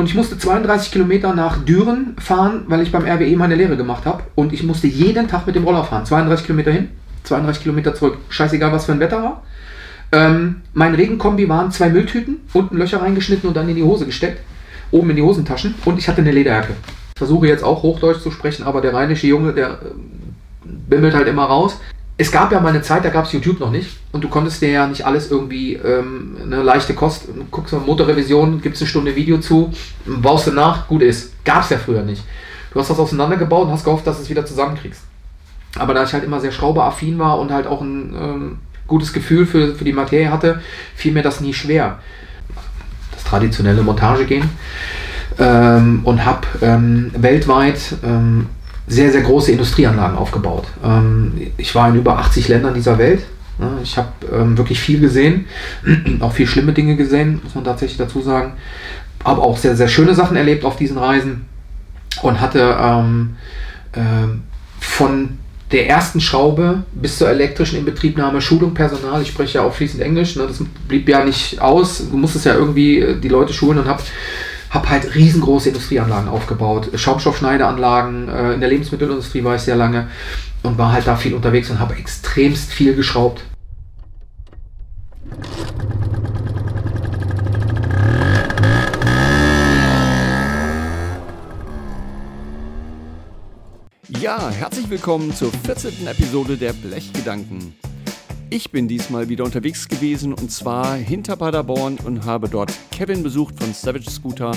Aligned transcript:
und 0.00 0.06
ich 0.06 0.14
musste 0.14 0.38
32 0.38 0.92
Kilometer 0.92 1.34
nach 1.34 1.62
Düren 1.62 2.16
fahren, 2.18 2.62
weil 2.68 2.80
ich 2.80 2.90
beim 2.90 3.04
RWE 3.04 3.36
meine 3.36 3.54
Lehre 3.54 3.76
gemacht 3.76 4.06
habe. 4.06 4.22
Und 4.34 4.54
ich 4.54 4.62
musste 4.62 4.86
jeden 4.86 5.28
Tag 5.28 5.46
mit 5.46 5.56
dem 5.56 5.64
Roller 5.64 5.84
fahren. 5.84 6.06
32 6.06 6.46
Kilometer 6.46 6.70
hin, 6.70 6.88
32 7.24 7.62
Kilometer 7.62 7.94
zurück. 7.94 8.16
Scheißegal, 8.30 8.72
was 8.72 8.86
für 8.86 8.92
ein 8.92 9.00
Wetter 9.00 9.22
war. 9.22 9.42
Ähm, 10.12 10.62
mein 10.72 10.94
Regenkombi 10.94 11.50
waren 11.50 11.70
zwei 11.70 11.90
Mülltüten, 11.90 12.38
unten 12.54 12.78
Löcher 12.78 13.02
reingeschnitten 13.02 13.46
und 13.46 13.54
dann 13.54 13.68
in 13.68 13.76
die 13.76 13.82
Hose 13.82 14.06
gesteckt. 14.06 14.40
Oben 14.90 15.10
in 15.10 15.16
die 15.16 15.22
Hosentaschen. 15.22 15.74
Und 15.84 15.98
ich 15.98 16.08
hatte 16.08 16.22
eine 16.22 16.32
Lederjacke. 16.32 16.72
Ich 17.14 17.18
versuche 17.18 17.46
jetzt 17.46 17.62
auch 17.62 17.82
Hochdeutsch 17.82 18.22
zu 18.22 18.30
sprechen, 18.30 18.62
aber 18.62 18.80
der 18.80 18.94
rheinische 18.94 19.26
Junge, 19.26 19.52
der 19.52 19.68
äh, 19.68 19.76
bimmelt 20.64 21.14
halt 21.14 21.28
immer 21.28 21.44
raus 21.44 21.78
es 22.20 22.30
gab 22.30 22.52
ja 22.52 22.60
mal 22.60 22.68
eine 22.68 22.82
Zeit, 22.82 23.02
da 23.02 23.08
gab 23.08 23.24
es 23.24 23.32
YouTube 23.32 23.60
noch 23.60 23.70
nicht 23.70 23.96
und 24.12 24.22
du 24.22 24.28
konntest 24.28 24.60
dir 24.60 24.68
ja 24.68 24.86
nicht 24.86 25.06
alles 25.06 25.30
irgendwie 25.30 25.76
ähm, 25.76 26.36
eine 26.42 26.62
leichte 26.62 26.92
Kost, 26.92 27.28
guckst 27.50 27.72
mal 27.72 27.80
Motorrevision, 27.80 28.60
gibt 28.60 28.76
es 28.76 28.82
eine 28.82 28.88
Stunde 28.88 29.16
Video 29.16 29.38
zu, 29.38 29.72
baust 30.04 30.46
du 30.46 30.50
nach, 30.50 30.86
gut 30.86 31.00
ist. 31.00 31.32
Gab 31.46 31.62
es 31.62 31.70
ja 31.70 31.78
früher 31.78 32.02
nicht. 32.02 32.22
Du 32.74 32.78
hast 32.78 32.90
das 32.90 32.98
auseinandergebaut 32.98 33.66
und 33.66 33.72
hast 33.72 33.84
gehofft, 33.84 34.06
dass 34.06 34.18
du 34.18 34.22
es 34.24 34.28
wieder 34.28 34.44
zusammenkriegst. 34.44 35.00
Aber 35.78 35.94
da 35.94 36.04
ich 36.04 36.12
halt 36.12 36.22
immer 36.22 36.40
sehr 36.40 36.52
schrauberaffin 36.52 37.18
war 37.18 37.38
und 37.38 37.52
halt 37.52 37.66
auch 37.66 37.80
ein 37.80 38.14
ähm, 38.14 38.58
gutes 38.86 39.14
Gefühl 39.14 39.46
für, 39.46 39.74
für 39.74 39.84
die 39.84 39.94
Materie 39.94 40.30
hatte, 40.30 40.60
fiel 40.94 41.12
mir 41.12 41.22
das 41.22 41.40
nie 41.40 41.54
schwer. 41.54 42.00
Das 43.12 43.24
traditionelle 43.24 43.80
Montage 43.80 44.26
gehen 44.26 44.50
ähm, 45.38 46.00
und 46.04 46.26
habe 46.26 46.46
ähm, 46.60 47.12
weltweit 47.16 47.80
ähm, 48.04 48.46
sehr, 48.90 49.12
sehr 49.12 49.22
große 49.22 49.52
Industrieanlagen 49.52 50.18
aufgebaut. 50.18 50.64
Ähm, 50.84 51.32
ich 51.56 51.74
war 51.74 51.88
in 51.88 51.94
über 51.94 52.18
80 52.18 52.48
Ländern 52.48 52.74
dieser 52.74 52.98
Welt. 52.98 53.22
Ich 53.82 53.96
habe 53.96 54.08
ähm, 54.32 54.56
wirklich 54.56 54.80
viel 54.80 55.00
gesehen, 55.00 55.44
auch 56.20 56.32
viel 56.32 56.46
schlimme 56.46 56.72
Dinge 56.72 56.96
gesehen, 56.96 57.40
muss 57.44 57.54
man 57.54 57.62
tatsächlich 57.62 57.98
dazu 57.98 58.20
sagen. 58.20 58.54
Aber 59.22 59.42
auch 59.42 59.58
sehr, 59.58 59.76
sehr 59.76 59.88
schöne 59.88 60.14
Sachen 60.14 60.36
erlebt 60.36 60.64
auf 60.64 60.76
diesen 60.76 60.98
Reisen 60.98 61.44
und 62.22 62.40
hatte 62.40 62.76
ähm, 62.80 63.36
äh, 63.92 64.00
von 64.80 65.38
der 65.72 65.88
ersten 65.88 66.20
Schraube 66.20 66.82
bis 66.92 67.18
zur 67.18 67.28
elektrischen 67.28 67.78
Inbetriebnahme, 67.78 68.40
Schulung, 68.40 68.74
Personal. 68.74 69.22
Ich 69.22 69.28
spreche 69.28 69.58
ja 69.58 69.64
auch 69.64 69.74
fließend 69.74 70.02
Englisch, 70.02 70.36
ne? 70.36 70.46
das 70.48 70.64
blieb 70.88 71.08
ja 71.08 71.24
nicht 71.24 71.60
aus. 71.60 72.08
Du 72.10 72.16
musstest 72.16 72.46
ja 72.46 72.54
irgendwie 72.54 72.98
äh, 72.98 73.20
die 73.20 73.28
Leute 73.28 73.52
schulen 73.52 73.78
und 73.78 73.86
habe 73.86 74.02
habe 74.70 74.88
halt 74.88 75.14
riesengroße 75.14 75.68
Industrieanlagen 75.68 76.28
aufgebaut, 76.28 76.90
Schaumstoffschneideanlagen, 76.94 78.28
äh, 78.28 78.54
in 78.54 78.60
der 78.60 78.68
Lebensmittelindustrie 78.68 79.44
war 79.44 79.56
ich 79.56 79.62
sehr 79.62 79.76
lange 79.76 80.08
und 80.62 80.78
war 80.78 80.92
halt 80.92 81.06
da 81.06 81.16
viel 81.16 81.34
unterwegs 81.34 81.70
und 81.70 81.80
habe 81.80 81.96
extremst 81.96 82.72
viel 82.72 82.94
geschraubt. 82.94 83.42
Ja, 94.20 94.50
herzlich 94.50 94.88
willkommen 94.90 95.34
zur 95.34 95.50
14. 95.50 96.06
Episode 96.06 96.56
der 96.56 96.72
Blechgedanken. 96.72 97.74
Ich 98.52 98.72
bin 98.72 98.88
diesmal 98.88 99.28
wieder 99.28 99.44
unterwegs 99.44 99.86
gewesen 99.86 100.34
und 100.34 100.50
zwar 100.50 100.96
hinter 100.96 101.36
Paderborn 101.36 101.98
und 102.04 102.24
habe 102.24 102.48
dort 102.48 102.72
Kevin 102.90 103.22
besucht 103.22 103.54
von 103.56 103.72
Savage 103.72 104.10
Scooter. 104.10 104.50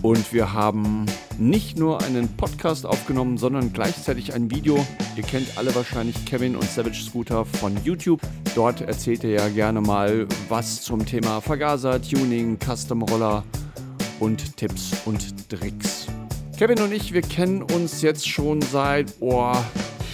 Und 0.00 0.32
wir 0.32 0.54
haben 0.54 1.04
nicht 1.38 1.78
nur 1.78 2.02
einen 2.02 2.34
Podcast 2.38 2.86
aufgenommen, 2.86 3.36
sondern 3.36 3.74
gleichzeitig 3.74 4.32
ein 4.32 4.50
Video. 4.50 4.86
Ihr 5.16 5.22
kennt 5.22 5.58
alle 5.58 5.74
wahrscheinlich 5.74 6.24
Kevin 6.24 6.56
und 6.56 6.64
Savage 6.64 7.02
Scooter 7.02 7.44
von 7.44 7.76
YouTube. 7.84 8.22
Dort 8.54 8.80
erzählt 8.80 9.22
er 9.22 9.30
ja 9.32 9.48
gerne 9.50 9.82
mal 9.82 10.26
was 10.48 10.80
zum 10.80 11.04
Thema 11.04 11.42
Vergaser, 11.42 12.00
Tuning, 12.00 12.56
Custom 12.58 13.02
Roller 13.02 13.44
und 14.18 14.56
Tipps 14.56 14.92
und 15.04 15.46
Tricks. 15.50 16.06
Kevin 16.56 16.80
und 16.80 16.92
ich, 16.92 17.12
wir 17.12 17.22
kennen 17.22 17.60
uns 17.60 18.00
jetzt 18.00 18.26
schon 18.26 18.62
seit 18.62 19.12
oh, 19.20 19.52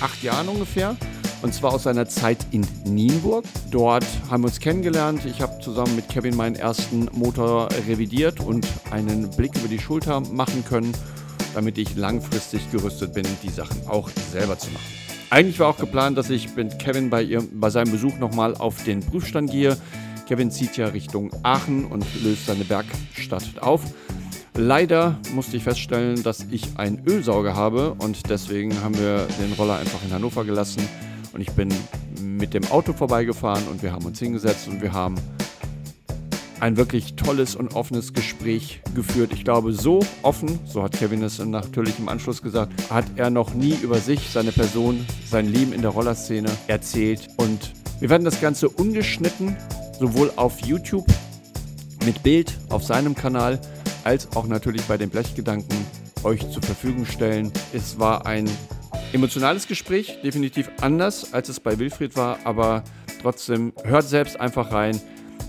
acht 0.01 0.23
Jahren 0.25 0.49
ungefähr 0.49 0.97
und 1.43 1.55
zwar 1.55 1.73
aus 1.73 1.85
seiner 1.85 2.07
Zeit 2.07 2.39
in 2.51 2.67
Nienburg. 2.85 3.45
Dort 3.71 4.07
haben 4.31 4.43
wir 4.43 4.49
uns 4.49 4.61
kennengelernt. 4.61 5.25
Ich 5.25 5.41
habe 5.41 5.61
zusammen 5.61 5.97
mit 5.97 6.09
Kevin 6.09 6.37
meinen 6.37 6.57
ersten 6.57 7.09
Motor 7.13 7.69
revidiert 7.87 8.41
und 8.41 8.67
einen 8.91 9.31
Blick 9.31 9.55
über 9.57 9.69
die 9.69 9.79
Schulter 9.79 10.21
machen 10.21 10.65
können, 10.69 10.93
damit 11.55 11.79
ich 11.79 11.97
langfristig 11.97 12.71
gerüstet 12.71 13.13
bin, 13.15 13.27
die 13.43 13.51
Sachen 13.51 13.87
auch 13.87 14.09
selber 14.33 14.59
zu 14.59 14.71
machen. 14.71 14.85
Eigentlich 15.29 15.59
war 15.59 15.69
auch 15.69 15.79
geplant, 15.79 16.17
dass 16.17 16.31
ich 16.31 16.55
mit 16.55 16.79
Kevin 16.79 17.11
bei, 17.11 17.23
ihr, 17.23 17.43
bei 17.53 17.71
seinem 17.71 17.91
Besuch 17.91 18.17
nochmal 18.19 18.55
auf 18.55 18.85
den 18.85 19.01
Prüfstand 19.01 19.51
gehe. 19.51 19.77
Kevin 20.29 20.51
zieht 20.51 20.77
ja 20.77 20.87
Richtung 20.87 21.31
Aachen 21.43 21.85
und 21.85 22.05
löst 22.23 22.47
seine 22.47 22.65
Bergstadt 22.65 23.61
auf. 23.61 23.83
Leider 24.55 25.19
musste 25.35 25.57
ich 25.59 25.65
feststellen, 25.65 26.23
dass 26.23 26.47
ich 26.51 26.79
einen 26.79 27.03
Ölsauger 27.07 27.55
habe 27.55 27.95
und 27.99 28.31
deswegen 28.31 28.81
haben 28.83 28.99
wir 28.99 29.27
den 29.41 29.53
Roller 29.53 29.77
einfach 29.77 30.03
in 30.03 30.13
Hannover 30.13 30.45
gelassen 30.45 30.89
und 31.37 31.43
ich 31.43 31.53
bin 31.53 31.69
mit 32.19 32.55
dem 32.55 32.65
Auto 32.71 32.95
vorbeigefahren 32.95 33.69
und 33.69 33.83
wir 33.83 33.93
haben 33.93 34.07
uns 34.07 34.19
hingesetzt 34.19 34.69
und 34.69 34.81
wir 34.81 34.95
haben 34.95 35.17
ein 36.61 36.79
wirklich 36.79 37.15
tolles 37.15 37.55
und 37.55 37.75
offenes 37.75 38.15
Gespräch 38.15 38.81
geführt. 38.95 39.33
Ich 39.35 39.45
glaube, 39.45 39.75
so 39.75 40.01
offen, 40.23 40.59
so 40.65 40.83
hat 40.83 40.93
Kevin 40.93 41.23
es 41.23 41.39
natürlich 41.39 41.99
im 41.99 42.09
Anschluss 42.09 42.41
gesagt, 42.41 42.73
hat 42.91 43.05
er 43.17 43.29
noch 43.29 43.53
nie 43.53 43.75
über 43.83 43.99
sich, 43.99 44.31
seine 44.31 44.51
Person, 44.51 45.05
sein 45.29 45.47
Leben 45.47 45.75
in 45.75 45.83
der 45.83 45.91
Rollerszene 45.91 46.49
erzählt. 46.69 47.29
Und 47.37 47.75
wir 48.01 48.09
werden 48.09 48.25
das 48.25 48.41
Ganze 48.41 48.71
ungeschnitten, 48.71 49.55
sowohl 50.01 50.33
auf 50.37 50.61
YouTube 50.61 51.07
mit 52.07 52.23
Bild 52.23 52.59
auf 52.71 52.83
seinem 52.83 53.15
Kanal, 53.15 53.61
als 54.05 54.35
auch 54.35 54.47
natürlich 54.47 54.83
bei 54.85 54.97
den 54.97 55.11
Blechgedanken 55.11 55.77
euch 56.25 56.49
zur 56.51 56.63
Verfügung 56.63 57.05
stellen. 57.05 57.53
Es 57.75 57.99
war 57.99 58.25
ein 58.25 58.49
emotionales 59.13 59.67
Gespräch, 59.67 60.19
definitiv 60.23 60.71
anders, 60.81 61.33
als 61.33 61.49
es 61.49 61.61
bei 61.61 61.79
Wilfried 61.79 62.17
war, 62.17 62.39
aber 62.45 62.85
trotzdem 63.23 63.73
hört 63.85 64.05
selbst 64.05 64.39
einfach 64.41 64.73
rein. 64.73 65.01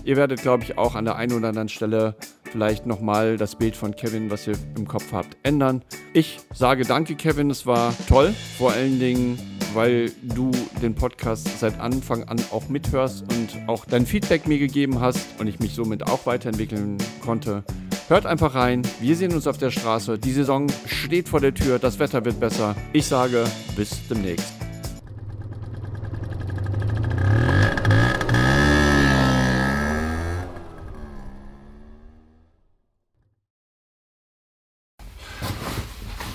Ihr 0.04 0.16
werdet, 0.16 0.40
glaube 0.42 0.64
ich, 0.64 0.78
auch 0.78 0.94
an 0.94 1.04
der 1.04 1.16
einen 1.16 1.32
oder 1.32 1.48
anderen 1.48 1.68
Stelle 1.68 2.14
vielleicht 2.50 2.86
nochmal 2.86 3.36
das 3.36 3.56
Bild 3.56 3.76
von 3.76 3.94
Kevin, 3.94 4.30
was 4.30 4.46
ihr 4.46 4.54
im 4.76 4.88
Kopf 4.88 5.12
habt, 5.12 5.36
ändern. 5.42 5.82
Ich 6.14 6.38
sage 6.54 6.84
danke, 6.84 7.14
Kevin, 7.14 7.50
es 7.50 7.66
war 7.66 7.94
toll. 8.08 8.34
Vor 8.56 8.72
allen 8.72 8.98
Dingen, 8.98 9.38
weil 9.74 10.10
du 10.22 10.50
den 10.80 10.94
Podcast 10.94 11.60
seit 11.60 11.78
Anfang 11.78 12.24
an 12.24 12.40
auch 12.50 12.68
mithörst 12.68 13.22
und 13.22 13.68
auch 13.68 13.84
dein 13.84 14.06
Feedback 14.06 14.46
mir 14.46 14.58
gegeben 14.58 15.00
hast 15.00 15.26
und 15.38 15.46
ich 15.46 15.60
mich 15.60 15.74
somit 15.74 16.04
auch 16.04 16.24
weiterentwickeln 16.26 16.96
konnte. 17.20 17.64
Hört 18.08 18.24
einfach 18.24 18.54
rein. 18.54 18.80
Wir 19.02 19.14
sehen 19.16 19.34
uns 19.34 19.46
auf 19.46 19.58
der 19.58 19.70
Straße. 19.70 20.18
Die 20.18 20.32
Saison 20.32 20.66
steht 20.86 21.28
vor 21.28 21.40
der 21.40 21.52
Tür. 21.52 21.78
Das 21.78 21.98
Wetter 21.98 22.24
wird 22.24 22.40
besser. 22.40 22.74
Ich 22.94 23.04
sage 23.04 23.44
bis 23.76 24.08
demnächst. 24.08 24.54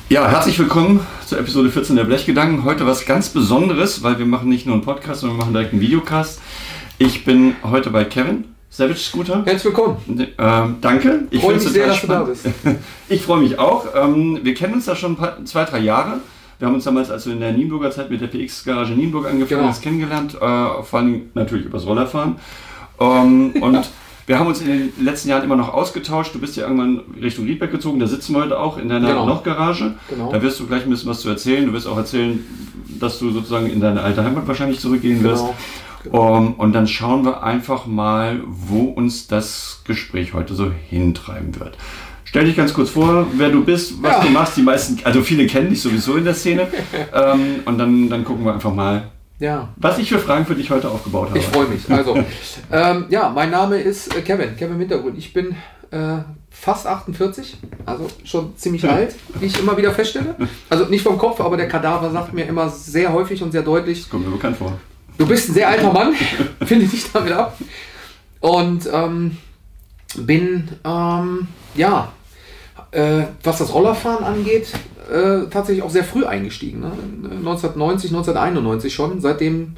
Ja, 0.10 0.30
herzlich 0.30 0.60
willkommen 0.60 1.00
zur 1.26 1.40
Episode 1.40 1.72
14 1.72 1.96
der 1.96 2.04
Blechgedanken. 2.04 2.66
Heute 2.66 2.86
was 2.86 3.08
ganz 3.08 3.30
Besonderes, 3.30 4.04
weil 4.04 4.20
wir 4.20 4.28
machen 4.28 4.48
nicht 4.48 4.68
nur 4.68 4.76
einen 4.76 4.86
Podcast, 4.86 5.22
sondern 5.22 5.40
wir 5.40 5.42
machen 5.42 5.54
direkt 5.54 5.72
einen 5.74 5.82
Videocast. 5.82 6.40
Ich 7.00 7.26
bin 7.26 7.56
heute 7.64 7.90
bei 7.90 8.06
Kevin. 8.06 8.53
Savage 8.74 8.98
Scooter. 8.98 9.44
Herzlich 9.46 9.66
willkommen. 9.66 9.98
Ähm, 10.40 10.78
danke. 10.82 11.28
Ich 11.30 11.42
freue 11.42 11.54
mich 11.54 11.64
sehr, 11.64 11.86
dass 11.86 11.98
spannend. 11.98 12.30
du 12.30 12.50
da 12.50 12.72
bist. 12.72 12.80
ich 13.08 13.22
freue 13.22 13.42
mich 13.42 13.60
auch. 13.60 13.86
Ähm, 13.94 14.40
wir 14.42 14.56
kennen 14.56 14.74
uns 14.74 14.86
da 14.86 14.96
schon 14.96 15.16
paar, 15.16 15.46
zwei, 15.46 15.64
drei 15.66 15.78
Jahre. 15.78 16.22
Wir 16.58 16.68
haben 16.68 16.74
uns 16.74 16.84
damals, 16.84 17.12
als 17.12 17.28
wir 17.28 17.34
in 17.34 17.40
der 17.40 17.52
Nienburger 17.52 17.92
Zeit 17.92 18.10
mit 18.10 18.20
der 18.20 18.28
PX-Garage 18.28 18.94
Nienburg 18.94 19.28
angefangen 19.28 19.62
genau. 19.62 19.72
haben, 19.72 19.80
kennengelernt. 19.80 20.34
Äh, 20.34 20.38
vor 20.38 21.00
allem 21.00 21.30
natürlich 21.36 21.68
übers 21.68 21.86
Rollerfahren. 21.86 22.38
Ähm, 23.00 23.52
und 23.62 23.92
wir 24.26 24.40
haben 24.40 24.48
uns 24.48 24.62
in 24.62 24.68
den 24.68 24.94
letzten 25.00 25.30
Jahren 25.30 25.44
immer 25.44 25.56
noch 25.56 25.72
ausgetauscht. 25.72 26.34
Du 26.34 26.40
bist 26.40 26.56
ja 26.56 26.64
irgendwann 26.64 27.02
Richtung 27.22 27.46
Riedberg 27.46 27.70
gezogen. 27.70 28.00
Da 28.00 28.08
sitzen 28.08 28.34
wir 28.34 28.42
heute 28.42 28.60
auch 28.60 28.80
in 28.80 28.90
deiner 28.90 29.10
genau. 29.10 29.28
Noch-Garage. 29.28 29.94
Genau. 30.10 30.32
Da 30.32 30.42
wirst 30.42 30.60
du 30.60 30.66
gleich 30.66 30.82
ein 30.82 30.90
bisschen 30.90 31.12
was 31.12 31.20
zu 31.20 31.30
erzählen. 31.30 31.68
Du 31.68 31.74
wirst 31.74 31.86
auch 31.86 31.98
erzählen, 31.98 32.44
dass 33.00 33.20
du 33.20 33.30
sozusagen 33.30 33.70
in 33.70 33.80
deine 33.80 34.02
alte 34.02 34.24
Heimat 34.24 34.48
wahrscheinlich 34.48 34.80
zurückgehen 34.80 35.22
genau. 35.22 35.30
wirst. 35.30 35.44
Genau. 36.04 36.38
Um, 36.38 36.54
und 36.56 36.74
dann 36.74 36.88
schauen 36.88 37.24
wir 37.24 37.44
einfach 37.44 37.86
mal, 37.86 38.42
wo 38.46 38.84
uns 38.84 39.28
das 39.28 39.82
Gespräch 39.86 40.34
heute 40.34 40.54
so 40.54 40.72
hintreiben 40.90 41.60
wird. 41.60 41.78
Stell 42.26 42.46
dich 42.46 42.56
ganz 42.56 42.74
kurz 42.74 42.90
vor, 42.90 43.28
wer 43.34 43.50
du 43.50 43.64
bist, 43.64 44.02
was 44.02 44.18
ja. 44.18 44.24
du 44.24 44.30
machst. 44.30 44.58
Die 44.58 44.64
meisten, 44.64 45.00
also 45.04 45.22
viele 45.22 45.46
kennen 45.46 45.70
dich 45.70 45.82
sowieso 45.82 46.16
in 46.16 46.26
der 46.26 46.34
Szene. 46.34 46.68
ähm, 47.14 47.60
und 47.66 47.78
dann, 47.78 48.10
dann 48.10 48.24
gucken 48.24 48.44
wir 48.44 48.54
einfach 48.54 48.74
mal, 48.74 49.12
ja. 49.40 49.70
was 49.76 50.00
ich 50.00 50.10
für 50.10 50.20
Fragen 50.20 50.46
für 50.46 50.56
dich 50.56 50.72
heute 50.72 50.90
aufgebaut 50.90 51.30
habe. 51.30 51.40
Ich 51.40 51.46
freue 51.46 51.68
mich. 51.68 51.90
Also, 51.90 52.18
ähm, 52.72 53.06
ja, 53.10 53.30
mein 53.30 53.52
Name 53.52 53.78
ist 53.78 54.16
äh, 54.16 54.22
Kevin, 54.22 54.56
Kevin 54.58 54.80
Hintergrund. 54.80 55.18
Ich 55.18 55.32
bin 55.32 55.56
äh, 55.92 56.18
fast 56.50 56.88
48, 56.88 57.58
also 57.86 58.08
schon 58.24 58.58
ziemlich 58.58 58.90
alt, 58.90 59.16
wie 59.40 59.46
ich 59.46 59.60
immer 59.60 59.78
wieder 59.78 59.92
feststelle. 59.92 60.36
Also 60.70 60.86
nicht 60.86 61.04
vom 61.04 61.18
Kopf, 61.18 61.40
aber 61.40 61.56
der 61.56 61.68
Kadaver 61.68 62.10
sagt 62.10 62.34
mir 62.34 62.46
immer 62.46 62.70
sehr 62.70 63.14
häufig 63.14 63.44
und 63.44 63.52
sehr 63.52 63.62
deutlich. 63.62 64.02
Das 64.02 64.10
kommt 64.10 64.26
mir 64.26 64.32
bekannt 64.32 64.58
vor. 64.58 64.74
Du 65.18 65.28
bist 65.28 65.50
ein 65.50 65.54
sehr 65.54 65.68
alter 65.70 65.92
Mann, 65.94 66.14
finde 66.66 66.86
ich 66.86 67.12
damit 67.12 67.34
ab. 67.34 67.58
Und 68.40 68.90
ähm, 68.92 69.38
bin, 70.16 70.68
ähm, 70.84 71.48
ja, 71.76 72.12
Äh, 72.92 73.26
was 73.44 73.58
das 73.58 73.74
Rollerfahren 73.74 74.24
angeht, 74.24 74.68
äh, 75.12 75.50
tatsächlich 75.50 75.84
auch 75.84 75.90
sehr 75.90 76.04
früh 76.04 76.26
eingestiegen. 76.26 76.82
Ne? 76.82 76.92
1990, 77.40 78.12
1991 78.12 78.94
schon. 78.94 79.20
Seitdem 79.20 79.78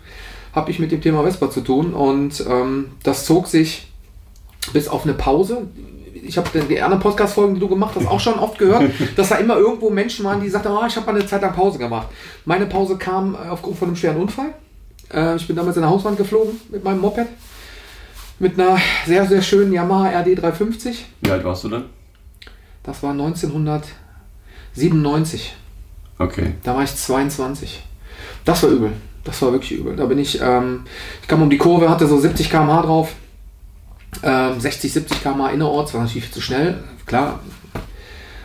habe 0.54 0.70
ich 0.70 0.80
mit 0.80 0.92
dem 0.92 1.00
Thema 1.00 1.24
Vespa 1.24 1.50
zu 1.50 1.62
tun 1.62 1.94
und 1.94 2.44
ähm, 2.50 2.92
das 3.04 3.26
zog 3.26 3.48
sich 3.48 3.88
bis 4.74 4.90
auf 4.90 5.04
eine 5.06 5.14
Pause. 5.14 5.68
Ich 6.14 6.38
habe 6.38 6.50
die 6.60 6.82
anderen 6.82 7.02
Podcast-Folgen, 7.02 7.54
die 7.54 7.62
du 7.62 7.70
gemacht 7.70 7.96
hast, 7.96 8.06
auch 8.08 8.20
schon 8.20 8.38
oft 8.38 8.58
gehört, 8.58 8.84
dass 9.16 9.30
da 9.30 9.36
immer 9.36 9.56
irgendwo 9.56 9.90
Menschen 9.90 10.26
waren, 10.26 10.42
die 10.42 10.50
sagten, 10.50 10.70
oh, 10.74 10.86
ich 10.86 10.96
habe 10.98 11.06
mal 11.06 11.18
eine 11.18 11.26
Zeit 11.26 11.42
lang 11.42 11.54
Pause 11.54 11.78
gemacht. 11.78 12.08
Meine 12.44 12.66
Pause 12.66 12.98
kam 12.98 13.36
aufgrund 13.36 13.78
von 13.78 13.88
einem 13.88 13.96
schweren 13.96 14.18
Unfall. 14.18 14.54
Äh, 15.14 15.36
ich 15.36 15.46
bin 15.48 15.56
damals 15.56 15.78
in 15.78 15.84
der 15.84 15.92
Hauswand 15.92 16.18
geflogen 16.18 16.60
mit 16.70 16.84
meinem 16.84 17.00
Moped. 17.00 17.28
Mit 18.40 18.60
einer 18.60 18.78
sehr, 19.06 19.26
sehr 19.26 19.42
schönen 19.42 19.72
Yamaha 19.72 20.10
RD 20.20 20.42
350. 20.42 21.06
Wie 21.22 21.32
alt 21.32 21.46
warst 21.46 21.64
du 21.64 21.70
dann? 21.70 21.86
Das 22.84 23.02
war 23.02 23.12
1997. 23.12 25.56
Okay. 26.18 26.54
Da 26.64 26.76
war 26.76 26.84
ich 26.84 26.96
22. 26.96 27.84
Das 28.44 28.64
war 28.64 28.70
übel. 28.70 28.92
Das 29.24 29.42
war 29.42 29.52
wirklich 29.52 29.72
übel. 29.72 29.96
Da 29.96 30.06
bin 30.06 30.20
ich, 30.20 30.40
ähm, 30.42 30.84
ich 31.22 31.28
kam 31.28 31.42
um 31.42 31.50
die 31.50 31.58
Kurve, 31.58 31.90
hatte 31.90 32.08
so 32.08 32.20
70 32.20 32.50
km/h 32.50 32.84
drauf. 32.84 33.14
Ähm, 34.24 34.60
60, 34.60 34.94
70 34.94 35.24
km/h 35.24 35.50
innerorts, 35.50 35.94
war 35.94 36.02
natürlich 36.02 36.26
viel 36.26 36.34
zu 36.34 36.42
schnell, 36.42 36.84
klar. 37.06 37.40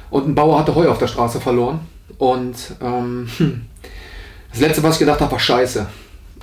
Und 0.08 0.26
ein 0.26 0.34
Bauer 0.34 0.58
hatte 0.58 0.74
Heu 0.74 0.88
auf 0.88 0.98
der 0.98 1.06
Straße 1.06 1.40
verloren. 1.40 1.80
Und 2.18 2.56
ähm, 2.80 3.28
das 4.50 4.60
letzte, 4.60 4.82
was 4.82 4.94
ich 4.94 5.00
gedacht 5.00 5.20
habe, 5.20 5.32
war 5.32 5.38
Scheiße. 5.38 5.86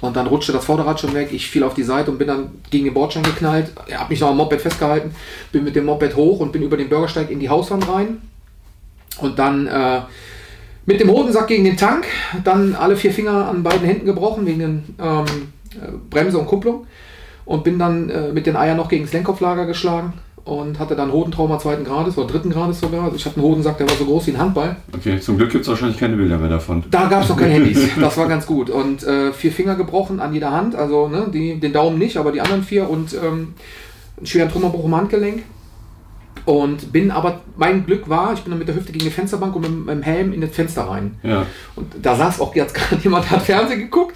Und 0.02 0.16
dann 0.16 0.28
rutschte 0.28 0.52
das 0.52 0.66
Vorderrad 0.66 1.00
schon 1.00 1.14
weg. 1.14 1.30
Ich 1.32 1.50
fiel 1.50 1.64
auf 1.64 1.74
die 1.74 1.84
Seite 1.84 2.12
und 2.12 2.20
bin 2.20 2.28
dann 2.28 2.52
gegen 2.70 2.86
den 2.86 2.94
Bordstein 2.94 3.24
geknallt. 3.24 3.72
Er 3.88 4.02
hat 4.02 4.10
mich 4.10 4.20
noch 4.20 4.30
am 4.30 4.38
Moped 4.38 4.62
festgehalten. 4.62 5.12
Bin 5.52 5.64
mit 5.64 5.76
dem 5.76 5.86
Moped 5.86 6.16
hoch 6.16 6.40
und 6.40 6.52
bin 6.52 6.62
über 6.62 6.78
den 6.78 6.90
Bürgersteig 6.90 7.32
in 7.32 7.40
die 7.40 7.50
Hauswand 7.50 7.88
rein. 7.90 8.22
Und 9.20 9.40
dann 9.40 9.66
äh, 9.66 10.02
mit 10.86 11.00
dem 11.00 11.10
Hodensack 11.10 11.48
gegen 11.48 11.64
den 11.64 11.78
Tank. 11.78 12.06
Dann 12.44 12.76
alle 12.76 12.96
vier 12.96 13.12
Finger 13.12 13.48
an 13.48 13.64
beiden 13.64 13.86
Händen 13.86 14.06
gebrochen 14.06 14.46
wegen 14.46 14.96
ähm, 15.02 15.26
äh, 15.72 15.92
Bremse 16.10 16.38
und 16.38 16.46
Kupplung. 16.46 16.86
Und 17.46 17.64
bin 17.64 17.80
dann 17.80 18.10
äh, 18.10 18.32
mit 18.32 18.46
den 18.46 18.56
Eiern 18.56 18.78
noch 18.78 18.90
gegen 18.90 19.06
das 19.06 19.14
Lenkkopflager 19.14 19.66
geschlagen 19.66 20.14
und 20.48 20.80
hatte 20.80 20.96
dann 20.96 21.12
Hodentrauma 21.12 21.60
zweiten 21.60 21.84
Grades 21.84 22.18
oder 22.18 22.28
dritten 22.28 22.50
Grades 22.50 22.80
sogar. 22.80 23.04
Also 23.04 23.16
ich 23.16 23.26
hatte 23.26 23.36
einen 23.36 23.46
Hodensack, 23.46 23.78
der 23.78 23.90
war 23.90 23.96
so 23.96 24.06
groß 24.06 24.28
wie 24.28 24.32
ein 24.32 24.38
Handball. 24.40 24.78
Okay, 24.96 25.20
zum 25.20 25.38
Glück 25.38 25.52
gibt 25.52 25.64
es 25.64 25.68
wahrscheinlich 25.68 25.98
keine 25.98 26.16
Bilder 26.16 26.38
mehr 26.38 26.50
davon. 26.50 26.84
Da 26.90 27.08
gab 27.08 27.24
es 27.24 27.30
noch 27.30 27.38
keine 27.38 27.54
Handys, 27.54 27.80
das 28.00 28.18
war 28.18 28.28
ganz 28.28 28.46
gut. 28.46 28.70
Und 28.70 29.04
äh, 29.04 29.34
vier 29.34 29.52
Finger 29.52 29.76
gebrochen 29.76 30.20
an 30.20 30.34
jeder 30.34 30.52
Hand, 30.52 30.76
also 30.76 31.08
ne, 31.08 31.28
die, 31.34 31.60
den 31.60 31.74
Daumen 31.74 32.00
nicht, 32.00 32.18
aber 32.18 32.32
die 32.32 32.42
anderen 32.42 32.64
vier 32.64 32.90
und 32.90 33.14
ähm, 33.14 33.54
einen 34.18 34.26
schweren 34.26 34.50
Trümmerbruch 34.50 34.86
im 34.86 34.96
Handgelenk. 34.96 35.44
Und 36.46 36.94
bin 36.94 37.12
aber, 37.12 37.42
mein 37.58 37.86
Glück 37.86 38.08
war, 38.08 38.32
ich 38.32 38.40
bin 38.40 38.52
dann 38.52 38.60
mit 38.60 38.70
der 38.70 38.76
Hüfte 38.76 38.94
gegen 38.94 39.04
die 39.04 39.12
Fensterbank 39.12 39.54
und 39.54 39.64
mit, 39.64 39.72
mit 39.72 39.90
dem 39.90 40.02
Helm 40.02 40.32
in 40.32 40.40
das 40.40 40.52
Fenster 40.52 40.84
rein. 40.84 41.18
Ja. 41.22 41.46
Und 41.76 41.88
da 42.02 42.16
saß 42.16 42.40
auch 42.40 42.56
jetzt 42.56 42.74
gerade 42.74 43.02
jemand, 43.04 43.30
hat 43.30 43.42
Fernsehen 43.42 43.80
geguckt 43.80 44.16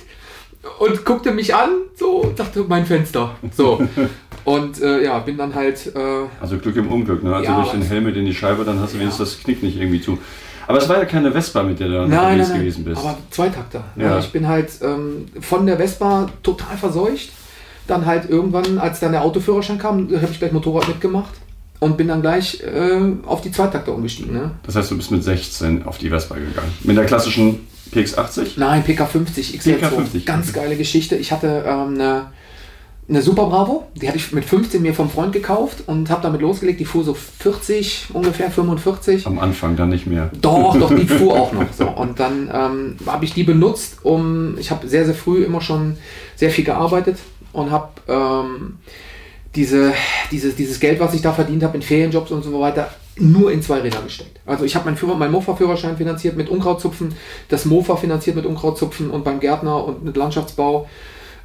und 0.80 1.04
guckte 1.04 1.33
mich 1.33 1.54
an, 1.54 1.69
so, 1.95 2.22
und 2.22 2.39
dachte, 2.39 2.63
mein 2.69 2.86
Fenster. 2.86 3.36
So. 3.51 3.81
Und 4.44 4.82
äh, 4.82 5.04
ja, 5.04 5.20
bin 5.20 5.38
dann 5.38 5.54
halt. 5.54 5.92
Äh, 5.96 6.00
Also 6.40 6.58
Glück 6.58 6.76
im 6.76 6.88
Unglück, 6.92 7.24
ne? 7.24 7.34
Also 7.36 7.50
Ja, 7.50 7.56
durch 7.62 7.72
den 7.72 7.82
Helm 7.84 8.08
in 8.08 8.26
die 8.26 8.34
Scheibe, 8.34 8.64
dann 8.64 8.80
hast 8.80 8.94
du 8.94 8.98
Ja. 8.98 9.02
wenigstens 9.04 9.34
das 9.36 9.44
Knick 9.44 9.62
nicht 9.64 9.78
irgendwie 9.78 10.02
zu. 10.02 10.18
Aber 10.68 10.78
es 10.78 10.88
war 10.88 10.98
ja 11.00 11.06
keine 11.06 11.32
Vespa, 11.32 11.64
mit 11.64 11.80
der 11.80 11.88
du 11.88 11.94
nein, 11.94 12.10
nein, 12.10 12.20
unterwegs 12.24 12.50
nein, 12.50 12.60
gewesen 12.60 12.86
bist. 12.86 13.02
aber 13.02 13.18
Zweitakter. 13.30 13.84
Ja. 13.96 14.04
Ja. 14.12 14.20
Ich 14.20 14.32
bin 14.32 14.48
halt 14.48 14.70
ähm, 14.82 15.26
von 15.42 15.66
der 15.66 15.78
Vespa 15.78 16.30
total 16.44 16.78
verseucht. 16.78 17.30
Dann 17.88 18.06
halt 18.06 18.30
irgendwann, 18.30 18.78
als 18.78 19.00
dann 19.00 19.12
der 19.12 19.24
Autoführerschein 19.24 19.78
kam, 19.78 20.08
habe 20.16 20.28
ich 20.32 20.40
gleich 20.40 20.52
Motorrad 20.52 20.88
mitgemacht 20.88 21.34
und 21.80 21.98
bin 21.98 22.08
dann 22.08 22.22
gleich 22.22 22.62
äh, 22.64 23.02
auf 23.26 23.42
die 23.42 23.52
Zweitakter 23.52 23.94
umgestiegen. 23.94 24.34
Ne? 24.34 24.52
Das 24.64 24.76
heißt, 24.76 24.92
du 24.92 24.98
bist 24.98 25.12
mit 25.12 25.24
16 25.24 25.84
auf 25.86 25.98
die 25.98 26.10
Vespa 26.10 26.36
gegangen. 26.36 26.72
Mit 26.84 26.96
der 26.96 27.06
klassischen 27.06 27.68
PX80? 27.94 28.52
Nein, 28.58 28.84
PK50 28.86 29.58
XL2. 29.60 29.80
PK50. 29.80 30.26
Ganz 30.26 30.54
geile 30.54 30.78
Geschichte. 30.78 31.16
Ich 31.18 31.32
hatte 31.32 31.66
ähm, 31.68 31.96
eine, 31.96 32.28
eine 33.09 33.21
Super 33.21 33.48
Bravo, 33.48 33.88
die 33.95 34.07
hatte 34.07 34.18
ich 34.18 34.31
mit 34.31 34.45
15 34.45 34.81
mir 34.81 34.94
vom 34.94 35.09
Freund 35.09 35.33
gekauft 35.33 35.83
und 35.88 36.09
habe 36.09 36.21
damit 36.21 36.42
losgelegt. 36.42 36.80
Die 36.80 36.86
fuhr 36.86 37.03
so 37.03 37.13
40, 37.13 38.07
ungefähr 38.13 38.50
45. 38.50 39.27
Am 39.27 39.39
Anfang 39.39 39.75
dann 39.75 39.89
nicht 39.89 40.07
mehr. 40.07 40.31
Doch, 40.42 40.77
doch, 40.77 40.95
die 40.95 41.07
fuhr 41.07 41.33
auch 41.33 41.51
noch. 41.51 41.74
So. 41.74 41.89
Und 41.89 42.19
dann 42.19 42.50
ähm, 42.53 42.95
habe 43.06 43.25
ich 43.25 43.33
die 43.33 43.44
benutzt, 43.44 43.98
um, 44.03 44.57
ich 44.57 44.71
habe 44.71 44.88
sehr, 44.88 45.06
sehr 45.06 45.15
früh 45.15 45.44
immer 45.44 45.62
schon 45.62 45.98
sehr 46.36 46.51
viel 46.51 46.63
gearbeitet 46.63 47.18
und 47.51 47.71
habe 47.71 47.89
ähm, 48.07 48.77
diese, 49.56 49.94
dieses, 50.31 50.56
dieses 50.56 50.80
Geld, 50.80 51.00
was 51.00 51.13
ich 51.13 51.21
da 51.21 51.33
verdient 51.33 51.63
habe 51.63 51.75
in 51.75 51.81
Ferienjobs 51.81 52.31
und 52.31 52.44
so 52.44 52.59
weiter, 52.62 52.89
nur 53.18 53.51
in 53.51 53.62
zwei 53.62 53.80
Räder 53.80 54.01
gesteckt. 54.01 54.39
Also 54.45 54.63
ich 54.63 54.75
habe 54.75 54.86
meinen 54.86 54.97
Führer, 54.97 55.15
meinen 55.15 55.33
Mofa-Führerschein 55.33 55.97
finanziert 55.97 56.38
mit 56.38 56.50
Unkrautzupfen, 56.50 57.13
das 57.50 57.65
Mofa 57.65 57.97
finanziert 57.97 58.38
mit 58.38 58.45
Unkrautzupfen 58.45 59.09
und 59.09 59.24
beim 59.24 59.39
Gärtner 59.39 59.83
und 59.83 60.04
mit 60.04 60.15
Landschaftsbau. 60.15 60.88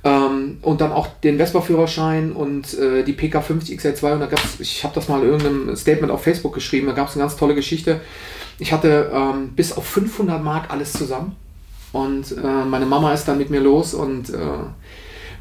Ähm, 0.06 0.58
und 0.62 0.80
dann 0.80 0.92
auch 0.92 1.08
den 1.24 1.36
Vespa-Führerschein 1.36 2.30
und 2.30 2.78
äh, 2.78 3.02
die 3.02 3.14
PK50 3.14 3.76
XL2. 3.76 4.12
Und 4.12 4.20
da 4.20 4.26
gab's, 4.26 4.60
ich 4.60 4.84
habe 4.84 4.94
das 4.94 5.08
mal 5.08 5.20
in 5.20 5.28
irgendeinem 5.30 5.74
Statement 5.74 6.12
auf 6.12 6.22
Facebook 6.22 6.54
geschrieben, 6.54 6.86
da 6.86 6.92
gab 6.92 7.08
es 7.08 7.14
eine 7.14 7.24
ganz 7.24 7.36
tolle 7.36 7.56
Geschichte. 7.56 8.00
Ich 8.60 8.72
hatte 8.72 9.10
ähm, 9.12 9.50
bis 9.56 9.76
auf 9.76 9.84
500 9.84 10.40
Mark 10.40 10.70
alles 10.70 10.92
zusammen. 10.92 11.34
Und 11.90 12.30
äh, 12.30 12.64
meine 12.64 12.86
Mama 12.86 13.12
ist 13.12 13.26
dann 13.26 13.38
mit 13.38 13.50
mir 13.50 13.60
los 13.60 13.94
und 13.94 14.30
äh, 14.30 14.36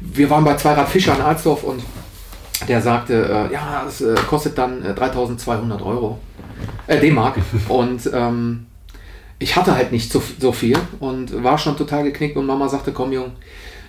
wir 0.00 0.30
waren 0.30 0.42
bei 0.42 0.56
Zweirad 0.56 0.88
Fischer 0.88 1.14
in 1.14 1.20
Alsdorf 1.20 1.62
und 1.62 1.82
der 2.66 2.82
sagte, 2.82 3.48
äh, 3.48 3.52
ja, 3.52 3.84
es 3.86 4.00
äh, 4.00 4.16
kostet 4.28 4.58
dann 4.58 4.84
äh, 4.84 4.94
3200 4.94 5.80
Euro, 5.82 6.18
äh, 6.88 6.98
D-Mark. 6.98 7.36
und 7.68 8.10
ähm, 8.12 8.66
ich 9.38 9.54
hatte 9.54 9.76
halt 9.76 9.92
nicht 9.92 10.10
so, 10.10 10.20
so 10.40 10.50
viel 10.50 10.78
und 10.98 11.44
war 11.44 11.56
schon 11.56 11.76
total 11.76 12.02
geknickt 12.02 12.36
und 12.36 12.46
Mama 12.46 12.68
sagte, 12.68 12.92
komm 12.92 13.12
Jung, 13.12 13.32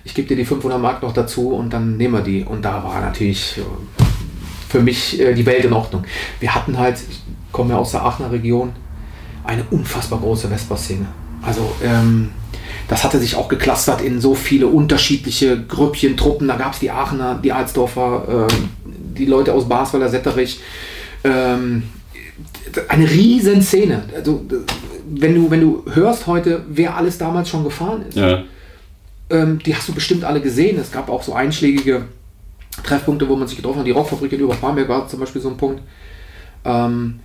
ich 0.04 0.14
gebe 0.14 0.28
dir 0.28 0.36
die 0.36 0.44
500 0.44 0.80
Mark 0.80 1.02
noch 1.02 1.12
dazu 1.12 1.50
und 1.50 1.72
dann 1.72 1.96
nehmen 1.96 2.14
wir 2.14 2.20
die. 2.22 2.44
Und 2.44 2.64
da 2.64 2.82
war 2.82 3.00
natürlich 3.00 3.58
äh, 3.58 4.02
für 4.68 4.80
mich 4.80 5.20
äh, 5.20 5.34
die 5.34 5.46
Welt 5.46 5.64
in 5.64 5.72
Ordnung. 5.72 6.04
Wir 6.40 6.54
hatten 6.54 6.78
halt, 6.78 6.98
ich 7.08 7.20
komme 7.52 7.70
ja 7.70 7.78
aus 7.78 7.92
der 7.92 8.02
Aachener 8.02 8.30
Region, 8.30 8.72
eine 9.44 9.64
unfassbar 9.70 10.20
große 10.20 10.48
Vespa-Szene. 10.48 11.06
Also 11.42 11.72
ähm, 11.82 12.30
das 12.88 13.04
hatte 13.04 13.18
sich 13.18 13.36
auch 13.36 13.48
geklustert 13.48 14.00
in 14.00 14.20
so 14.20 14.34
viele 14.34 14.66
unterschiedliche 14.66 15.62
Grüppchen, 15.62 16.16
Truppen. 16.16 16.48
Da 16.48 16.56
gab 16.56 16.72
es 16.72 16.78
die 16.78 16.90
Aachener, 16.90 17.38
die 17.42 17.52
Alsdorfer, 17.52 18.46
ähm, 18.50 18.68
die 19.16 19.26
Leute 19.26 19.52
aus 19.52 19.68
Basweiler, 19.68 20.08
Setterich. 20.08 20.60
Ähm, 21.24 21.84
eine 22.88 23.10
riesen 23.10 23.62
Szene. 23.62 24.04
Also, 24.14 24.44
wenn 25.10 25.34
du, 25.34 25.50
wenn 25.50 25.60
du 25.60 25.84
hörst 25.92 26.26
heute, 26.26 26.64
wer 26.68 26.96
alles 26.96 27.18
damals 27.18 27.48
schon 27.48 27.64
gefahren 27.64 28.04
ist, 28.08 28.16
Ja. 28.16 28.42
Ähm, 29.30 29.58
die 29.58 29.74
hast 29.74 29.88
du 29.88 29.94
bestimmt 29.94 30.24
alle 30.24 30.40
gesehen. 30.40 30.78
Es 30.78 30.90
gab 30.90 31.08
auch 31.08 31.22
so 31.22 31.34
einschlägige 31.34 32.06
Treffpunkte, 32.82 33.28
wo 33.28 33.36
man 33.36 33.48
sich 33.48 33.56
getroffen 33.56 33.80
hat. 33.80 33.86
Die 33.86 33.92
Rockfabrik 33.92 34.32
in 34.32 34.40
Überspanberg 34.40 34.88
war 34.88 35.08
zum 35.08 35.20
Beispiel 35.20 35.40
so 35.40 35.50
ein 35.50 35.56
Punkt. 35.56 35.82
Ähm, 36.64 37.20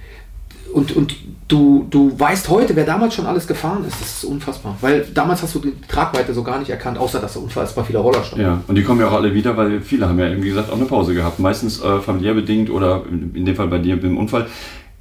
und, 0.73 0.95
und 0.95 1.15
du, 1.47 1.85
du 1.89 2.19
weißt 2.19 2.49
heute, 2.49 2.75
wer 2.75 2.83
damals 2.83 3.13
schon 3.13 3.27
alles 3.27 3.45
gefahren 3.45 3.85
ist. 3.85 4.01
Das 4.01 4.09
ist 4.09 4.23
unfassbar. 4.23 4.75
Weil 4.81 5.05
damals 5.13 5.43
hast 5.43 5.53
du 5.53 5.59
die 5.59 5.73
Tragweite 5.87 6.33
so 6.33 6.41
gar 6.41 6.57
nicht 6.57 6.71
erkannt, 6.71 6.97
außer 6.97 7.19
dass 7.19 7.35
da 7.35 7.39
unfassbar 7.39 7.85
viele 7.85 7.99
Roller 7.99 8.23
standen. 8.23 8.43
Ja, 8.43 8.61
und 8.67 8.75
die 8.75 8.83
kommen 8.83 8.99
ja 8.99 9.07
auch 9.07 9.13
alle 9.13 9.33
wieder, 9.35 9.55
weil 9.55 9.81
viele 9.81 10.09
haben 10.09 10.17
ja, 10.17 10.35
wie 10.35 10.49
gesagt, 10.49 10.71
auch 10.71 10.75
eine 10.75 10.85
Pause 10.85 11.13
gehabt. 11.13 11.37
Meistens 11.39 11.79
äh, 11.81 11.99
familiär 11.99 12.33
bedingt 12.33 12.71
oder 12.71 13.03
in 13.09 13.35
in 13.35 13.45
dem 13.45 13.55
Fall 13.55 13.67
bei 13.67 13.77
dir 13.77 13.95
mit 13.95 14.03
dem 14.03 14.17
Unfall. 14.17 14.47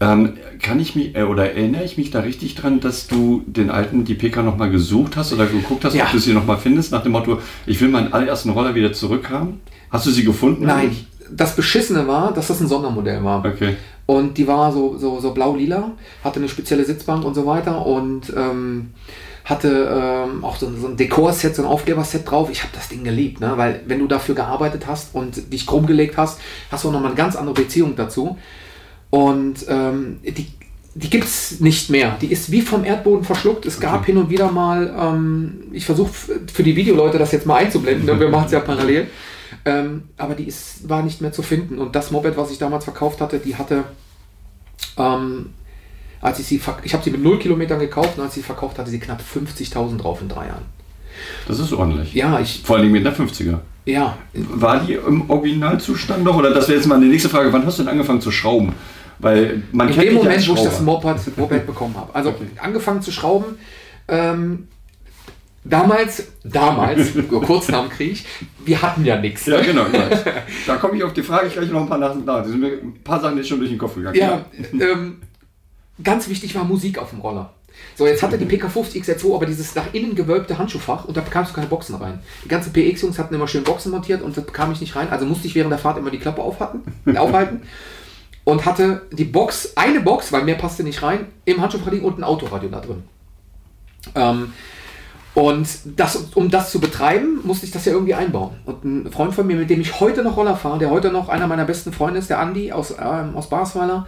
Ähm, 0.02 0.32
kann 0.60 0.80
ich 0.80 0.96
mich, 0.96 1.14
äh, 1.14 1.22
oder 1.22 1.52
erinnere 1.52 1.84
ich 1.84 1.96
mich 1.96 2.10
da 2.10 2.20
richtig 2.20 2.56
dran, 2.56 2.80
dass 2.80 3.06
du 3.06 3.44
den 3.46 3.70
alten, 3.70 4.04
die 4.04 4.14
PK 4.14 4.42
nochmal 4.42 4.70
gesucht 4.70 5.16
hast 5.16 5.32
oder 5.32 5.46
geguckt 5.46 5.84
hast, 5.84 5.94
Ja. 5.94 6.06
ob 6.06 6.10
du 6.12 6.18
sie 6.18 6.32
nochmal 6.32 6.56
findest, 6.58 6.90
nach 6.90 7.04
dem 7.04 7.12
Motto, 7.12 7.38
ich 7.66 7.80
will 7.80 7.88
meinen 7.88 8.12
allerersten 8.12 8.50
Roller 8.50 8.74
wieder 8.74 8.92
zurückhaben? 8.92 9.60
Hast 9.90 10.06
du 10.06 10.10
sie 10.10 10.24
gefunden? 10.24 10.66
Nein, 10.66 10.96
das 11.30 11.54
Beschissene 11.54 12.08
war, 12.08 12.32
dass 12.32 12.48
das 12.48 12.60
ein 12.60 12.66
Sondermodell 12.66 13.22
war. 13.22 13.44
Okay. 13.44 13.76
Und 14.06 14.38
die 14.38 14.48
war 14.48 14.72
so, 14.72 14.98
so, 14.98 15.20
so 15.20 15.32
blau-lila, 15.32 15.92
hatte 16.24 16.40
eine 16.40 16.48
spezielle 16.48 16.84
Sitzbank 16.84 17.24
und 17.24 17.34
so 17.34 17.46
weiter 17.46 17.86
und 17.86 18.32
ähm, 18.36 18.90
hatte 19.44 20.26
ähm, 20.28 20.44
auch 20.44 20.56
so, 20.56 20.70
so 20.80 20.88
ein 20.88 20.96
Dekorset, 20.96 21.54
so 21.54 21.62
ein 21.62 21.68
Aufkleberset 21.68 22.28
drauf. 22.28 22.48
Ich 22.50 22.62
habe 22.62 22.72
das 22.74 22.88
Ding 22.88 23.04
geliebt, 23.04 23.40
ne? 23.40 23.52
weil 23.56 23.82
wenn 23.86 24.00
du 24.00 24.08
dafür 24.08 24.34
gearbeitet 24.34 24.86
hast 24.88 25.14
und 25.14 25.52
dich 25.52 25.66
krumm 25.66 25.86
gelegt 25.86 26.16
hast, 26.16 26.40
hast 26.70 26.82
du 26.82 26.88
auch 26.88 26.92
nochmal 26.92 27.10
eine 27.10 27.16
ganz 27.16 27.36
andere 27.36 27.54
Beziehung 27.54 27.94
dazu. 27.94 28.36
Und 29.12 29.66
ähm, 29.68 30.20
die, 30.24 30.46
die 30.94 31.10
gibt 31.10 31.24
es 31.24 31.60
nicht 31.60 31.90
mehr. 31.90 32.16
Die 32.22 32.32
ist 32.32 32.50
wie 32.50 32.62
vom 32.62 32.82
Erdboden 32.82 33.24
verschluckt. 33.24 33.66
Es 33.66 33.78
gab 33.78 34.06
hin 34.06 34.16
und 34.16 34.30
wieder 34.30 34.50
mal, 34.50 34.90
ähm, 34.98 35.64
ich 35.70 35.84
versuche 35.84 36.10
für 36.50 36.62
die 36.62 36.74
Videoleute 36.74 37.18
das 37.18 37.30
jetzt 37.30 37.44
mal 37.44 37.56
einzublenden, 37.56 38.18
wir 38.18 38.28
machen 38.30 38.46
es 38.46 38.52
ja 38.52 38.60
parallel. 38.60 39.08
Ähm, 39.66 40.04
aber 40.16 40.34
die 40.34 40.44
ist, 40.44 40.88
war 40.88 41.02
nicht 41.02 41.20
mehr 41.20 41.30
zu 41.30 41.42
finden. 41.42 41.78
Und 41.78 41.94
das 41.94 42.10
Moped, 42.10 42.38
was 42.38 42.50
ich 42.50 42.56
damals 42.56 42.84
verkauft 42.84 43.20
hatte, 43.20 43.38
die 43.38 43.54
hatte, 43.54 43.84
ähm, 44.96 45.50
als 46.22 46.38
ich 46.38 46.46
sie, 46.46 46.58
ich 46.82 46.94
habe 46.94 47.04
sie 47.04 47.10
mit 47.10 47.22
0 47.22 47.38
Kilometern 47.38 47.80
gekauft 47.80 48.16
und 48.16 48.24
als 48.24 48.32
ich 48.32 48.42
sie 48.42 48.46
verkauft 48.46 48.78
hatte, 48.78 48.88
sie 48.90 48.98
knapp 48.98 49.20
50.000 49.20 49.98
drauf 49.98 50.22
in 50.22 50.28
drei 50.30 50.46
Jahren. 50.46 50.64
Das 51.46 51.58
ist 51.58 51.70
ordentlich. 51.74 52.14
Ja, 52.14 52.40
ich, 52.40 52.62
Vor 52.64 52.78
allem 52.78 52.90
mit 52.90 53.06
einer 53.06 53.14
50er. 53.14 53.58
ja, 53.84 54.16
War 54.32 54.80
die 54.80 54.94
im 54.94 55.28
Originalzustand 55.30 56.24
noch? 56.24 56.36
Oder 56.38 56.54
das 56.54 56.66
wäre 56.68 56.78
jetzt 56.78 56.86
mal 56.86 56.98
die 56.98 57.08
nächste 57.08 57.28
Frage. 57.28 57.52
Wann 57.52 57.66
hast 57.66 57.78
du 57.78 57.82
denn 57.82 57.92
angefangen 57.92 58.22
zu 58.22 58.30
schrauben? 58.30 58.72
Weil 59.22 59.62
man 59.70 59.88
In 59.88 59.98
dem 60.00 60.14
Moment, 60.14 60.48
wo 60.48 60.54
ich 60.54 60.62
das. 60.62 60.80
Moped, 60.80 61.38
Moped 61.38 61.64
bekommen 61.66 61.96
habe. 61.96 62.12
Also 62.14 62.30
Okay. 62.30 62.46
angefangen 62.60 63.00
zu 63.00 63.12
schrauben. 63.12 63.56
Ähm, 64.08 64.66
damals, 65.64 66.24
damals, 66.42 67.10
kurz 67.30 67.68
nach 67.68 67.82
dem 67.82 67.90
Krieg, 67.90 68.24
wir 68.64 68.82
hatten 68.82 69.04
ja 69.04 69.16
nichts. 69.18 69.46
Ja, 69.46 69.60
genau. 69.60 69.86
ich 69.86 69.92
weiß. 69.92 70.24
Da 70.66 70.76
komme 70.76 70.96
ich 70.96 71.04
auf 71.04 71.12
die 71.12 71.22
Frage 71.22 71.48
gleich 71.50 71.70
noch 71.70 71.82
ein 71.82 71.88
paar 71.88 71.98
nach. 71.98 72.14
nach. 72.16 72.42
Da 72.42 72.44
sind 72.44 72.60
mir 72.60 72.72
ein 72.72 72.94
paar 73.04 73.20
Sachen 73.20 73.36
jetzt 73.36 73.48
schon 73.48 73.58
durch 73.60 73.70
den 73.70 73.78
Kopf 73.78 73.94
gegangen. 73.94 74.16
Ja, 74.16 74.44
ähm, 74.72 75.22
ganz 76.02 76.28
wichtig 76.28 76.54
war 76.56 76.64
Musik 76.64 76.98
auf 76.98 77.10
dem 77.10 77.20
Roller. 77.20 77.52
So, 77.96 78.06
jetzt 78.06 78.22
hatte 78.24 78.38
die 78.38 78.44
PK50 78.44 79.02
XR2 79.04 79.34
aber 79.36 79.46
dieses 79.46 79.74
nach 79.76 79.94
innen 79.94 80.16
gewölbte 80.16 80.58
Handschuhfach 80.58 81.04
und 81.04 81.16
da 81.16 81.20
bekamst 81.20 81.52
du 81.52 81.54
keine 81.54 81.68
Boxen 81.68 81.94
rein. 81.94 82.18
Die 82.44 82.48
ganzen 82.48 82.72
PX-Jungs 82.72 83.18
hatten 83.18 83.34
immer 83.34 83.46
schön 83.48 83.62
Boxen 83.62 83.92
montiert 83.92 84.20
und 84.20 84.36
da 84.36 84.40
bekam 84.40 84.72
ich 84.72 84.80
nicht 84.80 84.96
rein. 84.96 85.08
Also 85.10 85.26
musste 85.26 85.46
ich 85.46 85.54
während 85.54 85.70
der 85.70 85.78
Fahrt 85.78 85.96
immer 85.96 86.10
die 86.10 86.18
Klappe 86.18 86.42
aufhalten 87.16 87.62
und 88.44 88.64
hatte 88.64 89.02
die 89.12 89.24
Box, 89.24 89.72
eine 89.76 90.00
Box, 90.00 90.32
weil 90.32 90.44
mehr 90.44 90.56
passte 90.56 90.82
nicht 90.82 91.02
rein, 91.02 91.26
im 91.44 91.60
Handschuhfach 91.60 91.92
und 91.92 92.18
ein 92.18 92.24
Autoradio 92.24 92.68
da 92.68 92.80
drin. 92.80 93.02
Ähm, 94.14 94.52
und 95.34 95.66
das, 95.96 96.16
um 96.34 96.50
das 96.50 96.70
zu 96.70 96.78
betreiben, 96.78 97.40
musste 97.44 97.64
ich 97.64 97.72
das 97.72 97.84
ja 97.86 97.92
irgendwie 97.92 98.14
einbauen. 98.14 98.50
Und 98.66 98.84
ein 98.84 99.12
Freund 99.12 99.34
von 99.34 99.46
mir, 99.46 99.56
mit 99.56 99.70
dem 99.70 99.80
ich 99.80 99.98
heute 100.00 100.22
noch 100.22 100.36
Roller 100.36 100.56
fahre, 100.56 100.78
der 100.78 100.90
heute 100.90 101.10
noch 101.10 101.28
einer 101.28 101.46
meiner 101.46 101.64
besten 101.64 101.92
Freunde 101.92 102.18
ist, 102.18 102.28
der 102.28 102.38
Andi 102.38 102.70
aus, 102.72 102.94
ähm, 103.00 103.34
aus 103.34 103.48
Basweiler, 103.48 104.06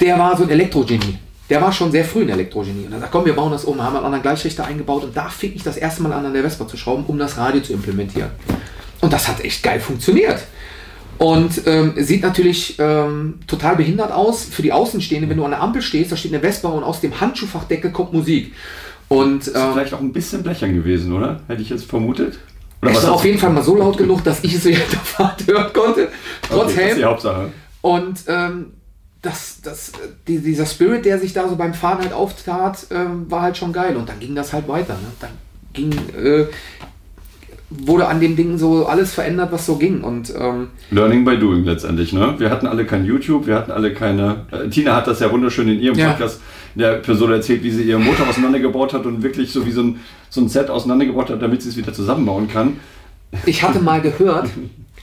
der 0.00 0.18
war 0.18 0.36
so 0.36 0.42
ein 0.42 0.50
Elektrogenie. 0.50 1.18
Der 1.48 1.60
war 1.60 1.72
schon 1.72 1.92
sehr 1.92 2.04
früh 2.04 2.22
ein 2.22 2.28
Elektrogenie. 2.28 2.86
Und 2.86 2.92
er 2.92 3.00
sagt, 3.00 3.12
komm, 3.12 3.24
wir 3.24 3.34
bauen 3.34 3.52
das 3.52 3.64
um. 3.64 3.80
Haben 3.82 3.96
einen 3.96 4.04
anderen 4.04 4.22
Gleichrichter 4.22 4.64
eingebaut 4.64 5.04
und 5.04 5.16
da 5.16 5.28
fing 5.28 5.52
ich 5.54 5.62
das 5.62 5.76
erste 5.76 6.02
Mal 6.02 6.12
an, 6.12 6.26
an 6.26 6.32
der 6.32 6.42
Vespa 6.42 6.66
zu 6.66 6.76
schrauben, 6.76 7.04
um 7.06 7.18
das 7.18 7.36
Radio 7.36 7.60
zu 7.60 7.72
implementieren. 7.72 8.30
Und 9.00 9.12
das 9.12 9.28
hat 9.28 9.40
echt 9.44 9.62
geil 9.62 9.80
funktioniert. 9.80 10.42
Und 11.20 11.66
ähm, 11.66 11.92
sieht 11.98 12.22
natürlich 12.22 12.76
ähm, 12.78 13.40
total 13.46 13.76
behindert 13.76 14.10
aus 14.10 14.42
für 14.42 14.62
die 14.62 14.72
Außenstehenden, 14.72 15.28
wenn 15.28 15.36
du 15.36 15.44
an 15.44 15.50
der 15.50 15.60
Ampel 15.60 15.82
stehst, 15.82 16.10
da 16.10 16.16
steht 16.16 16.32
eine 16.32 16.40
Vespa 16.40 16.68
und 16.70 16.82
aus 16.82 17.02
dem 17.02 17.20
Handschuhfachdeckel 17.20 17.90
kommt 17.90 18.14
Musik. 18.14 18.54
Und 19.08 19.46
Ist 19.46 19.54
ähm, 19.54 19.72
vielleicht 19.74 19.92
auch 19.92 20.00
ein 20.00 20.14
bisschen 20.14 20.42
blechern 20.42 20.72
gewesen, 20.72 21.12
oder? 21.12 21.40
Hätte 21.46 21.60
ich 21.60 21.68
jetzt 21.68 21.84
vermutet. 21.84 22.38
Oder 22.80 22.92
es 22.92 23.04
war 23.04 23.12
auf 23.12 23.24
jeden 23.26 23.38
Fall 23.38 23.50
mal 23.50 23.62
so 23.62 23.76
laut 23.76 23.98
genug, 23.98 24.24
dass 24.24 24.42
ich 24.42 24.54
es 24.54 24.64
während 24.64 24.90
der 24.90 25.00
Fahrt 25.00 25.46
hören 25.46 25.70
konnte. 25.74 26.08
Trotz 26.48 26.52
Okay, 26.52 26.62
das 26.62 26.70
ist 26.70 26.76
die 26.78 26.80
Helm. 26.80 27.04
Hauptsache. 27.04 27.52
Und 27.82 28.18
ähm, 28.26 28.66
das, 29.20 29.60
das, 29.62 29.92
die, 30.26 30.38
dieser 30.38 30.64
Spirit, 30.64 31.04
der 31.04 31.18
sich 31.18 31.34
da 31.34 31.46
so 31.50 31.56
beim 31.56 31.74
Fahren 31.74 31.98
halt 31.98 32.14
auftat, 32.14 32.86
ähm, 32.90 33.30
war 33.30 33.42
halt 33.42 33.58
schon 33.58 33.74
geil. 33.74 33.94
Und 33.96 34.08
dann 34.08 34.20
ging 34.20 34.34
das 34.34 34.54
halt 34.54 34.66
weiter. 34.68 34.94
Ne? 34.94 35.10
Dann 35.20 35.30
ging, 35.74 35.92
äh, 36.16 36.46
wurde 37.70 38.08
an 38.08 38.20
dem 38.20 38.34
Ding 38.36 38.58
so 38.58 38.86
alles 38.86 39.14
verändert, 39.14 39.52
was 39.52 39.64
so 39.64 39.76
ging. 39.76 40.02
Und 40.02 40.32
ähm, 40.36 40.68
Learning 40.90 41.24
by 41.24 41.38
doing 41.38 41.64
letztendlich, 41.64 42.12
ne? 42.12 42.34
Wir 42.38 42.50
hatten 42.50 42.66
alle 42.66 42.84
kein 42.84 43.04
YouTube, 43.04 43.46
wir 43.46 43.54
hatten 43.54 43.70
alle 43.70 43.94
keine. 43.94 44.46
Äh, 44.50 44.68
Tina 44.68 44.96
hat 44.96 45.06
das 45.06 45.20
ja 45.20 45.30
wunderschön 45.30 45.68
in 45.68 45.80
ihrem 45.80 45.96
Ja. 45.96 46.10
Podcast 46.10 46.40
der 46.74 46.94
Person 46.96 47.32
erzählt, 47.32 47.62
wie 47.62 47.70
sie 47.70 47.82
ihren 47.82 48.04
Motor 48.04 48.28
auseinandergebaut 48.28 48.92
hat 48.92 49.06
und 49.06 49.22
wirklich 49.22 49.52
so 49.52 49.66
wie 49.66 49.72
so 49.72 49.82
ein, 49.82 50.00
so 50.28 50.40
ein 50.40 50.48
Set 50.48 50.70
auseinandergebaut 50.70 51.30
hat, 51.30 51.42
damit 51.42 51.62
sie 51.62 51.68
es 51.68 51.76
wieder 51.76 51.92
zusammenbauen 51.92 52.48
kann. 52.48 52.78
ich 53.46 53.62
hatte 53.62 53.80
mal 53.80 54.00
gehört, 54.00 54.48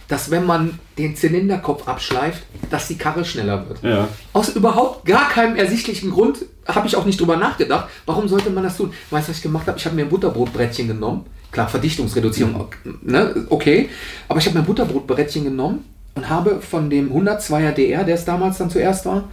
dass 0.07 0.31
wenn 0.31 0.45
man 0.45 0.79
den 0.97 1.15
Zylinderkopf 1.15 1.87
abschleift, 1.87 2.43
dass 2.69 2.87
die 2.87 2.97
Karre 2.97 3.25
schneller 3.25 3.67
wird. 3.67 3.83
Ja. 3.83 4.07
Aus 4.33 4.55
überhaupt 4.55 5.05
gar 5.05 5.29
keinem 5.29 5.55
ersichtlichen 5.57 6.11
Grund 6.11 6.45
habe 6.65 6.87
ich 6.87 6.95
auch 6.95 7.05
nicht 7.05 7.19
drüber 7.19 7.37
nachgedacht. 7.37 7.89
Warum 8.05 8.27
sollte 8.27 8.49
man 8.49 8.63
das 8.63 8.77
tun? 8.77 8.91
Weißt 9.09 9.27
du, 9.27 9.31
was 9.31 9.37
ich 9.37 9.43
gemacht 9.43 9.67
habe? 9.67 9.77
Ich 9.77 9.85
habe 9.85 9.95
mir 9.95 10.03
ein 10.03 10.09
Butterbrotbrettchen 10.09 10.87
genommen. 10.87 11.25
Klar, 11.51 11.67
Verdichtungsreduzierung, 11.67 12.67
ne? 13.01 13.45
okay. 13.49 13.89
Aber 14.27 14.39
ich 14.39 14.45
habe 14.45 14.57
mir 14.57 14.63
ein 14.63 14.67
Butterbrotbrettchen 14.67 15.45
genommen 15.45 15.85
und 16.15 16.29
habe 16.29 16.59
von 16.61 16.89
dem 16.89 17.11
102er 17.11 17.71
DR, 17.71 18.03
der 18.03 18.15
es 18.15 18.25
damals 18.25 18.57
dann 18.57 18.69
zuerst 18.69 19.05
war, 19.05 19.29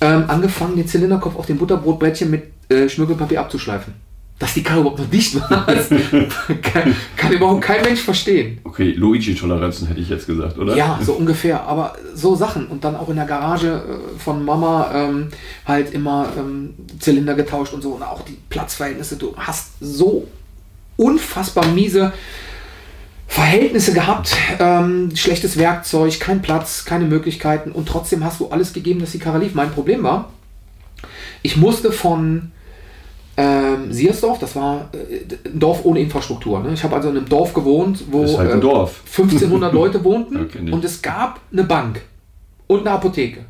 ähm, 0.00 0.24
angefangen, 0.28 0.76
den 0.76 0.86
Zylinderkopf 0.86 1.36
auf 1.36 1.46
dem 1.46 1.58
Butterbrotbrettchen 1.58 2.30
mit 2.30 2.44
äh, 2.68 2.88
Schmirgelpapier 2.88 3.40
abzuschleifen. 3.40 3.94
Dass 4.38 4.52
die 4.52 4.64
Karre 4.64 4.80
überhaupt 4.80 4.98
noch 4.98 5.08
dicht 5.08 5.40
war, 5.40 5.64
kann, 6.62 6.96
kann 7.16 7.32
überhaupt 7.32 7.62
kein 7.62 7.82
Mensch 7.82 8.00
verstehen. 8.00 8.58
Okay, 8.64 8.90
Luigi-Toleranzen 8.90 9.86
hätte 9.86 10.00
ich 10.00 10.08
jetzt 10.08 10.26
gesagt, 10.26 10.58
oder? 10.58 10.76
Ja, 10.76 10.98
so 11.00 11.12
ungefähr. 11.12 11.62
Aber 11.62 11.94
so 12.14 12.34
Sachen. 12.34 12.66
Und 12.66 12.82
dann 12.82 12.96
auch 12.96 13.08
in 13.08 13.16
der 13.16 13.26
Garage 13.26 13.68
äh, 13.68 14.18
von 14.18 14.44
Mama 14.44 14.90
ähm, 14.92 15.28
halt 15.64 15.94
immer 15.94 16.28
ähm, 16.36 16.74
Zylinder 16.98 17.34
getauscht 17.34 17.72
und 17.74 17.82
so. 17.82 17.90
Und 17.90 18.02
auch 18.02 18.22
die 18.22 18.36
Platzverhältnisse. 18.50 19.16
Du 19.16 19.34
hast 19.36 19.74
so 19.80 20.26
unfassbar 20.96 21.66
miese 21.66 22.12
Verhältnisse 23.26 23.92
gehabt. 23.92 24.36
Ähm, 24.58 25.10
schlechtes 25.14 25.58
Werkzeug, 25.58 26.20
kein 26.20 26.42
Platz, 26.42 26.84
keine 26.84 27.04
Möglichkeiten. 27.04 27.72
Und 27.72 27.88
trotzdem 27.88 28.24
hast 28.24 28.40
du 28.40 28.48
alles 28.48 28.72
gegeben, 28.72 29.00
dass 29.00 29.12
die 29.12 29.18
Karre 29.18 29.38
lief. 29.38 29.54
Mein 29.54 29.72
Problem 29.72 30.02
war, 30.02 30.30
ich 31.42 31.56
musste 31.56 31.90
von 31.92 32.52
ähm, 33.36 33.92
Siersdorf, 33.92 34.38
das 34.38 34.54
war 34.54 34.90
äh, 34.92 35.48
ein 35.48 35.58
Dorf 35.58 35.84
ohne 35.84 36.00
Infrastruktur. 36.00 36.60
Ne? 36.60 36.72
Ich 36.72 36.84
habe 36.84 36.94
also 36.94 37.08
in 37.08 37.16
einem 37.16 37.28
Dorf 37.28 37.52
gewohnt, 37.52 38.04
wo 38.10 38.38
halt 38.38 38.52
äh, 38.52 38.60
Dorf. 38.60 39.02
1500 39.06 39.72
Leute 39.74 40.04
wohnten 40.04 40.48
ich. 40.48 40.72
und 40.72 40.84
es 40.84 41.02
gab 41.02 41.40
eine 41.52 41.64
Bank 41.64 42.02
und 42.68 42.80
eine 42.80 42.92
Apotheke. 42.92 43.46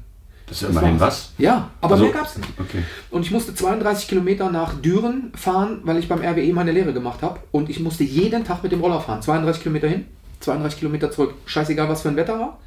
Das 0.60 0.62
ist 0.70 0.74
ja 0.74 0.80
immerhin 0.80 1.00
was. 1.00 1.32
Ja, 1.38 1.70
aber 1.80 1.94
Also- 1.94 2.04
mehr 2.04 2.12
gab 2.12 2.26
es 2.26 2.36
nicht. 2.36 2.48
Okay. 2.58 2.82
Und 3.10 3.22
ich 3.22 3.30
musste 3.32 3.54
32 3.54 4.06
Kilometer 4.08 4.50
nach 4.50 4.74
Düren 4.80 5.32
fahren, 5.34 5.80
weil 5.82 5.98
ich 5.98 6.08
beim 6.08 6.20
RWE 6.22 6.52
meine 6.52 6.70
Lehre 6.70 6.92
gemacht 6.92 7.22
habe. 7.22 7.40
Und 7.50 7.70
ich 7.70 7.80
musste 7.80 8.04
jeden 8.04 8.44
Tag 8.44 8.62
mit 8.62 8.70
dem 8.70 8.80
Roller 8.80 9.00
fahren. 9.00 9.20
32 9.20 9.62
Kilometer 9.62 9.88
hin, 9.88 10.04
32 10.40 10.78
Kilometer 10.78 11.10
zurück. 11.10 11.34
Scheißegal, 11.46 11.88
was 11.88 12.02
für 12.02 12.08
ein 12.08 12.16
Wetter 12.16 12.38
war. 12.38 12.58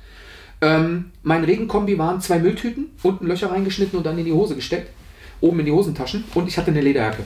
Ähm, 0.60 1.12
mein 1.24 1.44
Regenkombi 1.44 1.98
waren 1.98 2.20
zwei 2.20 2.39
Mülltüten, 2.39 2.88
unten 3.03 3.25
Löcher 3.27 3.51
reingeschnitten 3.51 3.98
und 3.98 4.06
dann 4.06 4.17
in 4.17 4.25
die 4.25 4.34
Hose 4.34 4.56
gesteckt. 4.56 4.89
Oben 5.39 5.60
in 5.62 5.67
die 5.67 5.72
Hosentaschen. 5.72 6.24
Und 6.34 6.48
ich 6.48 6.58
hatte 6.58 6.72
eine 6.72 6.82
Lederjacke. 6.82 7.24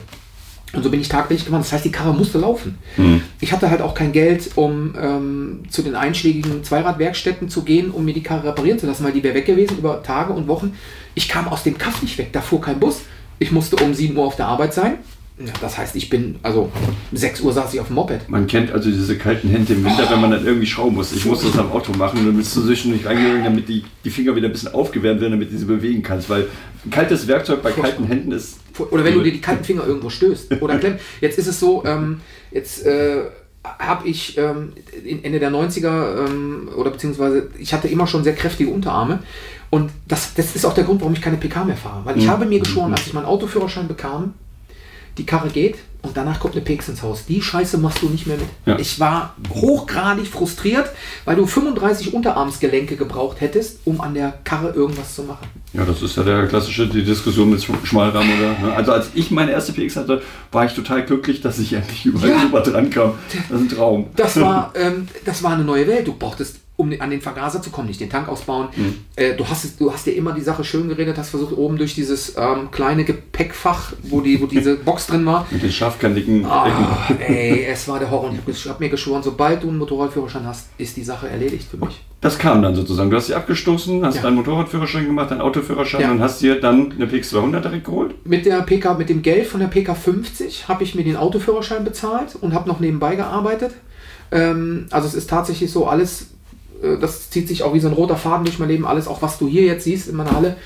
Und 0.74 0.82
so 0.82 0.90
bin 0.90 1.00
ich 1.00 1.08
tagtäglich 1.08 1.44
gefahren. 1.44 1.62
Das 1.62 1.72
heißt, 1.72 1.84
die 1.84 1.92
Karre 1.92 2.14
musste 2.14 2.38
laufen. 2.38 2.78
Ich 3.40 3.52
hatte 3.52 3.68
halt 3.68 3.82
auch 3.82 3.94
kein 3.94 4.12
Geld, 4.12 4.52
um 4.54 4.94
ähm, 4.98 5.60
zu 5.68 5.82
den 5.82 5.94
einschlägigen 5.94 6.64
Zweiradwerkstätten 6.64 7.48
zu 7.48 7.62
gehen, 7.62 7.90
um 7.90 8.04
mir 8.04 8.14
die 8.14 8.22
Karre 8.22 8.48
reparieren 8.48 8.78
zu 8.78 8.86
lassen, 8.86 9.04
weil 9.04 9.12
die 9.12 9.22
wäre 9.22 9.34
weg 9.34 9.44
gewesen 9.44 9.78
über 9.78 10.02
Tage 10.02 10.32
und 10.32 10.48
Wochen. 10.48 10.74
Ich 11.14 11.28
kam 11.28 11.48
aus 11.48 11.62
dem 11.62 11.76
Kaff 11.76 12.00
nicht 12.00 12.16
weg, 12.16 12.30
da 12.32 12.40
fuhr 12.40 12.60
kein 12.60 12.80
Bus. 12.80 13.02
Ich 13.38 13.52
musste 13.52 13.76
um 13.76 13.92
7 13.92 14.16
Uhr 14.16 14.24
auf 14.24 14.36
der 14.36 14.46
Arbeit 14.46 14.72
sein. 14.72 14.94
Ja, 15.38 15.52
das 15.60 15.78
heißt, 15.78 15.96
ich 15.96 16.08
bin, 16.10 16.36
also 16.42 16.70
6 17.12 17.40
Uhr 17.40 17.52
saß 17.52 17.72
ich 17.74 17.80
auf 17.80 17.86
dem 17.88 17.94
Moped. 17.96 18.28
Man 18.28 18.46
kennt 18.46 18.70
also 18.70 18.90
diese 18.90 19.16
kalten 19.16 19.48
Hände 19.48 19.72
im 19.72 19.84
Winter, 19.84 20.08
wenn 20.10 20.20
man 20.20 20.30
dann 20.30 20.44
irgendwie 20.46 20.66
schrauben 20.66 20.94
muss. 20.94 21.12
Ich 21.12 21.24
musste 21.24 21.46
das 21.46 21.58
am 21.58 21.72
Auto 21.72 21.92
machen 21.92 22.20
und 22.20 22.26
dann 22.26 22.36
bist 22.36 22.54
du 22.54 22.62
zwischendurch 22.62 23.04
reingegangen, 23.06 23.42
damit 23.44 23.68
die, 23.68 23.82
die 24.04 24.10
Finger 24.10 24.36
wieder 24.36 24.48
ein 24.48 24.52
bisschen 24.52 24.74
aufgewärmt 24.74 25.20
werden, 25.20 25.32
damit 25.32 25.50
du 25.52 25.56
sie 25.58 25.64
bewegen 25.64 26.02
kannst. 26.02 26.28
Weil 26.28 26.46
kaltes 26.90 27.26
Werkzeug 27.26 27.62
bei 27.62 27.72
kalten 27.72 28.04
Händen 28.04 28.30
ist. 28.32 28.58
Oder 28.90 29.04
wenn 29.04 29.14
du 29.14 29.22
dir 29.22 29.32
die 29.32 29.40
kalten 29.40 29.64
Finger 29.64 29.86
irgendwo 29.86 30.10
stößt 30.10 30.60
oder 30.60 30.78
klemmt. 30.78 31.00
Jetzt 31.20 31.38
ist 31.38 31.46
es 31.46 31.58
so, 31.58 31.82
ähm, 31.86 32.20
jetzt 32.52 32.84
äh, 32.86 33.22
habe 33.64 34.06
ich 34.08 34.36
ähm, 34.38 34.72
Ende 35.22 35.38
der 35.40 35.50
90er 35.50 36.26
ähm, 36.28 36.68
oder 36.76 36.90
beziehungsweise 36.90 37.48
ich 37.58 37.72
hatte 37.72 37.88
immer 37.88 38.06
schon 38.06 38.22
sehr 38.24 38.34
kräftige 38.34 38.70
Unterarme 38.70 39.20
und 39.70 39.90
das, 40.08 40.34
das 40.34 40.54
ist 40.56 40.64
auch 40.66 40.74
der 40.74 40.84
Grund, 40.84 41.00
warum 41.00 41.14
ich 41.14 41.22
keine 41.22 41.36
PK 41.36 41.64
mehr 41.64 41.76
fahre. 41.76 42.04
Weil 42.04 42.18
ich 42.18 42.24
Mhm. 42.26 42.30
habe 42.30 42.44
mir 42.44 42.58
geschworen, 42.60 42.92
als 42.92 43.06
ich 43.06 43.12
meinen 43.12 43.24
Autoführerschein 43.26 43.88
bekam, 43.88 44.34
die 45.18 45.26
Karre 45.26 45.48
geht 45.48 45.76
und 46.02 46.16
danach 46.16 46.40
kommt 46.40 46.54
eine 46.56 46.62
PX 46.64 46.88
ins 46.88 47.02
Haus. 47.02 47.26
Die 47.26 47.40
Scheiße 47.40 47.78
machst 47.78 48.02
du 48.02 48.08
nicht 48.08 48.26
mehr 48.26 48.36
mit. 48.36 48.46
Ja. 48.66 48.78
Ich 48.78 48.98
war 48.98 49.36
hochgradig 49.50 50.26
frustriert, 50.26 50.90
weil 51.24 51.36
du 51.36 51.46
35 51.46 52.12
Unterarmsgelenke 52.12 52.96
gebraucht 52.96 53.40
hättest, 53.40 53.78
um 53.84 54.00
an 54.00 54.14
der 54.14 54.32
Karre 54.44 54.70
irgendwas 54.70 55.14
zu 55.14 55.22
machen. 55.22 55.46
Ja, 55.74 55.84
das 55.84 56.02
ist 56.02 56.16
ja 56.16 56.22
der 56.22 56.46
klassische 56.48 56.86
die 56.88 57.04
Diskussion 57.04 57.50
mit 57.50 57.60
Sch- 57.60 57.86
Schmalrahmen 57.86 58.30
oder. 58.38 58.66
Ne? 58.68 58.74
Also 58.76 58.92
als 58.92 59.08
ich 59.14 59.30
meine 59.30 59.52
erste 59.52 59.72
PX 59.72 59.96
hatte, 59.96 60.22
war 60.50 60.64
ich 60.66 60.72
total 60.74 61.04
glücklich, 61.04 61.40
dass 61.40 61.58
ich 61.58 61.72
endlich 61.72 62.04
überall 62.04 62.30
Ja. 62.30 62.40
super 62.40 62.60
dran 62.62 62.90
kam. 62.90 63.12
Das 63.50 63.60
ist 63.60 63.66
ein 63.66 63.68
Traum. 63.76 64.06
Das 64.16 64.40
war, 64.40 64.72
ähm, 64.74 65.08
das 65.24 65.42
war 65.42 65.52
eine 65.52 65.64
neue 65.64 65.86
Welt. 65.86 66.06
Du 66.08 66.14
brauchtest, 66.14 66.56
um 66.82 66.92
an 67.00 67.10
den 67.10 67.20
Vergaser 67.20 67.62
zu 67.62 67.70
kommen, 67.70 67.88
nicht 67.88 68.00
den 68.00 68.10
Tank 68.10 68.28
ausbauen. 68.28 68.68
Mhm. 68.76 68.94
Äh, 69.16 69.34
du, 69.34 69.46
hast, 69.48 69.80
du 69.80 69.92
hast 69.92 70.06
dir 70.06 70.16
immer 70.16 70.32
die 70.32 70.40
Sache 70.40 70.64
schön 70.64 70.88
geredet, 70.88 71.16
hast 71.16 71.30
versucht, 71.30 71.56
oben 71.56 71.76
durch 71.78 71.94
dieses 71.94 72.36
ähm, 72.36 72.70
kleine 72.70 73.04
Gepäckfach, 73.04 73.92
wo, 74.02 74.20
die, 74.20 74.40
wo 74.42 74.46
diese 74.46 74.76
Box 74.84 75.06
drin 75.06 75.24
war. 75.24 75.46
Mit 75.50 75.62
den 75.62 75.70
scharfkantigen 75.72 76.44
Ah, 76.44 76.66
Ecken. 77.08 77.20
ey, 77.34 77.64
es 77.70 77.86
war 77.88 77.98
der 77.98 78.10
Horror. 78.10 78.30
Und 78.30 78.40
ich 78.46 78.64
habe 78.64 78.70
hab 78.74 78.80
mir 78.80 78.88
geschworen, 78.88 79.22
sobald 79.22 79.62
du 79.62 79.68
einen 79.68 79.78
Motorradführerschein 79.78 80.46
hast, 80.46 80.68
ist 80.78 80.96
die 80.96 81.04
Sache 81.04 81.28
erledigt 81.28 81.68
für 81.70 81.76
mich. 81.76 82.00
Das 82.20 82.38
kam 82.38 82.62
dann 82.62 82.74
sozusagen. 82.74 83.10
Du 83.10 83.16
hast 83.16 83.26
sie 83.26 83.34
abgestoßen, 83.34 84.04
hast 84.04 84.16
Ja. 84.16 84.22
deinen 84.22 84.36
Motorradführerschein 84.36 85.06
gemacht, 85.06 85.30
deinen 85.30 85.40
Autoführerschein 85.40 86.00
Ja. 86.00 86.10
und 86.12 86.20
hast 86.20 86.40
dir 86.40 86.60
dann 86.60 86.92
eine 86.92 87.06
PX200 87.06 87.60
direkt 87.60 87.84
geholt. 87.84 88.14
Mit 88.26 88.46
der 88.46 88.60
PK, 88.62 88.94
mit 88.94 89.08
dem 89.08 89.22
Geld 89.22 89.46
von 89.46 89.60
der 89.60 89.66
PK 89.68 89.94
50 89.94 90.68
habe 90.68 90.84
ich 90.84 90.94
mir 90.94 91.02
den 91.04 91.16
Autoführerschein 91.16 91.84
bezahlt 91.84 92.36
und 92.40 92.54
habe 92.54 92.68
noch 92.68 92.78
nebenbei 92.80 93.16
gearbeitet. 93.16 93.72
Ähm, 94.30 94.86
also 94.90 95.08
es 95.08 95.14
ist 95.14 95.28
tatsächlich 95.30 95.70
so 95.70 95.86
alles, 95.86 96.28
das 97.00 97.30
zieht 97.30 97.48
sich 97.48 97.62
auch 97.62 97.74
wie 97.74 97.80
so 97.80 97.88
ein 97.88 97.94
roter 97.94 98.16
Faden 98.16 98.44
durch 98.44 98.58
mein 98.58 98.68
Leben. 98.68 98.86
Alles, 98.86 99.08
auch 99.08 99.22
was 99.22 99.38
du 99.38 99.48
hier 99.48 99.62
jetzt 99.62 99.84
siehst 99.84 100.08
in 100.08 100.16
meiner 100.16 100.32
Halle, 100.32 100.56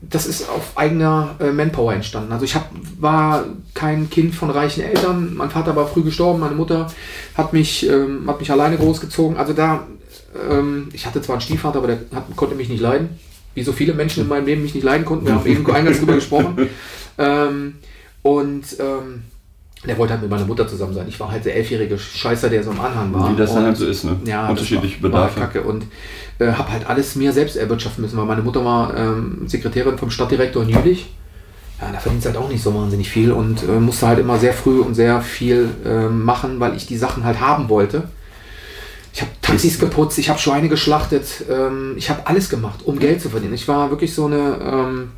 das 0.00 0.26
ist 0.26 0.48
auf 0.48 0.76
eigener 0.76 1.36
äh, 1.40 1.50
Manpower 1.50 1.92
entstanden. 1.92 2.32
Also 2.32 2.44
ich 2.44 2.54
hab, 2.54 2.70
war 3.00 3.44
kein 3.74 4.08
Kind 4.10 4.34
von 4.34 4.50
reichen 4.50 4.82
Eltern. 4.82 5.34
Mein 5.34 5.50
Vater 5.50 5.74
war 5.74 5.88
früh 5.88 6.02
gestorben, 6.02 6.40
meine 6.40 6.54
Mutter 6.54 6.86
hat 7.34 7.52
mich, 7.52 7.88
ähm, 7.88 8.24
hat 8.26 8.38
mich 8.38 8.50
alleine 8.50 8.76
großgezogen. 8.76 9.36
Also 9.36 9.54
da, 9.54 9.86
ähm, 10.50 10.88
ich 10.92 11.04
hatte 11.04 11.20
zwar 11.20 11.34
einen 11.34 11.40
Stiefvater, 11.40 11.78
aber 11.78 11.88
der 11.88 11.98
hat, 12.14 12.24
konnte 12.36 12.54
mich 12.54 12.68
nicht 12.68 12.80
leiden. 12.80 13.18
wie 13.54 13.64
so 13.64 13.72
viele 13.72 13.92
Menschen 13.92 14.22
in 14.22 14.28
meinem 14.28 14.46
Leben 14.46 14.62
mich 14.62 14.74
nicht 14.74 14.84
leiden 14.84 15.04
konnten. 15.04 15.26
Wir 15.26 15.34
haben 15.34 15.46
eben 15.46 15.68
eingangs 15.70 15.98
drüber 15.98 16.14
gesprochen. 16.14 16.68
Ähm, 17.20 17.74
und 18.22 18.76
ähm, 18.78 19.24
der 19.86 19.96
wollte 19.96 20.14
halt 20.14 20.22
mit 20.22 20.30
meiner 20.30 20.44
Mutter 20.44 20.66
zusammen 20.66 20.92
sein. 20.92 21.06
Ich 21.08 21.20
war 21.20 21.30
halt 21.30 21.44
der 21.44 21.54
elfjährige 21.54 21.98
Scheißer, 21.98 22.50
der 22.50 22.64
so 22.64 22.72
im 22.72 22.80
Anhang 22.80 23.12
war. 23.12 23.32
Wie 23.32 23.36
das 23.36 23.54
dann 23.54 23.64
halt 23.64 23.76
so 23.76 23.86
ist, 23.86 24.04
ne? 24.04 24.16
ja, 24.24 24.48
Unterschiedliche 24.48 25.02
war, 25.02 25.12
war 25.12 25.28
Bedarfe. 25.28 25.40
Kacke 25.40 25.62
und 25.62 25.84
äh, 26.38 26.52
habe 26.52 26.72
halt 26.72 26.88
alles 26.88 27.14
mir 27.14 27.32
selbst 27.32 27.56
erwirtschaften 27.56 28.02
müssen, 28.02 28.16
weil 28.18 28.24
meine 28.24 28.42
Mutter 28.42 28.64
war 28.64 28.96
ähm, 28.96 29.42
Sekretärin 29.46 29.96
vom 29.96 30.10
Stadtdirektor 30.10 30.62
in 30.62 30.70
Jülich. 30.70 31.14
Ja, 31.80 31.92
da 31.92 31.98
verdient 32.00 32.24
halt 32.24 32.36
auch 32.36 32.48
nicht 32.48 32.62
so 32.62 32.74
wahnsinnig 32.74 33.08
viel 33.08 33.30
und 33.30 33.62
äh, 33.62 33.78
musste 33.78 34.08
halt 34.08 34.18
immer 34.18 34.36
sehr 34.38 34.52
früh 34.52 34.80
und 34.80 34.94
sehr 34.94 35.20
viel 35.20 35.68
ähm, 35.86 36.24
machen, 36.24 36.58
weil 36.58 36.76
ich 36.76 36.86
die 36.86 36.96
Sachen 36.96 37.22
halt 37.22 37.40
haben 37.40 37.68
wollte. 37.68 38.08
Ich 39.12 39.20
habe 39.20 39.30
Taxis 39.42 39.78
geputzt, 39.78 40.18
ich 40.18 40.28
habe 40.28 40.38
Schweine 40.40 40.68
geschlachtet, 40.68 41.44
ähm, 41.48 41.94
ich 41.96 42.10
habe 42.10 42.26
alles 42.26 42.50
gemacht, 42.50 42.80
um 42.84 42.98
Geld 42.98 43.22
zu 43.22 43.30
verdienen. 43.30 43.54
Ich 43.54 43.68
war 43.68 43.90
wirklich 43.90 44.12
so 44.12 44.26
eine, 44.26 44.58
ähm, 44.60 45.10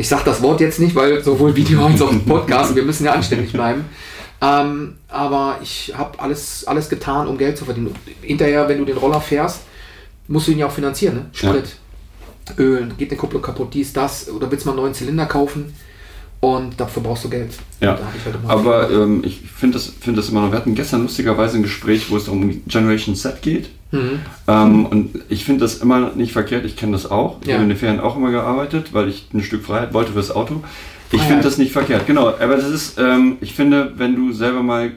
ich 0.00 0.08
sage 0.08 0.22
das 0.24 0.42
Wort 0.42 0.60
jetzt 0.60 0.80
nicht, 0.80 0.94
weil 0.94 1.22
sowohl 1.22 1.54
Video 1.54 1.84
als 1.84 2.00
auch 2.00 2.12
Podcast, 2.26 2.74
wir 2.74 2.82
müssen 2.82 3.04
ja 3.04 3.12
anständig 3.12 3.52
bleiben. 3.52 3.84
Ähm, 4.40 4.94
aber 5.08 5.58
ich 5.62 5.92
habe 5.96 6.18
alles, 6.18 6.66
alles 6.66 6.88
getan, 6.88 7.28
um 7.28 7.36
Geld 7.36 7.58
zu 7.58 7.66
verdienen. 7.66 7.94
Hinterher, 8.22 8.66
wenn 8.68 8.78
du 8.78 8.86
den 8.86 8.96
Roller 8.96 9.20
fährst, 9.20 9.60
musst 10.28 10.48
du 10.48 10.52
ihn 10.52 10.58
ja 10.58 10.66
auch 10.66 10.72
finanzieren. 10.72 11.16
Ne? 11.16 11.26
Sprit, 11.32 11.76
Öl, 12.56 12.88
geht 12.96 13.10
eine 13.10 13.18
Kupplung 13.18 13.42
kaputt, 13.42 13.74
dies, 13.74 13.92
das. 13.92 14.30
Oder 14.30 14.50
willst 14.50 14.64
du 14.64 14.70
mal 14.70 14.72
einen 14.72 14.82
neuen 14.82 14.94
Zylinder 14.94 15.26
kaufen? 15.26 15.74
Und 16.40 16.80
dafür 16.80 17.02
brauchst 17.02 17.24
du 17.24 17.28
Geld. 17.28 17.52
Ja, 17.80 17.98
ich 18.16 18.24
halt 18.24 18.36
aber 18.46 18.90
ähm, 18.90 19.22
ich 19.26 19.42
finde 19.42 19.76
das, 19.76 19.92
find 20.00 20.16
das 20.16 20.30
immer 20.30 20.40
noch. 20.40 20.52
Wir 20.52 20.58
hatten 20.58 20.74
gestern 20.74 21.02
lustigerweise 21.02 21.58
ein 21.58 21.62
Gespräch, 21.62 22.10
wo 22.10 22.16
es 22.16 22.28
um 22.28 22.64
Generation 22.66 23.14
Z 23.14 23.42
geht. 23.42 23.68
Mhm. 23.92 24.20
Ähm, 24.46 24.86
und 24.86 25.10
ich 25.28 25.44
finde 25.44 25.60
das 25.62 25.78
immer 25.78 26.12
nicht 26.14 26.32
verkehrt. 26.32 26.64
Ich 26.64 26.76
kenne 26.76 26.92
das 26.92 27.10
auch. 27.10 27.38
Ich 27.42 27.48
Ja. 27.48 27.54
habe 27.54 27.64
in 27.64 27.68
den 27.70 27.78
Ferien 27.78 28.00
auch 28.00 28.16
immer 28.16 28.30
gearbeitet, 28.30 28.92
weil 28.92 29.08
ich 29.08 29.28
ein 29.34 29.42
Stück 29.42 29.64
Freiheit 29.64 29.92
wollte 29.94 30.12
fürs 30.12 30.30
Auto. 30.30 30.62
Ich 31.12 31.18
Freiheit. 31.18 31.28
finde 31.28 31.42
das 31.44 31.58
nicht 31.58 31.72
verkehrt. 31.72 32.06
Genau, 32.06 32.28
aber 32.28 32.56
das 32.56 32.68
ist, 32.68 32.98
ähm, 32.98 33.36
ich 33.40 33.54
finde, 33.54 33.94
wenn 33.96 34.14
du 34.14 34.32
selber 34.32 34.62
mal 34.62 34.92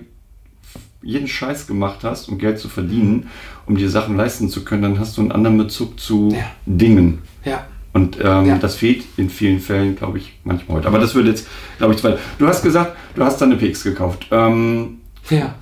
jeden 1.02 1.28
Scheiß 1.28 1.68
gemacht 1.68 2.00
hast, 2.04 2.30
um 2.30 2.38
Geld 2.38 2.60
zu 2.60 2.70
verdienen, 2.70 3.28
um 3.66 3.76
dir 3.76 3.90
Sachen 3.90 4.16
leisten 4.16 4.48
zu 4.50 4.64
können, 4.64 4.84
dann 4.84 5.00
hast 5.00 5.18
du 5.18 5.22
einen 5.22 5.32
anderen 5.32 5.58
Bezug 5.58 6.00
zu 6.00 6.30
Ja. 6.32 6.46
Dingen. 6.66 7.20
Ja. 7.44 7.66
Und 7.94 8.18
ähm, 8.24 8.46
Ja. 8.46 8.58
das 8.58 8.76
fehlt 8.76 9.04
in 9.18 9.30
vielen 9.30 9.60
Fällen, 9.60 9.96
glaube 9.96 10.18
ich, 10.20 10.40
manchmal 10.44 10.78
heute. 10.78 10.88
Aber 10.88 11.00
das 11.00 11.14
würde 11.14 11.30
jetzt, 11.30 11.48
glaube 11.78 11.94
ich, 11.94 12.00
zwei. 12.00 12.18
Du 12.40 12.48
hast 12.48 12.64
gesagt, 12.64 12.96
du 13.16 13.24
hast 13.24 13.40
da 13.42 13.46
eine 13.46 13.56
PX 13.58 13.84
gekauft. 13.84 14.28
Ähm, 14.32 15.00
Ja. 15.30 15.56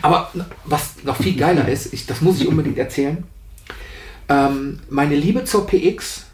Aber 0.00 0.30
was 0.64 1.02
noch 1.04 1.16
viel 1.16 1.36
geiler 1.36 1.68
ist, 1.68 1.92
ich, 1.92 2.06
das 2.06 2.20
muss 2.20 2.40
ich 2.40 2.48
unbedingt 2.48 2.78
erzählen. 2.78 3.24
Ähm, 4.28 4.80
meine 4.88 5.16
Liebe 5.16 5.44
zur 5.44 5.66
PX 5.66 6.26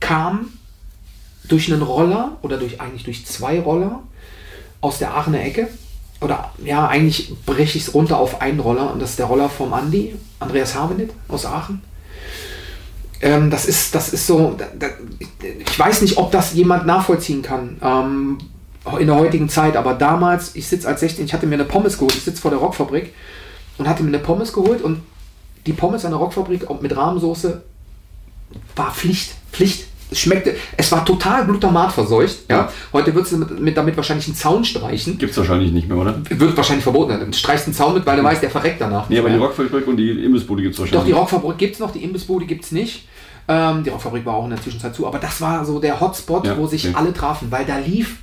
kam 0.00 0.52
durch 1.44 1.72
einen 1.72 1.82
Roller 1.82 2.38
oder 2.42 2.56
durch 2.56 2.80
eigentlich 2.80 3.04
durch 3.04 3.26
zwei 3.26 3.60
Roller 3.60 4.02
aus 4.80 4.98
der 4.98 5.14
Aachener 5.14 5.42
Ecke. 5.42 5.68
Oder 6.20 6.52
ja, 6.64 6.88
eigentlich 6.88 7.34
breche 7.44 7.76
ich 7.76 7.84
es 7.84 7.94
runter 7.94 8.18
auf 8.18 8.40
einen 8.40 8.60
Roller 8.60 8.92
und 8.92 9.00
das 9.00 9.10
ist 9.10 9.18
der 9.18 9.26
Roller 9.26 9.48
vom 9.48 9.74
Andi, 9.74 10.14
Andreas 10.40 10.74
Havenit 10.74 11.10
aus 11.28 11.44
Aachen. 11.44 11.82
Ähm, 13.20 13.50
das, 13.50 13.66
ist, 13.66 13.94
das 13.94 14.12
ist 14.12 14.26
so, 14.26 14.54
da, 14.56 14.66
da, 14.78 14.86
ich 15.58 15.78
weiß 15.78 16.02
nicht, 16.02 16.16
ob 16.16 16.32
das 16.32 16.54
jemand 16.54 16.86
nachvollziehen 16.86 17.42
kann 17.42 17.76
ähm, 17.82 18.38
in 18.98 19.06
der 19.06 19.16
heutigen 19.16 19.48
Zeit, 19.48 19.76
aber 19.76 19.94
damals, 19.94 20.54
ich 20.56 20.66
sitze 20.66 20.86
als 20.88 21.00
16, 21.00 21.24
ich 21.24 21.32
hatte 21.32 21.46
mir 21.46 21.54
eine 21.54 21.64
Pommes 21.64 21.96
geholt, 21.98 22.14
ich 22.14 22.22
sitze 22.22 22.40
vor 22.42 22.50
der 22.50 22.60
Rockfabrik 22.60 23.14
und 23.78 23.88
hatte 23.88 24.02
mir 24.02 24.08
eine 24.08 24.18
Pommes 24.18 24.52
geholt 24.52 24.82
und 24.82 25.00
die 25.66 25.72
Pommes 25.72 26.04
an 26.04 26.10
der 26.10 26.20
Rockfabrik 26.20 26.68
mit 26.82 26.94
Rahmensoße 26.96 27.62
war 28.76 28.90
Pflicht, 28.92 29.32
Pflicht. 29.52 29.86
Es 30.10 30.20
schmeckte, 30.20 30.54
es 30.76 30.92
war 30.92 31.04
total 31.04 31.46
Glutamat 31.46 31.90
verseucht. 31.90 32.40
Ja. 32.50 32.70
Heute 32.92 33.14
würdest 33.14 33.32
du 33.32 33.38
mit, 33.38 33.58
mit 33.58 33.76
damit 33.76 33.96
wahrscheinlich 33.96 34.26
einen 34.26 34.36
Zaun 34.36 34.64
streichen. 34.64 35.16
Gibt 35.18 35.32
es 35.32 35.38
wahrscheinlich 35.38 35.72
nicht 35.72 35.88
mehr, 35.88 35.96
oder? 35.96 36.20
Wird 36.28 36.56
wahrscheinlich 36.56 36.84
verboten. 36.84 37.18
Du 37.30 37.36
streichst 37.36 37.66
einen 37.66 37.74
Zaun 37.74 37.94
mit, 37.94 38.04
weil 38.04 38.18
du 38.18 38.22
weißt, 38.22 38.42
der 38.42 38.50
verreckt 38.50 38.80
danach. 38.80 39.08
Nee, 39.08 39.18
aber 39.18 39.30
die. 39.30 39.36
Rockfabrik 39.36 39.88
und 39.88 39.96
die 39.96 40.10
Imbissbude 40.10 40.62
gibt 40.62 40.74
es 40.74 40.78
Doch, 40.78 40.86
die 40.86 40.92
wahrscheinlich. 40.92 41.16
Rockfabrik 41.16 41.58
gibt 41.58 41.74
es 41.74 41.80
noch, 41.80 41.90
die 41.90 42.04
Imbissbude 42.04 42.44
gibt 42.44 42.64
es 42.64 42.72
nicht. 42.72 43.08
Ähm, 43.48 43.82
die 43.82 43.90
Rockfabrik 43.90 44.24
war 44.26 44.34
auch 44.34 44.44
in 44.44 44.50
der 44.50 44.62
Zwischenzeit 44.62 44.94
zu, 44.94 45.06
aber 45.06 45.18
das 45.18 45.40
war 45.40 45.64
so 45.64 45.80
der 45.80 45.98
Hotspot, 46.00 46.46
Ja, 46.46 46.56
wo 46.58 46.66
sich 46.66 46.86
okay. 46.86 46.94
alle 46.96 47.12
trafen, 47.12 47.50
weil 47.50 47.64
da 47.64 47.78
lief 47.78 48.18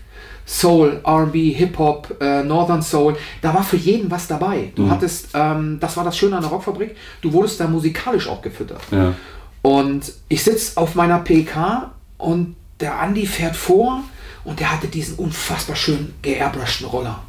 Soul, 0.45 0.99
RB, 1.05 1.33
Hip-Hop, 1.55 2.17
äh, 2.19 2.43
Northern 2.43 2.81
Soul, 2.81 3.15
da 3.41 3.53
war 3.53 3.63
für 3.63 3.77
jeden 3.77 4.09
was 4.11 4.27
dabei. 4.27 4.71
Du 4.75 4.83
Mhm. 4.83 4.91
hattest, 4.91 5.29
ähm, 5.33 5.77
das 5.79 5.95
war 5.97 6.03
das 6.03 6.17
Schöne 6.17 6.35
an 6.35 6.41
der 6.41 6.51
Rockfabrik, 6.51 6.95
du 7.21 7.31
wurdest 7.31 7.59
da 7.59 7.67
musikalisch 7.67 8.27
auch 8.27 8.41
gefüttert. 8.41 8.81
Ja. 8.91 9.13
Und 9.61 10.11
ich 10.27 10.43
sitze 10.43 10.77
auf 10.79 10.95
meiner 10.95 11.19
PK 11.19 11.91
und 12.17 12.55
der 12.79 12.99
Andi 12.99 13.25
fährt 13.25 13.55
vor 13.55 14.03
und 14.43 14.59
der 14.59 14.71
hatte 14.71 14.87
diesen 14.87 15.15
unfassbar 15.15 15.75
schön 15.75 16.13
geairbrushten 16.21 16.87
Roller. 16.87 17.19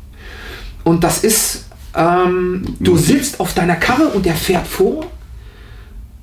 Und 0.85 1.05
das 1.05 1.23
ist, 1.23 1.67
ähm, 1.95 2.65
du 2.81 2.97
sitzt 2.97 3.39
auf 3.39 3.53
deiner 3.55 3.77
Karre 3.77 4.09
und 4.09 4.25
der 4.25 4.35
fährt 4.35 4.67
vor 4.67 5.05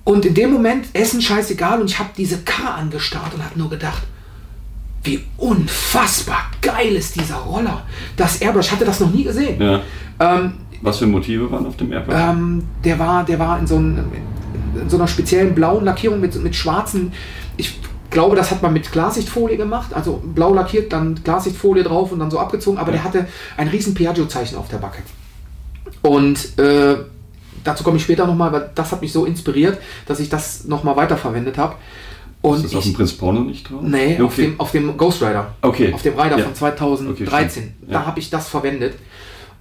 und 0.03 0.25
in 0.25 0.33
dem 0.33 0.51
Moment 0.51 0.87
Essen 0.93 1.21
scheißegal 1.21 1.79
und 1.79 1.89
ich 1.91 1.99
habe 1.99 2.09
diese 2.17 2.39
Karre 2.39 2.73
angestarrt 2.73 3.33
und 3.35 3.45
habe 3.45 3.57
nur 3.59 3.69
gedacht, 3.69 4.01
wie 5.03 5.23
unfassbar 5.37 6.51
geil 6.61 6.95
ist 6.95 7.15
dieser 7.15 7.35
Roller. 7.37 7.83
Das 8.17 8.41
Airbrush, 8.41 8.71
hatte 8.71 8.85
das 8.85 8.99
noch 8.99 9.11
nie 9.11 9.23
gesehen. 9.23 9.61
ja. 9.61 9.81
Ähm, 10.19 10.53
Was 10.81 10.97
für 10.97 11.07
Motive 11.07 11.49
waren 11.49 11.65
auf 11.65 11.77
dem 11.77 11.91
Airbus? 11.93 12.13
ähm, 12.17 12.63
der 12.83 12.99
war, 12.99 13.23
der 13.23 13.39
war 13.39 13.57
in 13.59 13.67
so, 13.67 13.77
einem, 13.77 14.11
in 14.81 14.89
so 14.89 14.97
einer 14.97 15.07
speziellen 15.07 15.55
blauen 15.55 15.85
Lackierung 15.85 16.19
mit, 16.19 16.35
mit 16.43 16.55
schwarzen. 16.55 17.13
Ich 17.55 17.79
glaube, 18.09 18.35
das 18.35 18.51
hat 18.51 18.61
man 18.61 18.73
mit 18.73 18.91
Klarsichtfolie 18.91 19.55
gemacht. 19.55 19.93
Also 19.93 20.21
blau 20.23 20.53
lackiert, 20.53 20.91
dann 20.91 21.23
Klarsichtfolie 21.23 21.83
drauf 21.83 22.11
und 22.11 22.19
dann 22.19 22.29
so 22.31 22.39
abgezogen. 22.39 22.77
Aber 22.77 22.91
der 22.91 23.03
hatte 23.05 23.27
ein 23.55 23.69
riesen 23.69 23.93
Piaggio-Zeichen 23.93 24.57
auf 24.57 24.67
der 24.67 24.77
Backe. 24.77 25.03
Und 26.01 26.57
äh, 26.59 26.97
dazu 27.63 27.83
komme 27.83 27.97
ich 27.97 28.03
später 28.03 28.25
nochmal, 28.25 28.51
weil 28.51 28.69
das 28.75 28.91
hat 28.91 29.01
mich 29.01 29.13
so 29.13 29.25
inspiriert, 29.25 29.77
dass 30.05 30.19
ich 30.19 30.29
das 30.29 30.65
nochmal 30.65 30.95
weiterverwendet 30.95 31.57
habe. 31.57 31.75
Und 32.41 32.55
ist 32.57 32.65
das 32.65 32.75
auf 32.75 32.83
dem 32.83 32.93
Prinz 32.93 33.13
Porno 33.13 33.41
nicht 33.41 33.69
drauf? 33.69 33.81
nee, 33.81 34.13
okay. 34.13 34.21
auf, 34.23 34.35
dem, 34.35 34.59
auf 34.59 34.71
dem 34.71 34.97
Ghost 34.97 35.21
Rider. 35.21 35.53
Okay. 35.61 35.93
Auf 35.93 36.01
dem 36.03 36.17
Rider 36.17 36.37
Ja. 36.37 36.45
von 36.45 36.55
2013. 36.55 37.63
Okay, 37.63 37.73
da 37.87 37.93
Ja. 37.93 38.05
habe 38.05 38.19
ich 38.19 38.29
das 38.29 38.47
verwendet. 38.47 38.93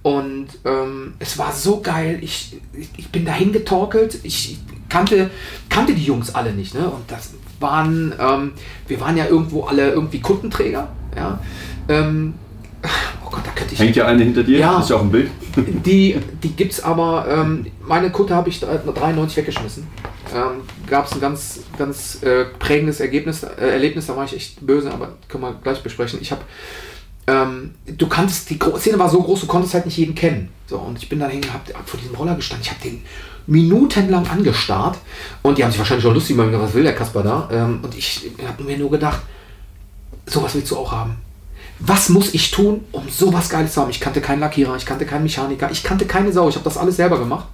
Und 0.01 0.47
ähm, 0.63 1.13
es 1.19 1.37
war 1.37 1.51
so 1.51 1.81
geil. 1.81 2.19
Ich, 2.21 2.55
ich, 2.73 2.87
ich 2.95 3.09
bin 3.09 3.25
dahin 3.25 3.51
getorkelt. 3.51 4.19
Ich 4.23 4.57
kannte, 4.87 5.29
kannte 5.67 5.93
die 5.93 6.03
Jungs 6.05 6.33
alle 6.33 6.53
nicht. 6.53 6.73
Ne? 6.73 6.89
Und 6.89 7.03
das 7.09 7.33
waren, 7.59 8.13
ähm, 8.17 8.51
wir 8.87 9.01
waren 9.01 9.17
ja 9.17 9.25
irgendwo 9.25 9.63
alle 9.63 9.91
irgendwie 9.91 10.21
Kundenträger. 10.21 10.87
Ja? 11.17 11.39
Ähm, 11.89 12.33
oh 13.25 13.29
Gott, 13.31 13.41
da 13.45 13.51
könnte 13.51 13.73
ich. 13.73 13.79
Hängt 13.81 13.97
ja 13.97 14.05
eine 14.05 14.23
hinter 14.23 14.43
dir? 14.43 14.59
Ja. 14.59 14.79
Ist 14.79 14.89
ja 14.89 14.95
auch 14.95 15.01
ein 15.01 15.11
Bild. 15.11 15.29
Die, 15.85 16.15
die 16.41 16.49
gibt 16.53 16.71
es 16.71 16.81
aber, 16.81 17.27
ähm, 17.29 17.65
meine 17.89 18.11
Kutte 18.11 18.35
habe 18.35 18.49
ich 18.49 18.59
93 18.59 19.37
weggeschmissen. 19.37 19.87
Ähm, 20.33 20.61
Gab 20.87 21.07
es 21.07 21.13
ein 21.13 21.19
ganz, 21.19 21.61
ganz 21.77 22.21
äh, 22.21 22.45
prägendes 22.59 22.99
Ergebnis, 22.99 23.41
äh, 23.41 23.71
Erlebnis, 23.71 24.05
da 24.05 24.15
war 24.15 24.25
ich 24.25 24.35
echt 24.35 24.65
böse, 24.65 24.93
aber 24.93 25.15
können 25.27 25.43
wir 25.43 25.53
gleich 25.63 25.81
besprechen. 25.81 26.19
Ich 26.21 26.31
habe, 26.31 26.41
ähm, 27.25 27.73
du 27.87 28.07
kanntest, 28.07 28.47
die 28.51 28.59
Szene 28.77 28.99
war 28.99 29.09
so 29.09 29.23
groß, 29.23 29.41
du 29.41 29.47
konntest 29.47 29.73
halt 29.73 29.87
nicht 29.87 29.97
jeden 29.97 30.13
kennen. 30.13 30.49
So, 30.67 30.77
und 30.77 30.99
ich 31.01 31.09
bin 31.09 31.19
dann 31.19 31.31
hingehabt, 31.31 31.73
hab 31.73 31.89
vor 31.89 31.99
diesem 31.99 32.15
Roller 32.15 32.35
gestanden, 32.35 32.63
ich 32.63 32.69
habe 32.69 32.81
den 32.81 33.03
minutenlang 33.47 34.27
angestarrt 34.27 34.99
und 35.41 35.57
die 35.57 35.63
haben 35.63 35.71
sich 35.71 35.79
wahrscheinlich 35.79 36.03
schon 36.03 36.13
lustig 36.13 36.37
gemacht, 36.37 36.53
was 36.53 36.75
will 36.75 36.83
der 36.83 36.93
Kasper 36.93 37.23
da? 37.23 37.49
Ähm, 37.51 37.79
und 37.81 37.97
ich 37.97 38.29
habe 38.47 38.63
mir 38.63 38.77
nur 38.77 38.91
gedacht, 38.91 39.21
sowas 40.27 40.53
willst 40.53 40.69
du 40.69 40.77
auch 40.77 40.91
haben. 40.91 41.15
Was 41.79 42.09
muss 42.09 42.35
ich 42.35 42.51
tun, 42.51 42.81
um 42.91 43.09
sowas 43.09 43.49
Geiles 43.49 43.73
zu 43.73 43.81
haben? 43.81 43.89
Ich 43.89 43.99
kannte 43.99 44.21
keinen 44.21 44.41
Lackierer, 44.41 44.75
ich 44.75 44.85
kannte 44.85 45.07
keinen 45.07 45.23
Mechaniker, 45.23 45.71
ich 45.71 45.81
kannte 45.81 46.05
keine 46.05 46.31
Sau, 46.31 46.49
ich 46.49 46.55
habe 46.55 46.65
das 46.65 46.77
alles 46.77 46.97
selber 46.97 47.17
gemacht. 47.17 47.47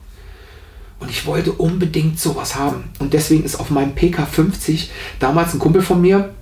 Und 1.00 1.10
ich 1.10 1.26
wollte 1.26 1.52
unbedingt 1.52 2.20
sowas 2.20 2.56
haben. 2.56 2.86
Und 3.00 3.14
deswegen 3.14 3.44
ist 3.44 3.58
auf 3.60 3.70
meinem 3.70 3.94
PK50 3.94 4.88
damals 5.20 5.54
ein 5.54 5.60
Kumpel 5.60 5.82
von 5.82 6.02
mir, 6.02 6.34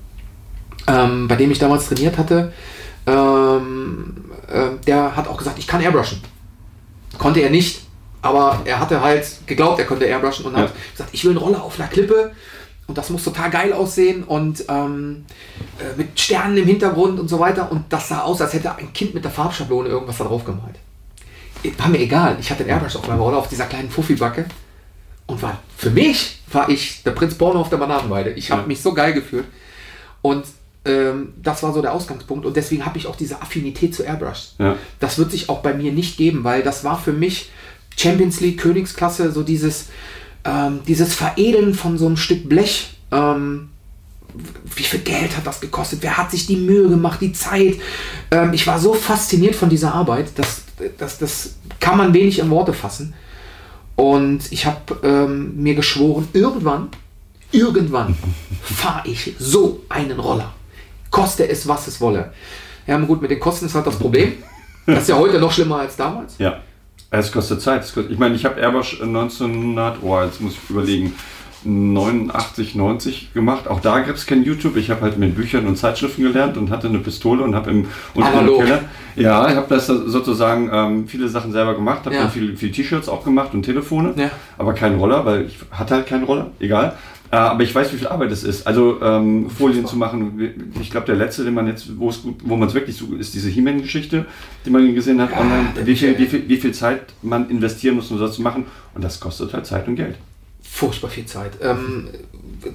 ähm, 0.88 1.28
bei 1.28 1.36
dem 1.36 1.52
ich 1.52 1.60
damals 1.60 1.88
trainiert 1.88 2.18
hatte, 2.18 2.54
ähm, 3.08 4.14
äh, 4.48 4.70
der 4.86 5.16
hat 5.16 5.28
auch 5.28 5.38
gesagt, 5.38 5.60
ich 5.60 5.68
kann 5.68 5.82
airbrushen. 5.82 6.22
Konnte 7.18 7.42
er 7.42 7.50
nicht, 7.50 7.82
aber 8.22 8.62
er 8.66 8.80
hatte 8.80 9.02
halt 9.02 9.26
geglaubt, 9.46 9.80
er 9.80 9.86
könnte 9.86 10.06
airbrushen 10.06 10.46
und 10.46 10.56
hat 10.56 10.70
Ja. 10.70 10.76
gesagt, 10.92 11.10
ich 11.14 11.24
will 11.26 11.32
einen 11.32 11.40
Roller 11.40 11.64
auf 11.64 11.80
einer 11.80 11.90
Klippe 11.90 12.32
und 12.88 12.98
das 12.98 13.10
muss 13.10 13.24
total 13.24 13.50
geil 13.50 13.74
aussehen 13.74 14.24
und 14.24 14.66
ähm, 14.70 15.26
äh, 15.80 15.98
mit 15.98 16.20
Sternen 16.20 16.58
im 16.58 16.66
Hintergrund 16.66 17.20
und 17.20 17.28
so 17.28 17.40
weiter. 17.40 17.72
Und 17.72 17.86
das 17.90 18.08
sah 18.10 18.22
aus, 18.22 18.42
als 18.42 18.54
hätte 18.54 18.76
ein 18.76 18.92
Kind 18.94 19.14
mit 19.14 19.24
der 19.24 19.32
Farbschablone 19.32 19.90
irgendwas 19.90 20.18
da 20.18 20.26
drauf 20.26 20.44
gemalt. 20.46 20.76
War 21.78 21.88
mir 21.90 22.00
egal. 22.00 22.38
Ich 22.40 22.50
hatte 22.52 22.64
den 22.64 22.70
Airbrush 22.72 22.96
auf 22.96 23.08
meinem 23.08 23.22
Roller 23.22 23.38
auf 23.38 23.48
dieser 23.50 23.66
kleinen 23.66 23.90
Fuffi-Backe. 23.90 24.46
Und 25.26 25.42
war, 25.42 25.60
für 25.78 25.90
mich 25.90 26.40
war 26.52 26.68
ich 26.70 27.02
der 27.04 27.12
Prinz 27.12 27.36
Porno 27.36 27.62
auf 27.62 27.70
der 27.70 27.78
Bananenweide. 27.78 28.32
Ich 28.32 28.52
habe 28.52 28.62
Ja. 28.64 28.68
mich 28.68 28.82
so 28.82 28.94
geil 28.94 29.14
gefühlt. 29.14 29.46
Und 30.22 30.46
ähm, 30.86 31.34
das 31.42 31.64
war 31.64 31.74
so 31.74 31.82
der 31.82 31.94
Ausgangspunkt. 31.94 32.46
Und 32.46 32.56
deswegen 32.58 32.86
habe 32.86 32.98
ich 32.98 33.08
auch 33.08 33.16
diese 33.16 33.42
Affinität 33.42 33.96
zu 33.96 34.04
Airbrush. 34.04 34.50
Ja. 34.60 34.76
Das 35.00 35.18
wird 35.18 35.32
sich 35.32 35.48
auch 35.50 35.62
bei 35.62 35.74
mir 35.74 35.94
nicht 35.94 36.18
geben, 36.18 36.44
weil 36.44 36.62
das 36.62 36.84
war 36.84 37.00
für 37.00 37.14
mich 37.14 37.50
Champions 37.98 38.42
League, 38.42 38.60
Königsklasse, 38.60 39.32
so 39.32 39.44
dieses, 39.44 39.88
ähm, 40.44 40.82
dieses 40.88 41.14
Veredeln 41.14 41.74
von 41.74 41.98
so 41.98 42.06
einem 42.08 42.18
Stück 42.18 42.50
Blech. 42.50 42.96
Ähm, 43.12 43.70
wie 44.76 44.84
viel 44.84 45.02
Geld 45.02 45.36
hat 45.38 45.46
das 45.46 45.62
gekostet? 45.62 46.00
Wer 46.02 46.18
hat 46.18 46.32
sich 46.32 46.48
die 46.48 46.58
Mühe 46.58 46.90
gemacht, 46.90 47.22
die 47.22 47.34
Zeit? 47.34 47.76
Ähm, 48.32 48.54
ich 48.54 48.66
war 48.66 48.80
so 48.80 48.94
fasziniert 48.94 49.56
von 49.56 49.70
dieser 49.70 49.94
Arbeit, 49.94 50.38
dass, 50.38 50.64
dass 50.98 51.18
das 51.18 51.56
kann 51.80 51.98
man 51.98 52.14
wenig 52.14 52.40
in 52.40 52.50
Worte 52.50 52.74
fassen. 52.74 53.14
Und 53.96 54.52
ich 54.52 54.66
habe 54.66 54.98
ähm, 55.04 55.62
mir 55.62 55.76
geschworen, 55.76 56.28
irgendwann, 56.34 56.90
irgendwann 57.52 58.18
fahre 58.64 59.08
ich 59.08 59.36
so 59.38 59.82
einen 59.90 60.20
Roller. 60.20 60.52
Koste 61.12 61.48
es, 61.48 61.68
was 61.68 61.88
es 61.88 62.02
wolle. 62.02 62.34
Ja, 62.88 62.98
gut, 62.98 63.22
mit 63.22 63.30
den 63.32 63.40
Kosten 63.40 63.68
ist 63.68 63.76
halt 63.76 63.86
das 63.86 63.98
Problem. 63.98 64.34
Das 64.86 65.04
ist 65.04 65.10
ja 65.10 65.18
heute 65.18 65.40
noch 65.40 65.52
schlimmer 65.52 65.78
als 65.78 65.96
damals. 65.96 66.38
Ja, 66.40 66.60
es 67.12 67.32
kostet 67.32 67.62
Zeit. 67.62 67.84
Es 67.84 67.94
kostet, 67.94 68.12
ich 68.12 68.20
meine, 68.20 68.36
ich 68.36 68.44
habe 68.44 68.60
Airbus 68.60 69.00
1900, 69.00 70.00
oh, 70.02 70.22
jetzt 70.22 70.42
muss 70.42 70.54
ich 70.54 70.70
überlegen, 70.70 71.14
89, 71.66 72.76
90 72.76 73.34
gemacht. 73.34 73.68
Auch 73.68 73.80
da 73.80 74.00
gibt 74.00 74.18
es 74.18 74.26
kein 74.26 74.44
YouTube. 74.44 74.78
Ich 74.78 74.90
habe 74.90 75.02
halt 75.02 75.18
mit 75.18 75.36
Büchern 75.36 75.68
und 75.68 75.78
Zeitschriften 75.78 76.24
gelernt 76.24 76.58
und 76.58 76.70
hatte 76.70 76.88
eine 76.88 77.00
Pistole 77.00 77.44
und 77.44 77.56
habe 77.56 77.72
im 77.72 77.86
unteren 78.14 78.58
Keller. 78.58 78.82
Ja, 79.16 79.50
ich 79.50 79.56
habe 79.56 79.68
das 79.70 79.88
sozusagen 79.88 80.70
ähm, 80.74 81.08
viele 81.08 81.30
Sachen 81.30 81.52
selber 81.52 81.76
gemacht, 81.76 82.06
habe 82.06 82.16
ja. 82.16 82.24
dann 82.24 82.32
viele 82.32 82.58
viel 82.58 82.72
T-Shirts 82.72 83.08
auch 83.08 83.24
gemacht 83.24 83.54
und 83.54 83.64
Telefone, 83.64 84.14
ja. 84.16 84.32
aber 84.58 84.74
keinen 84.74 85.00
Roller, 85.00 85.26
weil 85.26 85.46
ich 85.46 85.58
hatte 85.72 85.96
halt 85.96 86.08
keinen 86.08 86.24
Roller, 86.24 86.52
egal. 86.60 86.98
Äh, 87.32 87.36
aber 87.36 87.64
ich 87.64 87.74
weiß, 87.74 87.94
wie 87.94 87.98
viel 87.98 88.08
Arbeit 88.08 88.32
es 88.32 88.44
ist. 88.44 88.68
Also 88.68 89.02
ähm, 89.02 89.50
Folien 89.50 89.86
zu 89.86 89.98
machen. 89.98 90.74
Ich 90.82 90.92
glaube, 90.92 91.06
der 91.06 91.16
letzte, 91.16 91.44
den 91.44 91.54
man 91.54 91.68
jetzt, 91.68 91.98
wo 91.98 92.10
es 92.10 92.22
gut, 92.24 92.36
wo 92.44 92.56
man 92.56 92.68
es 92.68 92.74
wirklich 92.74 92.96
so, 92.96 93.14
ist 93.16 93.34
diese 93.34 93.50
He-Man-Geschichte, 93.50 94.26
die 94.66 94.70
man 94.70 94.94
gesehen 94.94 95.22
hat 95.22 95.32
ja, 95.32 95.40
online. 95.40 95.70
Wie 95.84 95.96
viel, 95.96 96.18
wie, 96.18 96.26
viel, 96.26 96.48
wie 96.48 96.58
viel 96.58 96.74
Zeit 96.74 97.02
man 97.22 97.50
investieren 97.50 97.96
muss, 97.96 98.12
um 98.12 98.20
das 98.20 98.36
zu 98.36 98.42
machen. 98.42 98.66
Und 98.94 99.04
das 99.04 99.20
kostet 99.20 99.54
halt 99.54 99.66
Zeit 99.66 99.88
und 99.88 99.96
Geld 99.96 100.16
furchtbar 100.74 101.10
viel 101.10 101.28
Zeit. 101.28 101.52
Ähm, 101.62 102.10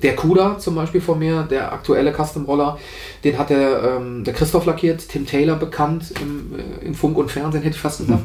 der 0.02 0.14
Kuda 0.14 0.58
zum 0.61 0.76
Beispiel 0.76 1.00
von 1.00 1.18
mir, 1.18 1.42
der 1.42 1.72
aktuelle 1.72 2.14
Custom-Roller, 2.14 2.78
den 3.24 3.37
hat 3.37 3.50
der, 3.50 3.82
ähm, 3.82 4.22
der 4.22 4.34
Christoph 4.34 4.66
lackiert, 4.66 5.08
Tim 5.08 5.26
Taylor 5.26 5.56
bekannt 5.56 6.12
im, 6.20 6.54
äh, 6.54 6.87
im 6.87 6.94
Funk 6.94 7.18
und 7.18 7.28
Fernsehen, 7.28 7.62
hätte 7.62 7.74
ich 7.74 7.82
fast 7.82 7.98
gesagt. 7.98 8.22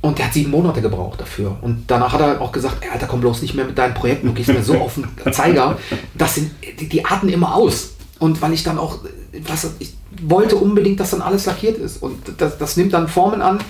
Und 0.00 0.18
der 0.18 0.26
hat 0.26 0.34
sieben 0.34 0.50
Monate 0.50 0.82
gebraucht 0.82 1.20
dafür. 1.20 1.56
Und 1.62 1.84
danach 1.86 2.12
hat 2.12 2.20
er 2.20 2.40
auch 2.40 2.50
gesagt, 2.50 2.84
Alter, 2.92 3.06
komm 3.06 3.20
bloß 3.20 3.42
nicht 3.42 3.54
mehr 3.54 3.64
mit 3.64 3.78
deinen 3.78 3.94
Projekten, 3.94 4.26
du 4.26 4.34
gehst 4.34 4.48
mir 4.48 4.62
so 4.62 4.74
auf 4.80 4.96
den 4.96 5.32
Zeiger. 5.32 5.78
Das 6.14 6.34
sind, 6.34 6.50
die, 6.80 6.88
die 6.88 7.04
arten 7.04 7.28
immer 7.28 7.54
aus. 7.54 7.94
Und 8.18 8.42
weil 8.42 8.52
ich 8.54 8.64
dann 8.64 8.78
auch, 8.78 8.98
was, 9.46 9.70
ich 9.78 9.94
wollte 10.20 10.56
unbedingt, 10.56 10.98
dass 10.98 11.10
dann 11.10 11.22
alles 11.22 11.46
lackiert 11.46 11.78
ist. 11.78 12.02
Und 12.02 12.18
das, 12.38 12.58
das 12.58 12.76
nimmt 12.76 12.92
dann 12.92 13.06
Formen 13.06 13.40
an, 13.40 13.60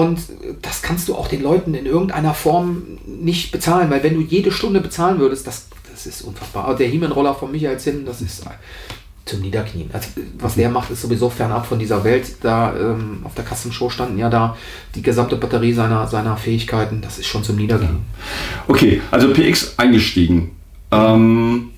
und 0.00 0.18
das 0.62 0.80
kannst 0.80 1.08
du 1.08 1.14
auch 1.14 1.28
den 1.28 1.42
Leuten 1.42 1.74
in 1.74 1.84
irgendeiner 1.84 2.32
Form 2.32 2.98
nicht 3.06 3.52
bezahlen, 3.52 3.90
weil 3.90 4.02
wenn 4.02 4.14
du 4.14 4.22
jede 4.22 4.50
Stunde 4.50 4.80
bezahlen 4.80 5.18
würdest, 5.18 5.46
das, 5.46 5.68
das 5.90 6.06
ist 6.06 6.22
unfassbar. 6.22 6.64
Aber 6.64 6.74
der 6.74 6.88
Hiemen-Roller 6.88 7.34
von 7.34 7.52
Michael 7.52 7.78
Zinn, 7.78 8.06
das 8.06 8.22
ist 8.22 8.42
zum 9.26 9.40
Niederknien. 9.42 9.90
Also, 9.92 10.08
was 10.38 10.54
der 10.54 10.70
macht, 10.70 10.90
ist 10.90 11.02
sowieso 11.02 11.28
fernab 11.28 11.66
von 11.66 11.78
dieser 11.78 12.02
Welt. 12.02 12.36
Da 12.40 12.74
ähm, 12.74 13.20
auf 13.24 13.34
der 13.34 13.44
Custom 13.44 13.72
Show 13.72 13.90
standen 13.90 14.16
ja 14.16 14.30
da 14.30 14.56
die 14.94 15.02
gesamte 15.02 15.36
Batterie 15.36 15.74
seiner, 15.74 16.06
seiner 16.06 16.38
Fähigkeiten. 16.38 17.02
Das 17.02 17.18
ist 17.18 17.26
schon 17.26 17.44
zum 17.44 17.56
Niederknien. 17.56 17.98
Okay, 18.68 19.02
also 19.10 19.34
PX 19.34 19.78
eingestiegen. 19.78 20.52
Ähm, 20.90 21.72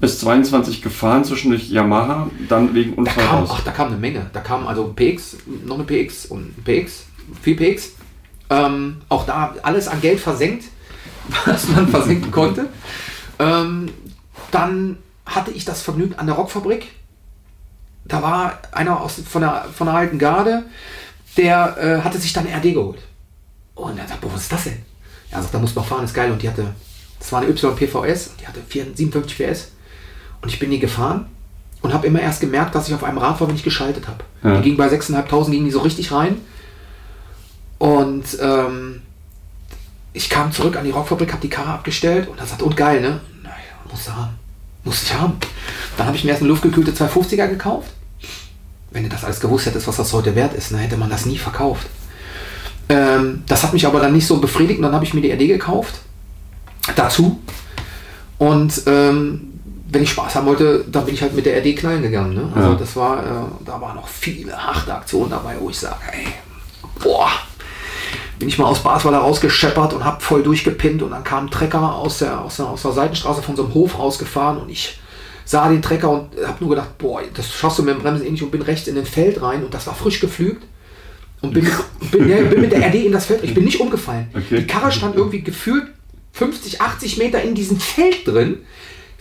bis 0.00 0.18
22 0.20 0.80
gefahren 0.80 1.24
zwischendurch 1.24 1.70
Yamaha, 1.70 2.30
dann 2.48 2.74
wegen 2.74 2.94
Unfall 2.94 3.22
da 3.22 3.30
kam, 3.30 3.46
Ach, 3.50 3.60
da 3.62 3.70
kam 3.70 3.88
eine 3.88 3.98
Menge. 3.98 4.30
Da 4.32 4.40
kam 4.40 4.66
also 4.66 4.92
PX, 4.96 5.36
noch 5.66 5.74
eine 5.74 5.84
PX 5.84 6.26
und 6.26 6.58
ein 6.58 6.62
PX, 6.64 7.04
viel 7.42 7.56
PX. 7.56 7.90
Ähm, 8.48 9.00
auch 9.08 9.26
da 9.26 9.54
alles 9.62 9.86
an 9.88 10.00
Geld 10.00 10.20
versenkt, 10.20 10.64
was 11.46 11.68
man 11.68 11.88
versenken 11.88 12.30
konnte. 12.32 12.66
Ähm, 13.38 13.90
dann 14.50 14.98
hatte 15.24 15.50
ich 15.52 15.64
das 15.64 15.82
Vergnügen 15.82 16.14
an 16.16 16.26
der 16.26 16.34
Rockfabrik. 16.34 16.88
Da 18.04 18.22
war 18.22 18.58
einer 18.72 19.00
aus, 19.00 19.22
von, 19.28 19.42
der, 19.42 19.66
von 19.72 19.86
der 19.86 19.94
alten 19.94 20.18
Garde, 20.18 20.64
der 21.36 21.76
äh, 21.78 22.00
hatte 22.02 22.18
sich 22.18 22.32
dann 22.32 22.46
eine 22.46 22.56
RD 22.56 22.74
geholt. 22.74 23.00
Und 23.74 23.98
er 23.98 24.08
sagt, 24.08 24.18
was 24.22 24.42
ist 24.42 24.52
das 24.52 24.64
denn? 24.64 24.82
Er 25.30 25.40
sagt, 25.40 25.54
da 25.54 25.58
muss 25.58 25.74
man 25.74 25.84
fahren, 25.84 26.04
ist 26.04 26.14
geil. 26.14 26.32
Und 26.32 26.42
die 26.42 26.48
hatte, 26.48 26.66
das 27.18 27.32
war 27.32 27.40
eine 27.40 27.50
YPVS, 27.50 28.32
die 28.40 28.46
hatte 28.46 28.60
57 28.68 29.38
PS. 29.38 29.68
Und 30.42 30.48
ich 30.48 30.58
bin 30.58 30.70
die 30.70 30.80
gefahren 30.80 31.26
und 31.82 31.92
habe 31.92 32.06
immer 32.06 32.20
erst 32.20 32.40
gemerkt, 32.40 32.74
dass 32.74 32.88
ich 32.88 32.94
auf 32.94 33.04
einem 33.04 33.18
Rad 33.18 33.40
war, 33.40 33.48
wenn 33.48 33.54
ich 33.54 33.62
geschaltet 33.62 34.08
habe. 34.08 34.24
Ja. 34.42 34.56
Die 34.56 34.62
ging 34.62 34.76
bei 34.76 34.88
6.500 34.88 35.50
ging 35.50 35.64
die 35.64 35.70
so 35.70 35.80
richtig 35.80 36.12
rein. 36.12 36.40
Und 37.80 38.36
ähm, 38.42 39.00
ich 40.12 40.28
kam 40.28 40.52
zurück 40.52 40.76
an 40.76 40.84
die 40.84 40.90
Rockfabrik, 40.90 41.32
habe 41.32 41.40
die 41.40 41.48
Karre 41.48 41.70
abgestellt 41.70 42.28
und 42.28 42.38
er 42.38 42.44
sagt, 42.44 42.60
und 42.60 42.76
geil, 42.76 43.00
ne? 43.00 43.20
Naja, 43.42 43.54
muss 43.90 44.04
du 44.04 44.12
haben. 44.12 44.38
Muss 44.84 45.02
ich 45.02 45.14
haben. 45.14 45.38
Dann 45.96 46.06
habe 46.06 46.14
ich 46.14 46.22
mir 46.22 46.30
erst 46.30 46.42
eine 46.42 46.50
luftgekühlte 46.50 46.92
250er 46.92 47.48
gekauft. 47.48 47.90
Wenn 48.90 49.04
du 49.04 49.08
das 49.08 49.24
alles 49.24 49.40
gewusst 49.40 49.64
hättest, 49.64 49.88
was 49.88 49.96
das 49.96 50.12
heute 50.12 50.34
wert 50.34 50.52
ist, 50.52 50.72
dann 50.72 50.80
hätte 50.80 50.98
man 50.98 51.08
das 51.08 51.24
nie 51.24 51.38
verkauft. 51.38 51.86
Ähm, 52.90 53.44
das 53.46 53.62
hat 53.62 53.72
mich 53.72 53.86
aber 53.86 53.98
dann 53.98 54.12
nicht 54.12 54.26
so 54.26 54.40
befriedigt 54.40 54.78
und 54.78 54.82
dann 54.82 54.94
habe 54.94 55.06
ich 55.06 55.14
mir 55.14 55.22
die 55.22 55.32
RD 55.32 55.48
gekauft. 55.48 56.00
Dazu. 56.96 57.40
Und 58.36 58.82
ähm, 58.86 59.52
wenn 59.88 60.02
ich 60.02 60.10
Spaß 60.10 60.34
haben 60.34 60.46
wollte, 60.46 60.84
dann 60.86 61.06
bin 61.06 61.14
ich 61.14 61.22
halt 61.22 61.34
mit 61.34 61.46
der 61.46 61.56
RD 61.58 61.78
knallen 61.78 62.02
gegangen. 62.02 62.34
Ne? 62.34 62.52
Also 62.54 62.72
ja. 62.72 62.74
das 62.74 62.94
war, 62.94 63.24
äh, 63.24 63.64
da 63.64 63.80
waren 63.80 63.96
noch 63.96 64.08
viele 64.08 64.52
harte 64.52 64.94
Aktionen 64.94 65.30
dabei, 65.30 65.56
wo 65.58 65.70
ich 65.70 65.78
sage, 65.78 65.96
ey, 66.12 66.26
boah, 67.02 67.30
bin 68.40 68.48
ich 68.48 68.58
mal 68.58 68.64
aus 68.64 68.82
Basweiler 68.82 69.18
rausgescheppert 69.18 69.92
und 69.92 70.04
habe 70.04 70.20
voll 70.20 70.42
durchgepinnt 70.42 71.02
und 71.02 71.10
dann 71.10 71.22
kam 71.22 71.46
ein 71.46 71.50
Trecker 71.50 71.94
aus 71.94 72.18
der, 72.18 72.40
aus 72.40 72.56
der, 72.56 72.68
aus 72.68 72.82
der 72.82 72.92
Seitenstraße 72.92 73.42
von 73.42 73.54
so 73.54 73.64
einem 73.64 73.74
Hof 73.74 73.98
rausgefahren 73.98 74.58
und 74.58 74.70
ich 74.70 74.98
sah 75.44 75.68
den 75.68 75.82
Trecker 75.82 76.10
und 76.10 76.30
habe 76.44 76.56
nur 76.60 76.70
gedacht, 76.70 76.96
boah, 76.98 77.20
das 77.34 77.52
schaffst 77.52 77.78
du 77.78 77.82
mit 77.82 77.94
dem 77.94 78.02
Bremsen 78.02 78.26
eh 78.26 78.30
nicht 78.30 78.42
und 78.42 78.50
bin 78.50 78.62
rechts 78.62 78.88
in 78.88 78.94
den 78.94 79.04
Feld 79.04 79.42
rein 79.42 79.62
und 79.62 79.74
das 79.74 79.86
war 79.86 79.94
frisch 79.94 80.20
geflügt 80.20 80.64
und 81.42 81.52
bin, 81.52 81.68
bin, 82.10 82.28
ja, 82.28 82.40
bin 82.42 82.62
mit 82.62 82.72
der 82.72 82.88
RD 82.88 82.94
in 82.94 83.12
das 83.12 83.26
Feld, 83.26 83.44
ich 83.44 83.54
bin 83.54 83.64
nicht 83.64 83.78
umgefallen. 83.78 84.28
Okay. 84.32 84.60
Die 84.60 84.66
Karre 84.66 84.90
stand 84.90 85.16
irgendwie 85.16 85.42
gefühlt 85.42 85.84
50, 86.32 86.80
80 86.80 87.18
Meter 87.18 87.42
in 87.42 87.54
diesem 87.54 87.78
Feld 87.78 88.26
drin. 88.26 88.58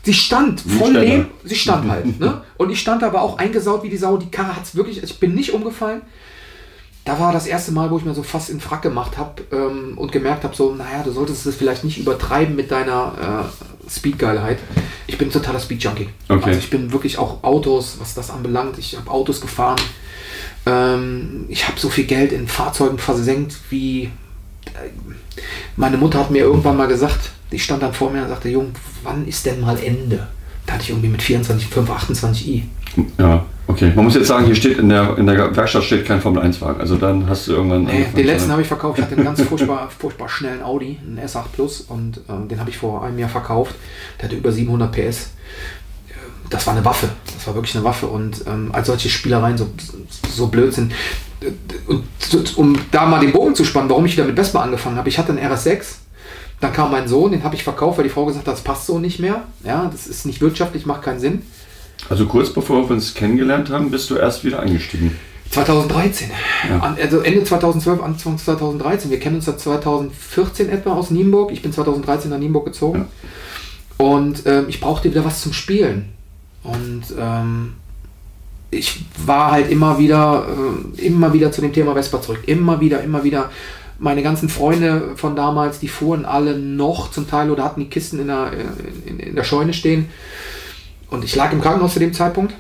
Sie 0.04 0.14
stand 0.14 0.62
voll 0.62 0.94
Leben, 0.98 1.28
sie 1.44 1.56
stand 1.56 1.90
halt. 1.90 2.20
Ne? 2.20 2.42
Und 2.58 2.70
ich 2.70 2.80
stand 2.80 3.04
aber 3.04 3.22
auch 3.22 3.38
eingesaut 3.38 3.84
wie 3.84 3.90
die 3.90 3.98
Sau. 3.98 4.16
Die 4.16 4.32
Karre 4.32 4.56
hat 4.56 4.64
es 4.64 4.76
wirklich, 4.76 5.04
ich 5.04 5.20
bin 5.20 5.36
nicht 5.36 5.54
umgefallen. 5.54 6.02
Da 7.10 7.18
war 7.18 7.34
das 7.34 7.48
erste 7.48 7.72
Mal, 7.72 7.90
wo 7.90 7.98
ich 7.98 8.06
mir 8.06 8.14
so 8.14 8.22
fast 8.22 8.52
in 8.52 8.60
Frack 8.60 8.84
gemacht 8.84 9.18
habe 9.18 9.42
ähm, 9.52 9.98
und 9.98 10.12
gemerkt 10.12 10.44
habe, 10.44 10.56
so, 10.56 10.76
naja, 10.76 11.02
du 11.04 11.12
solltest 11.12 11.44
es 11.48 11.56
vielleicht 11.56 11.84
nicht 11.84 11.98
übertreiben 11.98 12.56
mit 12.56 12.70
deiner 12.70 13.50
äh, 13.50 13.90
Speedgeilheit. 13.90 14.60
Ich 15.08 15.18
bin 15.18 15.32
totaler 15.32 15.60
Speed-Junkie. 15.60 16.10
Okay. 16.28 16.44
Also 16.46 16.60
ich 16.60 16.70
bin 16.70 16.94
wirklich 16.94 17.18
auch 17.18 17.44
Autos, 17.44 17.98
was 18.00 18.14
das 18.14 18.30
anbelangt. 18.30 18.78
Ich 18.78 18.96
habe 18.96 19.10
Autos 19.10 19.42
gefahren. 19.42 19.82
Ähm, 20.68 21.46
ich 21.48 21.68
habe 21.68 21.80
so 21.80 21.90
viel 21.90 22.04
Geld 22.04 22.32
in 22.32 22.48
Fahrzeugen 22.48 23.00
versenkt, 23.00 23.56
wie 23.72 24.04
äh, 24.66 24.92
meine 25.78 25.98
Mutter 25.98 26.20
hat 26.20 26.30
mir 26.30 26.44
irgendwann 26.44 26.78
mal 26.78 26.88
gesagt, 26.88 27.32
ich 27.50 27.64
stand 27.64 27.82
dann 27.82 27.94
vor 27.94 28.12
mir 28.12 28.22
und 28.22 28.30
sagte, 28.30 28.50
Jung, 28.50 28.72
wann 29.02 29.28
ist 29.28 29.48
denn 29.48 29.62
mal 29.62 29.80
Ende? 29.80 30.28
Da 30.68 30.74
hatte 30.74 30.84
ich 30.84 30.90
irgendwie 30.92 31.10
mit 31.10 31.24
24, 31.24 31.70
5, 31.70 31.90
28i. 31.90 32.62
Ja, 33.18 33.48
okay. 33.70 33.94
Man 33.96 34.06
muss 34.06 34.16
jetzt 34.16 34.28
sagen, 34.28 34.46
hier 34.46 34.56
steht 34.56 34.78
in 34.78 34.90
der, 34.90 35.18
in 35.18 35.26
der 35.26 35.56
Werkstatt 35.56 35.84
steht 35.84 36.06
kein 36.06 36.20
Formel-1-Wagen. 36.20 36.82
Also 36.82 36.98
dann 36.98 37.30
hast 37.30 37.48
du 37.48 37.54
irgendwann. 37.54 37.84
Nee, 37.84 38.06
den 38.16 38.26
letzten 38.26 38.52
habe 38.52 38.62
ich 38.62 38.68
verkauft. 38.68 38.98
Ich 39.00 39.06
hatte 39.06 39.16
einen 39.16 39.26
ganz 39.26 39.42
furchtbar, 39.42 39.90
furchtbar 39.98 40.28
schnellen 40.28 40.62
Audi, 40.62 41.00
einen 41.06 41.20
S8 41.20 41.46
Plus, 41.54 41.82
und 41.82 42.22
ähm, 42.30 42.48
den 42.48 42.60
habe 42.60 42.70
ich 42.70 42.78
vor 42.78 43.04
einem 43.04 43.18
Jahr 43.18 43.30
verkauft. 43.30 43.76
Der 44.20 44.26
hatte 44.26 44.36
über 44.36 44.52
700 44.52 44.92
PS. 44.92 45.30
Das 46.50 46.66
war 46.66 46.76
eine 46.76 46.84
Waffe. 46.84 47.10
Das 47.36 47.46
war 47.48 47.56
wirklich 47.56 47.76
eine 47.76 47.84
Waffe. 47.84 48.08
Und 48.08 48.44
ähm, 48.48 48.70
als 48.74 48.88
solche 48.88 49.10
Spielereien 49.10 49.58
so, 49.58 49.70
so 50.30 50.48
blöd 50.48 50.74
sind. 50.74 50.94
Und 51.88 52.58
um 52.58 52.78
da 52.92 53.06
mal 53.06 53.20
den 53.20 53.32
Bogen 53.32 53.56
zu 53.56 53.64
spannen, 53.64 53.90
warum 53.90 54.06
ich 54.06 54.14
wieder 54.14 54.26
mit 54.26 54.36
Vespa 54.36 54.62
angefangen 54.62 54.98
habe, 54.98 55.08
ich 55.08 55.18
hatte 55.18 55.32
einen 55.32 55.40
RS6 55.40 55.86
dann 56.60 56.74
kam 56.74 56.92
mein 56.92 57.08
Sohn, 57.08 57.32
den 57.32 57.44
habe 57.44 57.56
ich 57.56 57.64
verkauft, 57.64 57.98
weil 57.98 58.04
die 58.04 58.10
Frau 58.10 58.26
gesagt 58.26 58.48
hat, 58.48 58.54
das 58.54 58.62
passt 58.62 58.86
so 58.86 59.00
nicht 59.00 59.20
mehr. 59.20 59.44
Ja, 59.64 59.90
das 59.92 60.08
ist 60.08 60.26
nicht 60.26 60.42
wirtschaftlich, 60.42 60.86
macht 60.86 61.04
keinen 61.04 61.20
Sinn. 61.20 61.44
Also 62.08 62.26
kurz 62.26 62.52
bevor 62.52 62.88
wir 62.90 62.96
uns 62.96 63.14
kennengelernt 63.14 63.70
haben, 63.70 63.92
bist 63.92 64.10
du 64.10 64.16
erst 64.16 64.44
wieder 64.44 64.60
eingestiegen. 64.60 65.18
2013. 65.52 66.30
Ja. 66.70 66.96
Also 67.02 67.20
Ende 67.22 67.44
2012, 67.44 68.02
Anfang 68.02 68.38
2013. 68.38 69.10
Wir 69.10 69.20
kennen 69.20 69.38
uns 69.38 69.46
seit 69.46 69.60
2014 69.60 70.70
etwa 70.70 70.94
aus 70.94 71.10
Nienburg. 71.10 71.52
Ich 71.52 71.62
bin 71.62 71.74
2013 71.74 72.30
nach 72.30 72.38
Nienburg 72.38 72.66
gezogen. 72.66 73.08
Ja. 74.00 74.06
Und 74.06 74.44
ähm, 74.46 74.66
ich 74.68 74.80
brauchte 74.80 75.10
wieder 75.10 75.26
was 75.26 75.42
zum 75.42 75.54
Spielen. 75.54 76.10
Und 76.64 77.04
ähm, 77.20 77.74
ich 78.72 79.04
war 79.26 79.52
halt 79.52 79.72
immer 79.72 79.98
wieder, 79.98 80.46
äh, 80.98 81.06
immer 81.06 81.34
wieder 81.34 81.52
zu 81.52 81.62
dem 81.62 81.74
Thema 81.74 81.94
Vespa 81.94 82.22
zurück. 82.22 82.44
Immer 82.46 82.80
wieder, 82.80 83.02
immer 83.02 83.24
wieder 83.24 83.50
meine 83.98 84.24
ganzen 84.24 84.50
Freunde 84.50 85.12
von 85.16 85.36
damals, 85.36 85.80
die 85.80 85.90
fuhren 85.90 86.26
alle 86.26 86.58
noch 86.58 87.12
zum 87.12 87.28
Teil 87.28 87.52
oder 87.52 87.66
hatten 87.66 87.82
die 87.82 87.90
Kisten 87.90 88.20
in 88.20 88.28
der, 88.28 88.52
in, 89.06 89.20
in 89.20 89.36
der 89.36 89.44
Scheune 89.44 89.74
stehen. 89.74 90.10
Und 91.10 91.24
ich 91.24 91.36
lag 91.36 91.52
im 91.52 91.62
Krankenhaus 91.62 91.94
zu 91.94 92.00
dem 92.00 92.14
Zeitpunkt. 92.14 92.54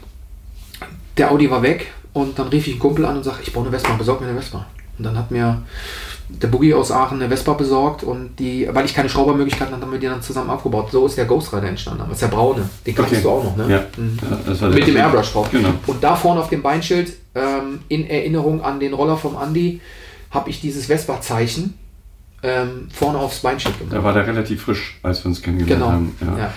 Der 1.17 1.31
Audi 1.31 1.49
war 1.51 1.62
weg 1.62 1.88
und 2.13 2.39
dann 2.39 2.47
rief 2.47 2.65
ich 2.67 2.73
einen 2.73 2.79
Kumpel 2.79 3.05
an 3.05 3.17
und 3.17 3.23
sagte, 3.23 3.41
ich 3.43 3.53
brauche 3.53 3.67
eine 3.67 3.77
Vespa, 3.77 3.93
besorg 3.93 4.21
mir 4.21 4.27
eine 4.27 4.39
Vespa. 4.39 4.65
Und 4.97 5.03
dann 5.05 5.17
hat 5.17 5.31
mir 5.31 5.62
der 6.29 6.47
Boogie 6.47 6.73
aus 6.73 6.91
Aachen 6.91 7.19
eine 7.19 7.29
Vespa 7.29 7.53
besorgt 7.53 8.03
und 8.03 8.38
die, 8.38 8.67
weil 8.71 8.85
ich 8.85 8.93
keine 8.93 9.09
Schraubermöglichkeiten 9.09 9.73
hatte, 9.73 9.83
haben 9.83 9.91
wir 9.91 9.99
die 9.99 10.05
dann 10.07 10.21
zusammen 10.21 10.49
aufgebaut. 10.51 10.89
So 10.91 11.05
ist 11.07 11.17
der 11.17 11.25
Ghost 11.25 11.51
Rider 11.53 11.67
entstanden. 11.69 12.03
Das 12.07 12.13
ist 12.13 12.21
der 12.21 12.27
braune. 12.27 12.69
Den 12.85 12.95
kanntest 12.95 13.15
Okay. 13.15 13.23
du 13.23 13.29
auch 13.29 13.43
noch, 13.43 13.57
ne? 13.57 13.71
Ja. 13.73 13.83
Mhm. 13.97 14.19
Ja, 14.62 14.67
Mit 14.69 14.88
dem 14.88 14.95
Airbrush 14.97 15.31
drauf. 15.31 15.49
Genau. 15.51 15.69
Und 15.88 16.03
da 16.03 16.15
vorne 16.15 16.39
auf 16.41 16.49
dem 16.49 16.62
Beinschild, 16.62 17.13
ähm, 17.35 17.79
in 17.88 18.07
Erinnerung 18.09 18.63
an 18.63 18.79
den 18.79 18.93
Roller 18.93 19.17
vom 19.17 19.35
Andy, 19.41 19.81
habe 20.31 20.49
ich 20.51 20.62
dieses 20.62 20.85
Vespa-Zeichen 20.85 21.73
ähm, 22.43 22.88
vorne 22.93 23.17
aufs 23.17 23.39
Beinschild 23.39 23.77
gemacht. 23.79 23.95
Da 23.95 24.03
war 24.03 24.13
der 24.13 24.25
relativ 24.27 24.62
frisch, 24.63 24.99
als 25.03 25.23
wir 25.23 25.29
uns 25.29 25.41
kennengelernt 25.41 25.81
Genau. 25.81 25.91
haben. 25.91 26.15
Ja. 26.21 26.43
Ja. 26.45 26.53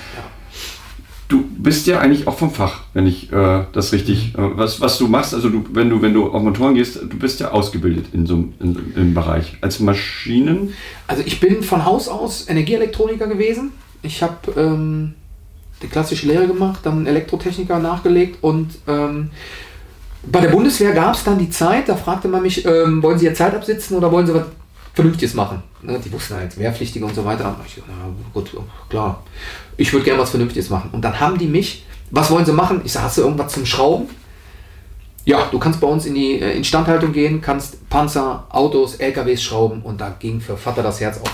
Du 1.33 1.45
bist 1.57 1.87
ja 1.87 1.99
eigentlich 1.99 2.27
auch 2.27 2.37
vom 2.37 2.51
Fach, 2.51 2.81
wenn 2.93 3.07
ich 3.07 3.33
äh, 3.33 3.65
das 3.73 3.93
richtig, 3.93 4.35
äh, 4.35 4.57
was, 4.57 4.83
was 4.83 4.99
du 4.99 5.09
machst, 5.09 5.33
also 5.33 5.49
du, 5.49 5.65
wenn 5.73 5.89
du, 5.89 6.03
wenn 6.03 6.13
du 6.13 6.31
auf 6.31 6.43
Motoren 6.43 6.75
gehst, 6.75 6.97
du 6.97 7.17
bist 7.17 7.41
ja 7.41 7.53
ausgebildet 7.53 8.09
in 8.13 8.27
so 8.27 8.35
einem 8.61 9.15
Bereich. 9.15 9.57
Als 9.63 9.81
Maschinen, 9.81 10.75
Also 11.07 11.23
ich 11.25 11.41
bin 11.41 11.63
von 11.63 11.87
Haus 11.87 12.09
aus 12.09 12.51
Energieelektroniker 12.51 13.29
gewesen. 13.29 13.73
Ich 14.03 14.23
habe 14.23 14.37
ähm, 14.59 15.15
die 15.81 15.87
klassische 15.87 16.27
Lehre 16.27 16.47
gemacht, 16.47 16.81
dann 16.83 17.07
Elektrotechniker 17.07 17.79
nachgelegt 17.79 18.37
und 18.43 18.69
ähm, 18.87 19.31
bei 20.31 20.41
der 20.41 20.51
Bundeswehr 20.51 20.93
gab 20.93 21.15
es 21.15 21.25
dann 21.25 21.39
die 21.39 21.49
Zeit, 21.49 21.89
da 21.89 21.97
fragte 21.97 22.29
man 22.29 22.43
mich, 22.43 22.67
ähm, 22.67 23.03
wollen 23.03 23.19
Sie 23.19 23.25
Ihr 23.25 23.35
Zeit 23.35 23.55
absitzen 23.55 23.97
oder 23.97 24.13
wollen 24.13 24.27
Sie 24.27 24.35
was 24.35 24.45
Vernünftiges 24.93 25.33
machen? 25.33 25.63
Ne, 25.81 25.99
die 25.99 26.13
wussten 26.13 26.35
halt, 26.35 26.57
Wehrpflichtige 26.59 27.05
und 27.05 27.15
so 27.15 27.25
weiter. 27.25 27.57
Ich, 27.67 27.83
na 27.89 27.95
gut, 28.35 28.51
klar, 28.89 29.23
ich 29.77 29.93
würde 29.93 30.05
gerne 30.05 30.21
was 30.21 30.31
Vernünftiges 30.31 30.71
machen. 30.71 30.91
Und 30.93 31.03
dann 31.03 31.19
haben 31.21 31.39
die 31.39 31.47
mich, 31.47 31.85
was 32.11 32.31
wollen 32.31 32.45
Sie 32.45 32.53
machen? 32.53 32.83
Ich 32.85 32.93
sage, 32.93 33.07
hast 33.07 33.19
du 33.19 33.23
irgendwas 33.23 33.53
zum 33.53 33.67
Schrauben? 33.67 34.09
Ja, 35.25 35.47
du 35.51 35.59
kannst 35.59 35.81
bei 35.81 35.87
uns 35.87 36.05
in 36.05 36.15
die 36.15 36.41
äh, 36.41 36.57
Instandhaltung 36.57 37.13
gehen, 37.13 37.41
kannst 37.41 37.89
Panzer, 37.89 38.45
Autos, 38.51 38.97
LKWs 38.97 39.43
schrauben 39.43 39.83
und 39.83 40.01
da 40.01 40.15
ging 40.19 40.41
für 40.41 40.57
Vater 40.57 40.83
das 40.83 41.01
Herz 41.01 41.21
auf. 41.21 41.33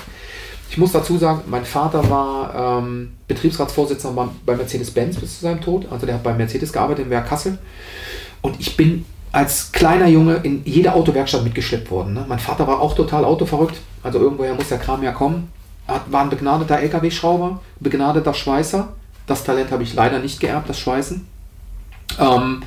Ich 0.71 0.77
muss 0.77 0.93
dazu 0.93 1.17
sagen, 1.17 1.43
mein 1.47 1.65
Vater 1.65 2.09
war 2.11 2.81
ähm, 2.83 3.13
Betriebsratsvorsitzender 3.27 4.29
bei, 4.45 4.55
Mercedes-Benz 4.55 5.17
bis 5.17 5.37
zu 5.37 5.43
seinem 5.43 5.63
Tod. 5.63 5.87
Also 5.91 6.05
der 6.05 6.17
hat 6.17 6.23
bei 6.23 6.35
Mercedes 6.35 6.73
gearbeitet 6.73 7.07
im 7.07 7.11
Werk 7.11 7.27
Kassel. 7.27 7.59
Und 8.43 8.61
ich 8.61 8.77
bin 8.77 9.07
als 9.33 9.73
kleiner 9.73 10.07
Junge 10.09 10.37
in 10.43 10.63
jede 10.67 10.93
Autowerkstatt 10.93 11.43
mitgeschleppt 11.43 11.91
worden. 11.91 12.13
Ne? 12.13 12.25
Mein 12.29 12.39
Vater 12.39 12.67
war 12.67 12.81
auch 12.81 12.95
total 12.95 13.25
autoverrückt. 13.25 13.79
Also 14.03 14.19
irgendwoher 14.19 14.55
muss 14.55 14.69
der 14.69 14.79
Kram 14.79 15.03
ja 15.03 15.13
kommen. 15.13 15.51
Hat- 15.89 16.13
war 16.13 16.23
ein 16.23 16.31
begnadeter 16.31 16.79
LKW-Schrauber, 16.79 17.61
begnadeter 17.81 18.35
Schweißer. 18.35 18.89
Das 19.27 19.43
Talent 19.45 19.71
habe 19.73 19.83
ich 19.83 19.95
leider 19.95 20.19
nicht 20.21 20.39
geerbt, 20.41 20.69
das 20.69 20.79
Schweißen. 20.79 21.27
Ähm, 22.21 22.63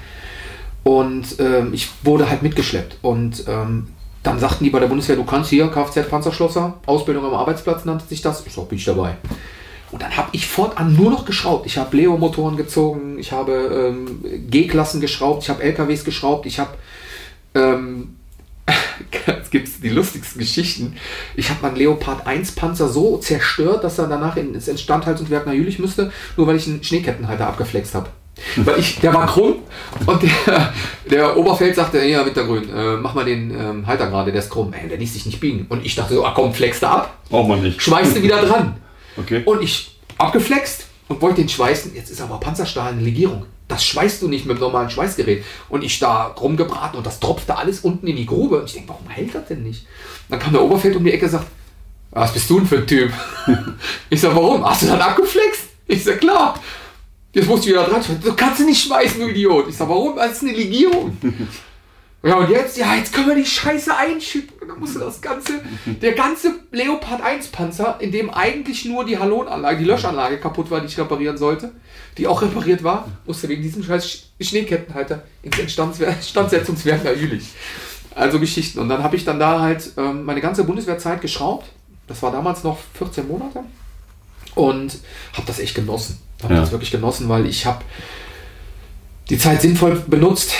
und 0.83 1.39
ähm, 1.39 1.73
ich 1.73 1.89
wurde 2.03 2.29
halt 2.29 2.41
mitgeschleppt. 2.43 2.97
Und 3.01 3.43
ähm, 3.47 3.87
dann 4.23 4.39
sagten 4.39 4.63
die 4.63 4.69
bei 4.69 4.79
der 4.79 4.87
Bundeswehr, 4.87 5.15
du 5.15 5.23
kannst 5.23 5.49
hier 5.49 5.67
Kfz-Panzerschlosser, 5.67 6.75
Ausbildung 6.85 7.25
am 7.25 7.33
Arbeitsplatz 7.33 7.85
nannte 7.85 8.05
sich 8.05 8.21
das. 8.21 8.45
Ich 8.45 8.53
sag, 8.53 8.67
bin 8.69 8.77
ich 8.77 8.85
dabei. 8.85 9.15
Und 9.91 10.01
dann 10.01 10.15
habe 10.15 10.29
ich 10.31 10.47
fortan 10.47 10.95
nur 10.95 11.11
noch 11.11 11.25
geschraubt. 11.25 11.65
Ich 11.65 11.77
habe 11.77 11.95
Leo-Motoren 11.97 12.55
gezogen, 12.55 13.19
ich 13.19 13.31
habe 13.31 13.51
ähm, 13.93 14.23
G-Klassen 14.49 15.01
geschraubt, 15.01 15.43
ich 15.43 15.49
habe 15.49 15.61
LKWs 15.63 16.03
geschraubt, 16.05 16.45
ich 16.45 16.59
habe 16.59 16.71
ähm, 17.55 18.15
es 19.25 19.49
gibt 19.49 19.83
die 19.83 19.89
lustigsten 19.89 20.39
Geschichten. 20.39 20.95
Ich 21.35 21.49
habe 21.49 21.61
meinen 21.61 21.75
Leopard 21.75 22.25
1 22.25 22.53
Panzer 22.53 22.87
so 22.87 23.17
zerstört, 23.17 23.83
dass 23.83 23.97
er 23.97 24.07
danach 24.07 24.37
ins 24.37 24.67
Instandhaltungswerk 24.67 25.45
nach 25.45 25.53
Jülich 25.53 25.79
müsste, 25.79 26.11
nur 26.37 26.47
weil 26.47 26.55
ich 26.55 26.67
einen 26.67 26.83
Schneekettenhalter 26.83 27.47
abgeflext 27.47 27.95
habe. 27.95 28.09
Weil 28.55 28.79
ich, 28.79 28.99
der 28.99 29.13
war 29.13 29.27
krumm 29.27 29.55
und 30.05 30.23
der, 30.23 30.73
der 31.09 31.37
Oberfeld 31.37 31.75
sagte, 31.75 32.03
ja, 32.03 32.25
Wintergrün, 32.25 32.69
äh, 32.73 32.95
mach 32.95 33.13
mal 33.13 33.25
den 33.25 33.51
ähm, 33.51 33.85
Halter 33.85 34.07
gerade, 34.07 34.31
der 34.31 34.41
ist 34.41 34.49
krumm. 34.49 34.73
Ey, 34.73 34.87
der 34.87 34.97
ließ 34.97 35.13
sich 35.13 35.25
nicht 35.25 35.39
biegen. 35.39 35.65
Und 35.69 35.85
ich 35.85 35.95
dachte 35.95 36.15
so, 36.15 36.25
ah 36.25 36.31
komm, 36.33 36.53
flex 36.53 36.79
da 36.79 36.91
ab, 36.91 37.17
braucht 37.29 37.49
man 37.49 37.61
nicht. 37.61 37.81
schweißte 37.81 38.23
wieder 38.23 38.41
dran. 38.41 38.77
Okay. 39.17 39.43
Und 39.45 39.61
ich 39.61 39.99
abgeflext 40.17 40.87
und 41.07 41.21
wollte 41.21 41.41
den 41.41 41.49
schweißen. 41.49 41.93
Jetzt 41.93 42.09
ist 42.09 42.21
aber 42.21 42.39
Panzerstahl 42.39 42.93
eine 42.93 43.01
Legierung. 43.01 43.45
Das 43.71 43.85
schweißt 43.85 44.21
du 44.21 44.27
nicht 44.27 44.45
mit 44.45 44.57
dem 44.57 44.61
normalen 44.61 44.89
Schweißgerät. 44.89 45.45
Und 45.69 45.83
ich 45.83 45.97
da 45.97 46.27
rumgebraten 46.27 46.97
und 46.97 47.07
das 47.07 47.19
tropfte 47.21 47.57
alles 47.57 47.79
unten 47.79 48.05
in 48.05 48.17
die 48.17 48.25
Grube. 48.25 48.59
Und 48.59 48.65
ich 48.65 48.73
denke, 48.73 48.89
warum 48.89 49.07
hält 49.09 49.33
das 49.33 49.47
denn 49.47 49.63
nicht? 49.63 49.87
Dann 50.29 50.39
kam 50.39 50.51
der 50.51 50.61
Oberfeld 50.61 50.95
um 50.97 51.03
die 51.05 51.11
Ecke 51.11 51.25
und 51.25 51.31
sagt, 51.31 51.47
was 52.11 52.33
bist 52.33 52.49
du 52.49 52.59
denn 52.59 52.67
für 52.67 52.77
ein 52.79 52.87
Typ? 52.87 53.13
Ich 54.09 54.19
sag, 54.19 54.35
warum? 54.35 54.69
Hast 54.69 54.81
du 54.81 54.87
dann 54.87 54.99
abgeflext? 54.99 55.63
Ich 55.87 56.03
sag, 56.03 56.19
klar. 56.19 56.59
Jetzt 57.33 57.47
musst 57.47 57.63
du 57.63 57.69
wieder 57.69 57.85
dran 57.85 58.03
schweißen. 58.03 58.21
Du 58.21 58.33
kannst 58.33 58.59
nicht 58.59 58.85
schweißen, 58.85 59.21
du 59.21 59.29
Idiot. 59.29 59.69
Ich 59.69 59.77
sag, 59.77 59.87
warum? 59.87 60.17
Das 60.17 60.33
ist 60.33 60.43
eine 60.43 60.51
Legierung. 60.51 61.17
Ja, 62.23 62.35
und 62.35 62.51
jetzt, 62.51 62.77
ja, 62.77 62.93
jetzt 62.93 63.13
können 63.13 63.29
wir 63.29 63.35
die 63.35 63.45
Scheiße 63.45 63.95
einschütten. 63.97 64.55
Und 64.61 64.67
dann 64.67 64.79
musste 64.79 64.99
das 64.99 65.21
ganze, 65.21 65.53
der 65.85 66.11
ganze 66.11 66.53
Leopard 66.71 67.19
1 67.19 67.47
Panzer, 67.47 67.97
in 67.99 68.11
dem 68.11 68.29
eigentlich 68.29 68.85
nur 68.85 69.05
die 69.05 69.17
Halonanlage, 69.17 69.79
die 69.79 69.85
Löschanlage 69.85 70.37
kaputt 70.37 70.69
war, 70.69 70.81
die 70.81 70.85
ich 70.85 70.99
reparieren 70.99 71.39
sollte, 71.39 71.71
die 72.17 72.27
auch 72.27 72.41
repariert 72.41 72.83
war, 72.83 73.07
musste 73.25 73.47
wegen 73.49 73.61
diesem 73.61 73.83
scheiß 73.83 74.05
Sch- 74.05 74.43
Schneekettenhalter 74.43 75.23
ins 75.43 75.57
Instandsetzungswerk 76.19 77.03
nach 77.03 77.15
Jülich. 77.15 77.45
Also 78.15 78.39
Geschichten. 78.39 78.79
Und 78.79 78.89
dann 78.89 79.03
habe 79.03 79.15
ich 79.15 79.23
dann 79.25 79.39
da 79.39 79.61
halt 79.61 79.91
ähm, 79.97 80.25
meine 80.25 80.41
ganze 80.41 80.63
Bundeswehrzeit 80.65 81.21
geschraubt. 81.21 81.67
Das 82.07 82.21
war 82.21 82.31
damals 82.31 82.63
noch 82.63 82.77
14 82.95 83.27
Monate. 83.27 83.61
Und 84.55 84.97
habe 85.33 85.47
das 85.47 85.59
echt 85.59 85.75
genossen. 85.75 86.19
Habe 86.43 86.55
Ja. 86.55 86.59
das 86.59 86.71
wirklich 86.71 86.91
genossen, 86.91 87.29
weil 87.29 87.45
ich 87.45 87.65
habe 87.65 87.83
die 89.29 89.37
Zeit 89.37 89.61
sinnvoll 89.61 90.03
benutzt, 90.07 90.51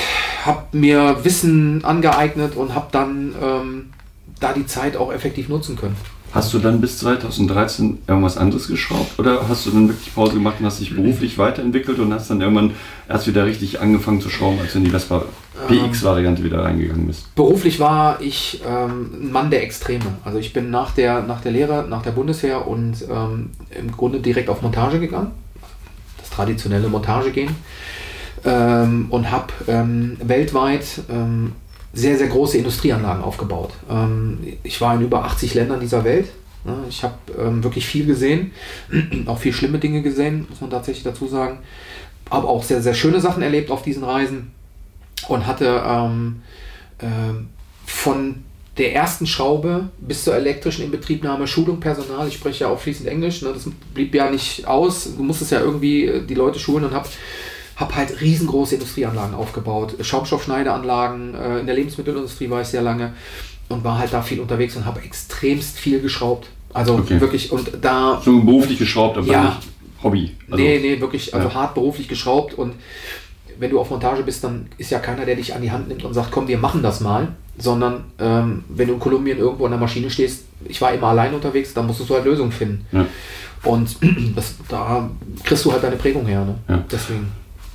habe 0.45 0.65
mir 0.77 1.17
Wissen 1.25 1.83
angeeignet 1.83 2.55
und 2.55 2.73
habe 2.73 2.87
dann 2.93 3.35
ähm, 3.41 3.93
da 4.39 4.53
die 4.53 4.65
Zeit 4.65 4.95
auch 4.95 5.11
effektiv 5.11 5.49
nutzen 5.49 5.75
können. 5.75 5.97
Hast 6.33 6.53
du 6.53 6.59
dann 6.59 6.79
bis 6.79 6.97
2013 6.99 7.99
irgendwas 8.07 8.37
anderes 8.37 8.67
geschraubt 8.67 9.19
oder 9.19 9.49
hast 9.49 9.65
du 9.65 9.71
dann 9.71 9.89
wirklich 9.89 10.15
Pause 10.15 10.33
gemacht 10.33 10.55
und 10.59 10.65
hast 10.65 10.79
dich 10.79 10.95
beruflich 10.95 11.37
weiterentwickelt 11.37 11.99
und 11.99 12.13
hast 12.13 12.29
dann 12.29 12.39
irgendwann 12.39 12.71
erst 13.09 13.27
wieder 13.27 13.45
richtig 13.45 13.81
angefangen 13.81 14.21
zu 14.21 14.29
schrauben, 14.29 14.59
als 14.61 14.71
du 14.71 14.79
in 14.79 14.85
die 14.85 14.91
Vespa 14.91 15.25
PX-Variante 15.67 16.43
wieder 16.43 16.63
reingegangen 16.63 17.07
bist? 17.07 17.35
Beruflich 17.35 17.79
war 17.79 18.21
ich 18.21 18.61
ähm, 18.65 19.09
ein 19.21 19.31
Mann 19.31 19.51
der 19.51 19.63
Extreme. 19.63 20.05
Also 20.23 20.37
ich 20.37 20.53
bin 20.53 20.69
nach 20.69 20.91
der, 20.91 21.21
nach 21.21 21.41
der 21.41 21.51
Lehre, 21.51 21.85
nach 21.89 22.01
der 22.01 22.11
Bundeswehr 22.11 22.65
und 22.65 23.05
ähm, 23.09 23.51
im 23.77 23.91
Grunde 23.91 24.19
direkt 24.19 24.49
auf 24.49 24.61
Montage 24.61 24.99
gegangen. 24.99 25.31
Das 26.17 26.29
traditionelle 26.29 26.87
Montage 26.87 27.31
gehen. 27.31 27.55
Ähm, 28.43 29.07
und 29.09 29.29
habe 29.29 29.47
ähm, 29.67 30.17
weltweit 30.23 31.01
ähm, 31.09 31.51
sehr, 31.93 32.17
sehr 32.17 32.27
große 32.27 32.58
Industrieanlagen 32.58 33.23
aufgebaut. 33.23 33.71
Ähm, 33.89 34.39
ich 34.63 34.80
war 34.82 34.95
in 34.95 35.01
über 35.01 35.25
80 35.25 35.54
Ländern 35.54 35.80
dieser 35.80 36.04
Welt. 36.04 36.30
Ich 36.89 37.04
habe 37.04 37.15
ähm, 37.39 37.63
wirklich 37.63 37.88
viel 37.88 38.06
gesehen, 38.06 38.51
auch 39.25 39.39
viel 39.39 39.51
schlimme 39.51 39.80
Dinge 39.80 40.04
gesehen, 40.04 40.45
muss 40.47 40.62
man 40.62 40.69
tatsächlich 40.69 41.04
dazu 41.04 41.27
sagen. 41.27 41.60
Aber 42.30 42.49
auch 42.49 42.63
sehr, 42.63 42.82
sehr 42.82 42.93
schöne 42.93 43.19
Sachen 43.19 43.41
erlebt 43.41 43.71
auf 43.71 43.82
diesen 43.82 44.04
Reisen 44.04 44.51
und 45.27 45.47
hatte 45.47 45.84
ähm, 45.86 46.43
ähm, 46.99 47.49
von 47.86 48.43
der 48.77 48.95
ersten 48.95 49.27
Schraube 49.27 49.89
bis 49.99 50.23
zur 50.23 50.36
elektrischen 50.36 50.86
Inbetriebnahme 50.86 51.47
Schulung 51.47 51.80
Personal. 51.80 52.27
Ich 52.27 52.36
spreche 52.36 52.63
ja 52.63 52.69
auch 52.69 52.80
fließend 52.80 53.10
Englisch, 53.10 53.41
ne? 53.41 53.51
das 53.54 53.67
blieb 53.93 54.15
ja 54.15 54.30
nicht 54.30 54.65
aus. 54.65 55.15
Du 55.15 55.23
musstest 55.23 55.51
ja 55.51 55.60
irgendwie 55.60 56.06
äh, 56.06 56.25
die 56.25 56.36
Leute 56.36 56.60
schulen 56.60 56.86
und 56.86 56.93
habe 56.93 57.10
hab 57.81 57.95
halt 57.95 58.21
riesengroße 58.21 58.75
Industrieanlagen 58.75 59.33
aufgebaut. 59.35 59.95
Schaumstoffschneideanlagen, 59.99 61.35
äh, 61.35 61.59
in 61.59 61.65
der 61.65 61.75
Lebensmittelindustrie 61.75 62.49
war 62.49 62.61
ich 62.61 62.67
sehr 62.67 62.81
lange 62.81 63.13
und 63.69 63.83
war 63.83 63.97
halt 63.97 64.13
da 64.13 64.21
viel 64.21 64.39
unterwegs 64.39 64.75
und 64.77 64.85
habe 64.85 65.01
extremst 65.01 65.77
viel 65.77 65.99
geschraubt. 65.99 66.47
Also 66.73 66.93
Okay. 66.95 67.19
wirklich, 67.19 67.51
und 67.51 67.69
da 67.81 68.21
So 68.23 68.39
beruflich 68.41 68.79
geschraubt, 68.79 69.17
aber 69.17 69.27
Ja. 69.27 69.43
nicht 69.43 69.57
Hobby. 70.03 70.31
Also, 70.49 70.63
nee, 70.63 70.79
nee, 70.79 70.99
wirklich, 71.01 71.33
also 71.35 71.49
Ja. 71.49 71.53
hart 71.53 71.73
beruflich 71.75 72.07
geschraubt 72.07 72.53
und 72.53 72.73
wenn 73.59 73.69
du 73.69 73.79
auf 73.79 73.89
Montage 73.91 74.23
bist, 74.23 74.43
dann 74.43 74.67
ist 74.79 74.89
ja 74.89 74.97
keiner, 74.99 75.25
der 75.25 75.35
dich 75.35 75.53
an 75.53 75.61
die 75.61 75.69
Hand 75.69 75.87
nimmt 75.87 76.03
und 76.03 76.13
sagt, 76.15 76.31
komm, 76.31 76.47
wir 76.47 76.57
machen 76.57 76.81
das 76.81 76.99
mal, 77.01 77.27
sondern 77.59 78.05
ähm, 78.19 78.63
wenn 78.69 78.87
du 78.87 78.93
in 78.95 78.99
Kolumbien 78.99 79.37
irgendwo 79.37 79.65
an 79.65 79.71
der 79.71 79.79
Maschine 79.79 80.09
stehst, 80.09 80.45
ich 80.67 80.81
war 80.81 80.91
immer 80.93 81.07
allein 81.07 81.33
unterwegs, 81.33 81.73
dann 81.73 81.85
musstest 81.85 82.09
du 82.09 82.15
halt 82.15 82.25
Lösungen 82.25 82.51
finden. 82.51 82.85
Ja. 82.91 83.05
Und 83.63 83.95
das, 84.35 84.55
da 84.67 85.09
kriegst 85.43 85.65
du 85.65 85.71
halt 85.71 85.83
deine 85.83 85.97
Prägung 85.97 86.25
her. 86.25 86.43
Ne? 86.45 86.55
Ja. 86.67 86.83
Deswegen. 86.91 87.27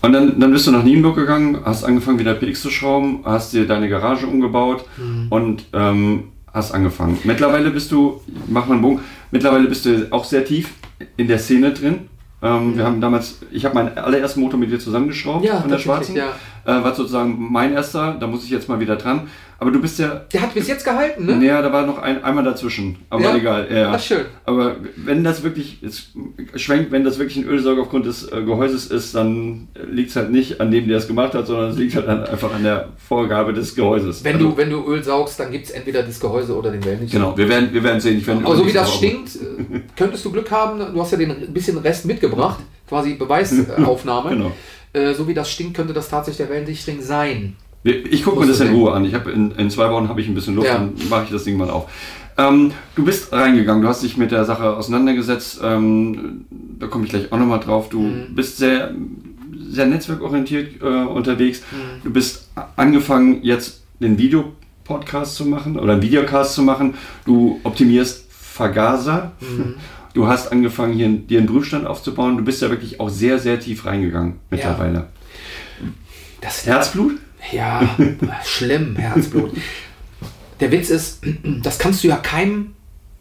Und 0.03 0.13
dann, 0.13 0.39
dann 0.39 0.53
bist 0.53 0.67
du 0.67 0.71
nach 0.71 0.85
Nienburg 0.85 1.17
gegangen, 1.17 1.59
hast 1.65 1.85
angefangen 1.85 2.19
wieder 2.19 2.35
PX 2.35 2.63
zu 2.63 2.71
schrauben, 2.71 3.21
hast 3.25 3.53
dir 3.53 3.67
deine 3.67 3.89
Garage 3.89 4.27
umgebaut 4.27 4.85
Mhm. 4.99 5.27
und 5.31 5.65
ähm, 5.73 6.25
hast 6.53 6.73
angefangen. 6.73 7.19
Mittlerweile 7.25 7.71
bist 7.71 7.91
du, 7.93 8.21
mach 8.49 8.67
mal 8.67 8.75
einen 8.75 8.83
Bogen, 8.83 9.01
mittlerweile 9.31 9.67
bist 9.69 9.85
du 9.87 10.07
auch 10.11 10.25
sehr 10.25 10.45
tief 10.45 10.71
in 11.17 11.29
der 11.29 11.39
Szene 11.39 11.73
drin. 11.73 12.09
Ähm, 12.43 12.77
Wir 12.77 12.85
haben 12.85 13.01
damals, 13.01 13.41
ich 13.51 13.65
habe 13.65 13.75
meinen 13.75 13.97
allerersten 13.99 14.41
Motor 14.41 14.59
mit 14.61 14.71
dir 14.71 14.79
zusammengeschraubt 14.79 15.45
Ja, 15.45 15.61
von 15.61 15.71
der 15.71 15.79
Schwarzen. 15.79 16.15
ja. 16.17 16.29
Äh, 16.67 16.85
war 16.85 16.95
sozusagen 16.95 17.37
mein 17.51 17.73
erster, 17.73 18.17
da 18.19 18.27
muss 18.27 18.45
ich 18.45 18.51
jetzt 18.51 18.69
mal 18.69 18.81
wieder 18.81 18.97
dran. 18.97 19.29
Aber 19.59 19.71
du 19.71 19.81
bist 19.81 19.99
ja. 19.99 20.21
Der 20.35 20.43
hat 20.43 20.53
bis 20.53 20.69
jetzt 20.69 20.85
gehalten, 20.85 21.25
ne? 21.25 21.37
Naja, 21.37 21.63
da 21.63 21.73
war 21.73 21.87
noch 21.87 21.97
ein, 21.97 22.23
einmal 22.23 22.45
dazwischen. 22.45 22.97
Aber 23.09 23.23
Ja, 23.23 23.37
egal. 23.37 23.67
Ja. 23.73 23.95
ist 23.95 24.05
schön. 24.05 24.27
Aber 24.45 24.77
wenn 24.97 25.25
das 25.25 25.43
wirklich, 25.43 25.83
es 25.83 26.11
schwenkt, 26.57 26.93
wenn 26.93 27.05
das 27.05 27.19
wirklich 27.19 27.39
ein 27.39 27.49
Ölsauger 27.49 27.81
aufgrund 27.81 28.05
des 28.05 28.31
äh, 28.31 28.43
Gehäuses 28.43 28.89
ist, 28.89 29.15
dann 29.15 29.69
liegt 29.91 30.11
es 30.11 30.17
halt 30.17 30.31
nicht 30.31 30.61
an 30.61 30.71
dem, 30.71 30.87
der 30.89 30.99
es 30.99 31.07
gemacht 31.07 31.33
hat, 31.33 31.47
sondern 31.47 31.71
es 31.71 31.79
liegt 31.79 31.95
halt 31.97 32.07
an, 32.07 32.25
einfach 32.25 32.53
an 32.55 32.65
der 32.65 32.89
Vorgabe 32.99 33.55
des 33.55 33.75
Gehäuses. 33.75 34.23
Wenn, 34.25 34.35
Also, 34.37 34.51
du, 34.51 34.57
wenn 34.59 34.69
du 34.69 34.85
Öl 34.87 35.03
saugst, 35.03 35.41
dann 35.41 35.51
gibt 35.51 35.65
es 35.65 35.71
entweder 35.71 36.03
das 36.03 36.21
Gehäuse 36.21 36.55
oder 36.55 36.71
den 36.71 36.85
Wellenlicht. 36.85 37.15
Genau, 37.15 37.35
wir 37.35 37.49
werden, 37.49 37.73
wir 37.73 37.83
werden 37.83 38.01
sehen. 38.01 38.19
Ich 38.19 38.27
werde 38.27 38.45
Aber 38.45 38.57
so 38.57 38.67
wie 38.67 38.73
das 38.73 38.95
stinkt, 38.95 39.37
äh, 39.37 39.81
könntest 39.97 40.23
du 40.27 40.33
Glück 40.33 40.51
haben. 40.51 40.79
Du 40.93 41.01
hast 41.01 41.13
ja 41.13 41.19
den 41.19 41.51
bisschen 41.55 41.79
Rest 41.79 42.05
mitgebracht, 42.05 42.59
quasi 42.87 43.15
Beweisaufnahme. 43.15 44.31
Genau. 44.37 44.53
Äh, 44.97 45.15
so 45.15 45.29
wie 45.29 45.35
das 45.35 45.51
stinkt, 45.51 45.77
könnte 45.77 45.93
das 45.93 46.09
tatsächlich 46.09 46.47
der 46.47 46.55
Wellensichtring 46.55 47.03
sein. 47.03 47.57
Ich 47.85 48.25
gucke 48.25 48.41
mir 48.41 48.47
das 48.47 48.61
in. 48.61 48.73
Ruhe 48.75 48.93
an. 48.93 49.05
Ich 49.05 49.13
in, 49.13 49.53
in 49.53 49.71
zwei 49.71 49.91
Wochen 49.91 50.09
habe 50.09 50.21
ich 50.21 50.27
ein 50.27 50.35
bisschen 50.35 50.57
Luft, 50.57 50.67
Ja. 50.69 50.75
dann 50.75 50.95
mache 51.09 51.25
ich 51.25 51.31
das 51.31 51.45
Ding 51.45 51.57
mal 51.57 51.71
auf. 51.71 51.89
Ähm, 52.39 52.73
du 52.97 53.05
bist 53.05 53.33
reingegangen, 53.33 53.83
du 53.83 53.89
hast 53.89 54.03
dich 54.03 54.17
mit 54.17 54.31
der 54.33 54.45
Sache 54.45 54.77
auseinandergesetzt. 54.77 55.61
Ähm, 55.63 56.47
da 56.79 56.87
komme 56.89 57.05
ich 57.05 57.11
gleich 57.11 57.31
auch 57.31 57.39
nochmal 57.39 57.61
drauf. 57.61 57.89
Du 57.89 58.01
Mhm. 58.01 58.35
bist 58.35 58.57
sehr, 58.59 58.93
sehr 59.71 59.87
netzwerkorientiert 59.87 60.83
äh, 60.83 60.85
unterwegs. 60.85 61.61
Mhm. 61.71 62.03
Du 62.05 62.11
bist 62.13 62.49
angefangen, 62.77 63.43
jetzt 63.43 63.83
den 64.01 64.19
Videopodcast 64.19 65.37
zu 65.37 65.45
machen 65.47 65.79
oder 65.79 65.93
einen 65.95 66.03
Videocast 66.03 66.55
zu 66.55 66.63
machen. 66.63 66.95
Du 67.25 67.61
optimierst 67.65 68.25
Vergaser. 68.31 69.33
Mhm. 69.41 69.75
Du 70.17 70.27
hast 70.27 70.51
angefangen, 70.51 70.95
hier 70.95 71.11
dir 71.11 71.41
einen 71.41 71.47
Prüfstand 71.47 71.87
aufzubauen. 71.87 72.39
Du 72.39 72.43
bist 72.43 72.63
ja 72.63 72.71
wirklich 72.71 73.01
auch 73.01 73.11
sehr, 73.11 73.39
sehr 73.39 73.61
tief 73.61 73.85
reingegangen 73.85 74.41
mittlerweile. 74.49 75.09
Das 76.41 76.65
Herzblut? 76.65 77.19
Ja, 77.53 77.87
schlimm, 78.47 78.97
Herzblut. 78.97 79.51
Der 80.61 80.73
Witz 80.73 80.89
ist, 80.89 81.21
das 81.63 81.79
kannst 81.79 82.03
du 82.03 82.09
ja 82.09 82.17
keinem 82.17 82.73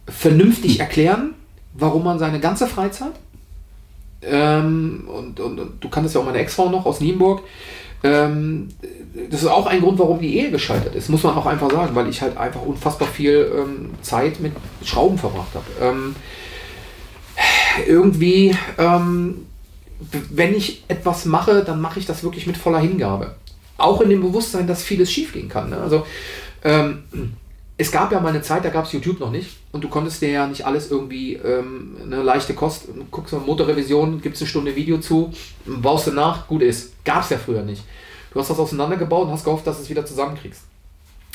vernünftig 0.07 0.79
erklären, 0.79 1.33
warum 1.73 2.05
man 2.05 2.17
seine 2.17 2.39
ganze 2.39 2.65
Freizeit, 2.65 3.11
ähm, 4.21 5.03
und, 5.13 5.41
und, 5.41 5.59
und 5.59 5.83
du 5.83 5.89
kanntest 5.89 6.15
ja 6.15 6.21
auch 6.21 6.25
meine 6.25 6.37
Ex-Frau 6.37 6.69
noch 6.69 6.85
aus 6.85 7.01
Nienburg, 7.01 7.43
ähm, 8.03 8.69
das 9.29 9.41
ist 9.41 9.49
auch 9.49 9.65
ein 9.65 9.81
Grund, 9.81 9.99
warum 9.99 10.21
die 10.21 10.37
Ehe 10.37 10.49
gescheitert 10.49 10.95
ist, 10.95 11.09
muss 11.09 11.23
man 11.23 11.35
auch 11.35 11.45
einfach 11.45 11.69
sagen, 11.69 11.93
weil 11.93 12.07
ich 12.07 12.21
halt 12.21 12.37
einfach 12.37 12.61
unfassbar 12.61 13.09
viel 13.09 13.51
ähm, 13.53 13.89
Zeit 14.01 14.39
mit 14.39 14.53
Schrauben 14.85 15.17
verbracht 15.17 15.53
habe. 15.55 15.65
Irgendwie, 17.87 18.55
ähm, 18.77 19.45
wenn 20.29 20.53
ich 20.53 20.83
etwas 20.87 21.25
mache, 21.25 21.63
dann 21.63 21.81
mache 21.81 21.99
ich 21.99 22.05
das 22.05 22.23
wirklich 22.23 22.47
mit 22.47 22.57
voller 22.57 22.79
Hingabe. 22.79 23.35
Auch 23.77 24.01
in 24.01 24.09
dem 24.09 24.21
Bewusstsein, 24.21 24.67
dass 24.67 24.83
vieles 24.83 25.11
schiefgehen 25.11 25.49
kann. 25.49 25.69
Ne? 25.69 25.77
Also 25.77 26.05
ähm, 26.63 27.03
es 27.77 27.91
gab 27.91 28.11
ja 28.11 28.19
mal 28.21 28.29
eine 28.29 28.41
Zeit, 28.41 28.63
da 28.63 28.69
gab 28.69 28.85
es 28.85 28.93
YouTube 28.93 29.19
noch 29.19 29.31
nicht 29.31 29.57
und 29.71 29.83
du 29.83 29.89
konntest 29.89 30.21
dir 30.21 30.29
ja 30.29 30.47
nicht 30.47 30.65
alles 30.65 30.89
irgendwie 30.89 31.33
ähm, 31.35 31.97
eine 32.01 32.23
leichte 32.23 32.53
Kost, 32.53 32.87
guckst 33.11 33.33
du 33.33 33.37
Motorrevision, 33.39 34.21
es 34.23 34.41
eine 34.41 34.47
Stunde 34.47 34.75
Video 34.75 34.97
zu, 34.99 35.33
baust 35.65 36.07
du 36.07 36.11
nach, 36.11 36.47
gut 36.47 36.61
ist. 36.61 36.93
Gab 37.03 37.23
es 37.23 37.29
ja 37.29 37.37
früher 37.37 37.63
nicht. 37.63 37.83
Du 38.31 38.39
hast 38.39 38.49
das 38.49 38.59
auseinandergebaut 38.59 39.27
und 39.27 39.33
hast 39.33 39.43
gehofft, 39.43 39.67
dass 39.67 39.77
du 39.77 39.83
es 39.83 39.89
wieder 39.89 40.05
zusammenkriegst. 40.05 40.63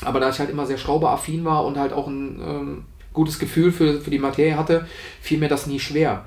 Aber 0.03 0.19
da 0.19 0.29
ich 0.29 0.39
halt 0.39 0.49
immer 0.49 0.65
sehr 0.65 0.79
schrauberaffin 0.79 1.45
war 1.45 1.63
und 1.65 1.77
halt 1.77 1.93
auch 1.93 2.07
ein 2.07 2.41
ähm, 2.43 2.85
gutes 3.13 3.39
Gefühl 3.39 3.71
für, 3.71 4.01
für 4.01 4.09
die 4.09 4.19
Materie 4.19 4.57
hatte, 4.57 4.87
fiel 5.21 5.37
mir 5.37 5.49
das 5.49 5.67
nie 5.67 5.79
schwer. 5.79 6.25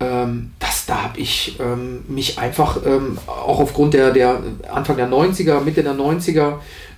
Ähm, 0.00 0.52
das, 0.58 0.86
da 0.86 1.02
habe 1.02 1.18
ich 1.18 1.58
ähm, 1.60 2.04
mich 2.08 2.38
einfach 2.38 2.78
ähm, 2.84 3.18
auch 3.26 3.60
aufgrund 3.60 3.94
der, 3.94 4.10
der 4.12 4.42
Anfang 4.72 4.96
der 4.96 5.08
90er, 5.08 5.60
Mitte 5.60 5.82
der 5.82 5.94
90er 5.94 6.54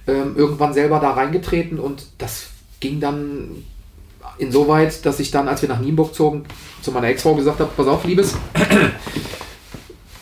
ähm, 0.06 0.34
irgendwann 0.36 0.72
selber 0.72 1.00
da 1.00 1.12
reingetreten 1.12 1.78
und 1.78 2.06
das 2.18 2.46
ging 2.80 3.00
dann 3.00 3.64
insoweit, 4.38 5.04
dass 5.04 5.20
ich 5.20 5.30
dann, 5.30 5.48
als 5.48 5.62
wir 5.62 5.68
nach 5.68 5.80
Nienburg 5.80 6.14
zogen, 6.14 6.44
zu 6.80 6.90
meiner 6.92 7.08
Ex-Frau 7.08 7.34
gesagt 7.34 7.60
habe, 7.60 7.70
pass 7.76 7.86
auf, 7.86 8.04
Liebes, 8.04 8.34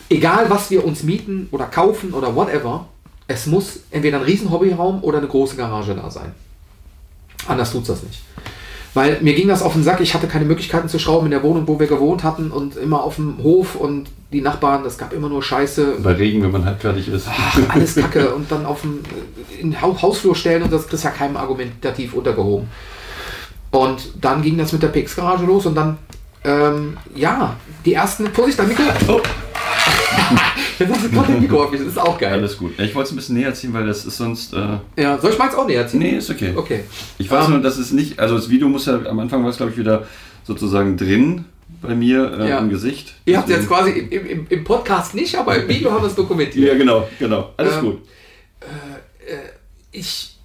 egal 0.09 0.49
was 0.49 0.69
wir 0.69 0.85
uns 0.85 1.03
mieten 1.03 1.47
oder 1.51 1.65
kaufen 1.65 2.13
oder 2.13 2.35
whatever, 2.35 2.87
es 3.27 3.45
muss 3.45 3.81
entweder 3.91 4.17
ein 4.17 4.23
riesen 4.23 4.51
Hobbyraum 4.51 5.03
oder 5.03 5.19
eine 5.19 5.27
große 5.27 5.55
Garage 5.55 5.95
da 5.95 6.09
sein. 6.11 6.33
Anders 7.47 7.71
tut's 7.71 7.87
das 7.87 8.03
nicht. 8.03 8.21
Weil 8.93 9.19
mir 9.21 9.33
ging 9.33 9.47
das 9.47 9.61
auf 9.61 9.73
den 9.73 9.83
Sack, 9.83 10.01
ich 10.01 10.13
hatte 10.13 10.27
keine 10.27 10.43
Möglichkeiten 10.43 10.89
zu 10.89 10.99
schrauben 10.99 11.27
in 11.27 11.31
der 11.31 11.43
Wohnung, 11.43 11.65
wo 11.67 11.79
wir 11.79 11.87
gewohnt 11.87 12.23
hatten 12.23 12.51
und 12.51 12.75
immer 12.75 13.03
auf 13.03 13.15
dem 13.15 13.37
Hof 13.41 13.75
und 13.75 14.09
die 14.33 14.41
Nachbarn, 14.41 14.83
das 14.83 14.97
gab 14.97 15.13
immer 15.13 15.29
nur 15.29 15.41
Scheiße. 15.41 15.95
Bei 16.03 16.11
Regen, 16.13 16.41
wenn 16.43 16.51
man 16.51 16.65
halb 16.65 16.81
fertig 16.81 17.07
ist. 17.07 17.25
Ach, 17.29 17.57
alles 17.69 17.95
Kacke 17.95 18.33
und 18.33 18.51
dann 18.51 18.65
auf 18.65 18.81
den 18.81 19.81
Hau- 19.81 20.01
Hausflur 20.01 20.35
stellen 20.35 20.63
und 20.63 20.73
das 20.73 20.87
kriegst 20.87 21.05
ja 21.05 21.09
keinem 21.11 21.37
argumentativ 21.37 22.13
untergehoben. 22.13 22.67
Und 23.71 24.09
dann 24.19 24.41
ging 24.41 24.57
das 24.57 24.73
mit 24.73 24.83
der 24.83 24.89
PX-Garage 24.89 25.45
los 25.45 25.65
und 25.65 25.75
dann, 25.75 25.97
ähm, 26.43 26.97
ja, 27.15 27.55
die 27.85 27.93
ersten, 27.93 28.27
Vorsicht, 28.33 28.59
dein 28.59 28.67
Mikro. 28.67 28.83
Oh. 29.07 29.21
Jetzt 30.81 30.93
hast 30.95 31.05
du 31.05 31.09
gerade 31.09 31.31
dein 31.33 31.41
Mikro 31.41 31.63
aufgestellt, 31.63 31.89
das 31.89 31.95
ist 31.97 32.01
auch 32.01 32.17
geil. 32.17 32.33
Alles 32.33 32.57
gut. 32.57 32.77
Ich 32.79 32.93
wollte 32.95 33.07
es 33.07 33.11
ein 33.13 33.15
bisschen 33.17 33.35
näher 33.37 33.53
ziehen, 33.53 33.73
weil 33.73 33.85
das 33.85 34.05
ist 34.05 34.17
sonst. 34.17 34.53
Äh, 34.53 34.79
Ja, 34.97 35.17
soll 35.19 35.31
ich 35.31 35.37
meins 35.37 35.55
auch 35.55 35.67
näher 35.67 35.87
ziehen? 35.87 35.99
nee, 35.99 36.17
ist 36.17 36.29
okay. 36.29 36.53
Okay. 36.55 36.83
Ich 37.17 37.29
weiß 37.29 37.45
Ähm, 37.45 37.51
nur, 37.53 37.61
dass 37.61 37.77
es 37.77 37.91
nicht. 37.91 38.19
Also 38.19 38.35
das 38.35 38.49
Video 38.49 38.67
muss 38.67 38.85
ja 38.85 38.99
am 39.05 39.19
Anfang 39.19 39.43
war 39.43 39.49
es, 39.49 39.57
glaube 39.57 39.71
ich, 39.71 39.77
wieder 39.77 40.05
sozusagen 40.43 40.97
drin 40.97 41.45
bei 41.81 41.95
mir 41.95 42.37
äh, 42.39 42.49
Ja. 42.49 42.59
im 42.59 42.69
Gesicht. 42.69 43.13
Ihr 43.25 43.37
habt 43.37 43.49
es 43.49 43.55
jetzt 43.57 43.67
quasi 43.67 43.91
im, 43.91 44.25
im, 44.27 44.47
im 44.49 44.63
Podcast 44.63 45.15
nicht, 45.15 45.35
aber 45.35 45.55
im 45.55 45.67
Video 45.67 45.91
haben 45.91 46.01
wir 46.03 46.07
es 46.09 46.15
dokumentiert. 46.15 46.67
Ja, 46.67 46.75
genau, 46.77 47.07
genau. 47.19 47.53
Alles 47.57 47.75
Ähm, 47.75 47.81
gut. 47.81 48.01
ich, 49.91 50.37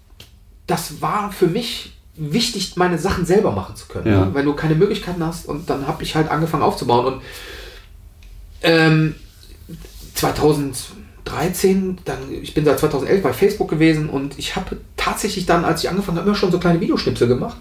das 0.67 1.01
war 1.01 1.31
für 1.33 1.47
mich 1.47 1.93
wichtig, 2.17 2.77
meine 2.77 2.99
Sachen 2.99 3.27
selber 3.27 3.53
machen 3.53 3.77
zu 3.77 3.87
können, 3.89 4.07
Ja. 4.07 4.25
ne? 4.27 4.31
weil 4.35 4.45
du 4.45 4.55
keine 4.55 4.75
Möglichkeiten 4.75 5.25
hast 5.25 5.47
und 5.47 5.69
dann 5.69 5.87
habe 5.87 6.03
ich 6.03 6.15
halt 6.15 6.31
angefangen 6.31 6.63
aufzubauen 6.63 7.07
und 7.07 7.23
ähm, 8.63 9.15
2013, 10.17 11.99
dann, 12.05 12.19
ich 12.31 12.55
bin 12.55 12.65
seit 12.65 12.81
2011 12.81 13.23
bei 13.23 13.33
Facebook 13.33 13.69
gewesen 13.69 14.09
und 14.09 14.39
ich 14.39 14.57
habe 14.57 14.79
tatsächlich 14.97 15.47
dann, 15.47 15.65
als 15.65 15.85
ich 15.85 15.91
angefangen 15.91 16.19
habe, 16.19 16.29
immer 16.29 16.37
schon 16.37 16.51
so 16.51 16.59
kleine 16.59 16.81
Videoschnipsel 16.81 17.29
gemacht 17.29 17.59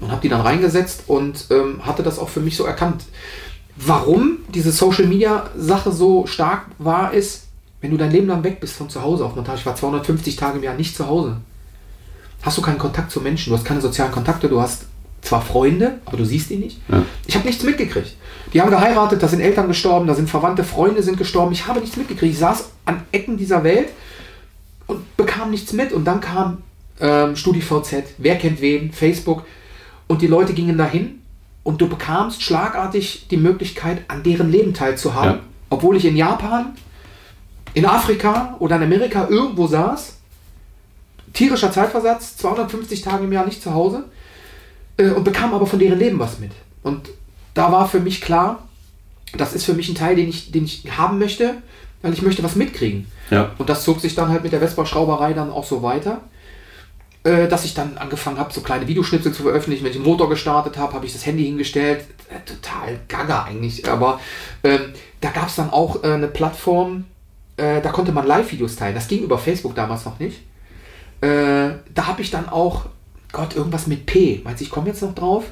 und 0.00 0.10
habe 0.10 0.20
die 0.20 0.28
dann 0.28 0.40
reingesetzt 0.40 1.04
und 1.06 1.46
ähm, 1.50 1.86
hatte 1.86 2.02
das 2.02 2.18
auch 2.18 2.28
für 2.28 2.40
mich 2.40 2.56
so 2.56 2.64
erkannt. 2.64 3.04
Warum 3.76 4.38
diese 4.52 4.72
Social 4.72 5.06
Media 5.06 5.48
Sache 5.56 5.92
so 5.92 6.26
stark 6.26 6.66
war, 6.78 7.14
ist, 7.14 7.46
wenn 7.80 7.92
du 7.92 7.96
dein 7.96 8.10
Leben 8.10 8.26
lang 8.26 8.44
weg 8.44 8.60
bist 8.60 8.74
von 8.74 8.90
zu 8.90 9.02
Hause 9.02 9.24
auf 9.24 9.36
Montage, 9.36 9.60
ich 9.60 9.66
war 9.66 9.76
250 9.76 10.36
Tage 10.36 10.58
im 10.58 10.64
Jahr 10.64 10.74
nicht 10.74 10.96
zu 10.96 11.06
Hause, 11.06 11.36
hast 12.42 12.58
du 12.58 12.62
keinen 12.62 12.78
Kontakt 12.78 13.10
zu 13.10 13.20
Menschen, 13.20 13.50
du 13.50 13.56
hast 13.56 13.64
keine 13.64 13.80
sozialen 13.80 14.12
Kontakte, 14.12 14.48
du 14.48 14.60
hast 14.60 14.86
zwar 15.22 15.42
Freunde, 15.42 15.98
aber 16.06 16.16
du 16.16 16.24
siehst 16.24 16.50
die 16.50 16.56
nicht. 16.56 16.80
Ja. 16.88 17.02
Ich 17.26 17.34
habe 17.34 17.46
nichts 17.46 17.62
mitgekriegt. 17.62 18.16
Die 18.52 18.60
haben 18.60 18.70
geheiratet, 18.70 19.22
da 19.22 19.28
sind 19.28 19.40
Eltern 19.40 19.68
gestorben, 19.68 20.06
da 20.06 20.14
sind 20.14 20.28
Verwandte, 20.28 20.64
Freunde 20.64 21.02
sind 21.02 21.18
gestorben. 21.18 21.52
Ich 21.52 21.66
habe 21.66 21.80
nichts 21.80 21.96
mitgekriegt. 21.96 22.32
Ich 22.32 22.38
saß 22.38 22.70
an 22.84 23.02
Ecken 23.12 23.36
dieser 23.36 23.62
Welt 23.62 23.90
und 24.86 25.16
bekam 25.16 25.50
nichts 25.50 25.72
mit. 25.72 25.92
Und 25.92 26.04
dann 26.04 26.20
kam 26.20 26.62
ähm, 27.00 27.36
StudiVZ, 27.36 28.14
wer 28.18 28.36
kennt 28.36 28.60
wen, 28.60 28.92
Facebook. 28.92 29.44
Und 30.08 30.22
die 30.22 30.26
Leute 30.26 30.52
gingen 30.52 30.76
dahin 30.76 31.20
und 31.62 31.80
du 31.80 31.88
bekamst 31.88 32.42
schlagartig 32.42 33.28
die 33.30 33.36
Möglichkeit, 33.36 34.02
an 34.08 34.22
deren 34.22 34.50
Leben 34.50 34.74
teilzuhaben. 34.74 35.34
Ja. 35.34 35.40
Obwohl 35.68 35.96
ich 35.96 36.04
in 36.04 36.16
Japan, 36.16 36.74
in 37.74 37.86
Afrika 37.86 38.56
oder 38.58 38.76
in 38.76 38.82
Amerika 38.82 39.28
irgendwo 39.28 39.68
saß, 39.68 40.16
tierischer 41.32 41.70
Zeitversatz, 41.70 42.36
250 42.38 43.02
Tage 43.02 43.24
im 43.24 43.32
Jahr 43.32 43.44
nicht 43.44 43.62
zu 43.62 43.72
Hause 43.72 44.04
äh, 44.96 45.10
und 45.10 45.24
bekam 45.24 45.54
aber 45.54 45.66
von 45.66 45.78
deren 45.78 45.98
Leben 45.98 46.18
was 46.18 46.38
mit. 46.38 46.52
Und 46.82 47.08
da 47.54 47.70
war 47.72 47.88
für 47.88 48.00
mich 48.00 48.20
klar, 48.20 48.66
das 49.36 49.52
ist 49.54 49.64
für 49.64 49.74
mich 49.74 49.88
ein 49.88 49.94
Teil, 49.94 50.16
den 50.16 50.28
ich, 50.28 50.50
den 50.50 50.64
ich 50.64 50.84
haben 50.96 51.18
möchte, 51.18 51.54
weil 52.02 52.12
ich 52.12 52.22
möchte 52.22 52.42
was 52.42 52.56
mitkriegen. 52.56 53.06
Ja. 53.30 53.52
Und 53.58 53.68
das 53.68 53.84
zog 53.84 54.00
sich 54.00 54.14
dann 54.14 54.28
halt 54.30 54.42
mit 54.42 54.52
der 54.52 54.60
Vespa-Schrauberei 54.60 55.34
dann 55.34 55.50
auch 55.50 55.64
so 55.64 55.82
weiter, 55.82 56.22
äh, 57.22 57.46
dass 57.48 57.64
ich 57.64 57.74
dann 57.74 57.98
angefangen 57.98 58.38
habe, 58.38 58.52
so 58.52 58.62
kleine 58.62 58.88
Videoschnipsel 58.88 59.32
zu 59.32 59.42
veröffentlichen. 59.42 59.84
Wenn 59.84 59.90
ich 59.90 59.98
den 59.98 60.06
Motor 60.06 60.28
gestartet 60.30 60.78
habe, 60.78 60.94
habe 60.94 61.06
ich 61.06 61.12
das 61.12 61.26
Handy 61.26 61.44
hingestellt. 61.44 62.06
Äh, 62.30 62.40
total 62.46 62.98
gaga 63.08 63.44
eigentlich. 63.44 63.88
Aber 63.88 64.20
ähm, 64.64 64.94
da 65.20 65.30
gab 65.30 65.48
es 65.48 65.56
dann 65.56 65.70
auch 65.70 66.02
äh, 66.02 66.12
eine 66.12 66.28
Plattform, 66.28 67.04
da 67.56 67.90
konnte 67.92 68.12
man 68.12 68.26
Live-Videos 68.26 68.76
teilen. 68.76 68.94
Das 68.94 69.06
ging 69.06 69.22
über 69.22 69.36
Facebook 69.36 69.74
damals 69.74 70.06
noch 70.06 70.18
nicht. 70.18 70.40
Da 71.20 72.06
habe 72.06 72.22
ich 72.22 72.30
dann 72.30 72.48
auch, 72.48 72.86
Gott, 73.32 73.56
irgendwas 73.56 73.86
mit 73.86 74.06
P. 74.06 74.40
Meinst 74.44 74.60
du, 74.60 74.64
ich 74.64 74.70
komme 74.70 74.88
jetzt 74.88 75.02
noch 75.02 75.14
drauf? 75.14 75.44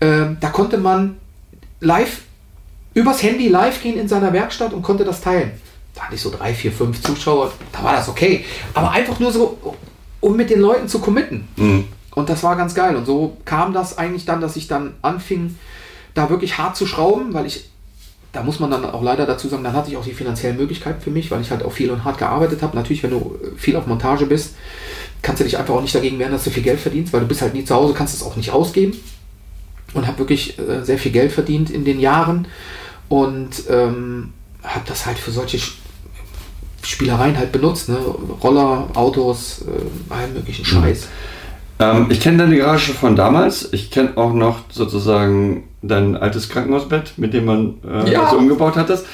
Ähm, 0.00 0.36
da 0.40 0.50
konnte 0.50 0.78
man 0.78 1.16
live 1.80 2.22
übers 2.94 3.22
Handy 3.22 3.48
live 3.48 3.82
gehen 3.82 3.98
in 3.98 4.08
seiner 4.08 4.32
Werkstatt 4.32 4.72
und 4.72 4.82
konnte 4.82 5.04
das 5.04 5.20
teilen. 5.20 5.52
Da 5.94 6.02
hatte 6.02 6.14
ich 6.14 6.20
so 6.20 6.30
drei, 6.30 6.54
vier, 6.54 6.72
fünf 6.72 7.02
Zuschauer, 7.02 7.52
da 7.72 7.82
war 7.82 7.92
das 7.94 8.08
okay. 8.08 8.44
Aber 8.72 8.90
einfach 8.90 9.18
nur 9.20 9.32
so, 9.32 9.58
um 10.20 10.36
mit 10.36 10.50
den 10.50 10.60
Leuten 10.60 10.88
zu 10.88 11.00
committen. 11.00 11.48
Mhm. 11.56 11.84
Und 12.14 12.28
das 12.28 12.42
war 12.42 12.56
ganz 12.56 12.74
geil. 12.74 12.94
Und 12.96 13.06
so 13.06 13.36
kam 13.44 13.72
das 13.72 13.98
eigentlich 13.98 14.24
dann, 14.24 14.40
dass 14.40 14.56
ich 14.56 14.68
dann 14.68 14.94
anfing, 15.02 15.56
da 16.14 16.30
wirklich 16.30 16.58
hart 16.58 16.76
zu 16.76 16.86
schrauben, 16.86 17.34
weil 17.34 17.46
ich 17.46 17.68
da 18.34 18.42
muss 18.42 18.58
man 18.58 18.70
dann 18.70 18.84
auch 18.84 19.02
leider 19.02 19.26
dazu 19.26 19.46
sagen, 19.48 19.62
dann 19.62 19.74
hatte 19.74 19.90
ich 19.90 19.96
auch 19.96 20.04
die 20.04 20.12
finanziellen 20.12 20.56
Möglichkeiten 20.56 21.00
für 21.00 21.10
mich, 21.10 21.30
weil 21.30 21.40
ich 21.40 21.52
halt 21.52 21.62
auch 21.62 21.72
viel 21.72 21.90
und 21.92 22.02
hart 22.02 22.18
gearbeitet 22.18 22.62
habe. 22.62 22.76
Natürlich, 22.76 23.04
wenn 23.04 23.10
du 23.10 23.38
viel 23.56 23.76
auf 23.76 23.86
Montage 23.86 24.26
bist, 24.26 24.56
kannst 25.24 25.40
du 25.40 25.44
dich 25.44 25.58
einfach 25.58 25.74
auch 25.74 25.82
nicht 25.82 25.94
dagegen 25.94 26.18
wehren, 26.18 26.32
dass 26.32 26.44
du 26.44 26.50
viel 26.50 26.62
Geld 26.62 26.78
verdienst, 26.78 27.12
weil 27.12 27.20
du 27.20 27.26
bist 27.26 27.42
halt 27.42 27.54
nie 27.54 27.64
zu 27.64 27.74
Hause, 27.74 27.94
kannst 27.94 28.14
es 28.14 28.22
auch 28.22 28.36
nicht 28.36 28.52
ausgeben. 28.52 28.96
Und 29.94 30.06
habe 30.06 30.18
wirklich 30.18 30.58
äh, 30.58 30.84
sehr 30.84 30.98
viel 30.98 31.12
Geld 31.12 31.32
verdient 31.32 31.70
in 31.70 31.84
den 31.84 32.00
Jahren 32.00 32.48
und 33.08 33.50
ähm, 33.70 34.32
habe 34.62 34.84
das 34.86 35.06
halt 35.06 35.18
für 35.18 35.30
solche 35.30 35.58
Spielereien 36.82 37.38
halt 37.38 37.52
benutzt. 37.52 37.88
Ne? 37.88 37.96
Roller, 38.42 38.88
Autos, 38.94 39.62
äh, 39.62 40.12
allen 40.12 40.34
möglichen 40.34 40.62
mhm. 40.62 40.82
Scheiß. 40.82 41.08
Ähm, 41.78 42.06
ich 42.10 42.20
kenne 42.20 42.38
deine 42.38 42.56
Garage 42.56 42.92
von 42.92 43.14
damals. 43.16 43.72
Ich 43.72 43.90
kenne 43.90 44.16
auch 44.16 44.32
noch 44.32 44.60
sozusagen 44.70 45.64
dein 45.80 46.16
altes 46.16 46.48
Krankenhausbett, 46.48 47.14
mit 47.16 47.32
dem 47.32 47.44
man 47.44 47.74
äh, 47.88 48.12
ja. 48.12 48.24
also 48.24 48.38
umgebaut 48.38 48.74
hattest. 48.76 49.06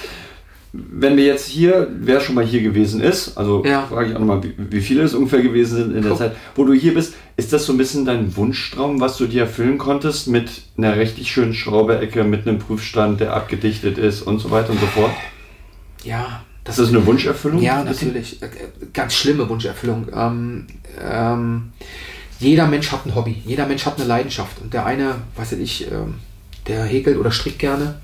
Wenn 0.73 1.17
wir 1.17 1.25
jetzt 1.25 1.47
hier, 1.47 1.89
wer 1.91 2.21
schon 2.21 2.37
mal 2.37 2.45
hier 2.45 2.63
gewesen 2.63 3.01
ist, 3.01 3.37
also 3.37 3.65
ja. 3.65 3.87
frage 3.87 4.11
ich 4.11 4.15
auch 4.15 4.21
nochmal, 4.21 4.43
wie, 4.45 4.55
wie 4.57 4.81
viele 4.81 5.03
es 5.03 5.15
ungefähr 5.15 5.43
gewesen 5.43 5.77
sind 5.77 5.97
in 5.97 6.03
der 6.03 6.13
oh. 6.13 6.17
Zeit, 6.17 6.37
wo 6.55 6.65
du 6.65 6.73
hier 6.73 6.95
bist, 6.95 7.15
ist 7.37 7.53
das 7.53 7.67
so 7.67 7.73
ein 7.73 7.79
bisschen 7.79 8.05
dein 8.05 8.37
Wunschtraum, 8.37 9.01
was 9.01 9.17
du 9.17 9.27
dir 9.27 9.43
erfüllen 9.43 9.79
konntest 9.79 10.29
mit 10.29 10.63
einer 10.77 10.97
richtig 10.97 11.33
schönen 11.33 11.55
Schrauberecke, 11.55 12.23
mit 12.23 12.47
einem 12.47 12.61
Prüfstand, 12.61 13.19
der 13.21 13.35
abgedichtet 13.35 13.99
ist 13.99 14.23
und 14.23 14.39
so 14.39 14.51
weiter 14.53 14.71
und 14.71 14.81
so 14.81 14.87
fort? 14.87 15.11
Ja. 16.05 16.43
Das 16.63 16.79
ist 16.79 16.91
eine 16.91 17.05
Wunscherfüllung? 17.05 17.63
Ja, 17.63 17.83
natürlich. 17.83 18.41
Äh, 18.43 18.49
ganz 18.93 19.15
schlimme 19.15 19.49
Wunscherfüllung. 19.49 20.07
Ähm, 20.15 20.67
ähm, 21.03 21.73
jeder 22.39 22.67
Mensch 22.67 22.93
hat 22.93 23.07
ein 23.07 23.15
Hobby, 23.15 23.43
jeder 23.45 23.67
Mensch 23.67 23.85
hat 23.87 23.99
eine 23.99 24.07
Leidenschaft. 24.07 24.61
Und 24.61 24.73
der 24.73 24.87
eine, 24.87 25.17
weiß 25.37 25.53
ich, 25.53 25.91
ähm, 25.91 26.15
der 26.69 26.85
häkelt 26.85 27.19
oder 27.19 27.31
strickt 27.31 27.59
gerne. 27.59 28.01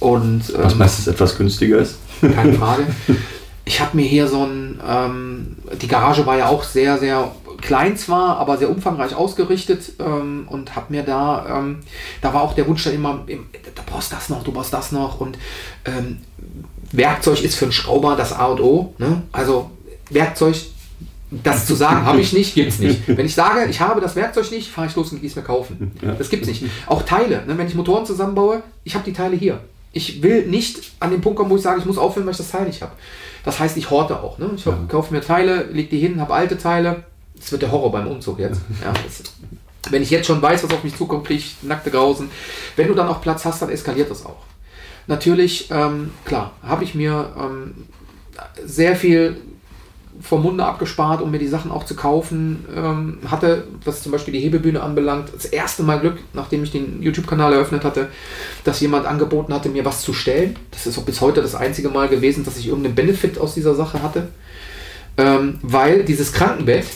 Und, 0.00 0.50
ähm, 0.50 0.62
Was 0.62 0.74
meistens 0.74 1.06
etwas 1.06 1.36
günstiger 1.36 1.78
ist. 1.78 1.96
Keine 2.20 2.52
Frage. 2.58 2.86
Ich 3.64 3.80
habe 3.80 3.96
mir 3.96 4.06
hier 4.06 4.28
so 4.28 4.44
ein, 4.44 4.80
ähm, 4.86 5.56
die 5.80 5.88
Garage 5.88 6.24
war 6.26 6.36
ja 6.36 6.48
auch 6.48 6.62
sehr, 6.62 6.98
sehr 6.98 7.32
klein 7.60 7.96
zwar, 7.96 8.36
aber 8.38 8.58
sehr 8.58 8.70
umfangreich 8.70 9.14
ausgerichtet 9.14 9.92
ähm, 9.98 10.46
und 10.48 10.76
habe 10.76 10.92
mir 10.92 11.02
da, 11.02 11.60
ähm, 11.60 11.80
da 12.20 12.32
war 12.34 12.42
auch 12.42 12.54
der 12.54 12.66
Wunsch 12.66 12.84
dann 12.84 12.94
immer, 12.94 13.24
du 13.26 13.82
brauchst 13.86 14.12
das 14.12 14.28
noch, 14.28 14.44
du 14.44 14.52
brauchst 14.52 14.72
das 14.72 14.92
noch 14.92 15.20
und 15.20 15.38
ähm, 15.84 16.18
Werkzeug 16.92 17.42
ist 17.42 17.56
für 17.56 17.64
einen 17.64 17.72
Schrauber 17.72 18.14
das 18.16 18.32
A 18.32 18.46
und 18.46 18.60
O. 18.60 18.94
Ne? 18.98 19.22
Also 19.32 19.70
Werkzeug 20.10 20.56
das 21.30 21.66
zu 21.66 21.74
sagen, 21.74 22.06
habe 22.06 22.20
ich 22.20 22.32
nicht, 22.32 22.54
gibt 22.54 22.68
es 22.68 22.78
nicht. 22.78 23.02
Wenn 23.08 23.26
ich 23.26 23.34
sage, 23.34 23.66
ich 23.68 23.80
habe 23.80 24.00
das 24.00 24.14
Werkzeug 24.14 24.50
nicht, 24.52 24.70
fahre 24.70 24.86
ich 24.86 24.94
los 24.94 25.10
und 25.10 25.20
gehe 25.20 25.28
es 25.28 25.34
mir 25.34 25.42
kaufen. 25.42 25.92
Das 26.18 26.30
gibt 26.30 26.42
es 26.42 26.48
nicht. 26.48 26.64
Auch 26.86 27.02
Teile, 27.02 27.44
ne? 27.46 27.58
wenn 27.58 27.66
ich 27.66 27.74
Motoren 27.74 28.06
zusammenbaue, 28.06 28.62
ich 28.84 28.94
habe 28.94 29.04
die 29.04 29.12
Teile 29.12 29.36
hier. 29.36 29.60
Ich 29.96 30.22
will 30.22 30.46
nicht 30.46 30.92
an 31.00 31.10
den 31.10 31.20
Punkt 31.20 31.38
kommen, 31.38 31.50
wo 31.50 31.56
ich 31.56 31.62
sage, 31.62 31.80
ich 31.80 31.86
muss 31.86 31.98
aufhören, 31.98 32.26
weil 32.26 32.32
ich 32.32 32.38
das 32.38 32.50
Teil 32.50 32.66
nicht 32.66 32.82
habe. 32.82 32.92
Das 33.44 33.58
heißt, 33.58 33.76
ich 33.76 33.90
horte 33.90 34.20
auch. 34.22 34.38
Ne? 34.38 34.50
Ich 34.56 34.64
ja. 34.64 34.78
kaufe 34.88 35.14
mir 35.14 35.20
Teile, 35.20 35.64
lege 35.72 35.88
die 35.88 35.98
hin, 35.98 36.20
habe 36.20 36.34
alte 36.34 36.58
Teile. 36.58 37.04
Das 37.34 37.52
wird 37.52 37.62
der 37.62 37.70
Horror 37.70 37.92
beim 37.92 38.06
Umzug 38.06 38.38
jetzt. 38.38 38.60
Ja, 38.84 38.92
wenn 39.90 40.02
ich 40.02 40.10
jetzt 40.10 40.26
schon 40.26 40.42
weiß, 40.42 40.64
was 40.64 40.72
auf 40.72 40.82
mich 40.82 40.96
zukommt, 40.96 41.26
kriege 41.26 41.38
ich 41.38 41.62
nackte 41.62 41.92
Grausen. 41.92 42.28
Wenn 42.74 42.88
du 42.88 42.94
dann 42.94 43.06
auch 43.06 43.20
Platz 43.20 43.44
hast, 43.44 43.62
dann 43.62 43.70
eskaliert 43.70 44.10
das 44.10 44.26
auch. 44.26 44.42
Natürlich, 45.06 45.70
ähm, 45.70 46.10
klar, 46.24 46.52
habe 46.62 46.82
ich 46.82 46.96
mir 46.96 47.32
ähm, 47.38 47.86
sehr 48.64 48.96
viel 48.96 49.40
vom 50.28 50.42
Munde 50.42 50.64
abgespart, 50.64 51.22
um 51.22 51.30
mir 51.30 51.38
die 51.38 51.46
Sachen 51.46 51.70
auch 51.70 51.84
zu 51.84 51.94
kaufen. 51.94 52.64
Ähm, 52.74 53.18
hatte, 53.30 53.64
was 53.84 54.02
zum 54.02 54.10
Beispiel 54.10 54.34
die 54.34 54.40
Hebebühne 54.40 54.82
anbelangt, 54.82 55.32
das 55.32 55.44
erste 55.44 55.84
Mal 55.84 56.00
Glück, 56.00 56.18
nachdem 56.32 56.64
ich 56.64 56.72
den 56.72 57.00
YouTube-Kanal 57.00 57.52
eröffnet 57.52 57.84
hatte, 57.84 58.08
dass 58.64 58.80
jemand 58.80 59.06
angeboten 59.06 59.54
hatte, 59.54 59.68
mir 59.68 59.84
was 59.84 60.02
zu 60.02 60.12
stellen. 60.12 60.56
Das 60.72 60.86
ist 60.86 60.98
auch 60.98 61.04
bis 61.04 61.20
heute 61.20 61.42
das 61.42 61.54
einzige 61.54 61.90
Mal 61.90 62.08
gewesen, 62.08 62.44
dass 62.44 62.56
ich 62.56 62.66
irgendeinen 62.66 62.96
Benefit 62.96 63.38
aus 63.38 63.54
dieser 63.54 63.74
Sache 63.76 64.02
hatte. 64.02 64.28
Ähm, 65.16 65.58
weil 65.62 66.02
dieses 66.02 66.32
Krankenbett, 66.32 66.86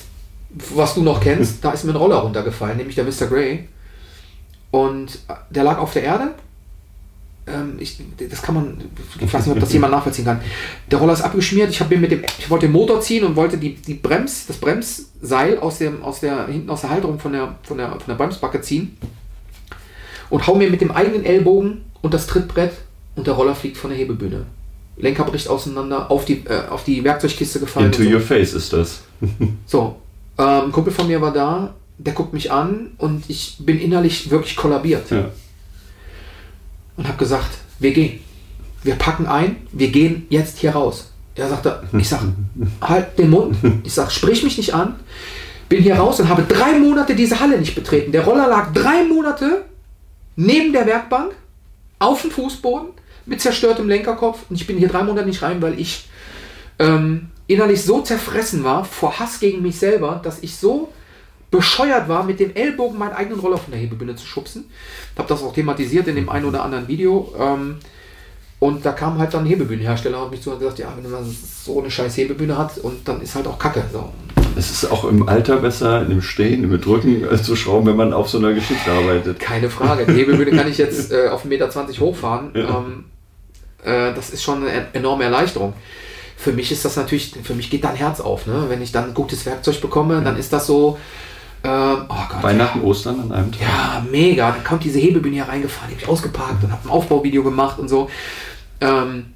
was 0.75 0.95
du 0.95 1.03
noch 1.03 1.21
kennst, 1.21 1.59
da 1.65 1.71
ist 1.71 1.85
mir 1.85 1.93
ein 1.93 1.97
Roller 1.97 2.17
runtergefallen, 2.17 2.79
nämlich 2.79 2.97
der 2.97 3.05
Mr. 3.05 3.27
Grey. 3.29 3.69
Und 4.73 5.21
der 5.51 5.65
lag 5.65 5.79
auf 5.79 5.93
der 5.93 6.03
Erde 6.03 6.35
ähm, 7.55 7.75
ich, 7.79 7.99
das 8.29 8.43
kann 8.43 8.55
man, 8.55 8.77
ich 9.19 9.33
weiß 9.33 9.47
nicht, 9.47 9.55
ob 9.55 9.61
das 9.61 9.73
jemand 9.73 9.93
nachvollziehen 9.93 10.25
kann. 10.25 10.41
Der 10.91 10.99
Roller 10.99 11.13
ist 11.13 11.23
abgeschmiert, 11.23 11.71
ich 11.71 11.81
habe 11.81 11.95
mir 11.95 12.01
mit 12.01 12.11
dem, 12.11 12.23
ich 12.39 12.49
wollte 12.51 12.67
den 12.67 12.73
Motor 12.73 13.01
ziehen 13.01 13.25
und 13.25 13.37
wollte 13.37 13.59
die, 13.59 13.75
die 13.75 13.95
Brems, 13.95 14.47
das 14.47 14.57
Bremsseil 14.57 15.59
aus 15.59 15.79
dem, 15.79 16.03
aus 16.03 16.21
der, 16.21 16.47
hinten 16.47 16.71
aus 16.71 16.83
der 16.83 16.91
Halterung 16.91 17.19
von 17.19 17.33
der, 17.33 17.57
von 17.63 17.79
der, 17.79 17.91
von 17.91 18.07
der 18.07 18.15
Bremsbacke 18.15 18.61
ziehen 18.61 18.97
und 20.31 20.47
hau 20.47 20.55
mir 20.55 20.71
mit 20.71 20.81
dem 20.81 20.91
eigenen 20.91 21.25
Ellbogen 21.25 21.83
und 22.03 22.15
das 22.15 22.27
Trittbrett 22.27 22.73
und 23.17 23.27
der 23.27 23.35
Roller 23.35 23.55
fliegt 23.55 23.77
von 23.77 23.91
der 23.91 23.99
Hebebühne. 23.99 24.47
Lenker 24.97 25.25
bricht 25.25 25.49
auseinander, 25.49 26.11
auf 26.11 26.25
die, 26.25 26.45
äh, 26.47 26.69
auf 26.69 26.85
die 26.85 27.03
Werkzeugkiste 27.03 27.61
gefallen. 27.61 27.87
Into 27.87 28.03
so. 28.03 28.11
your 28.11 28.21
face 28.21 28.53
ist 28.53 28.73
das. 28.73 29.03
so, 29.67 29.97
ähm, 30.39 30.65
ein 30.67 30.73
Kumpel 30.73 30.93
von 30.93 31.07
mir 31.07 31.21
war 31.21 31.33
da, 31.33 31.75
der 31.99 32.13
guckt 32.13 32.33
mich 32.33 32.53
an 32.53 32.93
und 32.99 33.25
ich 33.29 33.57
bin 33.61 33.79
innerlich 33.79 34.31
wirklich 34.31 34.57
kollabiert. 34.57 35.11
Ja 35.11 35.31
und 37.01 37.09
habe 37.09 37.17
gesagt, 37.17 37.57
wir 37.79 37.93
gehen. 37.93 38.21
Wir 38.83 38.95
packen 38.95 39.27
ein, 39.27 39.57
wir 39.73 39.89
gehen 39.89 40.27
jetzt 40.29 40.59
hier 40.59 40.73
raus. 40.73 41.11
Er 41.35 41.49
sagte, 41.49 41.83
ich 41.97 42.09
sag, 42.09 42.21
halt 42.83 43.19
den 43.19 43.31
Mund. 43.31 43.57
Ich 43.85 43.95
sag, 43.95 44.13
sprich 44.13 44.43
mich 44.43 44.59
nicht 44.59 44.75
an. 44.75 44.97
Bin 45.71 45.83
hier 45.83 45.97
raus 45.97 46.21
und 46.21 46.29
habe 46.29 46.43
drei 46.43 46.79
Monate 46.79 47.15
diese 47.15 47.41
Halle 47.41 47.59
nicht 47.59 47.75
betreten. 47.75 48.13
Der 48.13 48.25
Roller 48.25 48.49
lag 48.49 48.73
drei 48.75 49.05
Monate 49.05 49.65
neben 50.37 50.73
der 50.75 50.87
Werkbank 50.87 51.33
auf 51.99 52.21
dem 52.23 52.31
Fußboden 52.31 52.89
mit 53.25 53.41
zerstörtem 53.41 53.89
Lenkerkopf 53.89 54.41
und 54.51 54.57
ich 54.57 54.67
bin 54.67 54.77
hier 54.77 54.89
drei 54.89 55.03
Monate 55.03 55.27
nicht 55.27 55.43
rein, 55.43 55.63
weil 55.63 55.81
ich 55.81 56.09
ähm, 56.79 57.29
innerlich 57.47 57.83
so 57.83 58.03
zerfressen 58.03 58.63
war 58.65 58.85
vor 58.85 59.19
Hass 59.19 59.41
gegen 59.41 59.63
mich 59.63 59.79
selber, 59.79 60.21
dass 60.23 60.43
ich 60.43 60.57
so 60.57 60.93
bescheuert 61.51 62.09
war, 62.09 62.23
mit 62.25 62.39
dem 62.41 62.55
Ellbogen 62.55 62.99
meinen 62.99 63.13
eigenen 63.13 63.41
Roller 63.41 63.59
von 63.59 63.73
der 63.73 63.81
Hebebühne 63.81 64.15
zu 64.17 64.27
schubsen. 64.27 64.67
Ich 65.13 65.19
habe 65.19 65.29
das 65.29 65.43
auch 65.43 65.53
thematisiert 65.53 66.07
in 66.07 66.17
dem 66.17 66.29
einen 66.29 66.45
oder 66.45 66.63
anderen 66.63 66.87
Video. 66.87 67.35
Ähm, 67.39 67.77
und 68.61 68.85
da 68.85 68.93
kam 68.93 69.19
halt 69.19 69.33
dann 69.33 69.45
ein 69.45 69.47
Hebebühnenhersteller 69.47 70.19
auf 70.19 70.31
mich 70.31 70.43
zu 70.43 70.53
und 70.53 70.59
gesagt, 70.59 70.79
ja, 70.79 70.93
wenn 70.95 71.11
man 71.11 71.25
so 71.65 71.81
eine 71.81 71.91
scheiß 71.91 72.17
Hebebühne 72.19 72.57
hat 72.57 72.79
und 72.79 73.09
dann 73.09 73.23
ist 73.23 73.35
halt 73.35 73.47
auch 73.47 73.59
Kacke. 73.59 73.83
So. 73.91 74.11
Es 74.57 74.71
ist 74.71 74.91
auch 74.91 75.05
im 75.05 75.29
Alter 75.29 75.57
besser, 75.57 76.07
im 76.07 76.21
Stehen, 76.21 76.65
im 76.65 76.81
Drücken 76.81 77.25
äh, 77.25 77.43
zu 77.43 77.57
schrauben, 77.57 77.87
wenn 77.87 77.97
man 77.97 78.13
auf 78.13 78.29
so 78.29 78.39
einer 78.39 78.53
Geschichte 78.53 78.91
arbeitet. 78.91 79.41
Keine 79.41 79.71
Frage. 79.71 80.05
Die 80.07 80.13
Hebebühne 80.13 80.51
kann 80.51 80.69
ich 80.69 80.77
jetzt 80.77 81.11
äh, 81.13 81.29
auf 81.29 81.47
1,20 81.47 81.49
Meter 81.49 82.01
hochfahren. 82.01 82.51
Ja. 82.55 82.85
Ähm, 82.85 83.05
äh, 83.83 84.15
das 84.15 84.31
ist 84.31 84.43
schon 84.43 84.63
eine 84.63 84.89
enorme 84.93 85.25
Erleichterung. 85.25 85.73
Für 86.37 86.53
mich 86.53 86.71
ist 86.71 86.85
das 86.85 86.97
natürlich, 86.97 87.35
für 87.43 87.55
mich 87.55 87.71
geht 87.71 87.85
dann 87.85 87.97
Herz 87.97 88.21
auf. 88.21 88.47
Ne? 88.47 88.67
Wenn 88.69 88.83
ich 88.83 88.93
dann 88.93 89.15
gutes 89.15 89.47
Werkzeug 89.47 89.81
bekomme, 89.81 90.21
dann 90.23 90.37
ist 90.37 90.53
das 90.53 90.67
so, 90.67 90.99
ähm, 91.63 92.05
oh 92.09 92.15
Gott, 92.29 92.43
Weihnachten, 92.43 92.81
ja. 92.81 92.85
Ostern 92.85 93.21
an 93.21 93.33
einem 93.33 93.53
Tag. 93.53 93.61
Ja, 93.61 94.07
mega. 94.11 94.51
Dann 94.53 94.65
kommt 94.65 94.85
diese 94.85 94.99
Hebebühne 94.99 95.35
hier 95.35 95.49
reingefahren, 95.49 95.89
die 95.91 95.95
habe 95.95 96.05
ich 96.05 96.09
ausgeparkt 96.09 96.65
und 96.65 96.73
habe 96.73 96.89
ein 96.89 96.91
Aufbauvideo 96.91 97.43
gemacht 97.43 97.79
und 97.79 97.89
so. 97.89 98.09
Ähm, 98.81 99.27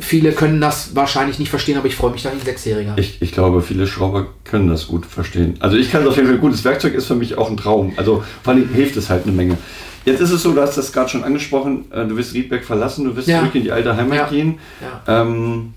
viele 0.00 0.32
können 0.32 0.60
das 0.60 0.94
wahrscheinlich 0.94 1.38
nicht 1.38 1.50
verstehen, 1.50 1.76
aber 1.76 1.86
ich 1.86 1.96
freue 1.96 2.12
mich 2.12 2.22
da 2.22 2.30
wie 2.30 2.36
ein 2.36 2.44
Sechsjähriger. 2.44 2.94
Ich, 2.96 3.20
ich 3.20 3.32
glaube, 3.32 3.60
viele 3.60 3.86
Schrauber 3.86 4.28
können 4.44 4.68
das 4.68 4.86
gut 4.86 5.06
verstehen. 5.06 5.56
Also 5.60 5.76
ich 5.76 5.90
kann 5.90 6.02
es 6.02 6.08
auf 6.08 6.16
jeden 6.16 6.28
Fall, 6.28 6.38
gutes 6.38 6.64
Werkzeug 6.64 6.94
ist 6.94 7.06
für 7.06 7.16
mich 7.16 7.36
auch 7.36 7.50
ein 7.50 7.56
Traum. 7.56 7.92
Also 7.96 8.22
vor 8.42 8.54
allem 8.54 8.68
hilft 8.68 8.96
es 8.96 9.10
halt 9.10 9.24
eine 9.24 9.32
Menge. 9.32 9.58
Jetzt 10.04 10.20
ist 10.20 10.30
es 10.30 10.42
so, 10.42 10.52
du 10.52 10.60
hast 10.60 10.76
das 10.76 10.92
gerade 10.92 11.08
schon 11.08 11.24
angesprochen, 11.24 11.90
äh, 11.90 12.06
du 12.06 12.16
wirst 12.16 12.34
Riedberg 12.34 12.64
verlassen, 12.64 13.06
du 13.06 13.16
wirst 13.16 13.26
ja. 13.26 13.40
zurück 13.40 13.54
in 13.54 13.62
die 13.62 13.72
alte 13.72 13.96
Heimat 13.96 14.18
ja. 14.18 14.28
gehen. 14.28 14.58
Ja. 15.06 15.22
Ähm, 15.22 15.74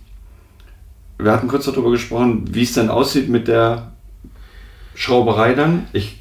wir 1.18 1.32
hatten 1.32 1.48
kurz 1.48 1.66
darüber 1.66 1.92
gesprochen, 1.92 2.46
wie 2.52 2.64
es 2.64 2.74
denn 2.74 2.90
aussieht 2.90 3.30
mit 3.30 3.48
der 3.48 3.94
Schrauberei 4.98 5.54
dann. 5.54 5.86
Ich, 5.94 6.18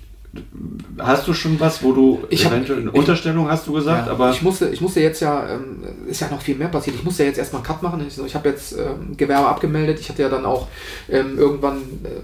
hast 0.99 1.27
du 1.27 1.33
schon 1.33 1.59
was, 1.59 1.83
wo 1.83 1.93
du 1.93 2.25
ich 2.29 2.45
eventuell 2.45 2.81
eine 2.81 2.91
Unterstellung 2.91 3.51
hast 3.51 3.67
du 3.67 3.73
gesagt, 3.73 4.07
ja, 4.07 4.13
aber 4.13 4.31
ich 4.31 4.43
musste, 4.43 4.69
ich 4.69 4.83
musste 4.83 5.01
jetzt 5.01 5.21
ja, 5.21 5.49
ähm, 5.49 5.83
ist 6.07 6.21
ja 6.21 6.29
noch 6.29 6.43
viel 6.43 6.57
mehr 6.57 6.69
passiert. 6.69 6.95
Ich 6.97 7.03
musste 7.03 7.23
ja 7.23 7.29
jetzt 7.29 7.39
erstmal 7.39 7.61
einen 7.61 7.67
Cut 7.67 7.83
machen. 7.83 8.05
Ich, 8.07 8.19
ich 8.23 8.35
habe 8.35 8.51
jetzt 8.51 8.73
ähm, 8.73 9.17
Gewerbe 9.17 9.49
abgemeldet. 9.49 9.99
Ich 9.99 10.11
hatte 10.11 10.21
ja 10.21 10.29
dann 10.29 10.45
auch 10.45 10.69
ähm, 11.09 11.39
irgendwann, 11.39 11.79
äh, 12.05 12.21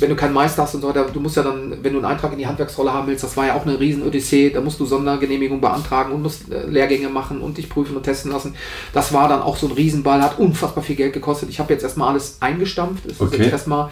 wenn 0.00 0.08
du 0.08 0.16
keinen 0.16 0.32
Meister 0.32 0.62
hast 0.62 0.74
und 0.74 0.80
so 0.80 0.88
weiter, 0.88 1.04
du 1.04 1.20
musst 1.20 1.36
ja 1.36 1.42
dann, 1.42 1.76
wenn 1.82 1.92
du 1.92 1.98
einen 1.98 2.06
Eintrag 2.06 2.32
in 2.32 2.38
die 2.38 2.46
Handwerksrolle 2.46 2.94
haben 2.94 3.06
willst, 3.06 3.22
das 3.22 3.36
war 3.36 3.48
ja 3.48 3.54
auch 3.54 3.66
eine 3.66 3.78
riesen 3.78 4.02
Odyssee. 4.02 4.48
Da 4.48 4.62
musst 4.62 4.80
du 4.80 4.86
Sondergenehmigung 4.86 5.60
beantragen 5.60 6.12
und 6.12 6.22
musst 6.22 6.50
äh, 6.50 6.66
Lehrgänge 6.66 7.10
machen 7.10 7.42
und 7.42 7.58
dich 7.58 7.68
prüfen 7.68 7.94
und 7.94 8.04
testen 8.04 8.32
lassen. 8.32 8.54
Das 8.94 9.12
war 9.12 9.28
dann 9.28 9.42
auch 9.42 9.58
so 9.58 9.66
ein 9.66 9.72
Riesenball, 9.72 10.22
hat 10.22 10.38
unfassbar 10.38 10.82
viel 10.82 10.96
Geld 10.96 11.12
gekostet. 11.12 11.50
Ich 11.50 11.60
habe 11.60 11.74
jetzt 11.74 11.82
erstmal 11.82 12.08
alles 12.08 12.38
eingestampft. 12.40 13.04
Es 13.04 13.20
okay. 13.20 13.34
ist 13.34 13.40
jetzt 13.42 13.52
erstmal 13.52 13.90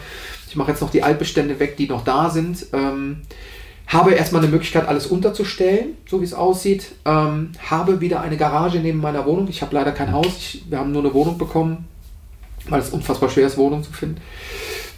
ich 0.49 0.57
mache 0.57 0.70
jetzt 0.70 0.80
noch 0.80 0.90
die 0.90 1.03
Altbestände 1.03 1.59
weg, 1.61 1.76
die 1.76 1.88
noch 1.88 2.05
da 2.05 2.30
sind. 2.30 2.66
Ähm, 2.72 3.22
habe 3.86 4.12
erstmal 4.12 4.42
eine 4.42 4.51
Möglichkeit, 4.51 4.86
alles 4.86 5.07
unterzustellen, 5.07 5.96
so 6.09 6.20
wie 6.20 6.24
es 6.24 6.34
aussieht. 6.34 6.92
Ähm, 7.05 7.53
habe 7.70 8.01
wieder 8.01 8.20
eine 8.20 8.36
Garage 8.36 8.78
neben 8.78 9.01
meiner 9.01 9.24
Wohnung. 9.24 9.49
Ich 9.49 9.62
habe 9.62 9.74
leider 9.74 9.92
kein 9.92 10.12
Haus. 10.12 10.26
Ich, 10.38 10.64
wir 10.68 10.78
haben 10.78 10.92
nur 10.92 11.03
eine 11.03 11.14
Wohnung 11.14 11.38
bekommen, 11.38 11.86
weil 12.68 12.80
es 12.80 12.90
unfassbar 12.90 13.30
schwer 13.30 13.46
ist, 13.46 13.57
Wohnung 13.57 13.82
zu 13.82 13.92
finden. 13.92 14.20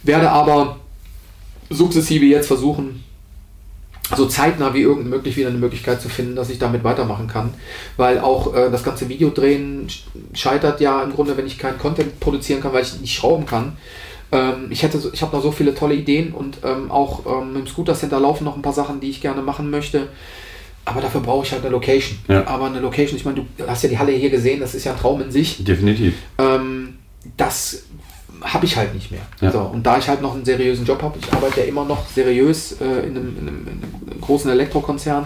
Werde 0.03 0.29
aber 0.29 0.77
sukzessive 1.69 2.25
jetzt 2.25 2.47
versuchen, 2.47 3.03
so 4.17 4.25
zeitnah 4.25 4.73
wie 4.73 4.81
irgend 4.81 5.09
möglich 5.09 5.37
wieder 5.37 5.47
eine 5.49 5.57
Möglichkeit 5.57 6.01
zu 6.01 6.09
finden, 6.09 6.35
dass 6.35 6.49
ich 6.49 6.59
damit 6.59 6.83
weitermachen 6.83 7.27
kann. 7.27 7.53
Weil 7.95 8.19
auch 8.19 8.53
äh, 8.53 8.69
das 8.69 8.83
ganze 8.83 9.07
Videodrehen 9.07 9.87
scheitert 10.33 10.81
ja 10.81 11.01
im 11.03 11.13
Grunde, 11.13 11.37
wenn 11.37 11.47
ich 11.47 11.57
keinen 11.57 11.77
Content 11.77 12.19
produzieren 12.19 12.61
kann, 12.61 12.73
weil 12.73 12.83
ich 12.83 12.99
nicht 12.99 13.15
schrauben 13.15 13.45
kann. 13.45 13.77
Ähm, 14.31 14.67
ich 14.69 14.83
hätte, 14.83 15.01
ich 15.11 15.21
habe 15.21 15.35
noch 15.35 15.43
so 15.43 15.51
viele 15.51 15.75
tolle 15.75 15.95
Ideen 15.95 16.33
und 16.33 16.59
ähm, 16.63 16.91
auch 16.91 17.25
ähm, 17.25 17.55
im 17.55 17.67
Scooter 17.67 17.95
Center 17.95 18.19
laufen 18.19 18.45
noch 18.45 18.55
ein 18.55 18.61
paar 18.61 18.73
Sachen, 18.73 18.99
die 18.99 19.09
ich 19.09 19.21
gerne 19.21 19.41
machen 19.41 19.69
möchte. 19.69 20.07
Aber 20.85 21.01
dafür 21.01 21.21
brauche 21.21 21.45
ich 21.45 21.51
halt 21.51 21.61
eine 21.61 21.71
Location. 21.71 22.17
Ja. 22.27 22.47
Aber 22.47 22.65
eine 22.65 22.79
Location, 22.79 23.17
ich 23.17 23.25
meine, 23.25 23.45
du 23.57 23.67
hast 23.67 23.83
ja 23.83 23.89
die 23.89 23.99
Halle 23.99 24.13
hier 24.13 24.29
gesehen, 24.29 24.59
das 24.59 24.73
ist 24.73 24.83
ja 24.83 24.93
ein 24.93 24.97
Traum 24.97 25.21
in 25.21 25.31
sich. 25.31 25.63
Definitiv. 25.63 26.15
Ähm, 26.37 26.95
das 27.37 27.83
habe 28.41 28.65
ich 28.65 28.75
halt 28.75 28.93
nicht 28.93 29.11
mehr. 29.11 29.21
Ja. 29.39 29.51
So, 29.51 29.59
und 29.59 29.85
da 29.85 29.97
ich 29.97 30.07
halt 30.07 30.21
noch 30.21 30.33
einen 30.33 30.45
seriösen 30.45 30.85
Job 30.85 31.01
habe, 31.03 31.19
ich 31.19 31.31
arbeite 31.31 31.61
ja 31.61 31.67
immer 31.67 31.85
noch 31.85 32.07
seriös 32.07 32.73
äh, 32.81 32.85
in, 32.85 33.17
einem, 33.17 33.37
in, 33.37 33.47
einem, 33.47 33.67
in 33.67 34.11
einem 34.11 34.21
großen 34.21 34.49
Elektrokonzern 34.49 35.25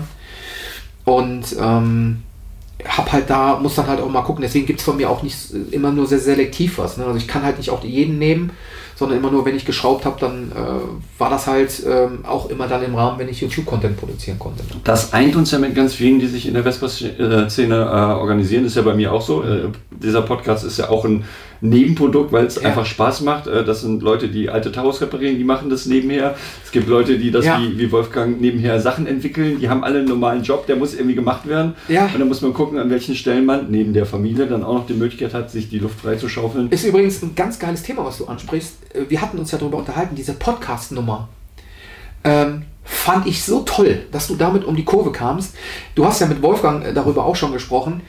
und 1.05 1.55
ähm, 1.59 2.23
hab 2.87 3.11
halt 3.11 3.29
da, 3.29 3.59
muss 3.59 3.75
dann 3.75 3.87
halt 3.87 3.99
auch 3.99 4.09
mal 4.09 4.21
gucken, 4.21 4.41
deswegen 4.41 4.65
gibt 4.65 4.79
es 4.79 4.85
von 4.85 4.97
mir 4.97 5.09
auch 5.09 5.23
nicht 5.23 5.37
immer 5.71 5.91
nur 5.91 6.07
sehr 6.07 6.19
selektiv 6.19 6.77
was. 6.77 6.97
Ne? 6.97 7.05
Also 7.05 7.17
ich 7.17 7.27
kann 7.27 7.43
halt 7.43 7.57
nicht 7.57 7.69
auch 7.69 7.83
jeden 7.83 8.17
nehmen, 8.17 8.51
sondern 8.95 9.17
immer 9.17 9.29
nur, 9.29 9.45
wenn 9.45 9.55
ich 9.55 9.65
geschraubt 9.65 10.05
habe, 10.05 10.19
dann 10.19 10.51
äh, 10.51 11.19
war 11.19 11.29
das 11.29 11.47
halt 11.47 11.83
ähm, 11.85 12.19
auch 12.25 12.49
immer 12.49 12.67
dann 12.67 12.83
im 12.83 12.95
Rahmen, 12.95 13.19
wenn 13.19 13.27
ich 13.27 13.41
YouTube-Content 13.41 13.97
produzieren 13.97 14.39
konnte. 14.39 14.63
Ne? 14.63 14.79
Das 14.83 15.13
eint 15.13 15.35
uns 15.35 15.51
ja 15.51 15.59
mit 15.59 15.75
ganz 15.75 15.93
vielen, 15.93 16.19
die 16.19 16.27
sich 16.27 16.47
in 16.47 16.53
der 16.53 16.63
Vespa-Szene 16.63 17.75
äh, 17.75 18.13
organisieren. 18.13 18.65
Ist 18.65 18.77
ja 18.77 18.83
bei 18.83 18.93
mir 18.93 19.11
auch 19.11 19.21
so. 19.21 19.43
Äh, 19.43 19.69
dieser 19.91 20.21
Podcast 20.21 20.63
ist 20.63 20.77
ja 20.77 20.89
auch 20.89 21.03
ein 21.03 21.25
Nebenprodukt, 21.69 22.31
weil 22.31 22.45
es 22.45 22.55
Ja. 22.55 22.69
einfach 22.69 22.85
Spaß 22.85 23.21
macht. 23.21 23.47
Äh, 23.47 23.63
das 23.65 23.81
sind 23.81 24.01
Leute, 24.03 24.27
die 24.29 24.49
alte 24.49 24.71
Taros 24.71 25.01
reparieren, 25.01 25.37
die 25.37 25.43
machen 25.43 25.69
das 25.69 25.85
nebenher. 25.85 26.35
Es 26.63 26.71
gibt 26.71 26.87
Leute, 26.87 27.17
die 27.17 27.31
das 27.31 27.45
Ja. 27.45 27.59
wie, 27.59 27.77
wie 27.77 27.91
Wolfgang 27.91 28.39
nebenher 28.41 28.79
Sachen 28.79 29.07
entwickeln. 29.07 29.59
Die 29.59 29.69
haben 29.69 29.83
alle 29.83 29.99
einen 29.99 30.07
normalen 30.07 30.43
Job, 30.43 30.67
der 30.67 30.75
muss 30.75 30.93
irgendwie 30.93 31.15
gemacht 31.15 31.47
werden. 31.47 31.73
Ja. 31.87 32.05
Und 32.05 32.19
dann 32.19 32.27
muss 32.27 32.41
man 32.41 32.53
gucken, 32.53 32.77
an 32.79 32.89
welchen 32.89 33.15
Stellen 33.15 33.45
man 33.45 33.69
neben 33.69 33.93
der 33.93 34.05
Familie 34.05 34.47
dann 34.47 34.63
auch 34.63 34.73
noch 34.75 34.87
die 34.87 34.93
Möglichkeit 34.93 35.33
hat, 35.33 35.51
sich 35.51 35.69
die 35.69 35.79
Luft 35.79 35.99
freizuschaufeln. 36.01 36.69
Ist 36.71 36.85
übrigens 36.85 37.21
ein 37.21 37.35
ganz 37.35 37.59
geiles 37.59 37.83
Thema, 37.83 38.05
was 38.05 38.17
du 38.17 38.25
ansprichst. 38.25 38.75
Äh, 38.93 39.01
Wir 39.09 39.21
hatten 39.21 39.37
uns 39.39 39.51
ja 39.51 39.57
darüber 39.57 39.77
unterhalten, 39.77 40.15
diese 40.15 40.33
Podcast-Nummer. 40.33 41.29
Ähm, 42.23 42.63
fand 42.83 43.27
ich 43.27 43.43
so 43.43 43.61
toll, 43.61 43.99
dass 44.11 44.27
du 44.27 44.35
damit 44.35 44.63
um 44.65 44.75
die 44.75 44.83
Kurve 44.85 45.11
kamst. 45.11 45.55
Du 45.95 46.05
hast 46.05 46.21
ja 46.21 46.27
mit 46.27 46.41
Wolfgang 46.41 46.85
äh, 46.85 46.93
darüber 46.93 47.25
auch 47.25 47.35
schon 47.35 47.51
gesprochen. 47.51 48.01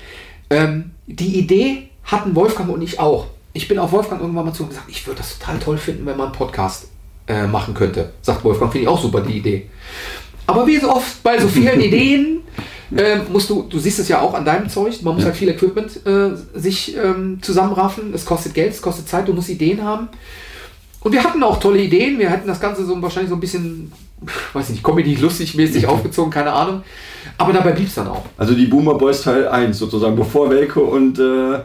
Ähm, 0.50 0.90
die 1.06 1.38
Idee 1.38 1.88
hatten 2.04 2.34
Wolfgang 2.34 2.70
und 2.70 2.82
ich 2.82 2.98
auch. 3.00 3.26
Ich 3.56 3.68
bin 3.68 3.78
auf 3.78 3.92
Wolfgang 3.92 4.20
irgendwann 4.20 4.44
mal 4.46 4.52
zu 4.52 4.62
ihm 4.64 4.68
gesagt, 4.68 4.88
ich 4.88 5.06
würde 5.06 5.18
das 5.18 5.38
total 5.38 5.58
toll 5.58 5.78
finden, 5.78 6.04
wenn 6.06 6.16
man 6.16 6.26
einen 6.28 6.36
Podcast 6.36 6.88
äh, 7.26 7.46
machen 7.46 7.74
könnte. 7.74 8.12
Sagt 8.22 8.44
Wolfgang, 8.44 8.70
finde 8.70 8.84
ich 8.84 8.88
auch 8.88 9.00
super, 9.00 9.20
die 9.20 9.38
Idee. 9.38 9.66
Aber 10.46 10.66
wie 10.66 10.76
so 10.78 10.90
oft 10.90 11.22
bei 11.22 11.38
so 11.40 11.48
vielen 11.48 11.80
Ideen, 11.88 12.40
ähm, 12.96 13.22
musst 13.32 13.50
du, 13.50 13.62
du 13.68 13.78
siehst 13.78 13.98
es 13.98 14.08
ja 14.08 14.20
auch 14.20 14.34
an 14.34 14.44
deinem 14.44 14.68
Zeug, 14.68 15.02
man 15.02 15.14
muss 15.14 15.22
Ja. 15.24 15.30
halt 15.30 15.36
viel 15.36 15.48
Equipment 15.48 16.06
äh, 16.06 16.30
sich 16.54 16.96
ähm, 16.96 17.38
zusammenraffen, 17.42 18.14
es 18.14 18.24
kostet 18.24 18.54
Geld, 18.54 18.72
es 18.72 18.80
kostet 18.82 19.08
Zeit, 19.08 19.26
du 19.26 19.32
musst 19.32 19.48
Ideen 19.48 19.82
haben. 19.82 20.08
Und 21.00 21.12
wir 21.12 21.22
hatten 21.24 21.42
auch 21.42 21.58
tolle 21.58 21.80
Ideen, 21.80 22.18
wir 22.18 22.30
hätten 22.30 22.46
das 22.46 22.60
Ganze 22.60 22.84
so 22.84 23.00
wahrscheinlich 23.02 23.30
so 23.30 23.36
ein 23.36 23.40
bisschen, 23.40 23.92
weiß 24.52 24.68
nicht, 24.70 24.82
Comedy 24.84 25.14
lustig 25.16 25.54
mäßig 25.56 25.86
aufgezogen, 25.86 26.30
keine 26.30 26.52
Ahnung. 26.52 26.82
Aber 27.38 27.52
dabei 27.52 27.72
blieb 27.72 27.88
es 27.88 27.94
dann 27.94 28.08
auch. 28.08 28.24
Also 28.38 28.54
die 28.54 28.66
Boomer 28.66 28.94
Boys 28.94 29.22
Teil 29.22 29.48
1 29.48 29.78
sozusagen, 29.78 30.14
bevor 30.16 30.50
Welko 30.50 30.80
und 30.82 31.18
äh, 31.18 31.58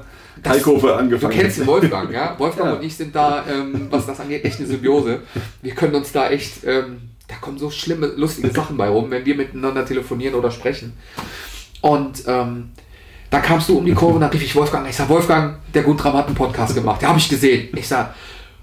Das- 0.44 0.54
Heikofe 0.58 0.88
Du 0.88 0.94
angefangen 0.96 1.34
kennst 1.34 1.60
den 1.60 1.68
Wolfgang, 1.68 2.12
ja? 2.12 2.36
Wolfgang 2.40 2.70
Ja. 2.70 2.76
und 2.78 2.84
ich 2.84 2.96
sind 2.96 3.16
da, 3.16 3.44
ähm, 3.50 3.88
was 3.90 4.06
das 4.06 4.20
angeht, 4.20 4.44
echt 4.46 4.60
eine 4.60 4.68
Symbiose. 4.68 5.20
Wir 5.62 5.74
können 5.76 5.96
uns 5.96 6.12
da 6.12 6.30
echt, 6.30 6.64
ähm, 6.66 7.02
da 7.28 7.36
kommen 7.36 7.58
so 7.58 7.70
schlimme, 7.70 8.08
lustige 8.08 8.50
Sachen 8.52 8.78
bei 8.78 8.88
rum, 8.90 9.10
wenn 9.12 9.26
wir 9.26 9.36
miteinander 9.36 9.86
telefonieren 9.86 10.36
oder 10.36 10.52
sprechen. 10.52 10.94
Und 11.82 12.24
ähm, 12.28 12.72
da 13.30 13.40
kamst 13.40 13.70
du 13.70 13.78
um 13.78 13.86
die 13.86 13.94
Kurve 13.94 14.16
und 14.16 14.22
dann 14.22 14.30
rief 14.32 14.44
ich 14.44 14.56
Wolfgang. 14.56 14.88
Ich 14.90 14.96
sag, 14.96 15.10
Wolfgang, 15.10 15.56
der 15.74 15.84
Guntram 15.84 16.14
hat 16.14 16.28
einen 16.28 16.36
Podcast 16.36 16.76
gemacht. 16.76 17.02
Den 17.02 17.10
habe 17.10 17.20
ich 17.20 17.30
gesehen. 17.30 17.70
Ich 17.76 17.88
sag, 17.88 18.14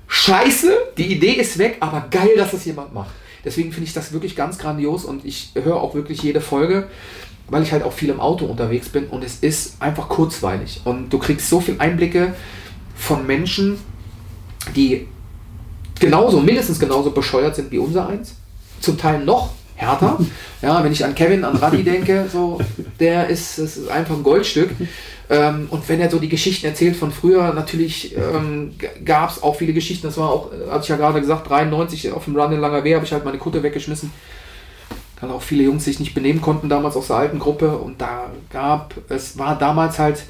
scheiße, 0.07 0.73
die 0.97 1.13
Idee 1.13 1.33
ist 1.33 1.59
weg, 1.59 1.77
aber 1.81 2.07
geil, 2.11 2.31
dass 2.37 2.53
es 2.53 2.65
jemand 2.65 2.93
macht. 2.95 3.11
Deswegen 3.45 3.73
finde 3.73 3.87
ich 3.87 3.95
das 3.95 4.13
wirklich 4.13 4.37
ganz 4.37 4.59
grandios 4.59 5.05
und 5.05 5.25
ich 5.25 5.53
höre 5.55 5.77
auch 5.77 5.95
wirklich 5.95 6.23
jede 6.23 6.41
Folge, 6.41 6.89
weil 7.49 7.63
ich 7.63 7.73
halt 7.73 7.83
auch 7.83 7.93
viel 7.93 8.11
im 8.11 8.21
Auto 8.21 8.47
unterwegs 8.47 8.89
bin 8.89 9.07
und 9.07 9.25
es 9.25 9.37
ist 9.37 9.81
einfach 9.81 10.09
kurzweilig. 10.09 10.83
Und 10.85 11.11
du 11.11 11.19
kriegst 11.19 11.49
so 11.49 11.61
viel 11.61 11.77
Einblicke 11.79 12.35
von 12.95 13.27
Menschen, 13.27 13.79
die 14.77 15.07
genauso, 15.99 16.41
mindestens 16.41 16.79
genauso 16.79 17.11
bescheuert 17.11 17.57
sind 17.57 17.71
wie 17.71 17.79
unser 17.79 18.09
eins. 18.09 18.35
Zum 18.81 18.99
Teil 18.99 19.25
noch 19.25 19.51
härter. 19.75 20.19
Ja, 20.61 20.83
wenn 20.83 20.91
ich 20.91 21.05
an 21.05 21.15
Kevin, 21.15 21.45
an 21.45 21.55
Radi 21.55 21.85
denke, 21.85 22.27
so, 22.33 22.59
der 22.99 23.29
ist, 23.29 23.61
das 23.61 23.77
ist 23.77 23.89
einfach 23.89 24.17
ein 24.17 24.25
Goldstück. 24.25 24.71
Ähm, 25.31 25.69
und 25.71 25.89
wenn 25.89 26.01
er 26.01 26.11
so 26.11 26.19
die 26.19 26.29
Geschichten 26.29 26.67
erzählt 26.67 26.97
von 26.97 27.13
früher, 27.13 27.55
natürlich 27.55 28.17
ähm, 28.17 28.75
gab 29.05 29.31
es 29.31 29.41
auch 29.41 29.55
viele 29.55 29.73
Geschichten. 29.73 30.09
Das 30.09 30.17
war 30.17 30.31
auch, 30.31 30.51
äh, 30.53 30.69
hatte 30.69 30.83
ich 30.83 30.89
ja 30.89 30.97
gerade 30.97 31.21
gesagt, 31.21 31.49
93 31.49 32.11
auf 32.11 32.25
dem 32.25 32.35
Run 32.35 32.51
in 32.51 32.61
Langer 32.61 32.83
Weh 32.83 32.97
habe 32.97 33.05
ich 33.05 33.13
halt 33.13 33.25
meine 33.25 33.39
Kutte 33.39 33.63
weggeschmissen. 33.63 34.11
Weil 35.21 35.31
auch 35.31 35.43
viele 35.43 35.65
Jungs 35.65 35.85
sich 35.85 35.99
nicht 36.01 36.15
benehmen 36.15 36.41
konnten 36.41 36.69
damals 36.69 36.97
aus 36.97 37.09
der 37.09 37.17
alten 37.17 37.39
Gruppe. 37.39 37.77
Und 37.77 38.01
da 38.01 38.27
gab, 38.51 38.95
es 39.09 39.37
war 39.39 39.59
damals 39.59 39.99
halt, 39.99 40.23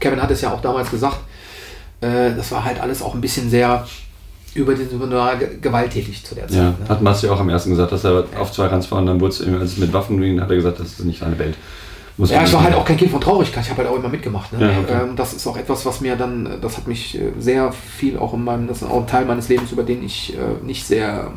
Kevin 0.00 0.22
hat 0.22 0.30
es 0.30 0.40
ja 0.40 0.52
auch 0.52 0.60
damals 0.60 0.90
gesagt, 0.90 1.18
äh, 2.00 2.34
das 2.34 2.50
war 2.52 2.64
halt 2.64 2.80
alles 2.80 3.02
auch 3.02 3.14
ein 3.14 3.20
bisschen 3.20 3.50
sehr 3.50 3.86
über 4.54 4.74
den 4.74 4.88
über 4.88 5.06
den- 5.06 5.60
gewalttätig 5.60 6.24
zu 6.24 6.34
der 6.34 6.48
Zeit. 6.48 6.56
Ja, 6.56 6.62
ne? 6.70 6.76
hat 6.88 7.02
Masti 7.02 7.28
auch 7.28 7.38
am 7.40 7.50
ersten 7.50 7.70
gesagt, 7.70 7.92
dass 7.92 8.04
er 8.04 8.24
auf 8.38 8.52
zwei 8.52 8.66
Rands 8.66 8.86
fahren, 8.86 9.04
dann 9.06 9.20
wurde 9.20 9.32
es, 9.32 9.40
als 9.42 9.72
es 9.72 9.76
mit 9.76 9.92
Waffen 9.92 10.18
ging, 10.20 10.40
hat 10.40 10.48
er 10.48 10.56
gesagt, 10.56 10.80
das 10.80 10.88
ist 10.88 11.04
nicht 11.04 11.20
seine 11.20 11.38
Welt. 11.38 11.56
Muss 12.16 12.30
Ja, 12.30 12.42
ich 12.42 12.52
war 12.54 12.62
halt 12.64 12.74
auch 12.74 12.84
kein 12.86 12.96
Kind 12.96 13.10
von 13.10 13.20
Traurigkeit. 13.20 13.62
Ich 13.64 13.68
habe 13.70 13.82
halt 13.82 13.90
auch 13.90 13.96
immer 13.96 14.08
mitgemacht. 14.08 14.50
Ne? 14.54 14.72
Ja, 14.72 14.78
okay. 14.80 15.02
ähm, 15.04 15.16
das 15.16 15.34
ist 15.34 15.46
auch 15.46 15.58
etwas, 15.58 15.84
was 15.84 16.00
mir 16.00 16.16
dann, 16.16 16.58
das 16.62 16.78
hat 16.78 16.86
mich 16.88 17.18
äh, 17.20 17.32
sehr 17.38 17.70
viel 17.72 18.16
auch 18.16 18.32
in 18.32 18.42
meinem, 18.42 18.66
das 18.66 18.80
ist 18.80 18.88
auch 18.88 19.00
ein 19.02 19.06
Teil 19.06 19.26
meines 19.26 19.50
Lebens, 19.50 19.70
über 19.72 19.82
den 19.82 20.02
ich 20.02 20.32
äh, 20.34 20.38
nicht 20.64 20.86
sehr, 20.86 21.30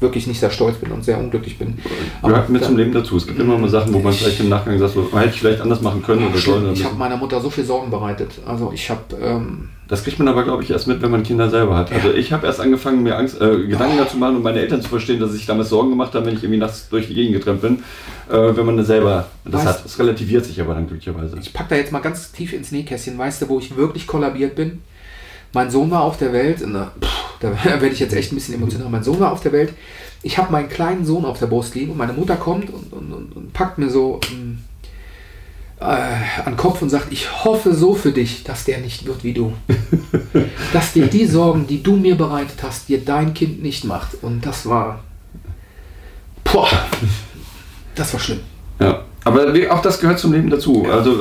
wirklich 0.00 0.26
nicht 0.26 0.40
sehr 0.40 0.50
stolz 0.50 0.76
bin 0.78 0.90
und 0.92 1.04
sehr 1.04 1.18
unglücklich 1.18 1.58
bin. 1.58 1.78
Gehört 2.22 2.48
mit 2.48 2.62
da- 2.62 2.66
zum 2.66 2.76
Leben 2.76 2.92
dazu. 2.92 3.16
Es 3.16 3.26
gibt 3.26 3.38
immer 3.38 3.58
mal 3.58 3.68
Sachen, 3.68 3.92
wo 3.92 3.98
man 3.98 4.12
vielleicht 4.12 4.40
im 4.40 4.48
Nachgang 4.48 4.78
sagt, 4.78 4.94
so, 4.94 5.08
man 5.12 5.22
hätte 5.22 5.34
ich 5.34 5.40
vielleicht 5.40 5.60
anders 5.60 5.80
machen 5.82 6.02
können 6.02 6.26
oder 6.28 6.38
sollen. 6.38 6.72
ich 6.72 6.84
habe 6.84 6.96
meiner 6.96 7.16
Mutter 7.16 7.40
so 7.40 7.50
viel 7.50 7.64
Sorgen 7.64 7.90
bereitet. 7.90 8.32
Also 8.46 8.70
ich 8.74 8.88
habe, 8.90 9.00
ähm, 9.22 9.68
Das 9.88 10.04
kriegt 10.04 10.18
man 10.18 10.28
aber, 10.28 10.44
glaube 10.44 10.62
ich, 10.62 10.70
erst 10.70 10.86
mit, 10.86 11.02
wenn 11.02 11.10
man 11.10 11.22
Kinder 11.24 11.50
selber 11.50 11.76
hat. 11.76 11.90
Ja. 11.90 11.96
Also 11.96 12.12
ich 12.14 12.32
habe 12.32 12.46
erst 12.46 12.60
angefangen, 12.60 13.02
mir 13.02 13.16
Angst, 13.18 13.40
äh, 13.40 13.66
Gedanken 13.66 13.98
dazu 13.98 14.16
machen 14.16 14.36
und 14.36 14.42
meine 14.42 14.60
Eltern 14.60 14.80
zu 14.80 14.88
verstehen, 14.88 15.18
dass 15.20 15.34
ich 15.34 15.46
damals 15.46 15.68
Sorgen 15.68 15.90
gemacht 15.90 16.14
habe, 16.14 16.26
wenn 16.26 16.34
ich 16.36 16.42
irgendwie 16.44 16.60
nachts 16.60 16.88
durch 16.88 17.08
die 17.08 17.14
Gegend 17.14 17.34
getrennt 17.34 17.60
bin, 17.60 17.82
äh, 18.30 18.56
wenn 18.56 18.64
man 18.66 18.76
das 18.76 18.86
selber 18.86 19.26
das 19.44 19.62
Weißt- 19.62 19.66
hat. 19.66 19.84
Es 19.84 19.98
relativiert 19.98 20.44
sich 20.44 20.60
aber 20.60 20.74
dann 20.74 20.86
glücklicherweise. 20.86 21.36
ich 21.40 21.52
packe 21.52 21.70
da 21.70 21.76
jetzt 21.76 21.90
mal 21.92 21.98
ganz 22.00 22.30
tief 22.32 22.52
ins 22.52 22.70
Nähkästchen. 22.72 23.18
Weißt 23.18 23.42
du, 23.42 23.48
wo 23.48 23.58
ich 23.58 23.76
wirklich 23.76 24.06
kollabiert 24.06 24.54
bin? 24.54 24.80
Mein 25.52 25.68
Sohn 25.70 25.90
war 25.90 26.02
auf 26.02 26.16
der 26.16 26.32
Welt. 26.32 26.62
Na, 26.64 26.92
pff, 27.02 27.19
da 27.40 27.64
werde 27.64 27.88
ich 27.88 27.98
jetzt 27.98 28.14
echt 28.14 28.32
ein 28.32 28.36
bisschen 28.36 28.54
emotional. 28.54 28.90
Mein 28.90 29.02
Sohn 29.02 29.18
war 29.18 29.32
auf 29.32 29.40
der 29.40 29.52
Welt. 29.52 29.72
Ich 30.22 30.38
habe 30.38 30.52
meinen 30.52 30.68
kleinen 30.68 31.04
Sohn 31.04 31.24
auf 31.24 31.38
der 31.38 31.46
Brust 31.46 31.74
liegen 31.74 31.92
und 31.92 31.98
meine 31.98 32.12
Mutter 32.12 32.36
kommt 32.36 32.70
und, 32.70 32.92
und, 32.92 33.12
und, 33.12 33.36
und 33.36 33.52
packt 33.52 33.78
mir 33.78 33.88
so 33.88 34.20
ähm, 34.30 34.58
äh, 35.80 35.84
an 35.84 36.44
den 36.44 36.56
Kopf 36.56 36.82
und 36.82 36.90
sagt, 36.90 37.10
ich 37.10 37.44
hoffe 37.44 37.74
so 37.74 37.94
für 37.94 38.12
dich, 38.12 38.44
dass 38.44 38.64
der 38.64 38.78
nicht 38.78 39.06
wird 39.06 39.24
wie 39.24 39.32
du. 39.32 39.54
dass 40.72 40.92
dir 40.92 41.06
die 41.06 41.26
Sorgen, 41.26 41.66
die 41.66 41.82
du 41.82 41.96
mir 41.96 42.16
bereitet 42.16 42.62
hast, 42.62 42.88
dir 42.88 43.02
dein 43.02 43.32
Kind 43.32 43.62
nicht 43.62 43.84
macht. 43.84 44.22
Und 44.22 44.44
das 44.44 44.66
war... 44.66 45.02
Boah, 46.44 46.68
das 47.94 48.12
war 48.12 48.20
schlimm. 48.20 48.40
Ja. 48.78 49.04
Aber 49.24 49.52
auch 49.70 49.82
das 49.82 50.00
gehört 50.00 50.18
zum 50.18 50.32
Leben 50.32 50.48
dazu. 50.48 50.86
Also 50.90 51.12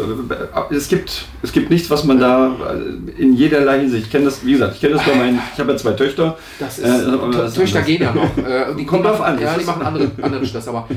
äh, 0.71 0.75
es 0.75 0.87
gibt, 0.87 1.25
es 1.41 1.51
gibt 1.51 1.69
nichts, 1.69 1.89
was 1.89 2.03
man 2.05 2.19
da 2.19 2.55
äh, 2.73 3.21
in 3.21 3.33
jederlei 3.35 3.79
Hinsicht, 3.79 4.05
ich 4.05 4.11
kenne 4.11 4.25
das, 4.25 4.45
wie 4.45 4.53
gesagt, 4.53 4.75
ich 4.75 4.81
kenne 4.81 4.95
das 4.95 5.05
bei 5.05 5.15
meinen, 5.15 5.39
ich 5.53 5.59
habe 5.59 5.71
ja 5.71 5.77
zwei 5.77 5.91
Töchter. 5.91 6.37
Das 6.59 6.79
ist, 6.79 6.85
Äh, 6.85 7.31
das 7.33 7.53
Töchter 7.53 7.79
anders. 7.79 7.85
gehen 7.85 8.01
ja 8.01 8.13
noch. 8.13 8.37
Äh, 8.37 8.75
die 8.77 8.85
Kommt 8.89 9.03
machen, 9.03 9.17
drauf 9.17 9.25
an, 9.25 9.39
Ja, 9.41 9.57
die 9.57 9.65
machen 9.65 9.81
andere, 9.81 10.11
andere 10.21 10.45
Stress, 10.45 10.67
aber 10.69 10.87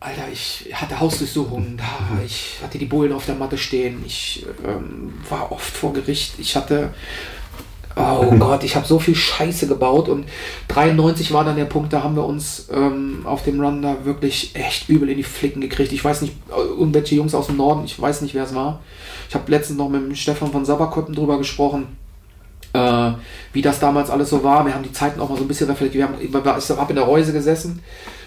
Alter, 0.00 0.22
ich 0.32 0.66
hatte 0.74 1.00
Hausdurchsuchungen 1.00 1.76
da, 1.78 1.84
ich 2.24 2.58
hatte 2.62 2.78
die 2.78 2.84
Bullen 2.84 3.12
auf 3.12 3.26
der 3.26 3.34
Matte 3.34 3.56
stehen, 3.56 4.02
ich 4.04 4.44
ähm, 4.64 5.14
war 5.30 5.50
oft 5.50 5.74
vor 5.76 5.92
Gericht, 5.94 6.34
ich 6.38 6.54
hatte, 6.54 6.90
oh 7.96 8.34
Gott, 8.38 8.62
ich 8.64 8.76
habe 8.76 8.86
so 8.86 8.98
viel 8.98 9.14
Scheiße 9.14 9.66
gebaut 9.66 10.08
und 10.08 10.26
93 10.68 11.32
war 11.32 11.44
dann 11.44 11.56
der 11.56 11.64
Punkt, 11.64 11.92
da 11.92 12.02
haben 12.02 12.16
wir 12.16 12.24
uns 12.24 12.68
ähm, 12.72 13.22
auf 13.24 13.42
dem 13.42 13.60
Run 13.60 13.82
da 13.82 14.04
wirklich 14.04 14.54
echt 14.54 14.88
übel 14.88 15.08
in 15.08 15.16
die 15.16 15.22
Flicken 15.22 15.60
gekriegt. 15.60 15.92
Ich 15.92 16.04
weiß 16.04 16.22
nicht, 16.22 16.34
äh, 16.50 16.60
irgendwelche 16.60 17.14
Jungs 17.14 17.34
aus 17.34 17.46
dem 17.46 17.56
Norden, 17.56 17.84
ich 17.84 18.00
weiß 18.00 18.22
nicht, 18.22 18.34
wer 18.34 18.44
es 18.44 18.54
war. 18.54 18.80
Ich 19.28 19.34
habe 19.34 19.50
letztens 19.50 19.78
noch 19.78 19.88
mit 19.88 20.02
dem 20.02 20.14
Stefan 20.14 20.52
von 20.52 20.64
Sabberkotten 20.64 21.14
drüber 21.14 21.38
gesprochen 21.38 21.96
äh, 22.76 23.12
wie 23.52 23.62
das 23.62 23.80
damals 23.80 24.10
alles 24.10 24.30
so 24.30 24.44
war. 24.44 24.66
Wir 24.66 24.74
haben 24.74 24.82
die 24.82 24.92
Zeiten 24.92 25.20
auch 25.20 25.28
mal 25.28 25.38
so 25.38 25.44
ein 25.44 25.48
bisschen 25.48 25.68
reflektiert. 25.68 26.10
Wir 26.22 26.42
haben, 26.44 26.58
ich 26.58 26.70
habe 26.70 26.90
in 26.90 26.96
der 26.96 27.04
Reuse 27.04 27.32
gesessen 27.32 27.80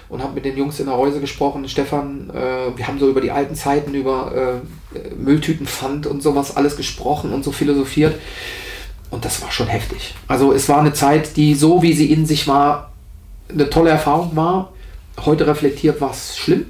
und 0.09 0.23
habe 0.23 0.33
mit 0.33 0.45
den 0.45 0.57
Jungs 0.57 0.79
in 0.79 0.87
der 0.87 0.95
Reuse 0.95 1.19
gesprochen. 1.19 1.67
Stefan, 1.69 2.29
äh, 2.31 2.75
wir 2.75 2.87
haben 2.87 2.99
so 2.99 3.09
über 3.09 3.21
die 3.21 3.31
alten 3.31 3.55
Zeiten, 3.55 3.93
über 3.93 4.61
äh, 4.95 5.15
Mülltütenpfand 5.15 6.07
und 6.07 6.23
sowas 6.23 6.57
alles 6.57 6.77
gesprochen 6.77 7.31
und 7.31 7.43
so 7.43 7.51
philosophiert. 7.51 8.15
Und 9.11 9.25
das 9.25 9.41
war 9.41 9.51
schon 9.51 9.67
heftig. 9.67 10.13
Also 10.27 10.53
es 10.53 10.69
war 10.69 10.79
eine 10.79 10.93
Zeit, 10.93 11.35
die 11.35 11.55
so 11.55 11.81
wie 11.81 11.93
sie 11.93 12.11
in 12.11 12.25
sich 12.25 12.47
war, 12.47 12.91
eine 13.51 13.69
tolle 13.69 13.89
Erfahrung 13.89 14.35
war. 14.35 14.73
heute 15.25 15.47
reflektiert 15.47 15.99
war 15.99 16.11
es 16.11 16.37
schlimm. 16.37 16.65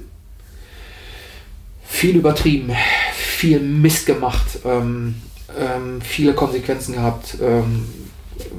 Viel 1.84 2.16
übertrieben, 2.16 2.74
viel 3.14 3.60
Mist 3.60 4.06
gemacht, 4.06 4.60
ähm, 4.64 5.16
ähm, 5.58 6.00
viele 6.00 6.34
Konsequenzen 6.34 6.94
gehabt, 6.94 7.36
ähm, 7.42 7.86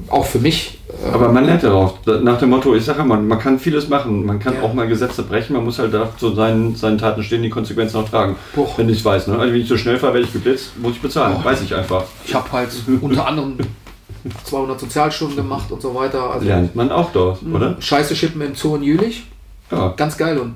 auch 0.08 0.24
für 0.26 0.38
mich. 0.38 0.78
ähm, 1.04 1.14
Aber 1.14 1.28
man 1.30 1.44
lernt 1.44 1.62
darauf. 1.62 1.94
Nach 2.22 2.38
dem 2.38 2.50
Motto, 2.50 2.74
ich 2.74 2.84
sage 2.84 3.02
immer, 3.02 3.16
man 3.18 3.38
kann 3.38 3.58
vieles 3.58 3.88
machen. 3.88 4.24
Man 4.26 4.38
kann 4.38 4.54
Ja. 4.54 4.62
auch 4.62 4.74
mal 4.74 4.86
Gesetze 4.88 5.22
brechen. 5.22 5.54
Man 5.54 5.64
muss 5.64 5.78
halt 5.78 5.92
da 5.94 6.10
zu 6.16 6.34
seinen, 6.34 6.74
seinen 6.76 6.98
Taten 6.98 7.22
stehen, 7.22 7.42
die 7.42 7.50
Konsequenzen 7.50 7.96
auch 7.98 8.08
tragen. 8.08 8.36
Boah. 8.54 8.68
Wenn 8.76 8.88
ich 8.88 8.98
es 8.98 9.04
weiß. 9.04 9.26
Ne? 9.28 9.38
Also 9.38 9.52
wenn 9.52 9.60
ich 9.60 9.68
zu 9.68 9.76
schnell 9.78 9.98
fahre, 9.98 10.14
werde 10.14 10.26
ich 10.26 10.32
geblitzt, 10.32 10.72
muss 10.80 10.92
ich 10.92 11.00
bezahlen. 11.02 11.34
Boah. 11.36 11.44
Weiß 11.44 11.62
ich 11.62 11.74
einfach. 11.74 12.04
Ich 12.24 12.34
habe 12.34 12.50
halt 12.52 12.68
unter 13.00 13.26
anderem 13.26 13.56
200 14.44 14.78
Sozialstunden 14.80 15.36
gemacht 15.36 15.70
und 15.70 15.82
so 15.82 15.94
weiter. 15.94 16.30
Also 16.30 16.46
Lernt 16.46 16.74
man 16.76 16.90
auch 16.92 17.10
dort, 17.12 17.42
Mhm. 17.42 17.54
oder? 17.54 17.76
Scheiße 17.80 18.14
Schippen 18.14 18.40
im 18.42 18.54
Zoo 18.54 18.76
in 18.76 18.82
Jülich. 18.82 19.24
Ja. 19.70 19.94
Ganz 19.96 20.16
geil 20.18 20.38
und 20.38 20.54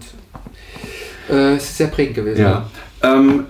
äh, 1.31 1.55
es 1.57 1.65
ist 1.65 1.77
sehr 1.79 1.89
prägend 1.89 2.15
gewesen. 2.17 2.43
ja. 2.43 2.67
Ähm, 3.15 3.45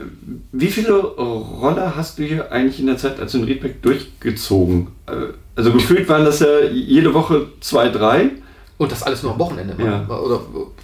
wie 0.53 0.67
viele 0.69 0.93
Roller 0.95 1.95
hast 1.97 2.19
du 2.19 2.25
hier 2.25 2.51
eigentlich 2.53 2.81
in 2.81 2.87
der 2.87 2.97
Zeit 2.99 3.19
als 3.21 3.35
in 3.35 3.45
Riedbeck 3.45 3.83
durchgezogen? 3.83 4.89
Äh, 5.07 5.13
Also 5.55 5.73
gefühlt 5.73 6.09
waren 6.09 6.25
das 6.25 6.41
ja 6.41 6.61
jede 6.71 7.15
Woche 7.15 7.47
zwei, 7.61 7.89
drei. 7.89 8.31
Und 8.79 8.93
das 8.93 9.03
alles 9.03 9.23
nur 9.23 9.33
am 9.33 9.39
Wochenende. 9.39 9.75
ne? 9.75 10.05
Ja. 10.09 10.17
Oder 10.19 10.41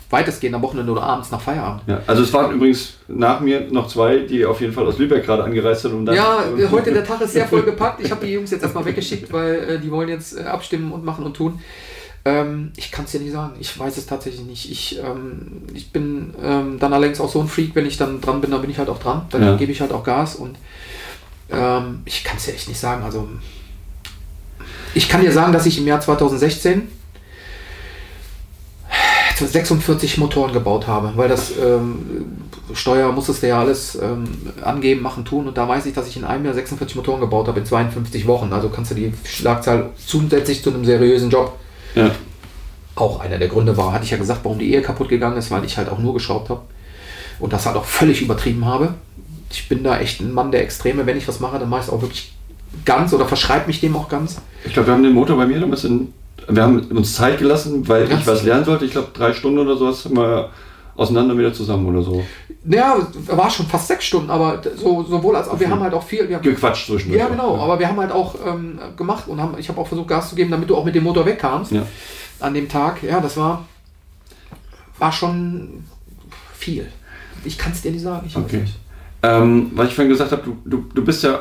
weitestgehend 0.08 0.54
am 0.56 0.62
Wochenende 0.62 0.90
oder 0.92 1.02
abends 1.02 1.30
nach 1.30 1.40
Feierabend. 1.42 1.82
Ja, 1.86 2.00
also 2.06 2.22
es 2.22 2.32
waren 2.32 2.54
übrigens 2.54 2.94
nach 3.06 3.40
mir 3.40 3.66
noch 3.70 3.86
zwei, 3.88 4.18
die 4.20 4.46
auf 4.46 4.62
jeden 4.62 4.72
Fall 4.72 4.86
aus 4.86 4.96
Lübeck 4.98 5.26
gerade 5.26 5.44
angereist 5.44 5.82
sind. 5.82 5.92
Um 5.92 6.06
dann, 6.06 6.14
Ja, 6.14 6.42
äh, 6.58 6.68
heute 6.70 6.90
der 6.92 7.04
Tag 7.04 7.20
ist 7.20 7.34
sehr 7.34 7.46
voll 7.46 7.62
gepackt. 7.62 8.00
Ich 8.02 8.10
habe 8.10 8.24
die 8.24 8.32
Jungs 8.32 8.50
jetzt 8.50 8.62
erstmal 8.62 8.86
weggeschickt, 8.86 9.30
weil 9.30 9.54
äh, 9.56 9.78
die 9.78 9.90
wollen 9.90 10.08
jetzt 10.08 10.38
äh, 10.38 10.44
abstimmen 10.44 10.90
und 10.90 11.04
machen 11.04 11.24
und 11.26 11.36
tun. 11.36 11.60
Ähm, 12.24 12.72
ich 12.76 12.92
kann 12.92 13.04
es 13.04 13.10
dir 13.12 13.20
nicht 13.20 13.32
sagen. 13.32 13.54
Ich 13.58 13.76
weiß 13.78 13.96
es 13.96 14.06
tatsächlich 14.06 14.44
nicht. 14.46 14.70
Ich, 14.70 14.98
ähm, 15.00 15.62
ich 15.74 15.90
bin 15.90 16.34
ähm, 16.42 16.78
dann 16.78 16.92
allerdings 16.92 17.20
auch 17.20 17.30
so 17.30 17.40
ein 17.40 17.48
Freak, 17.48 17.74
wenn 17.74 17.86
ich 17.86 17.96
dann 17.96 18.20
dran 18.20 18.40
bin, 18.40 18.50
dann 18.52 18.60
bin 18.60 18.70
ich 18.70 18.78
halt 18.78 18.88
auch 18.88 18.98
dran. 19.00 19.26
Dann 19.30 19.42
Ja. 19.42 19.56
gebe 19.56 19.72
ich 19.72 19.80
halt 19.80 19.92
auch 19.92 20.04
Gas 20.04 20.36
und 20.36 20.56
ähm, 21.50 22.02
ich 22.04 22.22
kann 22.22 22.36
es 22.36 22.44
dir 22.44 22.54
echt 22.54 22.68
nicht 22.68 22.78
sagen. 22.78 23.02
Also 23.02 23.28
ich 24.94 25.08
kann 25.08 25.20
dir 25.22 25.32
sagen, 25.32 25.52
dass 25.52 25.66
ich 25.66 25.78
im 25.78 25.86
Jahr 25.86 26.00
2016 26.00 26.88
46 29.44 30.18
Motoren 30.18 30.52
gebaut 30.52 30.86
habe, 30.86 31.12
weil 31.16 31.28
das 31.28 31.52
ähm, 31.60 32.26
Steuer 32.74 33.10
musstest 33.10 33.42
du 33.42 33.48
ja 33.48 33.58
alles 33.58 33.96
ähm, 34.00 34.24
angeben, 34.62 35.02
machen, 35.02 35.24
tun 35.24 35.48
und 35.48 35.56
da 35.56 35.66
weiß 35.68 35.86
ich, 35.86 35.94
dass 35.94 36.06
ich 36.06 36.16
in 36.16 36.24
einem 36.24 36.44
Jahr 36.44 36.54
46 36.54 36.94
Motoren 36.96 37.20
gebaut 37.20 37.48
habe 37.48 37.58
in 37.58 37.66
52 37.66 38.26
Wochen. 38.28 38.52
Also 38.52 38.68
kannst 38.68 38.92
du 38.92 38.94
die 38.94 39.12
Schlagzahl 39.24 39.90
zusätzlich 40.06 40.62
zu 40.62 40.70
einem 40.70 40.84
seriösen 40.84 41.30
Job 41.30 41.58
ja. 41.94 42.10
auch 42.94 43.20
einer 43.20 43.38
der 43.38 43.48
Gründe 43.48 43.76
war, 43.76 43.92
hatte 43.92 44.04
ich 44.04 44.10
ja 44.10 44.16
gesagt, 44.18 44.40
warum 44.44 44.58
die 44.58 44.72
Ehe 44.72 44.82
kaputt 44.82 45.08
gegangen 45.08 45.36
ist, 45.36 45.50
weil 45.50 45.64
ich 45.64 45.76
halt 45.78 45.88
auch 45.88 45.98
nur 45.98 46.14
geschraubt 46.14 46.50
habe 46.50 46.60
und 47.38 47.52
das 47.52 47.66
halt 47.66 47.76
auch 47.76 47.84
völlig 47.84 48.20
übertrieben 48.22 48.64
habe. 48.66 48.94
Ich 49.50 49.68
bin 49.68 49.82
da 49.84 49.98
echt 49.98 50.20
ein 50.20 50.32
Mann 50.32 50.50
der 50.50 50.62
Extreme. 50.62 51.04
Wenn 51.06 51.16
ich 51.18 51.28
was 51.28 51.40
mache, 51.40 51.58
dann 51.58 51.68
mache 51.68 51.80
ich 51.80 51.86
es 51.86 51.92
auch 51.92 52.00
wirklich 52.00 52.32
ganz 52.84 53.12
oder 53.12 53.26
verschreibe 53.26 53.66
mich 53.66 53.80
dem 53.80 53.94
auch 53.96 54.08
ganz. 54.08 54.40
Ich 54.64 54.72
glaube, 54.72 54.88
wir 54.88 54.94
haben 54.94 55.02
den 55.02 55.12
Motor 55.12 55.36
bei 55.36 55.46
mir 55.46 55.60
damals 55.60 55.84
in. 55.84 56.12
Wir 56.48 56.62
haben 56.62 56.80
uns 56.90 57.14
Zeit 57.14 57.38
gelassen, 57.38 57.86
weil 57.88 58.08
Ja. 58.10 58.18
ich 58.18 58.26
was 58.26 58.42
lernen 58.42 58.64
sollte. 58.64 58.84
Ich 58.84 58.92
glaube, 58.92 59.08
drei 59.12 59.32
Stunden 59.32 59.58
oder 59.58 59.76
sowas 59.76 60.04
haben 60.04 60.16
wir 60.16 60.48
auseinander 60.96 61.36
wieder 61.38 61.52
zusammen 61.52 61.86
oder 61.86 62.02
so. 62.02 62.22
Ja, 62.64 62.96
war 63.26 63.50
schon 63.50 63.66
fast 63.66 63.88
sechs 63.88 64.04
Stunden, 64.04 64.30
aber 64.30 64.60
so, 64.76 65.02
sowohl 65.04 65.34
als 65.36 65.48
auch, 65.48 65.58
wir 65.58 65.68
haben 65.70 65.80
halt 65.80 65.94
auch 65.94 66.02
viel, 66.02 66.28
wir 66.28 66.36
haben 66.36 66.42
Gequatscht 66.42 66.86
zwischendurch. 66.86 67.20
Ja, 67.20 67.28
genau. 67.28 67.56
Aber 67.58 67.78
wir 67.78 67.88
haben 67.88 67.98
halt 67.98 68.12
auch 68.12 68.34
ähm, 68.46 68.78
gemacht 68.96 69.26
und 69.28 69.40
haben, 69.40 69.56
ich 69.58 69.68
habe 69.68 69.80
auch 69.80 69.86
versucht, 69.88 70.08
Gas 70.08 70.28
zu 70.28 70.34
geben, 70.36 70.50
damit 70.50 70.68
du 70.70 70.76
auch 70.76 70.84
mit 70.84 70.94
dem 70.94 71.04
Motor 71.04 71.24
wegkamst 71.26 71.72
Ja. 71.72 71.86
an 72.40 72.54
dem 72.54 72.68
Tag. 72.68 73.02
Ja, 73.02 73.20
das 73.20 73.36
war, 73.36 73.66
war 74.98 75.12
schon 75.12 75.84
viel. 76.54 76.86
Ich 77.44 77.58
kann 77.58 77.72
es 77.72 77.82
dir 77.82 77.90
nicht 77.90 78.02
sagen. 78.02 78.24
Ich 78.26 78.36
weiß 78.36 78.44
Okay. 78.44 78.58
nicht. 78.60 78.78
Ähm, 79.24 79.70
was 79.74 79.88
ich 79.88 79.94
vorhin 79.94 80.10
gesagt 80.10 80.32
habe, 80.32 80.42
du, 80.42 80.56
du, 80.64 80.84
du 80.94 81.04
bist 81.04 81.22
ja, 81.24 81.40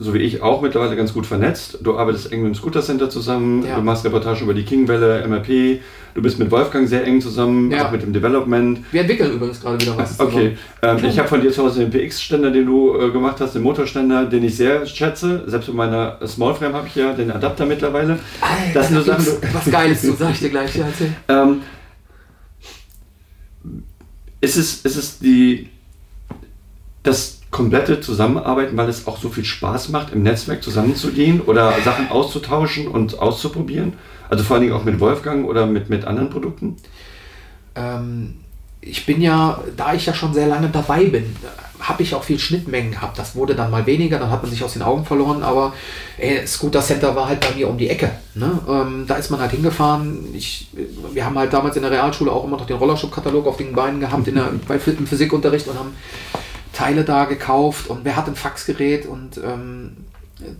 so 0.00 0.14
wie 0.14 0.18
ich 0.18 0.42
auch 0.42 0.62
mittlerweile 0.62 0.94
ganz 0.94 1.12
gut 1.12 1.26
vernetzt. 1.26 1.78
Du 1.82 1.98
arbeitest 1.98 2.30
eng 2.32 2.42
mit 2.42 2.52
dem 2.52 2.54
Scooter 2.54 2.82
Center 2.82 3.10
zusammen, 3.10 3.64
Ja. 3.66 3.76
du 3.76 3.82
machst 3.82 4.04
Reportagen 4.04 4.42
über 4.42 4.54
die 4.54 4.62
Kingwelle, 4.64 5.24
MRP, 5.26 5.80
du 6.14 6.22
bist 6.22 6.38
mit 6.38 6.50
Wolfgang 6.52 6.88
sehr 6.88 7.04
eng 7.04 7.20
zusammen, 7.20 7.70
Ja. 7.72 7.86
auch 7.88 7.90
mit 7.90 8.02
dem 8.02 8.12
Development. 8.12 8.78
Wir 8.92 9.00
entwickeln 9.00 9.32
übrigens 9.32 9.60
gerade 9.60 9.80
wieder 9.80 9.96
was. 9.98 10.20
Okay, 10.20 10.56
ähm, 10.82 11.04
ich 11.04 11.18
habe 11.18 11.26
von 11.28 11.40
dir 11.40 11.50
zu 11.50 11.64
Hause 11.64 11.80
den 11.84 11.90
PX-Ständer, 11.90 12.52
den 12.52 12.66
du 12.66 12.96
äh, 12.96 13.10
gemacht 13.10 13.40
hast, 13.40 13.56
den 13.56 13.62
Motorständer, 13.62 14.26
den 14.26 14.44
ich 14.44 14.56
sehr 14.56 14.86
schätze. 14.86 15.42
Selbst 15.48 15.66
mit 15.66 15.76
meiner 15.76 16.18
Smallframe 16.24 16.74
habe 16.74 16.86
ich 16.86 16.94
ja 16.94 17.12
den 17.12 17.32
Adapter 17.32 17.66
mittlerweile. 17.66 18.20
Alter, 18.40 18.72
Das 18.74 18.88
sind 18.88 18.98
so 18.98 19.02
Sachen, 19.02 19.26
was 19.52 19.64
Geiles 19.70 20.00
zu, 20.02 20.12
sag 20.12 20.30
ich 20.32 20.38
dir 20.38 20.50
gleich. 20.50 20.76
Ja. 20.76 20.86
Ähm, 21.28 21.62
ist, 24.40 24.56
es, 24.56 24.82
ist 24.84 24.96
es 24.96 25.18
die, 25.18 25.68
das 27.02 27.37
komplette 27.50 28.00
Zusammenarbeiten, 28.00 28.76
weil 28.76 28.88
es 28.88 29.06
auch 29.06 29.18
so 29.18 29.30
viel 29.30 29.44
Spaß 29.44 29.88
macht, 29.88 30.12
im 30.12 30.22
Netzwerk 30.22 30.62
zusammenzugehen 30.62 31.40
oder 31.40 31.72
Sachen 31.84 32.10
auszutauschen 32.10 32.88
und 32.88 33.18
auszuprobieren? 33.18 33.94
Also 34.28 34.44
vor 34.44 34.56
allen 34.56 34.64
Dingen 34.64 34.74
auch 34.74 34.84
mit 34.84 35.00
Wolfgang 35.00 35.46
oder 35.46 35.66
mit, 35.66 35.88
mit 35.88 36.04
anderen 36.04 36.28
Produkten? 36.28 36.76
Ähm, 37.74 38.34
ich 38.80 39.06
bin 39.06 39.20
ja, 39.20 39.62
da 39.76 39.94
ich 39.94 40.06
ja 40.06 40.14
schon 40.14 40.34
sehr 40.34 40.46
lange 40.46 40.68
dabei 40.68 41.04
bin, 41.04 41.34
habe 41.80 42.02
ich 42.02 42.14
auch 42.14 42.24
viel 42.24 42.38
Schnittmengen 42.38 42.92
gehabt. 42.92 43.18
Das 43.18 43.34
wurde 43.34 43.54
dann 43.54 43.70
mal 43.70 43.86
weniger, 43.86 44.18
dann 44.18 44.30
hat 44.30 44.42
man 44.42 44.50
sich 44.50 44.62
aus 44.62 44.72
den 44.72 44.82
Augen 44.82 45.04
verloren, 45.04 45.42
aber 45.42 45.72
ey, 46.18 46.46
Scooter 46.46 46.80
Center 46.80 47.14
war 47.14 47.28
halt 47.28 47.40
bei 47.40 47.54
mir 47.56 47.68
um 47.68 47.78
die 47.78 47.88
Ecke. 47.88 48.10
Ne? 48.34 48.58
Ähm, 48.68 49.04
da 49.06 49.14
ist 49.14 49.30
man 49.30 49.40
halt 49.40 49.52
hingefahren. 49.52 50.26
Ich, 50.34 50.68
wir 51.12 51.24
haben 51.24 51.38
halt 51.38 51.52
damals 51.52 51.76
in 51.76 51.82
der 51.82 51.90
Realschule 51.90 52.30
auch 52.30 52.44
immer 52.44 52.56
noch 52.56 52.66
den 52.66 52.76
Rollerschub-Katalog 52.76 53.46
auf 53.46 53.56
den 53.56 53.72
Beinen 53.72 54.00
gehabt 54.00 54.26
in 54.28 54.34
der, 54.34 54.50
bei, 54.66 54.74
im 54.74 55.06
Physikunterricht 55.06 55.68
und 55.68 55.78
haben 55.78 55.94
Teile 56.78 57.02
da 57.02 57.24
gekauft 57.24 57.90
und 57.90 58.04
wer 58.04 58.14
hat 58.14 58.28
ein 58.28 58.36
Faxgerät 58.36 59.04
und 59.04 59.38
ähm, 59.38 59.96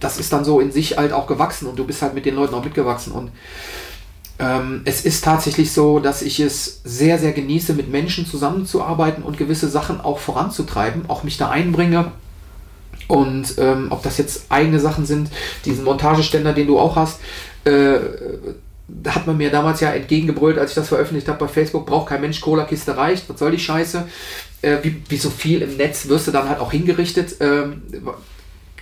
das 0.00 0.18
ist 0.18 0.32
dann 0.32 0.44
so 0.44 0.58
in 0.58 0.72
sich 0.72 0.98
halt 0.98 1.12
auch 1.12 1.28
gewachsen 1.28 1.68
und 1.68 1.78
du 1.78 1.84
bist 1.84 2.02
halt 2.02 2.14
mit 2.14 2.26
den 2.26 2.34
Leuten 2.34 2.54
auch 2.54 2.64
mitgewachsen 2.64 3.12
und 3.12 3.30
ähm, 4.40 4.82
es 4.84 5.04
ist 5.04 5.22
tatsächlich 5.22 5.72
so, 5.72 6.00
dass 6.00 6.22
ich 6.22 6.40
es 6.40 6.80
sehr, 6.82 7.18
sehr 7.18 7.32
genieße, 7.32 7.72
mit 7.74 7.88
Menschen 7.88 8.26
zusammenzuarbeiten 8.26 9.22
und 9.22 9.38
gewisse 9.38 9.68
Sachen 9.68 10.00
auch 10.00 10.18
voranzutreiben, 10.18 11.08
auch 11.08 11.22
mich 11.22 11.38
da 11.38 11.50
einbringe. 11.50 12.12
Und 13.08 13.54
ähm, 13.58 13.88
ob 13.90 14.02
das 14.02 14.18
jetzt 14.18 14.46
eigene 14.50 14.80
Sachen 14.80 15.06
sind, 15.06 15.30
diesen 15.64 15.84
Montageständer, 15.84 16.52
den 16.52 16.66
du 16.66 16.78
auch 16.78 16.94
hast, 16.94 17.20
äh, 17.64 17.98
hat 19.06 19.26
man 19.26 19.36
mir 19.36 19.50
damals 19.50 19.80
ja 19.80 19.90
entgegengebrüllt, 19.90 20.58
als 20.58 20.70
ich 20.70 20.74
das 20.76 20.88
veröffentlicht 20.88 21.28
habe 21.28 21.38
bei 21.38 21.48
Facebook, 21.48 21.86
braucht 21.86 22.08
kein 22.08 22.20
Mensch, 22.20 22.40
Cola-Kiste 22.40 22.96
reicht, 22.96 23.28
was 23.28 23.38
soll 23.38 23.50
die 23.50 23.58
Scheiße? 23.58 24.06
Äh, 24.60 24.78
wie, 24.82 25.02
wie 25.08 25.16
so 25.16 25.30
viel 25.30 25.62
im 25.62 25.76
Netz 25.76 26.08
wirst 26.08 26.26
du 26.26 26.32
dann 26.32 26.48
halt 26.48 26.60
auch 26.60 26.72
hingerichtet. 26.72 27.36
Ähm, 27.40 27.82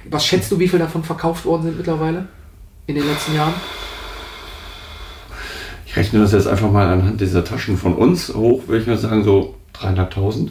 was 0.08 0.24
schätzt 0.24 0.50
du, 0.50 0.58
wie 0.58 0.68
viel 0.68 0.78
davon 0.78 1.04
verkauft 1.04 1.44
worden 1.44 1.64
sind 1.64 1.76
mittlerweile 1.76 2.28
in 2.86 2.94
den 2.94 3.06
letzten 3.06 3.34
Jahren? 3.34 3.54
Ich 5.84 5.96
rechne 5.96 6.20
das 6.20 6.32
jetzt 6.32 6.46
einfach 6.46 6.70
mal 6.70 6.88
anhand 6.88 7.20
dieser 7.20 7.44
Taschen 7.44 7.76
von 7.76 7.94
uns 7.94 8.34
hoch, 8.34 8.62
würde 8.66 8.82
ich 8.82 8.86
mal 8.86 8.98
sagen, 8.98 9.24
so 9.24 9.54
300.000. 9.80 10.50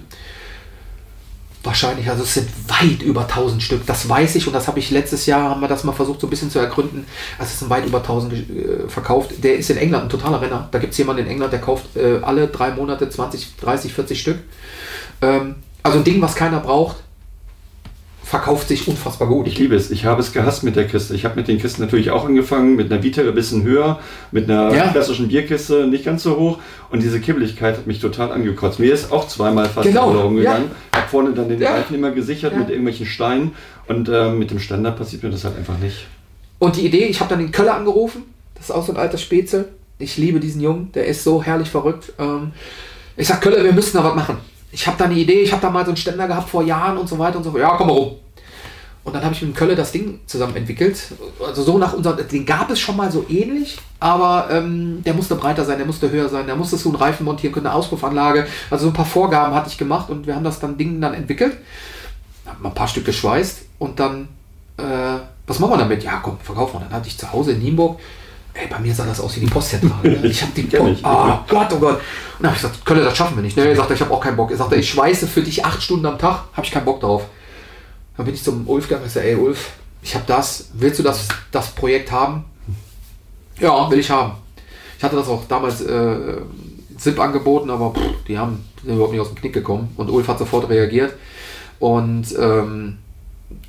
Wahrscheinlich, 1.64 2.08
also 2.08 2.22
es 2.22 2.36
sind 2.36 2.48
weit 2.68 3.02
über 3.02 3.22
1000 3.22 3.64
Stück, 3.64 3.88
das 3.88 4.08
weiß 4.08 4.36
ich 4.36 4.46
und 4.46 4.54
das 4.54 4.68
habe 4.68 4.78
ich 4.78 4.92
letztes 4.92 5.26
Jahr, 5.26 5.50
haben 5.50 5.62
wir 5.62 5.68
das 5.68 5.84
mal 5.84 5.94
versucht 5.94 6.22
so 6.22 6.28
ein 6.28 6.30
bisschen 6.30 6.52
zu 6.52 6.60
ergründen, 6.60 7.06
also 7.40 7.52
es 7.52 7.60
sind 7.60 7.72
weit 7.72 7.88
über 7.88 8.00
1000 8.00 8.34
äh, 8.34 8.88
verkauft. 8.88 9.32
Der 9.44 9.58
ist 9.58 9.72
in 9.72 9.78
England 9.78 10.04
ein 10.04 10.10
totaler 10.10 10.42
Renner, 10.42 10.68
da 10.72 10.78
gibt 10.78 10.92
es 10.92 10.98
jemanden 11.00 11.24
in 11.24 11.28
England, 11.28 11.54
der 11.54 11.62
kauft 11.62 11.96
äh, 11.96 12.20
alle 12.22 12.48
drei 12.48 12.70
Monate 12.70 13.10
20, 13.10 13.56
30, 13.56 13.94
40 13.94 14.22
Stück. 14.22 14.38
Ähm, 15.22 15.56
also 15.84 15.98
ein 16.00 16.04
Ding, 16.04 16.22
was 16.22 16.36
keiner 16.36 16.60
braucht, 16.60 16.98
verkauft 18.24 18.68
sich 18.70 18.88
unfassbar 18.88 19.28
gut. 19.28 19.48
Ich 19.48 19.58
liebe 19.60 19.76
es. 19.76 19.92
Ich 19.92 20.06
habe 20.06 20.20
es 20.20 20.34
gehasst 20.34 20.64
mit 20.64 20.76
der 20.76 20.88
Kiste. 20.88 21.14
Ich 21.14 21.26
habe 21.26 21.36
mit 21.36 21.48
den 21.48 21.60
Kisten 21.60 21.82
natürlich 21.84 22.10
auch 22.10 22.26
angefangen, 22.26 22.76
mit 22.76 22.92
einer 22.92 23.04
Vita 23.04 23.22
ein 23.22 23.36
bisschen 23.36 23.62
höher, 23.64 24.00
mit 24.32 24.50
einer 24.50 24.74
Ja. 24.76 24.88
klassischen 24.88 25.28
Bierkiste 25.28 25.86
nicht 25.86 26.06
ganz 26.06 26.24
so 26.24 26.36
hoch. 26.38 26.58
Und 26.90 27.04
diese 27.04 27.20
Kibbeligkeit 27.20 27.78
hat 27.78 27.86
mich 27.88 28.00
total 28.00 28.32
angekotzt. 28.32 28.80
Mir 28.80 28.92
ist 28.92 29.12
auch 29.12 29.28
zweimal 29.28 29.66
fast 29.70 29.88
Genau, 29.88 30.10
die 30.10 30.16
Rolle 30.16 30.24
rumgegangen. 30.26 30.70
ja. 30.94 31.00
Hab 31.00 31.10
vorne 31.10 31.34
dann 31.34 31.50
den 31.50 31.62
Ja. 31.62 31.76
Reifen 31.76 31.96
immer 31.96 32.10
gesichert 32.12 32.54
Ja. 32.54 32.60
mit 32.60 32.70
irgendwelchen 32.70 33.06
Steinen. 33.06 33.52
Und 33.88 34.10
ähm, 34.10 34.40
mit 34.40 34.50
dem 34.50 34.60
Standard 34.60 34.98
passiert 34.98 35.22
mir 35.22 35.30
das 35.30 35.44
halt 35.44 35.56
einfach 35.58 35.78
nicht. 35.78 36.08
Und 36.58 36.78
die 36.78 36.86
Idee, 36.88 37.06
ich 37.06 37.20
habe 37.20 37.30
dann 37.30 37.40
den 37.40 37.52
Köller 37.52 37.76
angerufen, 37.76 38.24
das 38.56 38.66
ist 38.66 38.72
auch 38.72 38.84
so 38.86 38.92
ein 38.92 38.98
alter 38.98 39.20
Spätzel. 39.20 39.70
Ich 40.00 40.18
liebe 40.18 40.40
diesen 40.40 40.62
Jungen, 40.62 40.92
der 40.94 41.06
ist 41.06 41.24
so 41.24 41.44
herrlich 41.44 41.70
verrückt. 41.70 42.12
Ähm, 42.18 42.54
ich 43.16 43.28
sag, 43.28 43.40
Köller, 43.42 43.64
wir 43.64 43.72
müssen 43.72 43.96
da 43.98 44.04
was 44.04 44.16
machen. 44.16 44.38
Ich 44.72 44.88
habe 44.88 44.98
da 44.98 45.06
eine 45.06 45.16
Idee, 45.16 45.42
ich 45.42 45.52
habe 45.52 45.62
da 45.62 45.70
mal 45.70 45.86
so 45.86 45.92
einen 45.92 45.98
Ständer 45.98 46.28
gehabt 46.28 46.50
vor 46.50 46.64
Jahren 46.64 46.98
und 46.98 47.08
so 47.08 47.18
weiter 47.18 47.38
und 47.38 47.44
so 47.44 47.52
fort. 47.52 47.62
Ja, 47.62 47.76
komm 47.78 47.88
mal 47.88 47.94
rum. 47.94 48.16
Und 49.06 49.14
dann 49.14 49.24
habe 49.24 49.36
ich 49.36 49.42
mit 49.44 49.52
dem 49.52 49.56
Kölle 49.56 49.76
das 49.76 49.92
Ding 49.92 50.20
zusammen 50.26 50.56
entwickelt. 50.56 51.00
Also 51.46 51.62
so 51.62 51.78
nach 51.78 51.94
unserem, 51.94 52.28
den 52.28 52.44
gab 52.44 52.72
es 52.72 52.80
schon 52.80 52.98
mal 52.98 53.12
so 53.12 53.24
ähnlich, 53.30 53.78
aber 54.00 54.48
ähm, 54.50 55.04
der 55.06 55.14
musste 55.14 55.36
breiter 55.36 55.64
sein, 55.64 55.78
der 55.78 55.86
musste 55.86 56.10
höher 56.10 56.28
sein, 56.28 56.48
der 56.48 56.56
musste 56.56 56.76
so 56.76 56.90
einen 56.90 56.96
Reifen 56.96 57.24
montieren 57.24 57.54
können, 57.54 57.68
eine 57.68 57.76
Auspuffanlage. 57.76 58.48
Also 58.72 58.86
so 58.86 58.90
ein 58.90 58.96
paar 58.96 59.06
Vorgaben 59.06 59.54
hatte 59.54 59.70
ich 59.70 59.78
gemacht 59.78 60.10
und 60.10 60.26
wir 60.26 60.36
haben 60.36 60.44
das 60.44 60.60
dann 60.60 60.76
Ding 60.76 61.00
dann 61.00 61.14
entwickelt. 61.14 61.56
Hab 62.48 62.60
mal 62.60 62.70
ein 62.70 62.76
paar 62.76 62.88
Stück 62.88 63.06
geschweißt 63.06 63.62
und 63.78 64.00
dann, 64.00 64.28
äh, 64.78 64.84
was 65.46 65.60
machen 65.60 65.74
wir 65.74 65.78
damit? 65.78 66.04
Ja, 66.04 66.20
komm, 66.24 66.40
verkaufen 66.40 66.80
wir. 66.80 66.86
Dann 66.86 66.94
hatte 66.94 67.08
ich 67.08 67.18
zu 67.18 67.32
Hause 67.32 67.52
in 67.52 67.60
Nienburg 67.60 68.00
Ey, 68.56 68.68
bei 68.68 68.80
mir 68.80 68.96
sah 68.96 69.06
das 69.06 69.20
aus 69.20 69.36
wie 69.36 69.42
die 69.42 69.48
Postzentrale. 69.48 70.22
Ne? 70.22 70.28
Ich 70.28 70.42
habe 70.42 70.52
die 70.56 70.62
ich. 70.66 71.06
Oh 71.06 71.40
Gott, 71.48 71.68
oh 71.74 71.80
Gott. 71.80 71.96
Und 71.98 72.02
dann 72.40 72.52
habe 72.52 72.56
ich 72.56 72.62
gesagt, 72.62 72.86
Kölle, 72.86 73.04
das 73.04 73.16
schaffen 73.16 73.36
wir 73.36 73.44
nicht. 73.44 73.58
Ne, 73.58 73.66
er 73.66 73.76
sagte, 73.76 73.94
ich 73.94 74.02
habe 74.02 74.14
auch 74.14 74.22
keinen 74.22 74.38
Bock. 74.38 74.50
Er 74.50 74.58
sagte, 74.58 74.76
ich 74.76 74.90
schweiße 74.90 75.28
für 75.28 75.42
dich 75.42 75.66
acht 75.66 75.82
Stunden 75.84 76.06
am 76.06 76.18
Tag, 76.18 76.46
habe 76.54 76.66
ich 76.66 76.72
keinen 76.72 76.86
Bock 76.86 77.02
drauf. 77.02 77.24
Dann 78.16 78.26
bin 78.26 78.34
ich 78.34 78.44
zum 78.44 78.68
Ulf 78.68 78.88
gegangen 78.88 79.04
und 79.04 79.12
sagte, 79.12 79.30
ey 79.30 79.36
Ulf, 79.36 79.72
ich 80.02 80.16
habe 80.16 80.24
das, 80.26 80.70
willst 80.74 81.00
du 81.00 81.04
das, 81.04 81.28
das 81.52 81.68
Projekt 81.72 82.12
haben? 82.12 82.46
Ja, 83.60 83.90
will 83.92 84.00
ich 84.00 84.10
haben. 84.10 84.34
Ich 84.98 85.04
hatte 85.04 85.18
das 85.18 85.28
auch 85.28 85.44
damals 85.48 85.82
äh, 85.82 86.38
ZIP 86.98 87.20
angeboten, 87.20 87.70
aber 87.70 87.92
pff, 87.92 88.24
die 88.28 88.38
haben 88.38 88.64
sind 88.86 88.96
überhaupt 88.96 89.14
nicht 89.14 89.22
aus 89.22 89.30
dem 89.30 89.36
Knick 89.36 89.54
gekommen. 89.54 89.92
Und 89.98 90.10
Ulf 90.10 90.28
hat 90.28 90.40
sofort 90.40 90.70
reagiert. 90.70 91.14
Und 91.80 92.28
ähm, 92.40 93.00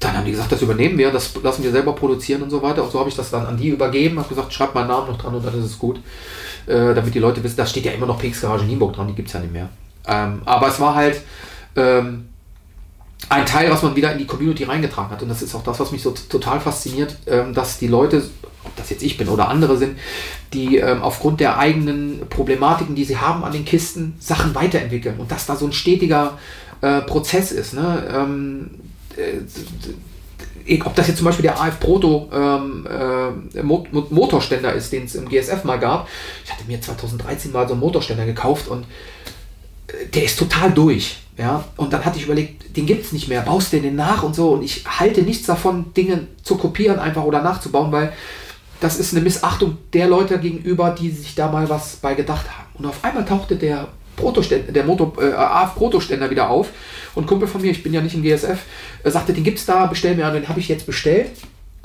dann 0.00 0.16
haben 0.16 0.24
die 0.24 0.30
gesagt, 0.30 0.52
das 0.52 0.62
übernehmen 0.62 0.96
wir, 0.96 1.10
das 1.10 1.34
lassen 1.42 1.62
wir 1.62 1.70
selber 1.70 1.94
produzieren 1.94 2.42
und 2.42 2.50
so 2.50 2.62
weiter. 2.62 2.82
Und 2.82 2.92
so 2.92 2.98
habe 2.98 3.08
ich 3.08 3.16
das 3.16 3.30
dann 3.30 3.46
an 3.46 3.56
die 3.56 3.68
übergeben, 3.68 4.18
habe 4.18 4.28
gesagt, 4.28 4.52
schreibt 4.52 4.74
meinen 4.74 4.88
Namen 4.88 5.08
noch 5.08 5.18
dran 5.18 5.34
und 5.34 5.44
dann 5.44 5.58
ist 5.58 5.64
es 5.64 5.78
gut. 5.78 6.00
Äh, 6.66 6.94
damit 6.94 7.14
die 7.14 7.18
Leute 7.18 7.42
wissen, 7.44 7.56
da 7.56 7.66
steht 7.66 7.84
ja 7.84 7.92
immer 7.92 8.06
noch 8.06 8.18
PX 8.18 8.40
Garage 8.40 8.64
Nienburg 8.64 8.94
dran, 8.94 9.06
die 9.06 9.14
gibt 9.14 9.28
es 9.28 9.34
ja 9.34 9.40
nicht 9.40 9.52
mehr. 9.52 9.68
Ähm, 10.06 10.42
aber 10.44 10.68
es 10.68 10.80
war 10.80 10.94
halt 10.94 11.20
ähm, 11.76 12.28
ein 13.28 13.46
Teil, 13.46 13.70
was 13.70 13.82
man 13.82 13.94
wieder 13.96 14.12
in 14.12 14.18
die 14.18 14.26
Community 14.26 14.64
reingetragen 14.64 15.10
hat. 15.10 15.22
Und 15.22 15.28
das 15.28 15.42
ist 15.42 15.54
auch 15.54 15.62
das, 15.62 15.78
was 15.78 15.92
mich 15.92 16.02
so 16.02 16.10
total 16.10 16.60
fasziniert, 16.60 17.16
ähm, 17.26 17.54
dass 17.54 17.78
die 17.78 17.88
Leute, 17.88 18.22
ob 18.64 18.74
das 18.76 18.90
jetzt 18.90 19.02
ich 19.02 19.16
bin 19.16 19.28
oder 19.28 19.48
andere 19.48 19.76
sind, 19.76 19.98
die 20.52 20.78
ähm, 20.78 21.02
aufgrund 21.02 21.40
der 21.40 21.58
eigenen 21.58 22.28
Problematiken, 22.28 22.94
die 22.94 23.04
sie 23.04 23.18
haben 23.18 23.44
an 23.44 23.52
den 23.52 23.64
Kisten, 23.64 24.16
Sachen 24.18 24.54
weiterentwickeln. 24.54 25.18
Und 25.18 25.30
dass 25.30 25.46
da 25.46 25.56
so 25.56 25.66
ein 25.66 25.72
stetiger 25.72 26.38
äh, 26.80 27.00
Prozess 27.02 27.52
ist. 27.52 27.74
Ne? 27.74 28.04
Ähm, 29.18 29.46
äh, 30.66 30.80
ob 30.84 30.94
das 30.96 31.06
jetzt 31.08 31.18
zum 31.18 31.26
Beispiel 31.26 31.44
der 31.44 31.60
AF 31.60 31.78
Proto 31.78 32.28
ähm, 32.32 32.86
äh, 32.90 33.62
Mo 33.62 33.86
Mo- 33.92 34.06
Motorständer 34.10 34.72
ist, 34.72 34.92
den 34.92 35.04
es 35.04 35.14
im 35.14 35.28
GSF 35.28 35.64
mal 35.64 35.78
gab. 35.78 36.08
Ich 36.44 36.50
hatte 36.52 36.64
mir 36.66 36.80
2013 36.80 37.52
mal 37.52 37.66
so 37.68 37.74
einen 37.74 37.80
Motorständer 37.80 38.26
gekauft 38.26 38.68
und 38.68 38.84
äh, 39.88 40.06
der 40.12 40.24
ist 40.24 40.38
total 40.38 40.72
durch. 40.72 41.18
Ja, 41.38 41.64
und 41.76 41.92
dann 41.92 42.02
hatte 42.04 42.18
ich 42.18 42.24
überlegt, 42.24 42.76
den 42.78 42.86
gibt 42.86 43.04
es 43.04 43.12
nicht 43.12 43.28
mehr, 43.28 43.42
baust 43.42 43.70
du 43.72 43.78
den 43.78 43.94
nach 43.94 44.22
und 44.22 44.34
so. 44.34 44.52
Und 44.52 44.62
ich 44.62 44.84
halte 44.86 45.20
nichts 45.22 45.46
davon, 45.46 45.92
Dinge 45.92 46.26
zu 46.42 46.56
kopieren 46.56 46.98
einfach 46.98 47.24
oder 47.24 47.42
nachzubauen, 47.42 47.92
weil 47.92 48.12
das 48.80 48.98
ist 48.98 49.12
eine 49.12 49.22
Missachtung 49.22 49.76
der 49.92 50.08
Leute 50.08 50.38
gegenüber, 50.38 50.90
die 50.98 51.10
sich 51.10 51.34
da 51.34 51.50
mal 51.52 51.68
was 51.68 51.96
bei 51.96 52.14
gedacht 52.14 52.46
haben. 52.48 52.68
Und 52.74 52.86
auf 52.86 53.04
einmal 53.04 53.26
tauchte 53.26 53.56
der 53.56 53.88
Protoständer, 54.16 54.72
der 54.72 54.84
Motor, 54.84 55.12
äh, 55.20 55.32
AF 55.32 55.74
Protoständer 55.74 56.30
wieder 56.30 56.50
auf. 56.50 56.68
Und 57.14 57.26
Kumpel 57.26 57.48
von 57.48 57.60
mir, 57.60 57.70
ich 57.70 57.82
bin 57.82 57.92
ja 57.92 58.00
nicht 58.00 58.14
im 58.14 58.22
GSF, 58.22 58.58
äh, 59.04 59.10
sagte, 59.10 59.32
den 59.32 59.44
gibt's 59.44 59.66
da, 59.66 59.86
bestell 59.86 60.16
mir 60.16 60.26
an. 60.26 60.34
Den 60.34 60.48
habe 60.48 60.60
ich 60.60 60.68
jetzt 60.68 60.86
bestellt. 60.86 61.30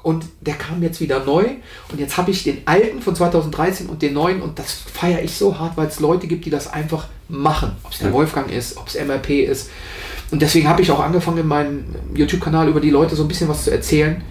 Und 0.03 0.25
der 0.39 0.55
kam 0.55 0.81
jetzt 0.81 0.99
wieder 0.99 1.23
neu. 1.23 1.45
Und 1.91 1.99
jetzt 1.99 2.17
habe 2.17 2.31
ich 2.31 2.43
den 2.43 2.63
alten 2.65 3.01
von 3.01 3.15
2013 3.15 3.85
und 3.87 4.01
den 4.01 4.13
neuen. 4.13 4.41
Und 4.41 4.57
das 4.57 4.73
feiere 4.73 5.21
ich 5.21 5.35
so 5.35 5.59
hart, 5.59 5.77
weil 5.77 5.87
es 5.87 5.99
Leute 5.99 6.25
gibt, 6.25 6.45
die 6.45 6.49
das 6.49 6.71
einfach 6.73 7.07
machen. 7.29 7.73
Ob 7.83 7.91
es 7.91 7.99
der 7.99 8.07
Ja. 8.07 8.13
Wolfgang 8.13 8.51
ist, 8.51 8.77
ob 8.77 8.87
es 8.87 8.95
MRP 8.95 9.43
ist. 9.43 9.69
Und 10.31 10.41
deswegen 10.41 10.67
habe 10.67 10.81
ich 10.81 10.89
auch 10.89 10.99
angefangen, 10.99 11.37
in 11.39 11.47
meinem 11.47 11.85
YouTube-Kanal 12.15 12.67
über 12.69 12.79
die 12.79 12.89
Leute 12.89 13.15
so 13.15 13.23
ein 13.23 13.27
bisschen 13.27 13.47
was 13.47 13.65
zu 13.65 13.71
erzählen. 13.71 14.23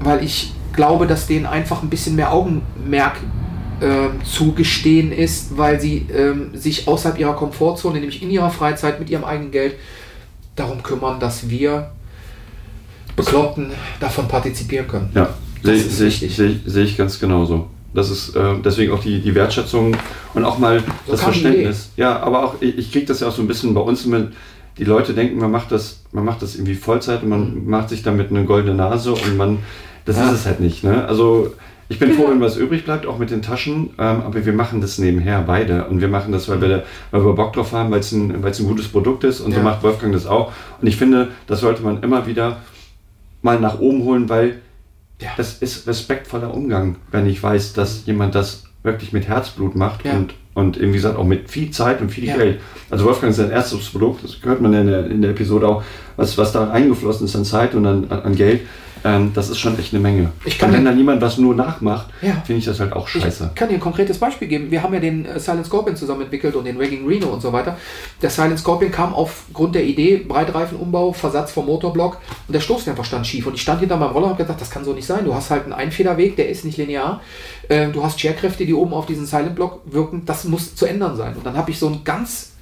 Weil 0.00 0.22
ich 0.22 0.52
glaube, 0.74 1.06
dass 1.06 1.26
denen 1.26 1.46
einfach 1.46 1.82
ein 1.82 1.88
bisschen 1.88 2.14
mehr 2.14 2.32
Augenmerk 2.32 3.16
ähm, 3.80 4.24
zugestehen 4.24 5.12
ist, 5.12 5.56
weil 5.56 5.80
sie 5.80 6.06
ähm, 6.12 6.50
sich 6.54 6.88
außerhalb 6.88 7.18
ihrer 7.18 7.34
Komfortzone, 7.34 7.98
nämlich 8.00 8.22
in 8.22 8.30
ihrer 8.30 8.50
Freizeit 8.50 8.98
mit 8.98 9.10
ihrem 9.10 9.24
eigenen 9.24 9.50
Geld, 9.50 9.74
darum 10.56 10.82
kümmern, 10.82 11.20
dass 11.20 11.48
wir 11.48 11.90
Bekloppten 13.16 13.70
davon 14.00 14.28
partizipieren 14.28 14.86
können. 14.86 15.10
Ja, 15.14 15.34
sehe 15.62 15.78
seh 15.78 16.10
seh 16.10 16.56
seh 16.64 16.82
ich 16.82 16.96
ganz 16.96 17.18
genauso. 17.18 17.68
Das 17.94 18.10
ist 18.10 18.36
äh, 18.36 18.54
deswegen 18.64 18.92
auch 18.92 19.00
die, 19.02 19.20
die 19.20 19.34
Wertschätzung 19.34 19.96
und 20.34 20.44
auch 20.44 20.58
mal 20.58 20.80
So 21.06 21.12
das 21.12 21.22
Verständnis. 21.22 21.90
Ja, 21.96 22.20
aber 22.20 22.44
auch, 22.44 22.54
ich, 22.60 22.76
ich 22.78 22.92
kriege 22.92 23.06
das 23.06 23.20
ja 23.20 23.28
auch 23.28 23.32
so 23.34 23.42
ein 23.42 23.48
bisschen 23.48 23.74
bei 23.74 23.80
uns 23.80 24.04
mit, 24.06 24.28
die 24.76 24.84
Leute 24.84 25.14
denken, 25.14 25.38
man 25.38 25.50
macht 25.50 25.72
das, 25.72 26.02
man 26.12 26.24
macht 26.24 26.42
das 26.42 26.54
irgendwie 26.54 26.74
Vollzeit 26.74 27.22
und 27.22 27.30
man 27.30 27.66
macht 27.66 27.88
sich 27.88 28.02
damit 28.02 28.30
eine 28.30 28.44
goldene 28.44 28.74
Nase 28.74 29.12
und 29.12 29.36
man, 29.36 29.58
das 30.04 30.16
Mhm. 30.16 30.22
Ja. 30.22 30.28
ist 30.30 30.40
es 30.40 30.46
halt 30.46 30.60
nicht. 30.60 30.84
Ne? 30.84 31.04
Also 31.06 31.54
ich 31.88 31.98
bin 31.98 32.10
Ja. 32.10 32.16
froh, 32.16 32.28
wenn 32.30 32.40
was 32.40 32.56
übrig 32.56 32.84
bleibt, 32.84 33.06
auch 33.06 33.18
mit 33.18 33.30
den 33.30 33.42
Taschen, 33.42 33.90
ähm, 33.98 34.22
aber 34.26 34.44
wir 34.44 34.52
machen 34.52 34.80
das 34.80 34.98
nebenher 34.98 35.42
beide 35.42 35.84
und 35.86 36.00
wir 36.00 36.08
machen 36.08 36.32
das, 36.32 36.48
weil 36.48 36.60
wir, 36.60 36.82
weil 37.10 37.24
wir 37.24 37.32
Bock 37.34 37.52
drauf 37.54 37.72
haben, 37.72 37.90
weil 37.90 38.00
es 38.00 38.12
ein, 38.12 38.30
ein 38.44 38.52
gutes 38.66 38.88
Produkt 38.88 39.24
ist 39.24 39.40
und 39.40 39.52
so 39.52 39.58
Ja. 39.58 39.64
macht 39.64 39.82
Wolfgang 39.82 40.12
das 40.12 40.26
auch. 40.26 40.52
Und 40.80 40.86
ich 40.86 40.96
finde, 40.96 41.28
das 41.46 41.60
sollte 41.60 41.82
man 41.82 42.02
immer 42.02 42.26
wieder 42.26 42.58
mal 43.42 43.58
nach 43.60 43.78
oben 43.80 44.02
holen, 44.04 44.28
weil 44.28 44.58
Ja. 45.20 45.30
das 45.36 45.54
ist 45.62 45.86
respektvoller 45.86 46.52
Umgang, 46.54 46.96
wenn 47.10 47.26
ich 47.26 47.42
weiß, 47.42 47.72
dass 47.72 48.04
jemand 48.06 48.34
das 48.34 48.64
wirklich 48.82 49.12
mit 49.12 49.26
Herzblut 49.26 49.74
macht 49.74 50.04
Ja. 50.04 50.12
und, 50.12 50.34
und 50.54 50.76
irgendwie 50.76 50.98
gesagt 50.98 51.16
auch 51.18 51.24
mit 51.24 51.50
viel 51.50 51.70
Zeit 51.70 52.00
und 52.00 52.10
viel 52.10 52.24
Ja. 52.24 52.36
Geld. 52.36 52.60
Also 52.90 53.04
Wolfgang 53.04 53.30
ist 53.30 53.36
sein 53.38 53.50
erstes 53.50 53.88
Produkt, 53.90 54.22
das 54.24 54.36
hört 54.42 54.60
man 54.60 54.72
in 54.74 54.86
der, 54.86 55.06
in 55.10 55.20
der 55.22 55.32
Episode 55.32 55.66
auch, 55.66 55.82
was, 56.16 56.36
was 56.38 56.52
da 56.52 56.70
eingeflossen 56.70 57.26
ist 57.26 57.34
an 57.34 57.44
Zeit 57.44 57.74
und 57.74 57.86
an, 57.86 58.08
an 58.10 58.34
Geld. 58.34 58.60
Ähm, 59.04 59.32
das 59.34 59.48
ist 59.48 59.58
schon 59.58 59.78
echt 59.78 59.92
eine 59.92 60.02
Menge. 60.02 60.32
Ich 60.44 60.58
kann 60.58 60.70
und 60.70 60.76
wenn 60.76 60.84
dann 60.84 60.96
jemand 60.98 61.20
was 61.22 61.38
nur 61.38 61.54
nachmacht, 61.54 62.08
Ja. 62.22 62.42
finde 62.44 62.58
ich 62.58 62.64
das 62.64 62.80
halt 62.80 62.92
auch 62.92 63.06
scheiße. 63.08 63.50
Ich 63.52 63.54
kann 63.54 63.68
dir 63.68 63.74
ein 63.74 63.80
konkretes 63.80 64.18
Beispiel 64.18 64.48
geben. 64.48 64.70
Wir 64.70 64.82
haben 64.82 64.92
ja 64.94 65.00
den 65.00 65.24
äh, 65.26 65.38
Silent 65.38 65.66
Scorpion 65.66 65.96
zusammen 65.96 66.22
entwickelt 66.22 66.54
und 66.56 66.64
den 66.64 66.76
Ragging 66.76 67.06
Reno 67.06 67.28
und 67.28 67.40
so 67.40 67.52
weiter. 67.52 67.76
Der 68.22 68.30
Silent 68.30 68.58
Scorpion 68.58 68.90
kam 68.90 69.14
aufgrund 69.14 69.74
der 69.74 69.84
Idee, 69.84 70.16
Breitreifenumbau, 70.18 71.12
Versatz 71.12 71.52
vom 71.52 71.66
Motorblock 71.66 72.18
und 72.46 72.52
der 72.54 72.60
Stoßdämpfer 72.60 73.04
stand 73.04 73.26
schief. 73.26 73.46
Und 73.46 73.54
ich 73.54 73.62
stand 73.62 73.80
hinter 73.80 73.96
meinem 73.96 74.12
Roller 74.12 74.26
und 74.26 74.32
habe 74.32 74.42
gedacht, 74.42 74.60
das 74.60 74.70
kann 74.70 74.84
so 74.84 74.92
nicht 74.92 75.06
sein. 75.06 75.24
Du 75.24 75.34
hast 75.34 75.50
halt 75.50 75.64
einen 75.64 75.72
Einfederweg, 75.72 76.36
der 76.36 76.48
ist 76.48 76.64
nicht 76.64 76.78
linear. 76.78 77.20
Ähm, 77.70 77.92
du 77.92 78.02
hast 78.02 78.20
Scherkräfte, 78.20 78.66
die 78.66 78.74
oben 78.74 78.92
auf 78.94 79.06
diesen 79.06 79.26
Silent 79.26 79.54
Block 79.54 79.80
wirken. 79.86 80.22
Das 80.26 80.44
muss 80.44 80.74
zu 80.74 80.86
ändern 80.86 81.16
sein. 81.16 81.34
Und 81.36 81.44
dann 81.46 81.56
habe 81.56 81.70
ich 81.70 81.78
so 81.78 81.86
einen 81.86 82.04
ganz 82.04 82.52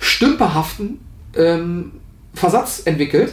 stümperhaften 0.00 0.98
ähm, 1.36 1.92
Versatz 2.34 2.82
entwickelt 2.84 3.32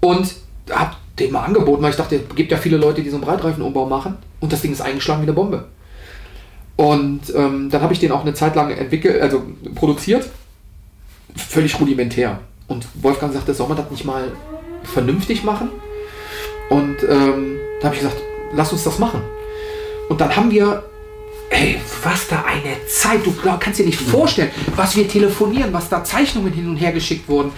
und 0.00 0.34
habe 0.70 0.96
den 1.18 1.32
mal 1.32 1.44
angeboten, 1.44 1.82
weil 1.82 1.90
ich 1.90 1.96
dachte, 1.96 2.16
es 2.16 2.34
gibt 2.34 2.50
ja 2.50 2.58
viele 2.58 2.76
Leute, 2.76 3.02
die 3.02 3.10
so 3.10 3.16
einen 3.16 3.24
Breitreifenumbau 3.24 3.86
machen 3.86 4.16
und 4.40 4.52
das 4.52 4.62
Ding 4.62 4.72
ist 4.72 4.80
eingeschlagen 4.80 5.22
wie 5.22 5.26
eine 5.26 5.32
Bombe. 5.32 5.66
Und 6.76 7.34
ähm, 7.34 7.68
dann 7.70 7.82
habe 7.82 7.92
ich 7.92 8.00
den 8.00 8.12
auch 8.12 8.22
eine 8.22 8.34
Zeit 8.34 8.56
lang 8.56 8.70
entwickelt, 8.70 9.20
also 9.20 9.42
produziert, 9.74 10.28
völlig 11.36 11.78
rudimentär. 11.78 12.40
Und 12.66 12.86
Wolfgang 12.94 13.32
sagte, 13.32 13.52
soll 13.52 13.68
man 13.68 13.76
das 13.76 13.90
nicht 13.90 14.04
mal 14.04 14.32
vernünftig 14.82 15.44
machen? 15.44 15.70
Und 16.70 16.96
ähm, 17.08 17.58
da 17.80 17.88
habe 17.88 17.94
ich 17.94 18.00
gesagt, 18.00 18.20
lass 18.54 18.72
uns 18.72 18.84
das 18.84 18.98
machen. 18.98 19.20
Und 20.08 20.20
dann 20.20 20.34
haben 20.34 20.50
wir, 20.50 20.82
ey, 21.52 21.76
was 22.02 22.26
da 22.28 22.44
eine 22.44 22.76
Zeit, 22.88 23.24
du 23.24 23.32
glaub, 23.32 23.60
kannst 23.60 23.78
dir 23.78 23.86
nicht 23.86 24.00
vorstellen, 24.00 24.50
was 24.74 24.96
wir 24.96 25.06
telefonieren, 25.06 25.72
was 25.72 25.88
da 25.88 26.02
Zeichnungen 26.02 26.52
hin 26.52 26.68
und 26.68 26.76
her 26.76 26.92
geschickt 26.92 27.28
wurden, 27.28 27.52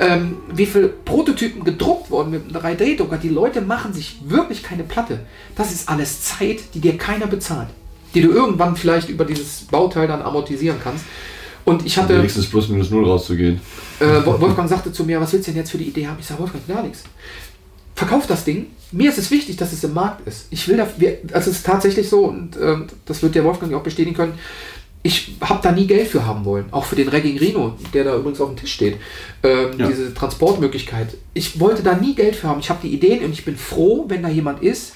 ähm, 0.00 0.36
wie 0.52 0.66
viele 0.66 0.88
Prototypen 0.88 1.64
gedruckt 1.64 2.10
wurden 2.10 2.30
mit 2.30 2.42
einem 2.44 2.76
3D-Drucker. 2.76 3.16
Die 3.18 3.30
Leute 3.30 3.60
machen 3.60 3.92
sich 3.92 4.18
wirklich 4.24 4.62
keine 4.62 4.84
Platte. 4.84 5.20
Das 5.56 5.72
ist 5.72 5.88
alles 5.88 6.22
Zeit, 6.22 6.58
die 6.74 6.80
dir 6.80 6.96
keiner 6.96 7.26
bezahlt. 7.26 7.68
Die 8.14 8.20
du 8.22 8.30
irgendwann 8.30 8.76
vielleicht 8.76 9.08
über 9.08 9.24
dieses 9.24 9.62
Bauteil 9.70 10.06
dann 10.06 10.22
amortisieren 10.22 10.78
kannst. 10.82 11.04
Und 11.64 11.84
ich 11.84 11.98
hatte. 11.98 12.16
Wenigstens 12.16 12.46
plus 12.46 12.68
minus 12.68 12.90
null 12.90 13.04
rauszugehen. 13.04 13.60
Äh, 14.00 14.24
Wo- 14.24 14.40
Wolfgang 14.40 14.68
sagte 14.68 14.92
zu 14.92 15.04
mir, 15.04 15.20
was 15.20 15.32
willst 15.32 15.48
du 15.48 15.52
denn 15.52 15.60
jetzt 15.60 15.70
für 15.70 15.78
die 15.78 15.84
Idee 15.88 16.06
haben? 16.06 16.16
Ich 16.20 16.26
sage, 16.26 16.40
Wolfgang, 16.40 16.66
gar 16.66 16.82
nichts. 16.82 17.02
Verkauf 17.94 18.26
das 18.26 18.44
Ding. 18.44 18.66
Mir 18.90 19.10
ist 19.10 19.18
es 19.18 19.30
wichtig, 19.30 19.56
dass 19.56 19.72
es 19.72 19.84
im 19.84 19.94
Markt 19.94 20.26
ist. 20.26 20.46
Ich 20.50 20.66
will 20.68 20.76
da, 20.76 20.88
wir, 20.96 21.18
also 21.32 21.50
es 21.50 21.58
ist 21.58 21.66
tatsächlich 21.66 22.08
so, 22.08 22.24
und 22.24 22.56
ähm, 22.60 22.86
das 23.04 23.22
wird 23.22 23.34
der 23.34 23.44
Wolfgang 23.44 23.72
auch 23.74 23.82
bestätigen 23.82 24.16
können, 24.16 24.34
ich 25.02 25.36
habe 25.40 25.60
da 25.62 25.72
nie 25.72 25.86
Geld 25.86 26.08
für 26.08 26.26
haben 26.26 26.44
wollen. 26.44 26.66
Auch 26.72 26.84
für 26.84 26.96
den 26.96 27.08
Regging 27.08 27.38
Reno, 27.38 27.76
der 27.94 28.04
da 28.04 28.16
übrigens 28.16 28.40
auf 28.40 28.48
dem 28.48 28.56
Tisch 28.56 28.72
steht. 28.72 28.96
Ähm, 29.42 29.70
Ja. 29.78 29.88
Diese 29.88 30.12
Transportmöglichkeit. 30.12 31.14
Ich 31.34 31.60
wollte 31.60 31.82
da 31.82 31.94
nie 31.94 32.14
Geld 32.14 32.34
für 32.34 32.48
haben. 32.48 32.60
Ich 32.60 32.68
habe 32.68 32.80
die 32.82 32.92
Ideen 32.92 33.24
und 33.24 33.32
ich 33.32 33.44
bin 33.44 33.56
froh, 33.56 34.06
wenn 34.08 34.22
da 34.22 34.28
jemand 34.28 34.62
ist, 34.62 34.94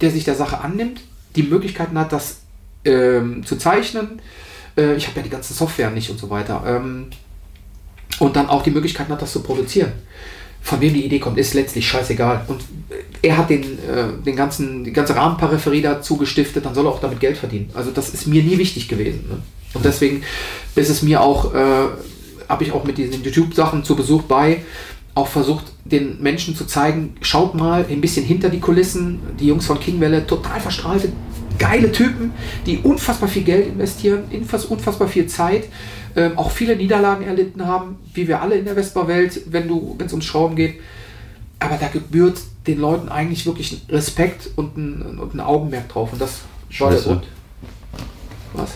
der 0.00 0.10
sich 0.10 0.24
der 0.24 0.36
Sache 0.36 0.60
annimmt, 0.60 1.00
die 1.34 1.42
Möglichkeiten 1.42 1.98
hat, 1.98 2.12
das 2.12 2.40
ähm, 2.84 3.44
zu 3.44 3.56
zeichnen. 3.56 4.20
Äh, 4.76 4.94
ich 4.94 5.06
habe 5.08 5.18
ja 5.18 5.22
die 5.24 5.30
ganze 5.30 5.54
Software 5.54 5.90
nicht 5.90 6.08
und 6.10 6.18
so 6.18 6.30
weiter. 6.30 6.62
Ähm, 6.66 7.06
und 8.20 8.36
dann 8.36 8.48
auch 8.48 8.62
die 8.62 8.70
Möglichkeiten 8.70 9.12
hat, 9.12 9.20
das 9.22 9.32
zu 9.32 9.42
produzieren. 9.42 9.92
Von 10.66 10.80
wem 10.80 10.94
die 10.94 11.04
Idee 11.04 11.20
kommt, 11.20 11.38
ist 11.38 11.54
letztlich 11.54 11.86
scheißegal. 11.86 12.44
Und 12.48 12.60
äh, 12.90 13.28
er 13.28 13.36
hat 13.38 13.50
den, 13.50 13.62
äh, 13.62 14.22
den 14.24 14.34
ganzen, 14.34 14.82
die 14.82 14.92
ganze 14.92 15.14
Rahmenperipherie 15.14 15.80
dazu 15.80 16.16
gestiftet, 16.16 16.64
dann 16.64 16.74
soll 16.74 16.86
er 16.86 16.90
auch 16.90 17.00
damit 17.00 17.20
Geld 17.20 17.38
verdienen. 17.38 17.70
Also 17.72 17.92
das 17.92 18.10
ist 18.10 18.26
mir 18.26 18.42
nie 18.42 18.58
wichtig 18.58 18.88
gewesen. 18.88 19.26
Ne? 19.30 19.38
Und 19.74 19.84
deswegen 19.84 20.22
ist 20.74 20.90
es 20.90 21.02
mir 21.02 21.20
auch, 21.20 21.54
äh, 21.54 21.86
habe 22.48 22.64
ich 22.64 22.72
auch 22.72 22.82
mit 22.82 22.98
diesen 22.98 23.22
YouTube-Sachen 23.22 23.84
zu 23.84 23.94
Besuch 23.94 24.22
bei, 24.22 24.62
auch 25.14 25.28
versucht, 25.28 25.66
den 25.84 26.20
Menschen 26.20 26.56
zu 26.56 26.64
zeigen, 26.66 27.14
schaut 27.20 27.54
mal 27.54 27.86
ein 27.88 28.00
bisschen 28.00 28.26
hinter 28.26 28.48
die 28.48 28.60
Kulissen. 28.60 29.20
Die 29.38 29.46
Jungs 29.46 29.66
von 29.66 29.78
Kingwelle, 29.78 30.26
total 30.26 30.60
verstrahlte, 30.60 31.12
geile 31.60 31.92
Typen, 31.92 32.32
die 32.66 32.78
unfassbar 32.78 33.28
viel 33.28 33.44
Geld 33.44 33.68
investieren, 33.68 34.24
unfass- 34.32 34.66
unfassbar 34.66 35.06
viel 35.06 35.26
Zeit, 35.28 35.68
ähm, 36.16 36.36
auch 36.38 36.50
viele 36.50 36.74
Niederlagen 36.76 37.24
erlitten 37.26 37.66
haben, 37.66 37.96
wie 38.14 38.26
wir 38.26 38.40
alle 38.42 38.56
in 38.56 38.64
der 38.64 38.74
Vespa-Welt, 38.74 39.42
wenn 39.46 39.70
es 40.04 40.12
ums 40.12 40.24
Schrauben 40.24 40.56
geht. 40.56 40.80
aber 41.60 41.76
da 41.76 41.88
gebührt 41.88 42.38
den 42.66 42.80
Leuten 42.80 43.08
eigentlich 43.08 43.46
wirklich 43.46 43.72
ein 43.72 43.94
Respekt 43.94 44.50
und 44.56 44.76
ein, 44.76 45.18
und 45.18 45.34
ein 45.34 45.40
Augenmerk 45.40 45.88
drauf. 45.88 46.12
Und 46.12 46.20
das 46.20 46.40
war 46.78 46.90
der. 46.90 47.00
Grund. 47.00 47.24
Was? 48.54 48.72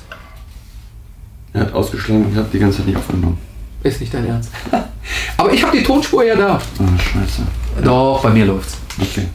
Er 1.53 1.63
hat 1.63 1.73
ausgeschlagen 1.73 2.27
und 2.27 2.37
hat 2.37 2.53
die 2.53 2.59
ganze 2.59 2.79
Zeit 2.79 2.87
nicht 2.87 2.97
aufgenommen. 2.99 3.39
Ist 3.83 4.01
nicht 4.01 4.13
dein 4.15 4.27
Ernst. 4.27 4.51
aber 5.37 5.53
ich 5.53 5.63
habe 5.65 5.77
die 5.77 5.83
Tonspur 5.83 6.23
ja 6.23 6.37
da. 6.37 6.55
Ah, 6.57 6.99
scheiße. 6.99 7.43
Doch, 7.83 8.23
bei 8.23 8.31
mir 8.31 8.45
läuft's. 8.45 8.77
Okay. 9.01 9.27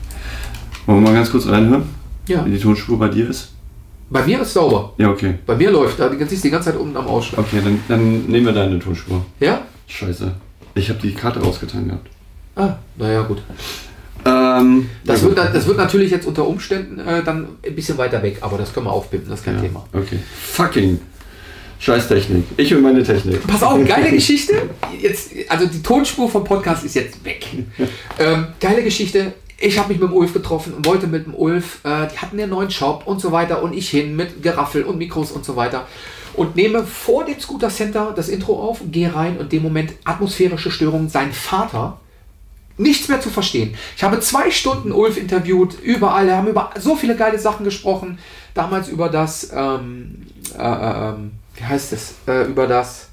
Wollen 0.86 1.00
wir 1.04 1.10
mal 1.10 1.16
ganz 1.16 1.32
kurz 1.32 1.48
reinhören, 1.48 1.84
Ja. 2.28 2.46
wie 2.46 2.52
die 2.52 2.60
Tonspur 2.60 2.98
bei 3.00 3.10
dir 3.10 3.30
ist? 3.30 3.55
Bei 4.10 4.24
mir 4.26 4.42
ist 4.42 4.54
sauber. 4.54 4.94
Ja, 4.98 5.10
okay. 5.10 5.36
Bei 5.46 5.56
mir 5.56 5.72
läuft. 5.72 6.00
Da 6.00 6.10
siehst 6.10 6.32
du 6.32 6.48
die 6.48 6.52
ganze 6.52 6.72
Zeit 6.72 6.80
unten 6.80 6.96
am 6.96 7.08
Ausschlag. 7.08 7.40
Okay, 7.40 7.62
dann, 7.64 7.80
dann 7.88 8.26
nehmen 8.26 8.46
wir 8.46 8.54
deine 8.54 8.80
Tonspur. 8.80 9.26
Ja? 9.40 9.62
Scheiße. 9.88 10.32
Ich 10.76 10.90
habe 10.90 11.00
die 11.00 11.14
Karte 11.14 11.40
rausgetan 11.42 11.88
gehabt. 11.88 12.08
Ah, 12.56 12.76
naja, 12.98 13.22
gut. 13.24 13.42
Ähm, 14.26 14.90
Das, 15.04 15.22
ja, 15.22 15.28
wird, 15.28 15.38
gut. 15.38 15.50
das 15.54 15.68
wird 15.68 15.78
natürlich 15.78 16.12
jetzt 16.12 16.26
unter 16.26 16.48
Umständen 16.48 17.00
äh, 17.00 17.24
dann 17.24 17.48
ein 17.66 17.76
bisschen 17.76 17.98
weiter 17.98 18.22
weg, 18.24 18.38
aber 18.42 18.58
das 18.58 18.74
können 18.74 18.88
wir 18.88 18.92
aufbinden, 18.92 19.30
das 19.30 19.40
ist 19.40 19.46
kein 19.46 19.56
ja, 19.56 19.62
Thema. 19.62 19.86
Okay. 19.94 20.20
Fucking 20.42 21.00
Scheißtechnik. 21.80 22.46
Ich 22.58 22.74
und 22.74 22.82
meine 22.82 23.04
Technik. 23.04 23.46
Pass 23.46 23.62
auf, 23.62 23.86
geile 23.86 24.10
Geschichte. 24.12 24.54
Jetzt, 25.00 25.32
also 25.50 25.68
die 25.68 25.84
Tonspur 25.84 26.30
vom 26.30 26.44
Podcast 26.44 26.86
ist 26.86 26.96
jetzt 26.96 27.24
weg. 27.24 27.46
ähm, 28.20 28.48
geile 28.60 28.82
Geschichte. 28.82 29.34
Ich 29.66 29.80
habe 29.80 29.90
mich 29.90 30.00
mit 30.00 30.12
dem 30.12 30.16
Ulf 30.16 30.32
getroffen 30.32 30.76
und 30.76 30.86
wollte 30.86 31.08
mit 31.08 31.26
dem 31.26 31.34
Ulf, 31.34 31.80
äh, 31.84 32.08
die 32.08 32.20
hatten 32.20 32.38
den 32.38 32.52
neuen 32.52 32.70
Shop 32.70 33.02
und 33.08 33.20
so 33.20 33.32
weiter 33.32 33.64
und 33.64 33.74
ich 33.74 33.90
hin 33.90 34.16
mit 34.16 34.44
Geraffel 34.44 34.84
und 34.84 35.00
Mikros 35.00 35.32
und 35.32 35.44
so 35.44 35.56
weiter 35.56 35.88
und 36.36 36.56
nehme 36.56 36.84
vor 36.84 37.26
dem 37.26 37.40
Scooter 37.40 37.70
Center 37.70 38.14
das 38.16 38.30
Intro 38.30 38.62
auf, 38.62 38.82
gehe 38.92 39.16
rein 39.16 39.38
und 39.38 39.52
dem 39.52 39.64
Moment 39.64 39.94
atmosphärische 40.04 40.70
Störung. 40.70 41.10
Sein 41.10 41.34
Vater 41.34 42.00
nichts 42.78 43.08
mehr 43.08 43.20
zu 43.20 43.32
verstehen. 43.32 43.74
Ich 43.98 44.04
habe 44.04 44.20
zwei 44.20 44.52
Stunden 44.52 44.92
Ulf 44.92 45.18
interviewt, 45.18 45.80
überall, 45.82 46.28
wir 46.28 46.38
haben 46.38 46.48
über 46.48 46.70
so 46.78 46.96
viele 46.96 47.16
geile 47.16 47.40
Sachen 47.40 47.64
gesprochen. 47.64 48.20
Damals 48.54 48.88
über 48.88 49.10
das, 49.10 49.50
ähm, 49.52 50.28
äh, 50.56 50.62
äh, 50.62 51.10
ähm, 51.10 51.32
wie 51.56 51.64
heißt 51.64 51.92
es, 51.92 52.14
äh, 52.28 52.44
über 52.44 52.68
das, 52.68 53.10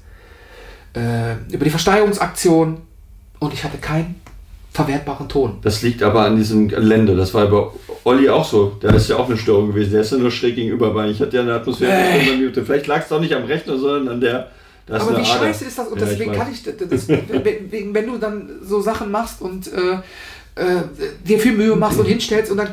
äh, 0.95 1.33
über 1.51 1.65
die 1.65 1.71
Versteigerungsaktion 1.71 2.81
und 3.39 3.53
ich 3.55 3.63
hatte 3.63 3.79
keinen 3.79 4.21
verwertbaren 4.73 5.29
Ton. 5.29 5.59
Das 5.61 5.81
liegt 5.83 6.01
aber 6.01 6.25
an 6.25 6.35
diesem 6.35 6.67
Gelände. 6.67 7.15
Das 7.15 7.33
war 7.33 7.47
bei 7.47 7.67
Olli 8.03 8.29
auch 8.29 8.45
so. 8.45 8.75
Da 8.79 8.89
ist 8.89 9.07
ja 9.07 9.17
auch 9.17 9.27
eine 9.27 9.37
Störung 9.37 9.67
gewesen. 9.67 9.91
Der 9.91 10.01
ist 10.01 10.11
ja 10.11 10.17
nur 10.17 10.31
schräg 10.31 10.55
gegenüber, 10.55 10.93
weil 10.95 11.11
ich 11.11 11.21
hatte 11.21 11.37
ja 11.37 11.43
eine 11.43 11.53
Atmosphäre. 11.53 11.91
Äh. 11.91 12.63
Vielleicht 12.65 12.87
lag 12.87 13.03
es 13.03 13.07
doch 13.07 13.19
nicht 13.19 13.33
am 13.33 13.43
Rechner, 13.43 13.77
sondern 13.77 14.15
an 14.15 14.21
der. 14.21 14.49
Aber 14.89 15.11
wie 15.11 15.15
Ader. 15.15 15.25
scheiße 15.25 15.65
ist 15.65 15.77
das? 15.77 15.87
Und 15.87 16.01
Ja, 16.01 16.07
deswegen 16.07 16.33
ich 16.33 16.37
kann 16.37 16.51
ich, 16.51 16.63
das, 16.63 17.07
wenn, 17.07 17.93
wenn 17.93 18.05
du 18.05 18.17
dann 18.17 18.49
so 18.61 18.81
Sachen 18.81 19.11
machst 19.11 19.41
und 19.41 19.71
äh, 19.71 19.99
äh, 20.55 20.83
dir 21.27 21.39
viel 21.39 21.53
Mühe 21.53 21.75
machst 21.75 21.97
und 21.99 22.05
hinstellst 22.05 22.51
und 22.51 22.57
dann, 22.57 22.67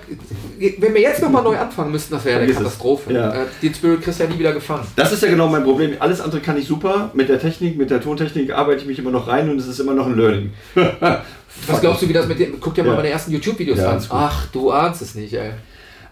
wenn 0.78 0.93
wir 0.95 1.01
jetzt 1.01 1.22
nochmal 1.22 1.43
neu 1.43 1.57
anfangen 1.57 1.91
müssten, 1.93 2.12
das 2.12 2.24
wäre 2.26 2.37
eine 2.41 2.45
Vergiss 2.47 2.57
es. 2.59 2.62
Katastrophe. 2.64 3.12
Ja. 3.14 3.33
Äh, 3.43 3.47
den 3.62 3.74
Spirit 3.74 4.03
kriegst 4.03 4.20
du 4.20 4.24
ja 4.24 4.31
nie 4.31 4.39
wieder 4.39 4.53
gefangen. 4.53 4.87
Das 4.97 5.12
ist 5.12 5.22
ja 5.22 5.31
genau 5.31 5.49
mein 5.49 5.64
Problem. 5.64 5.93
Alles 5.99 6.20
andere 6.20 6.41
kann 6.41 6.59
ich 6.59 6.66
super. 6.66 7.11
Mit 7.14 7.28
der 7.31 7.41
Technik, 7.41 7.78
mit 7.78 7.91
der 7.91 8.01
Tontechnik 8.03 8.53
arbeite 8.53 8.83
ich 8.83 8.87
mich 8.87 8.99
immer 8.99 9.11
noch 9.11 9.26
rein 9.28 9.49
und 9.49 9.59
es 9.59 9.66
ist 9.66 9.78
immer 9.81 9.95
noch 9.95 10.07
ein 10.07 10.16
Learning. 10.16 10.53
Was 10.74 11.81
glaubst 11.81 12.03
du, 12.03 12.09
wie 12.09 12.12
das 12.12 12.28
mit 12.28 12.39
dem, 12.39 12.61
guck 12.61 12.74
dir 12.74 12.85
mal 12.85 12.91
Ja. 12.91 12.97
meine 12.97 13.09
ersten 13.09 13.33
YouTube-Videos 13.33 13.78
Ja, 13.78 13.91
an. 13.93 14.03
Ach, 14.11 14.47
du 14.53 14.70
ahnst 14.70 15.03
es 15.03 15.14
nicht, 15.14 15.33
ey. 15.35 15.51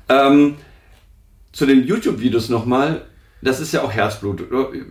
Ähm, 0.09 0.57
zu 1.53 1.67
den 1.67 1.85
YouTube-Videos 1.87 2.49
nochmal. 2.49 3.03
Das 3.41 3.61
ist 3.61 3.73
ja 3.73 3.83
auch 3.83 3.93
Herzblut. 3.93 4.43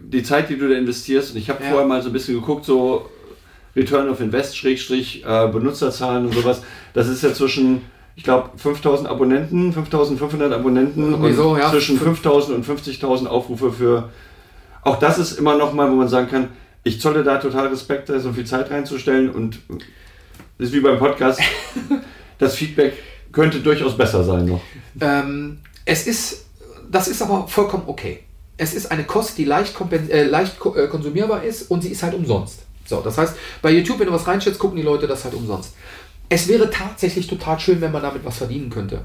Die 0.04 0.24
Zeit, 0.24 0.50
die 0.50 0.58
du 0.58 0.70
da 0.70 0.76
investierst. 0.76 1.32
Und 1.32 1.38
ich 1.38 1.50
habe 1.50 1.64
Ja. 1.64 1.70
vorher 1.72 1.88
mal 1.88 2.02
so 2.02 2.10
ein 2.10 2.14
bisschen 2.14 2.36
geguckt, 2.36 2.64
so 2.66 3.10
Return 3.78 4.10
of 4.10 4.20
Invest, 4.20 4.58
Schrägstrich, 4.58 5.24
äh, 5.24 5.48
Benutzerzahlen 5.48 6.26
und 6.26 6.34
sowas. 6.34 6.62
Das 6.94 7.08
ist 7.08 7.22
ja 7.22 7.34
zwischen, 7.34 7.84
ich 8.16 8.24
glaube, 8.24 8.50
5000 8.58 9.08
Abonnenten, 9.08 9.72
5500 9.72 10.52
Abonnenten 10.52 11.14
und 11.14 11.34
so, 11.36 11.56
ja. 11.56 11.70
zwischen 11.70 11.98
5000 12.00 12.58
und 12.58 12.66
50.000 12.66 13.28
Aufrufe 13.28 13.72
für. 13.72 14.10
Auch 14.82 14.98
das 15.00 15.20
ist 15.20 15.34
immer 15.38 15.58
nochmal, 15.58 15.92
wo 15.92 15.96
man 15.96 16.08
sagen 16.08 16.28
kann, 16.28 16.48
ich 16.84 17.00
zolle 17.00 17.24
da 17.24 17.38
total 17.38 17.68
Respekt, 17.68 18.10
da 18.10 18.20
so 18.20 18.34
viel 18.34 18.46
Zeit 18.46 18.72
reinzustellen 18.72 19.30
und 19.30 19.60
das 20.58 20.70
ist 20.70 20.74
wie 20.74 20.80
beim 20.80 20.98
Podcast. 20.98 21.40
das 22.40 22.56
Feedback 22.56 22.94
könnte 23.32 23.60
durchaus 23.60 23.96
besser 23.96 24.24
sein 24.24 24.46
noch. 24.46 24.62
Ähm, 25.00 25.60
es 25.86 26.08
ist, 26.08 26.46
das 26.90 27.08
ist 27.08 27.22
aber 27.22 27.48
vollkommen 27.48 27.84
okay. 27.88 28.22
Es 28.60 28.74
ist 28.74 28.90
eine 28.90 29.04
Kost, 29.04 29.38
die 29.38 29.46
leicht, 29.46 29.76
äh, 29.92 30.24
leicht 30.24 30.56
äh, 30.76 30.88
konsumierbar 30.88 31.44
ist 31.44 31.70
und 31.70 31.84
sie 31.84 31.90
ist 31.90 32.02
halt 32.02 32.16
umsonst. 32.16 32.67
So, 32.88 33.02
das 33.02 33.18
heißt, 33.18 33.36
bei 33.62 33.72
YouTube, 33.72 34.00
wenn 34.00 34.08
du 34.08 34.14
was 34.14 34.28
reinstellst, 34.28 34.60
gucken 34.60 34.78
die 34.78 34.84
Leute 34.84 35.08
das 35.08 35.24
halt 35.24 35.34
umsonst. 35.34 35.76
Es 36.30 36.48
wäre 36.48 36.70
tatsächlich 36.70 37.28
total 37.28 37.60
schön, 37.60 37.80
wenn 37.82 37.92
man 37.92 38.02
damit 38.02 38.26
was 38.26 38.38
verdienen 38.38 38.70
könnte. 38.70 39.02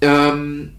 Ähm, 0.00 0.72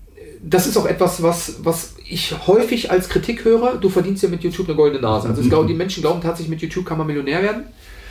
das 0.44 0.68
ist 0.68 0.78
auch 0.78 0.86
etwas, 0.86 1.24
was, 1.24 1.64
was 1.64 1.96
ich 2.08 2.36
häufig 2.48 2.92
als 2.92 3.10
Kritik 3.10 3.46
höre. 3.46 3.76
Du 3.78 3.90
verdienst 3.90 4.22
ja 4.24 4.30
mit 4.30 4.44
YouTube 4.44 4.68
eine 4.68 4.76
goldene 4.76 5.02
Nase. 5.02 5.28
Also 5.28 5.42
ich 5.42 5.50
glaube, 5.50 5.68
die 5.68 5.74
Menschen 5.74 6.02
glauben 6.02 6.22
tatsächlich, 6.22 6.50
mit 6.50 6.62
YouTube 6.62 6.86
kann 6.86 6.98
man 6.98 7.08
Millionär 7.08 7.42
werden. 7.42 7.64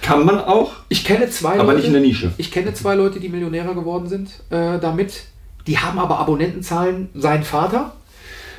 Kann 0.02 0.26
man 0.26 0.38
auch, 0.38 0.72
Ich 0.90 1.04
kenne 1.04 1.30
zwei 1.30 1.54
aber 1.54 1.64
Leute. 1.64 1.76
nicht 1.76 1.86
in 1.86 1.92
der 1.94 2.02
Nische. 2.02 2.32
Ich 2.36 2.50
kenne 2.50 2.74
zwei 2.74 2.94
Leute, 2.94 3.20
die 3.20 3.28
Millionäre 3.30 3.74
geworden 3.74 4.06
sind 4.06 4.30
äh, 4.50 4.78
damit. 4.78 5.24
Die 5.66 5.78
haben 5.78 5.98
aber 5.98 6.18
Abonnentenzahlen, 6.18 7.08
sein 7.14 7.42
Vater. 7.42 7.94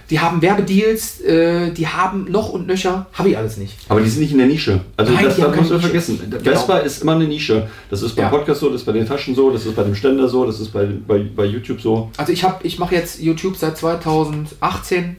Die 0.10 0.20
haben 0.20 0.42
Werbedeals, 0.42 1.20
äh, 1.22 1.72
die 1.72 1.88
haben 1.88 2.30
noch 2.30 2.50
und 2.50 2.68
nöcher. 2.68 3.08
Habe 3.14 3.30
ich 3.30 3.38
alles 3.38 3.58
nicht. 3.58 3.76
Aber 3.90 4.02
die 4.02 4.10
sind 4.10 4.22
nicht 4.22 4.32
in 4.34 4.38
der 4.38 4.48
Nische. 4.48 4.82
Also 4.98 5.12
Nein, 5.14 5.26
das 5.26 5.38
man 5.40 5.54
so 5.54 5.62
Nische. 5.62 5.80
vergessen. 5.80 6.20
Genau. 6.30 6.44
Vespa 6.44 6.78
ist 6.78 7.02
immer 7.02 7.14
eine 7.16 7.26
Nische. 7.26 7.68
Das 7.90 8.02
ist 8.04 8.16
beim 8.16 8.26
Ja. 8.26 8.30
Podcast 8.30 8.60
so, 8.60 8.70
das 8.70 8.82
ist 8.82 8.86
bei 8.86 8.92
den 8.92 9.08
Taschen 9.08 9.34
so, 9.34 9.50
das 9.50 9.66
ist 9.66 9.76
bei 9.76 9.84
dem 9.84 9.96
Ständer 9.96 10.30
so, 10.30 10.46
das 10.46 10.60
ist 10.60 10.70
bei, 10.72 10.86
bei, 11.08 11.26
bei 11.36 11.46
YouTube 11.46 11.82
so. 11.82 12.12
Also 12.18 12.32
ich 12.32 12.44
habe, 12.44 12.66
ich 12.68 12.78
mache 12.78 12.94
jetzt 12.94 13.20
YouTube 13.20 13.58
seit 13.58 13.78
2018. 13.78 15.16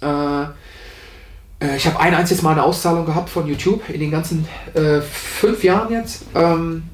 Äh, 0.00 0.06
äh, 1.60 1.76
ich 1.76 1.86
habe 1.86 2.00
ein 2.00 2.14
einziges 2.14 2.42
Mal 2.42 2.52
eine 2.52 2.62
Auszahlung 2.62 3.04
gehabt 3.06 3.28
von 3.30 3.46
YouTube 3.46 3.82
in 3.90 4.00
den 4.00 4.10
ganzen 4.10 4.46
äh, 4.74 5.00
fünf 5.00 5.62
Jahren 5.64 5.92
jetzt. 5.92 6.22
Ähm, 6.34 6.84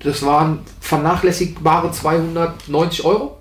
das 0.00 0.24
waren 0.24 0.58
vernachlässigbare 0.80 1.90
290 1.92 3.04
Euro. 3.04 3.33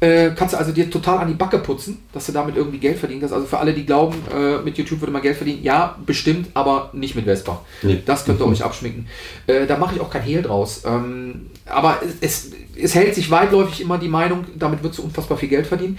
Äh, 0.00 0.30
kannst 0.36 0.54
du 0.54 0.58
also 0.58 0.70
dir 0.70 0.88
total 0.88 1.18
an 1.18 1.28
die 1.28 1.34
Backe 1.34 1.58
putzen, 1.58 1.98
dass 2.12 2.26
du 2.26 2.32
damit 2.32 2.56
irgendwie 2.56 2.78
Geld 2.78 2.98
verdienen 2.98 3.20
kannst. 3.20 3.34
Also 3.34 3.46
für 3.46 3.58
alle, 3.58 3.74
die 3.74 3.84
glauben, 3.84 4.14
äh, 4.32 4.58
mit 4.58 4.78
YouTube 4.78 5.00
würde 5.00 5.12
man 5.12 5.22
Geld 5.22 5.36
verdienen, 5.36 5.64
ja, 5.64 5.96
bestimmt, 6.06 6.50
aber 6.54 6.90
nicht 6.92 7.16
mit 7.16 7.24
Vespa. 7.24 7.64
Nee. 7.82 8.02
Das 8.06 8.24
könnt 8.24 8.40
ihr 8.40 8.46
euch 8.46 8.62
abschminken. 8.62 9.08
Äh, 9.48 9.66
da 9.66 9.76
mache 9.76 9.96
ich 9.96 10.00
auch 10.00 10.10
kein 10.10 10.22
Hehl 10.22 10.42
draus. 10.42 10.82
Ähm, 10.86 11.50
aber 11.66 12.00
es, 12.20 12.52
es, 12.76 12.94
hält 12.94 13.16
sich 13.16 13.28
weitläufig 13.32 13.80
immer 13.80 13.98
die 13.98 14.08
Meinung, 14.08 14.44
damit 14.54 14.84
wird 14.84 14.96
du 14.96 15.02
unfassbar 15.02 15.36
viel 15.36 15.48
Geld 15.48 15.66
verdienen. 15.66 15.98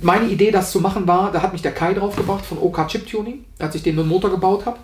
Meine 0.00 0.28
Idee, 0.28 0.52
das 0.52 0.70
zu 0.70 0.80
machen, 0.80 1.08
war, 1.08 1.32
da 1.32 1.42
hat 1.42 1.52
mich 1.52 1.62
der 1.62 1.72
Kai 1.72 1.94
draufgebracht 1.94 2.46
von 2.46 2.58
OK 2.58 2.86
Chip 2.86 3.10
Tuning, 3.10 3.44
als 3.58 3.74
ich 3.74 3.82
den 3.82 3.98
einen 3.98 4.08
Motor 4.08 4.30
gebaut 4.30 4.64
habe. 4.64 4.78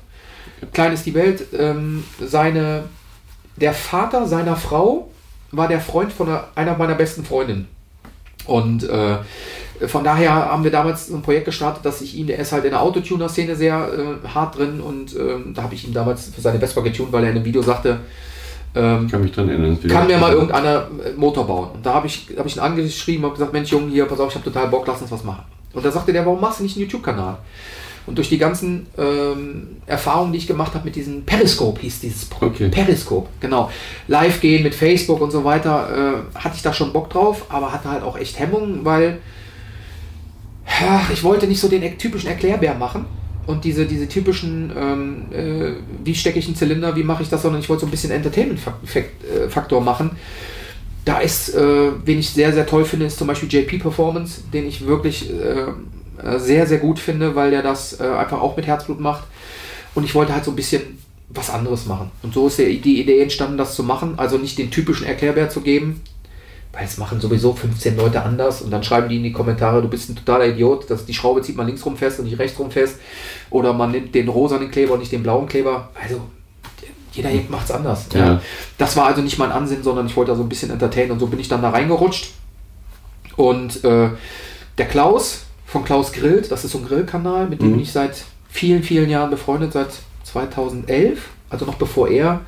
Klein 0.72 0.92
ist 0.92 1.06
die 1.06 1.14
Welt. 1.14 1.46
Ähm, 1.56 2.02
seine, 2.20 2.86
der 3.56 3.74
Vater 3.74 4.26
seiner 4.26 4.56
Frau 4.56 5.10
war 5.52 5.68
der 5.68 5.80
Freund 5.80 6.12
von 6.12 6.28
einer, 6.28 6.48
einer 6.56 6.76
meiner 6.76 6.94
besten 6.94 7.24
Freundinnen. 7.24 7.68
Und 8.46 8.88
äh, 8.88 9.16
von 9.86 10.04
daher 10.04 10.32
haben 10.32 10.64
wir 10.64 10.70
damals 10.70 11.10
ein 11.10 11.22
Projekt 11.22 11.46
gestartet, 11.46 11.84
dass 11.84 12.00
ich 12.00 12.16
ihm, 12.16 12.26
der 12.26 12.38
ist 12.38 12.52
halt 12.52 12.64
in 12.64 12.70
der 12.70 12.82
Autotuner-Szene 12.82 13.56
sehr 13.56 13.88
äh, 14.24 14.28
hart 14.28 14.58
drin 14.58 14.80
und 14.80 15.16
ähm, 15.16 15.52
da 15.54 15.62
habe 15.62 15.74
ich 15.74 15.86
ihm 15.86 15.92
damals 15.92 16.30
für 16.34 16.40
seine 16.40 16.58
Vespa 16.58 16.80
getunt, 16.80 17.12
weil 17.12 17.24
er 17.24 17.30
in 17.30 17.36
einem 17.36 17.44
Video 17.44 17.62
sagte, 17.62 18.00
ähm, 18.74 19.06
Ich 19.06 19.12
kann 19.12 19.22
mich 19.22 19.32
dran 19.32 19.48
erinnern. 19.48 19.78
kann 19.88 20.06
mir 20.06 20.18
mal 20.18 20.32
irgendeiner 20.32 20.88
äh, 21.04 21.12
Motor 21.16 21.46
bauen. 21.46 21.68
Und 21.74 21.86
da 21.86 21.94
habe 21.94 22.06
ich, 22.06 22.28
hab 22.36 22.46
ich 22.46 22.56
ihn 22.56 22.60
angeschrieben 22.60 23.24
und 23.24 23.32
gesagt, 23.32 23.52
Mensch 23.52 23.70
Junge, 23.70 23.90
hier, 23.90 24.06
pass 24.06 24.20
auf, 24.20 24.28
ich 24.30 24.34
habe 24.36 24.44
total 24.44 24.68
Bock, 24.68 24.86
lass 24.86 25.00
uns 25.02 25.10
was 25.10 25.24
machen. 25.24 25.44
Und 25.72 25.84
da 25.84 25.90
sagte 25.90 26.12
der, 26.12 26.24
warum 26.24 26.40
machst 26.40 26.60
du 26.60 26.64
nicht 26.64 26.76
einen 26.76 26.82
YouTube-Kanal? 26.82 27.38
Und 28.06 28.18
durch 28.18 28.28
die 28.28 28.38
ganzen 28.38 28.86
ähm, 28.98 29.76
Erfahrungen, 29.86 30.32
die 30.32 30.38
ich 30.38 30.46
gemacht 30.46 30.74
habe 30.74 30.84
mit 30.84 30.94
diesem 30.94 31.24
Periscope, 31.24 31.80
hieß 31.80 32.00
dieses 32.00 32.26
Produkt. 32.26 32.56
Okay. 32.56 32.68
Periscope, 32.68 33.28
genau. 33.40 33.70
Live 34.08 34.40
gehen 34.40 34.62
mit 34.62 34.74
Facebook 34.74 35.20
und 35.20 35.30
so 35.30 35.44
weiter, 35.44 36.24
äh, 36.34 36.38
hatte 36.38 36.56
ich 36.56 36.62
da 36.62 36.72
schon 36.72 36.92
Bock 36.92 37.08
drauf, 37.08 37.46
aber 37.48 37.72
hatte 37.72 37.90
halt 37.90 38.02
auch 38.02 38.18
echt 38.18 38.38
Hemmungen, 38.38 38.84
weil 38.84 39.20
ja, 40.80 41.02
ich 41.12 41.22
wollte 41.24 41.46
nicht 41.46 41.60
so 41.60 41.68
den 41.68 41.96
typischen 41.96 42.28
Erklärbär 42.28 42.74
machen 42.74 43.06
und 43.46 43.64
diese, 43.64 43.86
diese 43.86 44.08
typischen, 44.08 44.72
ähm, 44.76 45.22
äh, 45.32 45.72
wie 46.04 46.14
stecke 46.14 46.38
ich 46.38 46.46
einen 46.46 46.56
Zylinder, 46.56 46.96
wie 46.96 47.02
mache 47.02 47.22
ich 47.22 47.28
das, 47.28 47.42
sondern 47.42 47.60
ich 47.60 47.68
wollte 47.68 47.82
so 47.82 47.86
ein 47.86 47.90
bisschen 47.90 48.10
Entertainment-Faktor 48.10 49.80
machen. 49.80 50.12
Da 51.04 51.18
ist, 51.18 51.54
äh, 51.54 51.90
wen 52.04 52.18
ich 52.18 52.30
sehr, 52.30 52.52
sehr 52.52 52.66
toll 52.66 52.84
finde, 52.86 53.06
ist 53.06 53.18
zum 53.18 53.26
Beispiel 53.26 53.52
JP 53.52 53.78
Performance, 53.78 54.42
den 54.52 54.66
ich 54.66 54.86
wirklich 54.86 55.30
äh, 55.30 55.34
äh, 55.34 55.72
sehr, 56.38 56.66
sehr 56.66 56.78
gut 56.78 56.98
finde, 56.98 57.34
weil 57.34 57.50
der 57.50 57.62
das 57.62 58.00
äh, 58.00 58.04
einfach 58.04 58.40
auch 58.40 58.56
mit 58.56 58.66
Herzblut 58.66 59.00
macht. 59.00 59.24
Und 59.94 60.04
ich 60.04 60.14
wollte 60.14 60.34
halt 60.34 60.44
so 60.44 60.50
ein 60.50 60.56
bisschen 60.56 60.98
was 61.28 61.50
anderes 61.50 61.86
machen. 61.86 62.10
Und 62.22 62.34
so 62.34 62.46
ist 62.46 62.58
die 62.58 63.00
Idee 63.00 63.22
entstanden, 63.22 63.58
das 63.58 63.74
zu 63.74 63.82
machen. 63.82 64.14
Also 64.16 64.38
nicht 64.38 64.58
den 64.58 64.70
typischen 64.70 65.06
Erklärbär 65.06 65.48
zu 65.48 65.60
geben, 65.60 66.02
weil 66.72 66.84
es 66.84 66.98
machen 66.98 67.20
sowieso 67.20 67.54
15 67.54 67.96
Leute 67.96 68.22
anders 68.22 68.62
und 68.62 68.70
dann 68.70 68.82
schreiben 68.82 69.08
die 69.08 69.16
in 69.16 69.22
die 69.22 69.32
Kommentare, 69.32 69.80
du 69.80 69.88
bist 69.88 70.10
ein 70.10 70.16
totaler 70.16 70.48
Idiot, 70.48 70.90
dass 70.90 71.06
die 71.06 71.14
Schraube 71.14 71.40
zieht 71.42 71.56
man 71.56 71.66
links 71.66 71.86
rum 71.86 71.96
fest 71.96 72.18
und 72.18 72.26
nicht 72.26 72.38
rechts 72.38 72.58
rum 72.58 72.70
fest. 72.70 72.98
Oder 73.50 73.72
man 73.72 73.92
nimmt 73.92 74.14
den 74.14 74.28
rosanen 74.28 74.70
Kleber 74.70 74.94
und 74.94 75.00
nicht 75.00 75.12
den 75.12 75.22
blauen 75.22 75.46
Kleber. 75.46 75.90
Also 76.00 76.20
jeder 77.12 77.30
Jack 77.30 77.48
macht's 77.48 77.70
anders. 77.70 78.06
Ja. 78.12 78.26
Ja. 78.26 78.42
Das 78.76 78.96
war 78.96 79.06
also 79.06 79.22
nicht 79.22 79.38
mein 79.38 79.52
Ansinn, 79.52 79.82
sondern 79.82 80.06
ich 80.06 80.16
wollte 80.16 80.32
da 80.32 80.36
so 80.36 80.42
ein 80.42 80.48
bisschen 80.48 80.70
entertainen 80.70 81.12
und 81.12 81.20
so 81.20 81.28
bin 81.28 81.38
ich 81.38 81.48
dann 81.48 81.62
da 81.62 81.70
reingerutscht. 81.70 82.32
Und 83.36 83.84
äh, 83.84 84.10
der 84.78 84.86
Klaus 84.86 85.43
von 85.66 85.84
Klaus 85.84 86.12
Grillt, 86.12 86.50
das 86.50 86.64
ist 86.64 86.72
so 86.72 86.78
ein 86.78 86.86
Grillkanal, 86.86 87.48
mit 87.48 87.60
dem 87.60 87.68
Mhm. 87.68 87.72
bin 87.72 87.82
ich 87.82 87.92
seit 87.92 88.24
vielen, 88.48 88.82
vielen 88.82 89.10
Jahren 89.10 89.30
befreundet, 89.30 89.72
seit 89.72 89.88
2011, 90.24 91.18
also 91.50 91.64
noch 91.66 91.74
bevor 91.76 92.08
er 92.08 92.40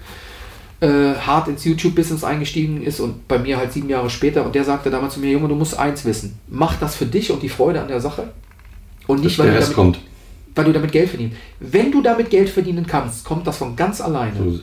äh, 0.81 1.15
hart 1.15 1.49
ins 1.49 1.65
YouTube-Business 1.65 2.23
eingestiegen 2.23 2.83
ist 2.83 3.01
und 3.01 3.27
bei 3.29 3.39
mir 3.39 3.57
halt 3.57 3.73
sieben 3.73 3.89
Jahre 3.89 4.11
später. 4.11 4.45
Und 4.45 4.55
der 4.55 4.63
sagte 4.63 4.91
damals 4.91 5.15
zu 5.15 5.21
mir, 5.21 5.31
Junge, 5.31 5.49
du 5.49 5.55
musst 5.55 5.79
eins 5.79 6.05
wissen. 6.05 6.39
Mach 6.49 6.77
das 6.79 6.95
für 6.95 7.07
dich 7.07 7.33
und 7.33 7.43
die 7.43 7.49
Freude 7.49 7.81
an 7.81 7.89
der 7.89 8.01
Sache. 8.01 8.29
Und 9.07 9.23
nicht, 9.25 9.39
weil 9.39 9.47
der 9.47 9.55
du, 9.55 9.61
damit, 9.63 9.75
kommt. 9.75 9.99
weil 10.55 10.65
du 10.67 10.73
damit 10.75 10.93
Geld 10.93 11.09
verdienst. 11.09 11.37
Wenn 11.61 11.91
du 11.93 12.03
damit 12.03 12.29
Geld 12.29 12.51
verdienen 12.51 12.87
kannst, 12.87 13.25
kommt 13.25 13.47
das 13.47 13.57
von 13.57 13.75
ganz 13.75 14.03
alleine. 14.03 14.37
So, 14.37 14.61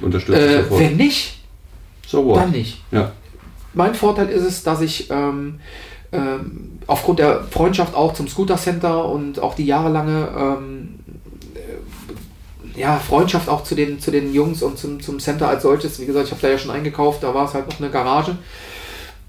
unterstützt 0.00 0.38
äh, 0.38 0.64
wenn 0.70 0.96
nicht, 0.96 1.38
So 2.06 2.34
dann 2.34 2.50
nicht. 2.52 2.82
Ja. 2.90 3.12
Mein 3.74 3.94
Vorteil 3.94 4.28
ist 4.30 4.44
es, 4.44 4.62
dass 4.62 4.80
ich 4.80 5.08
ähm, 5.10 5.60
ähm, 6.12 6.78
aufgrund 6.86 7.18
der 7.18 7.44
Freundschaft 7.44 7.94
auch 7.94 8.14
zum 8.14 8.28
Scooter 8.28 8.56
Center 8.56 9.08
und 9.08 9.40
auch 9.40 9.54
die 9.54 9.64
jahrelange 9.64 10.28
ähm, 10.36 10.98
äh, 11.54 12.80
ja, 12.80 12.98
Freundschaft 12.98 13.48
auch 13.48 13.64
zu 13.64 13.74
den, 13.74 14.00
zu 14.00 14.10
den 14.10 14.32
Jungs 14.32 14.62
und 14.62 14.78
zum, 14.78 15.00
zum 15.00 15.18
Center 15.18 15.48
als 15.48 15.62
solches, 15.62 16.00
wie 16.00 16.06
gesagt, 16.06 16.26
ich 16.26 16.32
habe 16.32 16.42
da 16.42 16.48
ja 16.48 16.58
schon 16.58 16.70
eingekauft, 16.70 17.22
da 17.22 17.34
war 17.34 17.46
es 17.46 17.54
halt 17.54 17.68
noch 17.68 17.80
eine 17.80 17.90
Garage, 17.90 18.36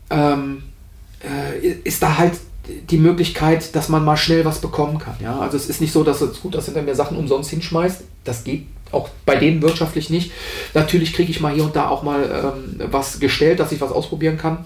ähm, 0.09 0.63
äh, 1.23 1.67
ist 1.83 2.03
da 2.03 2.17
halt 2.17 2.33
die 2.89 2.97
Möglichkeit, 2.97 3.75
dass 3.75 3.89
man 3.89 4.05
mal 4.05 4.17
schnell 4.17 4.45
was 4.45 4.59
bekommen 4.59 4.97
kann. 4.97 5.15
Ja? 5.21 5.39
Also 5.39 5.57
es 5.57 5.69
ist 5.69 5.81
nicht 5.81 5.91
so, 5.91 6.03
dass 6.03 6.19
das 6.19 6.35
Scooter 6.35 6.61
Center 6.61 6.81
mir 6.81 6.95
Sachen 6.95 7.17
umsonst 7.17 7.49
hinschmeißt. 7.49 8.03
Das 8.23 8.43
geht 8.43 8.67
auch 8.91 9.09
bei 9.25 9.35
denen 9.35 9.61
wirtschaftlich 9.61 10.09
nicht. 10.09 10.31
Natürlich 10.73 11.13
kriege 11.13 11.31
ich 11.31 11.41
mal 11.41 11.53
hier 11.53 11.63
und 11.63 11.75
da 11.75 11.89
auch 11.89 12.03
mal 12.03 12.53
ähm, 12.55 12.79
was 12.91 13.19
gestellt, 13.19 13.59
dass 13.59 13.71
ich 13.71 13.81
was 13.81 13.91
ausprobieren 13.91 14.37
kann. 14.37 14.65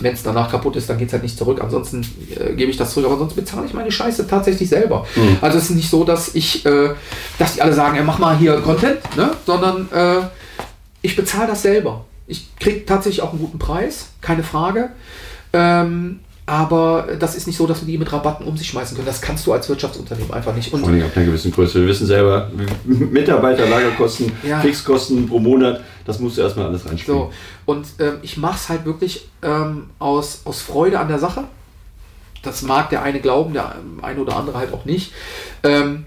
Wenn 0.00 0.14
es 0.14 0.22
danach 0.22 0.50
kaputt 0.50 0.76
ist, 0.76 0.88
dann 0.88 0.96
geht 0.96 1.08
es 1.08 1.12
halt 1.12 1.22
nicht 1.22 1.36
zurück. 1.36 1.60
Ansonsten 1.62 2.00
äh, 2.34 2.54
gebe 2.54 2.70
ich 2.70 2.76
das 2.78 2.92
zurück. 2.92 3.06
Aber 3.06 3.18
sonst 3.18 3.34
bezahle 3.34 3.66
ich 3.66 3.74
meine 3.74 3.92
Scheiße 3.92 4.26
tatsächlich 4.26 4.68
selber. 4.68 5.06
Mhm. 5.14 5.36
Also 5.42 5.58
es 5.58 5.64
ist 5.64 5.76
nicht 5.76 5.90
so, 5.90 6.04
dass 6.04 6.34
ich, 6.34 6.64
äh, 6.64 6.94
dass 7.38 7.54
die 7.54 7.62
alle 7.62 7.74
sagen, 7.74 7.96
ja, 7.96 8.02
mach 8.02 8.18
mal 8.18 8.36
hier 8.36 8.56
Content, 8.60 9.00
ne? 9.16 9.32
sondern 9.44 9.90
äh, 9.92 10.22
ich 11.02 11.14
bezahle 11.14 11.48
das 11.48 11.62
selber. 11.62 12.06
Ich 12.26 12.56
kriege 12.58 12.86
tatsächlich 12.86 13.22
auch 13.22 13.30
einen 13.30 13.40
guten 13.40 13.58
Preis, 13.58 14.08
keine 14.22 14.42
Frage. 14.42 14.90
Ähm, 15.52 16.20
aber 16.44 17.06
das 17.20 17.36
ist 17.36 17.46
nicht 17.46 17.56
so, 17.56 17.66
dass 17.66 17.80
wir 17.82 17.86
die 17.86 17.98
mit 17.98 18.12
Rabatten 18.12 18.46
um 18.46 18.56
sich 18.56 18.68
schmeißen 18.68 18.96
können. 18.96 19.06
Das 19.06 19.20
kannst 19.20 19.46
du 19.46 19.52
als 19.52 19.68
Wirtschaftsunternehmen 19.68 20.32
einfach 20.32 20.54
nicht. 20.54 20.70
Vor 20.70 20.80
Und 20.80 20.88
allem 20.88 21.02
ab 21.02 21.10
einer 21.14 21.26
gewissen 21.26 21.52
Größe. 21.52 21.80
Wir 21.80 21.86
wissen 21.86 22.06
selber, 22.06 22.50
Mitarbeiter, 22.84 23.66
Lagerkosten, 23.68 24.32
Ja. 24.42 24.60
Fixkosten 24.60 25.28
pro 25.28 25.38
Monat, 25.38 25.80
das 26.04 26.18
musst 26.18 26.38
du 26.38 26.42
erstmal 26.42 26.66
alles 26.66 26.84
reinspielen. 26.84 27.20
So, 27.20 27.32
und 27.66 27.86
ähm, 28.00 28.14
ich 28.22 28.36
mache 28.36 28.56
es 28.56 28.68
halt 28.68 28.84
wirklich 28.84 29.28
ähm, 29.42 29.90
aus, 30.00 30.40
aus 30.44 30.62
Freude 30.62 30.98
an 30.98 31.08
der 31.08 31.20
Sache. 31.20 31.44
Das 32.42 32.62
mag 32.62 32.90
der 32.90 33.02
eine 33.02 33.20
glauben, 33.20 33.52
der 33.52 33.76
eine 34.02 34.20
oder 34.20 34.36
andere 34.36 34.58
halt 34.58 34.72
auch 34.72 34.84
nicht. 34.84 35.12
Ähm, 35.62 36.06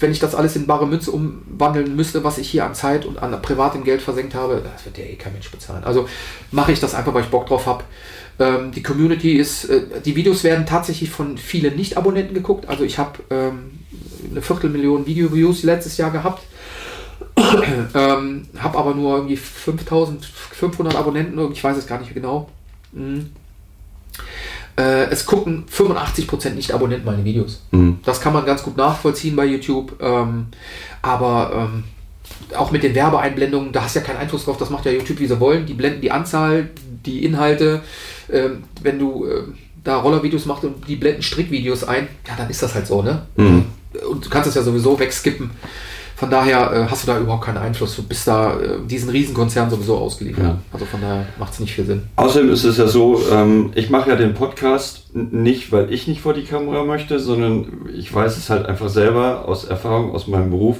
wenn 0.00 0.12
ich 0.12 0.18
das 0.18 0.34
alles 0.34 0.54
in 0.54 0.66
bare 0.66 0.86
Münze 0.86 1.10
umwandeln 1.10 1.96
müsste, 1.96 2.24
was 2.24 2.36
ich 2.36 2.50
hier 2.50 2.66
an 2.66 2.74
Zeit 2.74 3.06
und 3.06 3.18
an 3.22 3.40
privatem 3.40 3.84
Geld 3.84 4.02
versenkt 4.02 4.34
habe, 4.34 4.62
das 4.62 4.84
wird 4.84 4.98
ja 4.98 5.04
eh 5.04 5.16
kein 5.16 5.32
Mensch 5.32 5.50
bezahlen. 5.50 5.82
Also 5.84 6.06
mache 6.50 6.72
ich 6.72 6.80
das 6.80 6.94
einfach, 6.94 7.14
weil 7.14 7.22
ich 7.22 7.30
Bock 7.30 7.46
drauf 7.46 7.66
habe. 7.66 7.84
Ähm, 8.42 8.72
die 8.72 8.82
Community 8.82 9.34
ist, 9.34 9.66
äh, 9.66 9.82
die 10.04 10.16
Videos 10.16 10.42
werden 10.42 10.66
tatsächlich 10.66 11.10
von 11.10 11.38
vielen 11.38 11.76
Nicht-Abonnenten 11.76 12.34
geguckt. 12.34 12.68
Also 12.68 12.82
ich 12.82 12.98
habe 12.98 13.20
ähm, 13.30 13.78
eine 14.28 14.42
Viertelmillion 14.42 15.06
Video-Views 15.06 15.62
letztes 15.62 15.96
Jahr 15.96 16.10
gehabt. 16.10 16.42
ähm, 17.94 18.48
habe 18.58 18.78
aber 18.78 18.94
nur 18.94 19.14
irgendwie 19.16 19.36
5500 19.36 20.96
Abonnenten, 20.96 21.52
ich 21.52 21.62
weiß 21.62 21.76
es 21.76 21.86
gar 21.86 22.00
nicht 22.00 22.12
genau. 22.14 22.48
Mhm. 22.92 23.30
Äh, 24.76 25.04
es 25.10 25.24
gucken 25.24 25.66
85% 25.72 26.50
Nicht-Abonnenten 26.50 27.06
meine 27.06 27.24
Videos. 27.24 27.62
Mhm. 27.70 28.00
Das 28.04 28.20
kann 28.20 28.32
man 28.32 28.44
ganz 28.44 28.64
gut 28.64 28.76
nachvollziehen 28.76 29.36
bei 29.36 29.44
YouTube. 29.44 29.94
Ähm, 30.00 30.46
aber 31.00 31.70
ähm, 31.70 31.84
auch 32.56 32.72
mit 32.72 32.82
den 32.82 32.94
Werbeeinblendungen, 32.94 33.72
da 33.72 33.84
hast 33.84 33.94
du 33.94 34.00
ja 34.00 34.04
keinen 34.04 34.18
Einfluss 34.18 34.46
drauf, 34.46 34.56
das 34.56 34.70
macht 34.70 34.84
ja 34.86 34.90
YouTube, 34.90 35.20
wie 35.20 35.28
sie 35.28 35.38
wollen. 35.38 35.64
Die 35.64 35.74
blenden 35.74 36.00
die 36.00 36.10
Anzahl, 36.10 36.70
die 37.06 37.24
Inhalte. 37.24 37.82
Ähm, 38.30 38.64
wenn 38.82 38.98
du 38.98 39.26
ähm, 39.26 39.54
da 39.84 39.96
Rollervideos 39.98 40.46
machst 40.46 40.64
und 40.64 40.86
die 40.88 40.96
blenden 40.96 41.22
Strickvideos 41.22 41.84
ein, 41.84 42.08
ja, 42.26 42.34
dann 42.36 42.48
ist 42.50 42.62
das 42.62 42.74
halt 42.74 42.86
so, 42.86 43.02
ne? 43.02 43.22
Mhm. 43.36 43.64
Und 44.10 44.24
du 44.24 44.30
kannst 44.30 44.48
es 44.48 44.54
ja 44.54 44.62
sowieso 44.62 44.98
wegskippen. 44.98 45.50
Von 46.16 46.30
daher 46.30 46.72
äh, 46.72 46.86
hast 46.88 47.02
du 47.02 47.08
da 47.08 47.18
überhaupt 47.18 47.44
keinen 47.44 47.58
Einfluss. 47.58 47.96
Du 47.96 48.04
bist 48.04 48.28
da 48.28 48.52
äh, 48.60 48.78
diesen 48.86 49.08
Riesenkonzern 49.10 49.68
sowieso 49.68 49.98
ausgeliefert. 49.98 50.44
Ja. 50.44 50.58
Also 50.72 50.84
von 50.86 51.00
daher 51.00 51.26
macht 51.38 51.54
es 51.54 51.60
nicht 51.60 51.74
viel 51.74 51.84
Sinn. 51.84 52.02
Außerdem 52.14 52.52
ist 52.52 52.62
es 52.62 52.76
ja 52.76 52.86
so, 52.86 53.20
ähm, 53.32 53.72
ich 53.74 53.90
mache 53.90 54.10
ja 54.10 54.16
den 54.16 54.32
Podcast 54.34 55.10
nicht, 55.14 55.72
weil 55.72 55.92
ich 55.92 56.06
nicht 56.06 56.20
vor 56.20 56.32
die 56.32 56.44
Kamera 56.44 56.84
möchte, 56.84 57.18
sondern 57.18 57.88
ich 57.92 58.14
weiß 58.14 58.36
es 58.36 58.50
halt 58.50 58.66
einfach 58.66 58.88
selber 58.88 59.48
aus 59.48 59.64
Erfahrung, 59.64 60.12
aus 60.12 60.28
meinem 60.28 60.50
Beruf, 60.50 60.76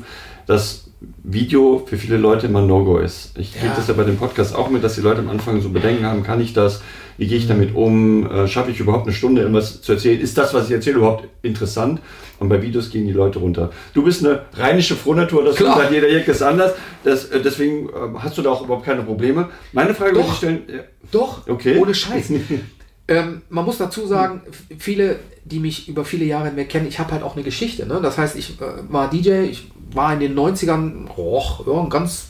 dass 0.47 0.85
Video 1.25 1.83
für 1.85 1.97
viele 1.99 2.19
Leute 2.19 2.47
immer 2.47 2.63
No-Go 2.63 2.99
ist. 2.99 3.37
Ich 3.37 3.53
kriege 3.53 3.67
Ja. 3.67 3.73
das 3.75 3.89
ja 3.89 3.95
bei 3.95 4.05
dem 4.05 4.19
Podcast 4.19 4.55
auch 4.55 4.71
mit, 4.71 4.85
dass 4.85 4.95
die 4.95 5.01
Leute 5.01 5.19
am 5.21 5.29
Anfang 5.29 5.61
so 5.61 5.71
Bedenken 5.71 6.07
haben, 6.07 6.23
kann 6.23 6.41
ich 6.41 6.53
das, 6.53 6.81
wie 7.19 7.27
gehe 7.27 7.39
ich 7.39 7.47
damit 7.47 7.75
um, 7.75 8.31
äh, 8.31 8.49
schaffe 8.49 8.71
ich 8.71 8.81
überhaupt 8.81 9.07
eine 9.07 9.15
Stunde 9.15 9.43
irgendwas 9.43 9.83
zu 9.83 9.93
erzählen, 9.93 10.21
ist 10.21 10.37
das, 10.39 10.55
was 10.55 10.67
ich 10.67 10.73
erzähle, 10.73 10.97
überhaupt 10.99 11.29
interessant? 11.43 12.01
Und 12.39 12.49
bei 12.49 12.61
Videos 12.61 12.91
gehen 12.91 13.07
die 13.07 13.13
Leute 13.13 13.39
runter. 13.39 13.71
Du 13.95 14.03
bist 14.03 14.25
eine 14.25 14.43
rheinische 14.55 14.97
Frohnatur, 14.97 15.45
das 15.45 15.57
Klar. 15.57 15.77
sagt 15.77 15.93
jeder 15.93 16.09
Jack 16.11 16.27
ist 16.27 16.43
anders, 16.43 16.73
das, 17.05 17.27
äh, 17.27 17.41
deswegen 17.41 17.89
äh, 17.89 17.93
hast 18.19 18.37
du 18.39 18.43
da 18.43 18.51
auch 18.51 18.63
überhaupt 18.65 18.85
keine 18.85 19.03
Probleme. 19.03 19.49
Meine 19.73 19.95
Frage 19.95 20.17
würde 20.17 20.29
ich 20.29 20.37
stellen, 20.37 20.63
Doch, 21.11 21.47
Okay. 21.47 21.79
ohne 21.79 21.95
Scheiß. 21.95 22.31
ähm, 23.09 23.43
man 23.49 23.65
muss 23.65 23.79
dazu 23.79 24.07
sagen, 24.07 24.43
viele, 24.79 25.17
die 25.45 25.61
mich 25.61 25.89
über 25.89 26.05
viele 26.05 26.25
Jahre 26.25 26.47
hinweg 26.49 26.69
kennen, 26.69 26.89
ich 26.89 26.99
habe 26.99 27.13
halt 27.13 27.23
auch 27.23 27.35
eine 27.37 27.45
Geschichte. 27.45 27.87
Ne? 27.87 28.01
Das 28.03 28.19
heißt, 28.19 28.37
ich 28.37 28.61
äh, 28.61 28.65
war 28.89 29.09
DJ, 29.11 29.43
ich 29.51 29.71
war 29.93 30.13
in 30.15 30.21
den 30.21 30.35
90ern 30.35 31.09
och, 31.17 31.67
ja, 31.67 31.81
ein 31.81 31.91
ganz 31.91 32.29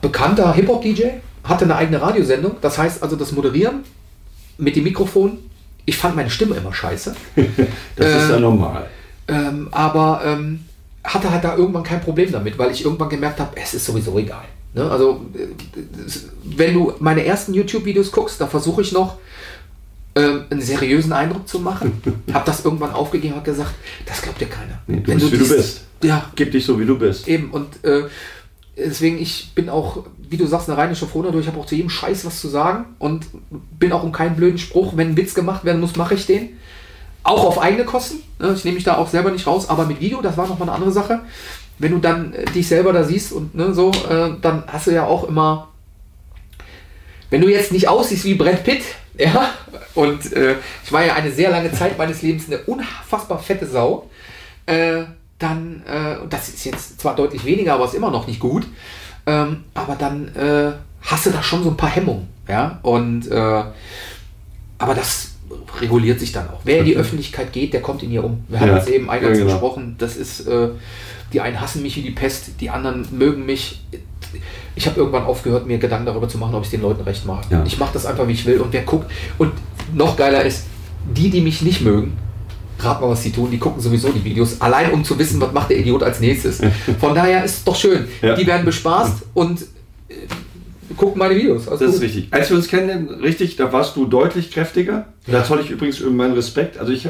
bekannter 0.00 0.52
Hip-Hop-DJ, 0.52 1.04
hatte 1.44 1.64
eine 1.64 1.76
eigene 1.76 2.00
Radiosendung. 2.00 2.56
Das 2.60 2.78
heißt 2.78 3.02
also, 3.02 3.16
das 3.16 3.32
Moderieren 3.32 3.80
mit 4.58 4.76
dem 4.76 4.84
Mikrofon, 4.84 5.38
ich 5.86 5.96
fand 5.96 6.14
meine 6.16 6.30
Stimme 6.30 6.56
immer 6.56 6.72
scheiße. 6.72 7.14
Das 7.96 8.06
ist 8.06 8.28
Äh, 8.28 8.32
ja 8.32 8.38
normal. 8.40 8.86
Ähm, 9.28 9.68
aber 9.70 10.22
ähm, 10.24 10.60
hatte 11.04 11.30
halt 11.30 11.42
da 11.44 11.56
irgendwann 11.56 11.82
kein 11.82 12.00
Problem 12.00 12.30
damit, 12.32 12.58
weil 12.58 12.70
ich 12.70 12.84
irgendwann 12.84 13.08
gemerkt 13.08 13.40
habe, 13.40 13.56
es 13.56 13.74
ist 13.74 13.84
sowieso 13.86 14.18
egal. 14.18 14.44
Ne? 14.74 14.88
Also, 14.90 15.24
äh, 15.34 15.46
wenn 16.44 16.74
du 16.74 16.92
meine 17.00 17.24
ersten 17.24 17.54
YouTube-Videos 17.54 18.10
guckst, 18.12 18.40
da 18.40 18.46
versuche 18.46 18.82
ich 18.82 18.92
noch 18.92 19.16
ähm, 20.14 20.44
einen 20.50 20.60
seriösen 20.60 21.12
Eindruck 21.12 21.48
zu 21.48 21.58
machen. 21.58 22.02
habe 22.32 22.44
das 22.46 22.64
irgendwann 22.64 22.92
aufgegeben 22.92 23.34
und 23.34 23.44
gesagt, 23.44 23.74
das 24.06 24.22
glaubt 24.22 24.40
dir 24.40 24.46
keiner. 24.48 24.78
Nee, 24.86 25.00
du 25.00 25.06
Wenn 25.08 25.18
bist, 25.18 25.32
wie 25.32 25.38
dies- 25.38 25.48
du 25.48 25.56
bist. 25.56 25.80
Ja, 26.04 26.30
Gib 26.34 26.50
dich 26.52 26.66
so, 26.66 26.78
wie 26.80 26.84
du 26.86 26.98
bist. 26.98 27.28
eben. 27.28 27.50
Und 27.50 27.84
äh, 27.84 28.04
deswegen, 28.76 29.18
ich 29.20 29.52
bin 29.54 29.68
auch, 29.68 30.04
wie 30.32 30.36
du 30.38 30.46
sagst, 30.46 30.68
eine 30.68 30.78
rheinische 30.78 31.06
Frohnatur. 31.06 31.40
Ich 31.40 31.46
habe 31.46 31.60
auch 31.60 31.66
zu 31.66 31.74
jedem 31.74 31.90
Scheiß 31.90 32.24
was 32.24 32.40
zu 32.40 32.48
sagen 32.48 32.86
und 32.98 33.26
bin 33.78 33.92
auch 33.92 34.02
um 34.02 34.10
keinen 34.10 34.34
blöden 34.34 34.58
Spruch. 34.58 34.96
Wenn 34.96 35.10
ein 35.10 35.16
Witz 35.16 35.34
gemacht 35.34 35.64
werden 35.64 35.80
muss, 35.80 35.94
mache 35.96 36.14
ich 36.14 36.26
den. 36.26 36.58
Auch 37.22 37.44
auf 37.44 37.60
eigene 37.60 37.84
Kosten. 37.84 38.22
ne? 38.40 38.52
Ich 38.56 38.64
nehme 38.64 38.76
mich 38.76 38.84
da 38.84 38.96
auch 38.96 39.08
selber 39.08 39.30
nicht 39.30 39.46
raus, 39.46 39.68
aber 39.68 39.86
mit 39.86 40.00
Video, 40.00 40.20
das 40.22 40.36
war 40.36 40.48
nochmal 40.48 40.68
eine 40.68 40.76
andere 40.76 40.90
Sache. 40.90 41.20
Wenn 41.78 41.92
du 41.92 41.98
dann 41.98 42.32
äh, 42.32 42.46
dich 42.46 42.66
selber 42.66 42.92
da 42.92 43.04
siehst 43.04 43.32
und 43.32 43.54
ne, 43.54 43.74
so, 43.74 43.90
äh, 43.90 44.30
dann 44.40 44.64
hast 44.66 44.86
du 44.86 44.90
ja 44.90 45.06
auch 45.06 45.28
immer. 45.28 45.68
Wenn 47.30 47.42
du 47.42 47.48
jetzt 47.48 47.72
nicht 47.72 47.88
aussiehst 47.88 48.24
wie 48.24 48.34
Brad 48.34 48.64
Pitt, 48.64 48.82
ja, 49.18 49.50
und 49.94 50.32
äh, 50.32 50.56
ich 50.84 50.92
war 50.92 51.04
ja 51.04 51.14
eine 51.14 51.30
sehr 51.30 51.50
lange 51.50 51.72
Zeit 51.72 51.98
meines 51.98 52.22
Lebens 52.22 52.46
eine 52.46 52.58
unfassbar 52.58 53.38
fette 53.38 53.66
Sau, 53.66 54.10
äh, 54.66 55.02
dann, 55.38 55.82
äh, 55.86 56.16
das 56.28 56.48
ist 56.48 56.64
jetzt 56.64 57.00
zwar 57.00 57.14
deutlich 57.14 57.44
weniger, 57.44 57.74
aber 57.74 57.84
ist 57.84 57.94
immer 57.94 58.10
noch 58.10 58.26
nicht 58.26 58.40
gut, 58.40 58.66
ähm, 59.26 59.64
aber 59.74 59.94
dann 59.96 60.34
äh, 60.34 60.72
hast 61.02 61.26
du 61.26 61.30
da 61.30 61.42
schon 61.42 61.62
so 61.62 61.70
ein 61.70 61.76
paar 61.76 61.90
Hemmungen, 61.90 62.28
ja, 62.48 62.78
und 62.82 63.30
äh, 63.30 63.64
aber 64.78 64.94
das 64.94 65.32
reguliert 65.80 66.20
sich 66.20 66.32
dann 66.32 66.48
auch. 66.48 66.60
Wer 66.64 66.78
in 66.80 66.84
die 66.84 66.96
Öffentlichkeit 66.96 67.52
geht, 67.52 67.72
der 67.72 67.82
kommt 67.82 68.02
in 68.02 68.10
ihr 68.10 68.24
um. 68.24 68.44
Wir 68.48 68.60
haben 68.60 68.68
Ja, 68.68 68.76
es 68.78 68.86
eben 68.88 69.10
eingangs 69.10 69.38
ja, 69.38 69.44
genau. 69.44 69.54
besprochen. 69.54 69.96
Das 69.98 70.16
ist, 70.16 70.46
äh, 70.46 70.68
die 71.32 71.40
einen 71.40 71.60
hassen 71.60 71.82
mich 71.82 71.96
wie 71.96 72.02
die 72.02 72.10
Pest, 72.10 72.60
die 72.60 72.70
anderen 72.70 73.06
mögen 73.16 73.46
mich. 73.46 73.82
Ich 74.74 74.86
habe 74.86 74.98
irgendwann 74.98 75.24
aufgehört, 75.24 75.66
mir 75.66 75.78
Gedanken 75.78 76.06
darüber 76.06 76.28
zu 76.28 76.38
machen, 76.38 76.54
ob 76.54 76.64
ich 76.64 76.70
den 76.70 76.82
Leuten 76.82 77.02
recht 77.02 77.26
mache. 77.26 77.42
Ja. 77.50 77.62
Ich 77.66 77.78
mache 77.78 77.92
das 77.92 78.06
einfach, 78.06 78.26
wie 78.28 78.32
ich 78.32 78.46
will. 78.46 78.60
Und 78.60 78.72
wer 78.72 78.82
guckt, 78.82 79.10
und 79.38 79.52
noch 79.94 80.16
geiler 80.16 80.42
ist, 80.42 80.66
die, 81.14 81.30
die 81.30 81.40
mich 81.40 81.62
nicht 81.62 81.82
mögen, 81.82 82.16
rat 82.84 83.00
mal, 83.00 83.08
was 83.10 83.22
sie 83.22 83.32
tun, 83.32 83.50
die 83.50 83.58
gucken 83.58 83.80
sowieso 83.80 84.08
die 84.10 84.24
Videos, 84.24 84.60
allein 84.60 84.90
um 84.92 85.04
zu 85.04 85.18
wissen, 85.18 85.40
was 85.40 85.52
macht 85.52 85.70
der 85.70 85.78
Idiot 85.78 86.02
als 86.02 86.20
nächstes. 86.20 86.60
Von 87.00 87.14
daher 87.14 87.44
ist 87.44 87.58
es 87.58 87.64
doch 87.64 87.76
schön. 87.76 88.06
Ja. 88.20 88.34
Die 88.34 88.46
werden 88.46 88.64
bespaßt 88.64 89.22
und 89.34 89.62
äh, 90.08 90.14
gucken 90.96 91.18
meine 91.18 91.34
Videos. 91.36 91.68
Also 91.68 91.84
Das 91.84 91.94
ist 91.94 92.00
gut. 92.00 92.08
richtig. 92.08 92.28
Als 92.30 92.50
wir 92.50 92.56
uns 92.56 92.68
kennen, 92.68 93.08
richtig, 93.22 93.56
da 93.56 93.72
warst 93.72 93.96
du 93.96 94.06
deutlich 94.06 94.50
kräftiger. 94.50 95.06
Da 95.26 95.44
zoll 95.44 95.60
ich 95.60 95.70
übrigens 95.70 96.00
meinen 96.00 96.34
Respekt. 96.34 96.78
Also 96.78 96.92
ich, 96.92 97.08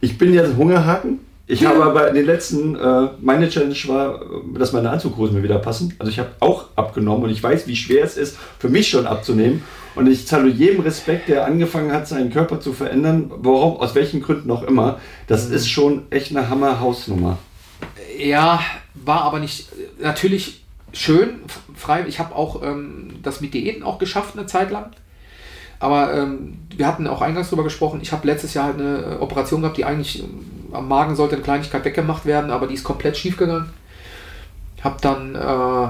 ich 0.00 0.18
bin 0.18 0.32
ja 0.34 0.44
Hungerhaken. 0.56 1.20
Ich 1.46 1.66
habe 1.66 1.82
aber 1.84 2.08
in 2.08 2.14
den 2.14 2.24
letzten, 2.24 2.76
äh, 2.76 3.08
meine 3.20 3.48
Challenge 3.48 3.74
war, 3.88 4.22
äh, 4.22 4.58
dass 4.58 4.72
meine 4.72 4.88
Anzughosen 4.90 5.36
mir 5.36 5.42
wieder 5.42 5.58
passen. 5.58 5.92
Also 5.98 6.10
ich 6.10 6.18
habe 6.18 6.30
auch 6.40 6.66
abgenommen 6.76 7.24
und 7.24 7.30
ich 7.30 7.42
weiß, 7.42 7.66
wie 7.66 7.76
schwer 7.76 8.04
es 8.04 8.16
ist, 8.16 8.38
für 8.58 8.68
mich 8.68 8.88
schon 8.88 9.06
abzunehmen. 9.06 9.62
Und 9.94 10.08
ich 10.08 10.26
zahle 10.26 10.48
jedem 10.48 10.80
Respekt, 10.80 11.28
der 11.28 11.44
angefangen 11.44 11.92
hat, 11.92 12.08
seinen 12.08 12.30
Körper 12.30 12.60
zu 12.60 12.72
verändern, 12.72 13.30
warum, 13.36 13.76
aus 13.76 13.94
welchen 13.94 14.22
Gründen 14.22 14.50
auch 14.50 14.62
immer. 14.62 15.00
Das 15.26 15.48
mhm. 15.48 15.54
ist 15.54 15.68
schon 15.68 16.02
echt 16.10 16.30
eine 16.30 16.48
Hammer-Hausnummer. 16.48 17.38
Ja, 18.18 18.60
war 18.94 19.22
aber 19.22 19.38
nicht, 19.38 19.68
natürlich 20.00 20.62
schön, 20.92 21.40
frei. 21.74 22.04
Ich 22.06 22.18
habe 22.18 22.34
auch 22.34 22.62
ähm, 22.62 23.10
das 23.22 23.40
mit 23.40 23.54
Diäten 23.54 23.82
auch 23.82 23.98
geschafft 23.98 24.36
eine 24.36 24.46
Zeit 24.46 24.70
lang. 24.70 24.92
Aber 25.78 26.14
ähm, 26.14 26.58
wir 26.76 26.86
hatten 26.86 27.08
auch 27.08 27.22
eingangs 27.22 27.48
darüber 27.48 27.64
gesprochen, 27.64 27.98
ich 28.02 28.12
habe 28.12 28.26
letztes 28.26 28.54
Jahr 28.54 28.66
halt 28.66 28.78
eine 28.78 29.18
Operation 29.20 29.62
gehabt, 29.62 29.76
die 29.76 29.84
eigentlich 29.84 30.22
ähm, 30.22 30.44
am 30.72 30.86
Magen 30.86 31.16
sollte 31.16 31.34
eine 31.34 31.42
Kleinigkeit 31.42 31.84
weggemacht 31.84 32.24
werden, 32.24 32.50
aber 32.50 32.68
die 32.68 32.74
ist 32.74 32.84
komplett 32.84 33.16
schief 33.16 33.36
gegangen. 33.36 33.70
Habe 34.82 34.96
dann 35.00 35.34
äh, 35.34 35.88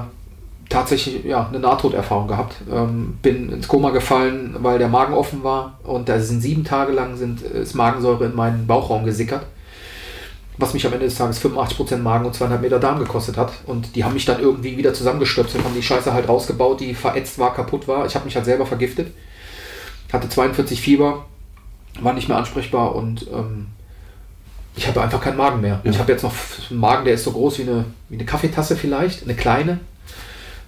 tatsächlich 0.69 1.23
ja, 1.25 1.47
eine 1.47 1.59
Nahtoderfahrung 1.59 2.27
gehabt. 2.27 2.55
Ähm, 2.71 3.17
bin 3.21 3.51
ins 3.51 3.67
Koma 3.67 3.91
gefallen, 3.91 4.55
weil 4.59 4.79
der 4.79 4.87
Magen 4.87 5.13
offen 5.13 5.43
war 5.43 5.79
und 5.83 6.09
da 6.09 6.19
sind 6.19 6.41
sieben 6.41 6.63
Tage 6.63 6.93
lang 6.93 7.17
sind, 7.17 7.41
ist 7.41 7.75
Magensäure 7.75 8.25
in 8.25 8.35
meinen 8.35 8.67
Bauchraum 8.67 9.05
gesickert. 9.05 9.45
Was 10.57 10.73
mich 10.73 10.85
am 10.85 10.93
Ende 10.93 11.05
des 11.05 11.15
Tages 11.15 11.43
85% 11.43 11.97
Magen 11.97 12.25
und 12.25 12.35
200 12.35 12.61
Meter 12.61 12.79
Darm 12.79 12.99
gekostet 12.99 13.37
hat. 13.37 13.51
Und 13.65 13.95
die 13.95 14.03
haben 14.03 14.13
mich 14.13 14.25
dann 14.25 14.39
irgendwie 14.39 14.77
wieder 14.77 14.93
zusammengestöpselt, 14.93 15.63
haben 15.63 15.73
die 15.73 15.81
Scheiße 15.81 16.13
halt 16.13 16.29
rausgebaut, 16.29 16.79
die 16.79 16.93
verätzt 16.93 17.39
war, 17.39 17.55
kaputt 17.55 17.87
war. 17.87 18.05
Ich 18.05 18.13
habe 18.13 18.25
mich 18.25 18.35
halt 18.35 18.45
selber 18.45 18.67
vergiftet. 18.67 19.11
Hatte 20.11 20.29
42 20.29 20.79
Fieber, 20.79 21.25
war 22.01 22.13
nicht 22.13 22.27
mehr 22.27 22.37
ansprechbar 22.37 22.93
und 22.93 23.25
ähm, 23.33 23.67
ich 24.75 24.87
habe 24.87 25.01
einfach 25.01 25.21
keinen 25.21 25.37
Magen 25.37 25.61
mehr. 25.61 25.81
Ja. 25.83 25.91
Ich 25.91 25.99
habe 25.99 26.11
jetzt 26.11 26.23
noch 26.23 26.33
einen 26.69 26.79
Magen, 26.79 27.05
der 27.05 27.15
ist 27.15 27.23
so 27.23 27.31
groß 27.31 27.59
wie 27.59 27.63
eine, 27.63 27.85
wie 28.09 28.15
eine 28.15 28.25
Kaffeetasse 28.25 28.75
vielleicht, 28.75 29.23
eine 29.23 29.35
kleine. 29.35 29.79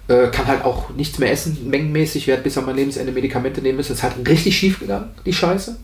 Äh, 0.08 0.28
kann 0.28 0.46
halt 0.46 0.64
auch 0.64 0.90
nichts 0.90 1.18
mehr 1.18 1.32
essen, 1.32 1.68
mengenmäßig, 1.68 2.28
werde 2.28 2.42
bis 2.42 2.56
an 2.56 2.64
mein 2.64 2.76
Lebensende 2.76 3.10
Medikamente 3.10 3.60
nehmen 3.60 3.76
müssen. 3.76 3.92
Es 3.92 3.98
ist 3.98 4.04
halt 4.04 4.28
richtig 4.28 4.56
schief 4.56 4.78
gegangen, 4.78 5.10
die 5.24 5.32
Scheiße. 5.32 5.76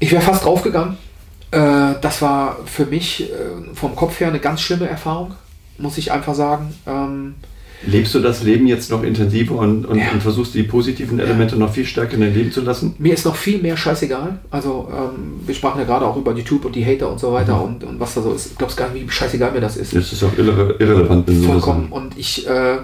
Ich 0.00 0.12
wäre 0.12 0.20
fast 0.20 0.44
draufgegangen. 0.44 0.98
Äh, 1.50 1.94
das 2.02 2.20
war 2.20 2.58
für 2.66 2.84
mich 2.84 3.30
äh, 3.30 3.74
vom 3.74 3.96
Kopf 3.96 4.20
her 4.20 4.28
eine 4.28 4.40
ganz 4.40 4.60
schlimme 4.60 4.86
Erfahrung, 4.86 5.34
muss 5.78 5.96
ich 5.96 6.12
einfach 6.12 6.34
sagen. 6.34 6.74
Ähm, 6.86 7.36
Lebst 7.86 8.14
du 8.14 8.20
das 8.20 8.42
Leben 8.42 8.66
jetzt 8.66 8.90
noch 8.90 9.02
intensiver 9.02 9.56
und, 9.56 9.84
und, 9.84 9.98
ja. 9.98 10.10
und 10.12 10.22
versuchst 10.22 10.54
die 10.54 10.62
positiven 10.62 11.18
Elemente 11.18 11.54
ja. 11.54 11.60
noch 11.60 11.72
viel 11.72 11.84
stärker 11.84 12.14
in 12.14 12.20
dein 12.20 12.34
Leben 12.34 12.52
zu 12.52 12.62
lassen? 12.62 12.94
Mir 12.98 13.14
ist 13.14 13.24
noch 13.24 13.36
viel 13.36 13.60
mehr 13.60 13.76
scheißegal. 13.76 14.38
Also 14.50 14.88
ähm, 14.90 15.40
wir 15.46 15.54
sprachen 15.54 15.78
ja 15.80 15.84
gerade 15.84 16.06
auch 16.06 16.16
über 16.16 16.32
YouTube 16.34 16.64
und 16.64 16.74
die 16.74 16.84
Hater 16.84 17.10
und 17.10 17.20
so 17.20 17.32
weiter 17.32 17.56
mhm. 17.56 17.62
und, 17.62 17.84
und 17.84 18.00
was 18.00 18.14
da 18.14 18.22
so 18.22 18.32
ist. 18.32 18.52
Ich 18.52 18.58
glaube 18.58 18.74
gar 18.74 18.90
nicht, 18.90 19.06
wie 19.06 19.10
scheißegal 19.10 19.52
mir 19.52 19.60
das 19.60 19.76
ist. 19.76 19.94
Das 19.94 20.12
ist 20.12 20.22
auch 20.22 20.36
irre 20.36 20.76
irrelevant. 20.78 21.26
Wenn 21.26 21.42
Vollkommen. 21.42 21.88
So 21.90 21.96
und 21.96 22.18
ich 22.18 22.48
äh, 22.48 22.78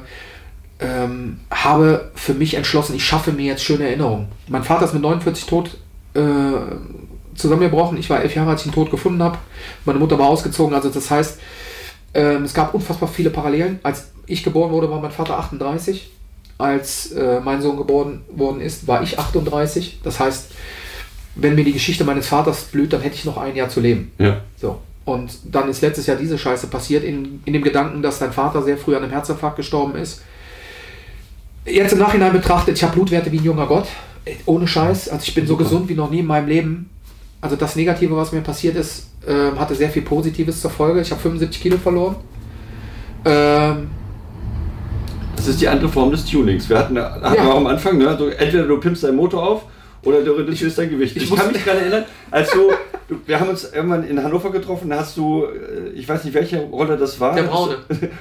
ähm, 0.81 1.41
habe 1.51 2.11
für 2.15 2.35
mich 2.35 2.55
entschlossen, 2.55 2.95
ich 2.97 3.05
schaffe 3.05 3.33
mir 3.33 3.47
jetzt 3.47 3.65
schöne 3.65 3.85
Erinnerungen. 3.85 4.27
Mein 4.49 4.65
Vater 4.65 4.85
ist 4.85 4.95
mit 4.95 5.03
49 5.03 5.47
tot 5.47 5.77
äh, 6.15 6.21
zusammengebrochen. 7.35 7.99
Ich 7.99 8.11
war 8.11 8.23
elf 8.23 8.35
Jahre, 8.35 8.51
als 8.51 8.63
ich 8.63 8.69
ihn 8.69 8.73
tot 8.73 8.91
gefunden 8.91 9.23
habe. 9.23 9.39
Meine 9.85 9.99
Mutter 9.99 10.19
war 10.19 10.29
ausgezogen. 10.29 10.75
Also 10.75 10.91
das 10.91 11.11
heißt, 11.11 11.39
ähm, 12.15 12.45
es 12.45 12.55
gab 12.55 12.75
unfassbar 12.75 13.09
viele 13.09 13.31
Parallelen. 13.31 13.81
Als 13.83 14.09
ich 14.27 14.43
geboren 14.43 14.71
wurde, 14.71 14.91
war 14.91 15.01
mein 15.01 15.11
Vater 15.11 15.39
38. 15.39 16.11
Als 16.59 17.13
äh, 17.13 17.41
mein 17.41 17.63
Sohn 17.63 17.77
geboren 17.77 18.23
worden 18.31 18.61
ist, 18.61 18.87
war 18.87 19.03
ich 19.03 19.19
38. 19.19 20.01
Das 20.03 20.21
heißt, 20.21 20.51
wenn 21.37 21.55
mir 21.55 21.65
die 21.65 21.73
Geschichte 21.73 22.05
meines 22.05 22.29
Vaters 22.29 22.65
blüht, 22.65 22.93
dann 22.93 23.01
hätte 23.01 23.15
ich 23.15 23.25
noch 23.25 23.37
ein 23.37 23.57
Jahr 23.57 23.69
zu 23.69 23.81
leben. 23.81 24.13
Ja. 24.19 24.41
So. 24.61 24.81
Und 25.05 25.39
dann 25.45 25.69
ist 25.69 25.81
letztes 25.81 26.07
Jahr 26.07 26.17
diese 26.17 26.39
Scheiße 26.39 26.67
passiert, 26.67 27.03
in, 27.05 27.41
in 27.45 27.53
dem 27.53 27.63
Gedanken, 27.63 28.03
dass 28.03 28.19
dein 28.19 28.33
Vater 28.33 28.63
sehr 28.63 28.77
früh 28.77 28.95
an 28.95 29.03
einem 29.03 29.13
Herzinfarkt 29.13 29.57
gestorben 29.57 29.97
ist. 29.97 30.23
Jetzt 31.65 31.93
im 31.93 31.99
Nachhinein 31.99 32.33
betrachtet, 32.33 32.77
ich 32.77 32.83
habe 32.83 32.95
Blutwerte 32.95 33.33
wie 33.33 33.39
ein 33.39 33.45
junger 33.45 33.67
Gott. 33.67 33.87
Ohne 34.45 34.69
Scheiß. 34.69 35.09
Also 35.09 35.25
ich 35.27 35.35
bin 35.35 35.47
so 35.47 35.57
gesund 35.57 35.89
wie 35.89 35.95
noch 35.95 36.11
nie 36.11 36.21
in 36.21 36.27
meinem 36.27 36.49
Leben. 36.49 36.91
Also 37.41 37.57
das 37.57 37.77
Negative, 37.77 38.17
was 38.17 38.33
mir 38.33 38.43
passiert 38.43 38.77
ist, 38.77 39.10
äh, 39.27 39.59
hatte 39.59 39.75
sehr 39.75 39.91
viel 39.91 40.03
Positives 40.03 40.61
zur 40.61 40.71
Folge. 40.71 41.01
Ich 41.01 41.11
habe 41.11 41.21
75 41.21 41.61
Kilo 41.61 41.77
verloren. 41.77 42.17
Ähm, 43.25 43.91
das 45.37 45.49
ist 45.49 45.61
die 45.61 45.69
andere 45.69 45.89
Form 45.89 46.11
des 46.11 46.25
Tunings. 46.25 46.69
Wir 46.69 46.79
hatten, 46.79 46.99
hatten 46.99 47.25
ja. 47.25 47.45
wir 47.45 47.53
auch 47.53 47.59
am 47.59 47.67
Anfang, 47.67 47.99
ne? 47.99 48.17
so, 48.19 48.29
entweder 48.29 48.65
du 48.65 48.79
pimpst 48.79 49.05
deinen 49.05 49.17
Motor 49.17 49.43
auf 49.43 49.63
oder 50.05 50.23
du 50.23 50.33
reduzierst 50.33 50.79
dein 50.79 50.91
Gewicht. 50.91 51.17
Ich, 51.17 51.25
ich 51.25 51.35
kann 51.35 51.53
mich 51.53 51.65
daran 51.65 51.81
erinnern, 51.81 52.05
als 52.31 52.51
du, 52.51 52.71
wir 53.27 53.39
haben 53.39 53.51
uns 53.51 53.71
irgendwann 53.73 54.09
in 54.09 54.23
Hannover 54.23 54.51
getroffen, 54.51 54.89
da 54.91 55.01
hast 55.01 55.17
du, 55.17 55.45
äh, 55.45 55.91
ich 55.91 56.09
weiß 56.09 56.25
nicht, 56.25 56.35
welche 56.35 56.61
Rolle 56.61 56.97
das 56.97 57.21
war. 57.21 57.35
Der 57.35 57.45
Braune. 57.45 57.79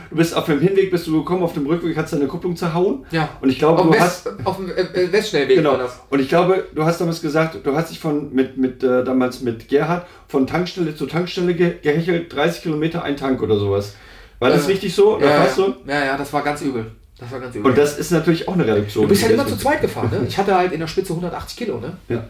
Du 0.10 0.16
bist 0.16 0.36
auf 0.36 0.46
dem 0.46 0.60
Hinweg, 0.60 0.92
bist 0.92 1.08
du 1.08 1.20
gekommen, 1.20 1.44
auf 1.44 1.54
dem 1.54 1.66
Rückweg 1.66 1.96
hast 1.98 2.12
du 2.12 2.18
deine 2.18 2.28
Kupplung 2.28 2.56
zerhauen. 2.56 3.06
Ja. 3.12 3.30
Und 3.42 3.50
ich 3.50 3.60
glaube, 3.60 3.80
auf 3.80 3.88
du 3.88 3.94
West, 3.94 4.04
hast... 4.04 4.46
Auf 4.46 4.58
dem 4.58 4.70
äh, 4.70 4.82
äh, 4.82 5.12
Westschnellweg 5.12 5.58
genau. 5.58 5.78
Und 6.10 6.20
ich 6.20 6.28
glaube, 6.28 6.66
du 6.74 6.84
hast 6.84 7.00
damals 7.00 7.22
gesagt, 7.22 7.60
du 7.64 7.76
hast 7.76 7.92
dich 7.92 8.00
von, 8.00 8.34
mit, 8.34 8.58
mit, 8.58 8.84
äh, 8.84 9.04
damals 9.04 9.42
mit 9.42 9.68
Gerhard 9.68 10.06
von 10.28 10.48
Tankstelle 10.48 10.96
zu 10.96 11.06
Tankstelle 11.06 11.56
gehechelt, 11.56 12.34
30 12.34 12.64
Kilometer 12.64 13.04
ein 13.04 13.16
Tank 13.16 13.42
oder 13.42 13.58
sowas. 13.58 13.96
War 14.40 14.50
das 14.50 14.68
äh, 14.68 14.72
richtig 14.72 14.94
so? 14.96 15.20
Ja, 15.20 15.44
ja, 15.44 15.50
so? 15.50 15.76
ja, 15.86 16.06
ja, 16.06 16.18
das 16.18 16.32
war 16.34 16.44
ganz 16.44 16.62
übel. 16.62 16.92
Das 17.20 17.32
war 17.32 17.40
ganz 17.40 17.56
übel. 17.56 17.72
Und 17.72 17.78
das 17.78 17.98
ist 17.98 18.12
natürlich 18.12 18.48
auch 18.48 18.54
eine 18.54 18.66
Reduktion. 18.66 19.04
Du 19.04 19.10
bist 19.10 19.24
halt 19.24 19.34
immer 19.34 19.46
zu 19.46 19.58
zweit 19.58 19.82
gefahren, 19.82 20.10
ne? 20.12 20.26
Ich 20.28 20.38
hatte 20.38 20.56
halt 20.56 20.72
in 20.72 20.80
der 20.80 20.88
Spitze 20.88 21.12
180 21.12 21.58
Kilo, 21.58 21.80
ne? 21.80 21.98
Ja. 22.08 22.24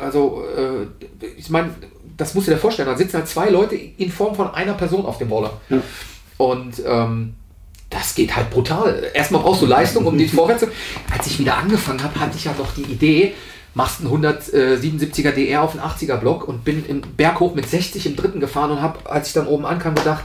Also, 0.00 0.44
äh, 0.56 1.26
ich 1.38 1.48
meine, 1.48 1.70
das 2.16 2.34
musst 2.34 2.48
du 2.48 2.52
dir 2.52 2.58
vorstellen, 2.58 2.88
da 2.88 2.96
sitzen 2.96 3.16
halt 3.16 3.28
zwei 3.28 3.48
Leute 3.48 3.76
in 3.76 4.10
Form 4.10 4.34
von 4.34 4.52
einer 4.52 4.74
Person 4.74 5.06
auf 5.06 5.18
dem 5.18 5.30
Roller. 5.30 5.52
Ja. 5.68 5.80
Und 6.38 6.82
ähm, 6.84 7.34
das 7.88 8.14
geht 8.14 8.34
halt 8.36 8.50
brutal. 8.50 9.10
Erstmal 9.14 9.42
brauchst 9.42 9.62
du 9.62 9.66
Leistung, 9.66 10.06
um 10.06 10.18
den 10.18 10.28
vorwärts 10.28 10.60
zu. 10.60 10.68
Als 11.10 11.26
ich 11.26 11.38
wieder 11.38 11.56
angefangen 11.56 12.02
habe, 12.02 12.18
hatte 12.20 12.36
ich 12.36 12.44
ja 12.44 12.54
noch 12.58 12.74
die 12.74 12.82
Idee, 12.82 13.34
machst 13.74 14.00
einen 14.00 14.10
177er 14.10 15.32
DR 15.32 15.62
auf 15.62 15.72
einen 15.72 15.82
80er 15.82 16.16
Block 16.16 16.48
und 16.48 16.64
bin 16.64 16.84
im 16.86 17.00
Berg 17.00 17.40
hoch 17.40 17.54
mit 17.54 17.68
60 17.68 18.06
im 18.06 18.16
dritten 18.16 18.40
gefahren 18.40 18.72
und 18.72 18.82
habe, 18.82 19.08
als 19.08 19.28
ich 19.28 19.34
dann 19.34 19.46
oben 19.46 19.66
ankam, 19.66 19.94
gedacht, 19.94 20.24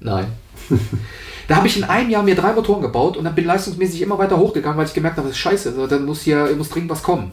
nein. 0.00 0.26
Da 1.50 1.56
habe 1.56 1.66
ich 1.66 1.76
in 1.76 1.82
einem 1.82 2.08
Jahr 2.10 2.22
mir 2.22 2.36
drei 2.36 2.52
Motoren 2.52 2.80
gebaut 2.80 3.16
und 3.16 3.24
dann 3.24 3.34
bin 3.34 3.44
leistungsmäßig 3.44 4.02
immer 4.02 4.16
weiter 4.18 4.38
hochgegangen, 4.38 4.78
weil 4.78 4.86
ich 4.86 4.94
gemerkt 4.94 5.16
habe, 5.16 5.26
das 5.26 5.36
ist 5.36 5.42
scheiße, 5.42 5.70
also, 5.70 5.88
dann 5.88 6.04
muss 6.04 6.20
hier 6.20 6.48
muss 6.56 6.68
dringend 6.68 6.90
was 6.90 7.02
kommen. 7.02 7.32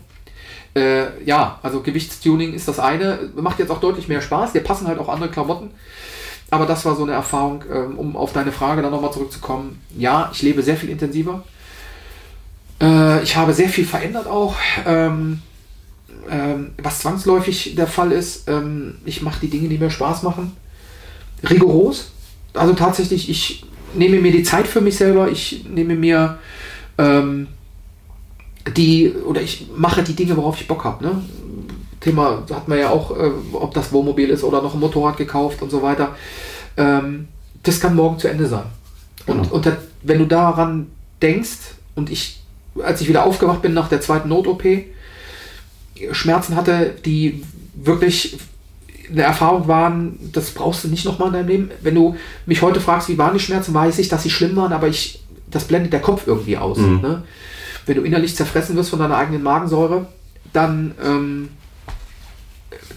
Äh, 0.75 1.23
ja, 1.23 1.59
also 1.61 1.81
Gewichtstuning 1.81 2.55
ist 2.55 2.67
das 2.67 2.79
eine, 2.79 3.29
macht 3.35 3.59
jetzt 3.59 3.69
auch 3.69 3.79
deutlich 3.79 4.07
mehr 4.07 4.21
Spaß, 4.21 4.53
dir 4.53 4.61
passen 4.61 4.87
halt 4.87 4.97
auch 4.97 5.09
andere 5.09 5.29
Klamotten. 5.29 5.69
Aber 6.49 6.65
das 6.65 6.83
war 6.83 6.95
so 6.95 7.03
eine 7.03 7.11
Erfahrung, 7.11 7.63
ähm, 7.71 7.99
um 7.99 8.17
auf 8.17 8.33
deine 8.33 8.51
Frage 8.51 8.81
dann 8.81 8.89
nochmal 8.89 9.13
zurückzukommen. 9.13 9.83
Ja, 9.95 10.31
ich 10.33 10.41
lebe 10.41 10.63
sehr 10.63 10.77
viel 10.77 10.89
intensiver. 10.89 11.43
Äh, 12.81 13.21
ich 13.21 13.35
habe 13.35 13.53
sehr 13.53 13.69
viel 13.69 13.85
verändert 13.85 14.25
auch. 14.25 14.55
Ähm, 14.87 15.43
ähm, 16.27 16.71
was 16.81 17.01
zwangsläufig 17.01 17.75
der 17.75 17.85
Fall 17.85 18.11
ist, 18.11 18.49
ähm, 18.49 18.95
ich 19.05 19.21
mache 19.21 19.41
die 19.41 19.49
Dinge, 19.51 19.69
die 19.69 19.77
mir 19.77 19.91
Spaß 19.91 20.23
machen. 20.23 20.57
Rigoros. 21.47 22.13
Also 22.55 22.73
tatsächlich, 22.73 23.29
ich 23.29 23.63
nehme 23.93 24.19
mir 24.19 24.31
die 24.31 24.43
Zeit 24.43 24.67
für 24.67 24.81
mich 24.81 24.97
selber, 24.97 25.29
ich 25.29 25.65
nehme 25.69 25.95
mir 25.95 26.37
ähm, 26.97 27.47
die, 28.75 29.11
oder 29.11 29.41
ich 29.41 29.67
mache 29.75 30.03
die 30.03 30.15
Dinge, 30.15 30.35
worauf 30.37 30.59
ich 30.59 30.67
Bock 30.67 30.83
habe. 30.83 31.05
Ne? 31.05 31.21
Thema 31.99 32.43
hat 32.51 32.67
man 32.67 32.79
ja 32.79 32.89
auch, 32.89 33.11
äh, 33.17 33.31
ob 33.53 33.73
das 33.73 33.91
Wohnmobil 33.91 34.29
ist 34.29 34.43
oder 34.43 34.61
noch 34.61 34.73
ein 34.73 34.79
Motorrad 34.79 35.17
gekauft 35.17 35.61
und 35.61 35.71
so 35.71 35.81
weiter. 35.81 36.15
Ähm, 36.75 37.27
das 37.63 37.79
kann 37.79 37.95
morgen 37.95 38.19
zu 38.19 38.27
Ende 38.27 38.47
sein. 38.47 38.65
Und, 39.25 39.43
genau. 39.43 39.55
und 39.55 39.65
das, 39.65 39.75
wenn 40.03 40.19
du 40.19 40.25
daran 40.25 40.87
denkst, 41.21 41.75
und 41.95 42.11
ich, 42.11 42.41
als 42.81 43.01
ich 43.01 43.09
wieder 43.09 43.25
aufgewacht 43.25 43.61
bin 43.61 43.73
nach 43.73 43.89
der 43.89 44.01
zweiten 44.01 44.29
Not-OP, 44.29 44.63
Schmerzen 46.11 46.55
hatte, 46.55 46.93
die 47.05 47.43
wirklich 47.73 48.37
eine 49.11 49.23
Erfahrung 49.23 49.67
waren, 49.67 50.19
das 50.33 50.51
brauchst 50.51 50.83
du 50.83 50.87
nicht 50.87 51.05
nochmal 51.05 51.29
in 51.29 51.33
deinem 51.33 51.47
Leben. 51.47 51.71
Wenn 51.81 51.95
du 51.95 52.15
mich 52.45 52.61
heute 52.61 52.81
fragst, 52.81 53.09
wie 53.09 53.17
waren 53.17 53.33
die 53.33 53.39
Schmerzen, 53.39 53.73
weiß 53.73 53.99
ich, 53.99 54.09
dass 54.09 54.23
sie 54.23 54.29
schlimm 54.29 54.55
waren, 54.55 54.73
aber 54.73 54.87
ich, 54.87 55.23
das 55.49 55.65
blendet 55.65 55.93
der 55.93 56.01
Kopf 56.01 56.27
irgendwie 56.27 56.57
aus. 56.57 56.77
Mhm. 56.77 57.01
Ne? 57.01 57.23
Wenn 57.85 57.95
du 57.95 58.03
innerlich 58.03 58.35
zerfressen 58.35 58.75
wirst 58.75 58.89
von 58.89 58.99
deiner 58.99 59.17
eigenen 59.17 59.43
Magensäure, 59.43 60.07
dann 60.53 60.93
ähm, 61.03 61.49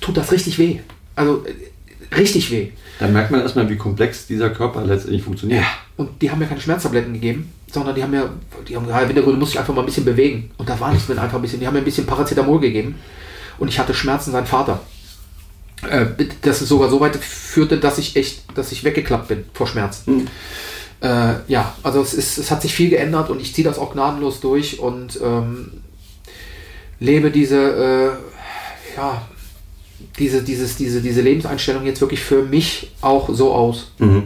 tut 0.01 0.16
das 0.16 0.32
richtig 0.32 0.59
weh. 0.59 0.81
Also 1.15 1.45
äh, 1.45 2.16
richtig 2.16 2.51
weh. 2.51 2.70
Dann 2.99 3.12
merkt 3.12 3.31
man 3.31 3.41
erstmal, 3.41 3.69
wie 3.69 3.77
komplex 3.77 4.27
dieser 4.27 4.51
Körper 4.51 4.85
letztendlich 4.85 5.23
funktioniert. 5.23 5.62
Ja, 5.62 5.66
und 5.97 6.20
die 6.20 6.31
haben 6.31 6.39
mir 6.39 6.47
keine 6.47 6.61
Schmerztabletten 6.61 7.15
gegeben, 7.15 7.53
sondern 7.70 7.95
die 7.95 8.03
haben 8.03 8.11
mir, 8.11 8.31
die 8.69 8.77
haben 8.77 8.87
gesagt, 8.87 9.16
du 9.16 9.32
musst 9.32 9.53
dich 9.53 9.61
einfach 9.61 9.74
mal 9.74 9.82
ein 9.82 9.87
bisschen 9.87 10.05
bewegen. 10.05 10.51
Und 10.59 10.69
da 10.69 10.78
war 10.78 10.93
nichts 10.93 11.09
mit 11.09 11.19
einfach 11.19 11.37
ein 11.37 11.43
bisschen, 11.43 11.61
die 11.61 11.66
haben 11.66 11.74
mir 11.74 11.81
ein 11.81 11.85
bisschen 11.85 12.07
Paracetamol 12.07 12.61
gegeben. 12.61 12.97
Und 13.59 13.69
ich 13.69 13.78
hatte 13.78 13.95
Schmerzen, 13.95 14.32
sein 14.32 14.47
Vater. 14.47 14.81
Äh, 15.89 16.07
dass 16.43 16.61
es 16.61 16.69
sogar 16.69 16.90
so 16.90 17.01
weit 17.01 17.16
führte, 17.16 17.78
dass 17.78 17.98
ich 17.98 18.16
echt, 18.16 18.43
dass 18.55 18.70
ich 18.70 18.85
weggeklappt 18.85 19.28
bin 19.28 19.44
vor 19.55 19.66
Schmerzen. 19.66 20.15
Mhm. 20.15 20.27
Äh, 21.01 21.35
ja, 21.48 21.74
also 21.82 22.02
es, 22.02 22.12
ist, 22.12 22.36
es 22.36 22.51
hat 22.51 22.61
sich 22.61 22.74
viel 22.74 22.90
geändert 22.90 23.31
und 23.31 23.40
ich 23.40 23.55
ziehe 23.55 23.66
das 23.66 23.78
auch 23.78 23.93
gnadenlos 23.93 24.40
durch 24.40 24.78
und 24.78 25.19
ähm, 25.23 25.73
lebe 26.98 27.31
diese, 27.31 27.57
äh, 27.57 28.97
ja, 28.97 29.27
diese, 30.19 30.43
dieses, 30.43 30.77
diese, 30.77 31.01
diese 31.01 31.23
Lebenseinstellung 31.23 31.86
jetzt 31.86 32.02
wirklich 32.02 32.20
für 32.20 32.43
mich 32.43 32.90
auch 33.01 33.31
so 33.32 33.55
aus. 33.55 33.93
Mhm. 33.98 34.24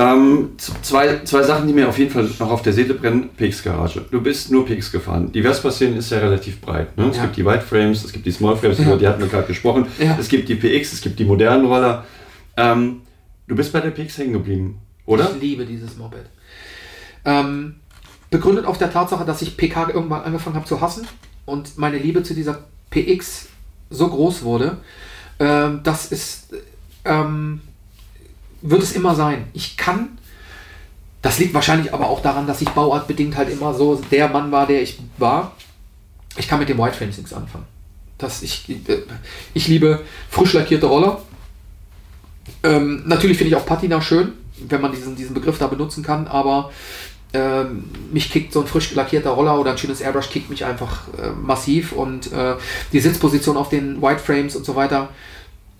Ähm, 0.00 0.50
zwei, 0.82 1.24
zwei 1.24 1.42
Sachen, 1.42 1.66
die 1.66 1.72
mir 1.72 1.88
auf 1.88 1.98
jeden 1.98 2.12
Fall 2.12 2.22
noch 2.38 2.50
auf 2.52 2.62
der 2.62 2.72
Seele 2.72 2.94
brennen. 2.94 3.30
PX-Garage. 3.36 4.04
Du 4.12 4.20
bist 4.20 4.48
nur 4.52 4.64
PX 4.64 4.92
gefahren. 4.92 5.32
Die 5.32 5.42
Vespa-Szene 5.42 5.96
ist 5.96 6.10
ja 6.10 6.18
relativ 6.18 6.60
breit. 6.60 6.96
Ne? 6.96 7.08
Es 7.10 7.16
Ja. 7.16 7.24
gibt 7.24 7.36
die 7.36 7.44
White 7.44 7.62
Frames, 7.62 8.04
es 8.04 8.12
gibt 8.12 8.24
die 8.24 8.30
Small 8.30 8.56
Frames, 8.56 8.78
Ja. 8.78 8.84
über 8.84 8.96
die 8.96 9.08
hatten 9.08 9.20
wir 9.20 9.26
gerade 9.26 9.48
gesprochen. 9.48 9.86
Ja. 9.98 10.16
Es 10.20 10.28
gibt 10.28 10.48
die 10.48 10.54
PX, 10.54 10.92
es 10.92 11.00
gibt 11.00 11.18
die 11.18 11.24
modernen 11.24 11.66
Roller. 11.66 12.04
Ähm, 12.56 13.00
du 13.48 13.56
bist 13.56 13.72
bei 13.72 13.80
der 13.80 13.90
PX 13.90 14.18
hängen 14.18 14.34
geblieben, 14.34 14.78
oder? 15.04 15.32
Ich 15.34 15.40
liebe 15.42 15.66
dieses 15.66 15.96
Moped. 15.96 16.26
Ähm, 17.24 17.74
begründet 18.30 18.66
auf 18.66 18.78
der 18.78 18.92
Tatsache, 18.92 19.24
dass 19.24 19.42
ich 19.42 19.56
PK 19.56 19.88
irgendwann 19.92 20.22
angefangen 20.22 20.54
habe 20.54 20.66
zu 20.66 20.80
hassen 20.80 21.08
und 21.44 21.76
meine 21.76 21.98
Liebe 21.98 22.22
zu 22.22 22.34
dieser 22.34 22.62
PX 22.90 23.48
so 23.90 24.06
groß 24.06 24.42
wurde, 24.44 24.76
ähm, 25.40 25.80
das 25.82 26.12
ist, 26.12 26.54
ähm, 27.04 27.62
wird 28.62 28.82
es 28.82 28.92
immer 28.92 29.14
sein. 29.14 29.48
Ich 29.52 29.76
kann, 29.76 30.18
das 31.22 31.38
liegt 31.38 31.54
wahrscheinlich 31.54 31.92
aber 31.92 32.08
auch 32.08 32.22
daran, 32.22 32.46
dass 32.46 32.60
ich 32.60 32.68
bauartbedingt 32.70 33.36
halt 33.36 33.50
immer 33.50 33.74
so 33.74 34.00
der 34.10 34.28
Mann 34.28 34.52
war, 34.52 34.66
der 34.66 34.82
ich 34.82 34.98
war. 35.18 35.52
Ich 36.36 36.48
kann 36.48 36.58
mit 36.58 36.68
dem 36.68 36.78
White 36.78 36.96
Frames 36.96 37.16
nichts 37.16 37.32
anfangen. 37.32 37.66
Das 38.18 38.42
ich, 38.42 38.68
äh, 38.68 39.02
ich 39.54 39.68
liebe 39.68 40.04
frisch 40.30 40.52
lackierte 40.52 40.86
Roller. 40.86 41.22
Ähm, 42.62 43.02
natürlich 43.06 43.38
finde 43.38 43.50
ich 43.50 43.56
auch 43.56 43.66
Patina 43.66 44.00
schön, 44.00 44.32
wenn 44.68 44.80
man 44.80 44.92
diesen, 44.92 45.14
diesen 45.16 45.34
Begriff 45.34 45.58
da 45.58 45.66
benutzen 45.66 46.02
kann, 46.02 46.26
aber 46.26 46.70
ähm, 47.34 47.84
mich 48.10 48.30
kickt 48.30 48.52
so 48.52 48.60
ein 48.60 48.66
frisch 48.66 48.94
lackierter 48.94 49.30
Roller 49.30 49.60
oder 49.60 49.72
ein 49.72 49.78
schönes 49.78 50.00
Airbrush 50.00 50.30
kickt 50.30 50.48
mich 50.48 50.64
einfach 50.64 51.08
äh, 51.18 51.30
massiv 51.30 51.92
und 51.92 52.32
äh, 52.32 52.54
die 52.92 53.00
Sitzposition 53.00 53.56
auf 53.56 53.68
den 53.68 54.00
White 54.00 54.20
Frames 54.20 54.56
und 54.56 54.64
so 54.64 54.76
weiter. 54.76 55.10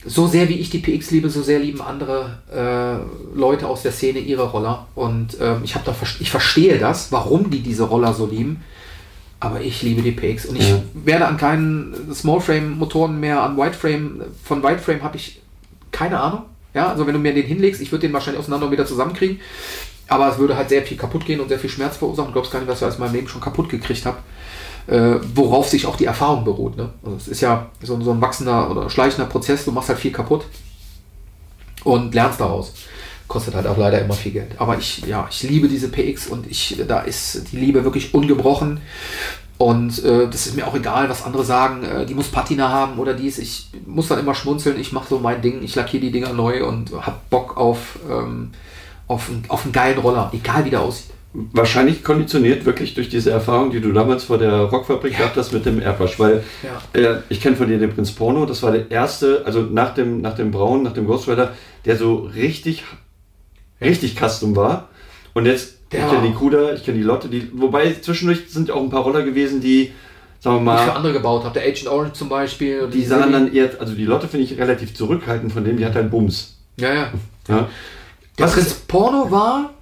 So 0.09 0.27
sehr 0.27 0.49
wie 0.49 0.55
ich 0.55 0.71
die 0.71 0.79
PX 0.79 1.11
liebe, 1.11 1.29
so 1.31 1.43
sehr 1.43 1.59
lieben 1.59 1.81
andere 1.81 2.39
äh, 2.53 3.37
Leute 3.39 3.67
aus 3.69 3.83
der 3.83 3.93
Szene 3.93 4.19
ihre 4.19 4.51
Roller. 4.51 4.87
Und 4.95 5.37
ähm, 5.41 5.61
ich, 5.65 5.75
da, 5.75 5.95
ich 6.21 6.31
verstehe 6.31 6.79
das, 6.79 7.13
warum 7.13 7.51
die 7.51 7.61
diese 7.61 7.85
Roller 7.85 8.13
so 8.15 8.27
lieben. 8.27 8.63
Aber 9.41 9.61
ich 9.61 9.83
liebe 9.83 10.03
die 10.03 10.11
PX. 10.13 10.47
Und 10.47 10.57
ich 10.57 10.69
Ja. 10.71 10.83
werde 10.95 11.27
an 11.27 11.37
keinen 11.37 12.13
Smallframe-Motoren 12.13 13.21
mehr, 13.21 13.43
an 13.43 13.57
Wideframe, 13.57 14.23
von 14.43 14.63
Wideframe 14.63 15.03
habe 15.03 15.17
ich 15.17 15.41
keine 15.93 16.19
Ahnung. 16.21 16.43
Ja, 16.75 16.89
also 16.91 17.07
wenn 17.07 17.15
du 17.15 17.21
mir 17.21 17.33
den 17.35 17.47
hinlegst, 17.47 17.81
ich 17.81 17.93
würde 17.93 18.07
den 18.07 18.13
wahrscheinlich 18.13 18.41
auseinander 18.41 18.67
und 18.67 18.73
wieder 18.73 18.87
zusammenkriegen. 18.87 19.41
Aber 20.09 20.31
es 20.33 20.39
würde 20.39 20.57
halt 20.57 20.69
sehr 20.71 20.83
viel 20.83 20.97
kaputt 20.97 21.25
gehen 21.27 21.39
und 21.41 21.49
sehr 21.49 21.59
viel 21.59 21.71
Schmerz 21.71 21.97
verursachen. 21.99 22.29
Du 22.29 22.33
glaubst 22.33 22.51
gar 22.51 22.61
nicht, 22.61 22.69
was 22.69 22.81
ich 22.81 22.87
aus 22.87 22.99
meinem 22.99 23.15
Leben 23.15 23.29
schon 23.29 23.41
kaputt 23.41 23.69
gekriegt 23.69 24.07
habe. 24.07 24.17
Äh, 24.89 25.21
worauf 25.35 25.69
sich 25.69 25.85
auch 25.87 25.97
die 25.97 26.07
Erfahrung 26.07 26.45
beruht. 26.45 26.77
Ne? 26.79 26.89
Also 27.05 27.17
es 27.19 27.29
ist 27.29 27.41
ja 27.43 27.67
so, 27.83 27.95
ein- 27.95 28.03
so 28.03 28.11
ein 28.11 28.21
wachsender 28.23 28.71
oder 28.71 28.89
schleichender 28.89 29.29
Prozess. 29.29 29.65
Du 29.67 29.71
machst 29.73 29.91
halt 29.91 29.99
viel 29.99 30.13
kaputt 30.13 30.47
und 31.85 32.15
lernst 32.15 32.41
daraus. 32.41 32.73
Kostet 33.27 33.55
halt 33.55 33.67
auch 33.67 33.77
leider 33.77 34.01
immer 34.01 34.15
viel 34.15 34.33
Geld. 34.33 34.53
Aber 34.59 34.79
ich, 34.79 35.01
ja, 35.07 35.27
ich 35.31 35.43
liebe 35.43 35.69
diese 35.69 35.89
PX 35.91 36.29
und 36.29 36.47
ich, 36.51 36.83
da 36.89 37.01
ist 37.01 37.53
die 37.53 37.59
Liebe 37.59 37.85
wirklich 37.85 38.15
ungebrochen. 38.15 38.81
Und 39.59 40.03
äh, 40.05 40.27
das 40.31 40.47
ist 40.47 40.57
mir 40.57 40.67
auch 40.67 40.75
egal, 40.75 41.11
was 41.11 41.25
andere 41.25 41.45
sagen. 41.45 41.85
Äh, 41.85 42.07
die 42.07 42.15
muss 42.15 42.29
Patina 42.29 42.71
haben 42.71 42.99
oder 42.99 43.13
dies. 43.13 43.39
Ich 43.39 43.69
muss 43.87 44.09
dann 44.09 44.21
immer 44.21 44.35
schmunzeln. 44.35 44.81
Ich 44.81 44.93
mache 44.93 45.09
so 45.11 45.19
mein 45.19 45.43
Ding. 45.43 45.63
Ich 45.63 45.75
lackiere 45.75 46.01
die 46.01 46.13
Dinger 46.13 46.33
neu 46.33 46.65
und 46.65 46.93
hab 46.95 47.29
Bock 47.29 47.57
auf, 47.59 47.99
ähm, 48.09 48.53
auf, 49.09 49.29
auf 49.49 49.65
einen 49.65 49.73
geilen 49.73 49.99
Roller. 49.99 50.31
Egal 50.33 50.65
wie 50.65 50.71
der 50.71 50.81
aussieht. 50.81 51.11
Wahrscheinlich 51.53 52.03
konditioniert 52.05 52.65
wirklich 52.65 52.95
durch 52.95 53.09
diese 53.09 53.31
Erfahrung, 53.31 53.71
die 53.71 53.81
du 53.81 53.93
damals 53.93 54.25
vor 54.25 54.39
der 54.39 54.53
Rockfabrik 54.63 55.13
Ja. 55.13 55.19
gehabt 55.19 55.37
hast 55.37 55.53
mit 55.53 55.65
dem 55.67 55.81
Airbrush. 55.81 56.19
Weil 56.19 56.43
Ja. 56.95 57.01
äh, 57.01 57.21
ich 57.29 57.41
kenne 57.41 57.57
von 57.57 57.69
dir 57.69 57.79
den 57.79 57.93
Prinz 57.95 58.13
Porno, 58.13 58.45
das 58.47 58.63
war 58.63 58.73
der 58.73 58.91
erste, 58.91 59.43
also 59.47 59.61
nach 59.63 59.95
dem, 59.95 60.21
nach 60.21 60.35
dem 60.35 60.51
Braun, 60.51 60.83
nach 60.83 60.93
dem 60.95 61.07
Ghost 61.07 61.29
Rider, 61.29 61.53
der 61.85 61.97
so 61.97 62.29
richtig, 62.35 62.85
richtig 63.81 64.17
custom 64.19 64.57
war. 64.57 64.89
Und 65.35 65.47
jetzt, 65.47 65.75
Der 65.93 66.01
ich 66.05 66.11
kenne 66.11 66.29
die 66.29 66.35
Kuda, 66.35 66.73
ich 66.75 66.85
kenne 66.85 66.99
die 66.99 67.03
Lotte, 67.05 67.29
die, 67.29 67.49
wobei 67.55 67.93
zwischendurch 68.01 68.51
sind 68.51 68.71
auch 68.71 68.83
ein 68.83 68.91
paar 68.91 69.03
Roller 69.03 69.23
gewesen, 69.23 69.61
die, 69.61 69.93
sagen 70.41 70.65
wir 70.65 70.73
Die 70.73 70.77
ich 70.79 70.83
für 70.83 70.89
mal, 70.91 70.97
andere 70.97 71.13
gebaut 71.13 71.45
habe. 71.45 71.55
Der 71.59 71.63
Agent 71.69 71.89
Orange 71.89 72.13
zum 72.15 72.29
Beispiel. 72.29 72.81
oder 72.81 72.89
die 72.91 73.05
sahen 73.05 73.33
dann 73.33 73.53
eher, 73.55 73.71
also 73.79 73.95
die 73.95 74.05
Lotte 74.05 74.29
finde 74.29 74.45
ich 74.45 74.59
relativ 74.59 74.95
zurückhaltend 74.95 75.53
von 75.53 75.65
dem, 75.65 75.77
die 75.77 75.87
hat 75.87 75.95
halt 75.95 76.11
Bums. 76.11 76.57
Ja, 76.79 76.93
ja. 76.93 77.13
Ja. 77.49 77.69
Der 78.39 78.47
Was 78.47 78.53
Prinz 78.55 78.67
ist- 78.69 78.89
Porno 78.89 79.31
war, 79.31 79.75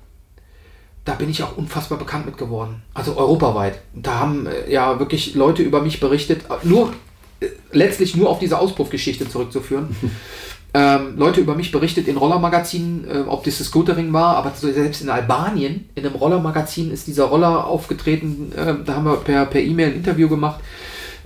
da 1.07 1.15
bin 1.15 1.31
ich 1.31 1.43
auch 1.43 1.57
unfassbar 1.57 1.99
bekannt 1.99 2.27
mit 2.27 2.37
geworden. 2.37 2.83
Also 2.93 3.17
europaweit. 3.17 3.81
Da 3.95 4.19
haben 4.19 4.47
äh, 4.47 4.71
ja 4.71 4.99
wirklich 4.99 5.35
Leute 5.35 5.63
über 5.63 5.81
mich 5.81 6.01
berichtet, 6.01 6.43
äh, 6.51 6.67
nur 6.67 6.93
äh, 7.41 7.47
letztlich 7.73 8.17
nur 8.17 8.29
auf 8.29 8.41
diese 8.41 8.59
Auspuffgeschichte 8.59 9.29
zurückzuführen. 9.29 9.95
ähm, 10.75 11.17
Leute 11.17 11.41
über 11.41 11.55
mich 11.55 11.71
berichtet 11.71 12.09
in 12.09 12.17
Rollermagazinen, 12.17 13.09
äh, 13.09 13.19
ob 13.29 13.45
das 13.45 13.59
das 13.59 13.69
Scootering 13.69 14.13
war, 14.13 14.37
aber 14.37 14.53
selbst 14.57 15.01
in 15.01 15.09
Albanien, 15.09 15.89
in 15.95 16.05
einem 16.05 16.17
Rollermagazin 16.17 16.91
ist 16.91 17.07
dieser 17.07 17.27
Roller 17.27 17.67
aufgetreten, 17.67 18.53
ähm, 18.59 18.83
da 18.85 18.97
haben 18.97 19.05
wir 19.05 19.17
per 19.19 19.47
per 19.47 19.63
E-Mail 19.63 19.91
ein 19.91 19.97
Interview 19.97 20.29
gemacht. 20.29 20.61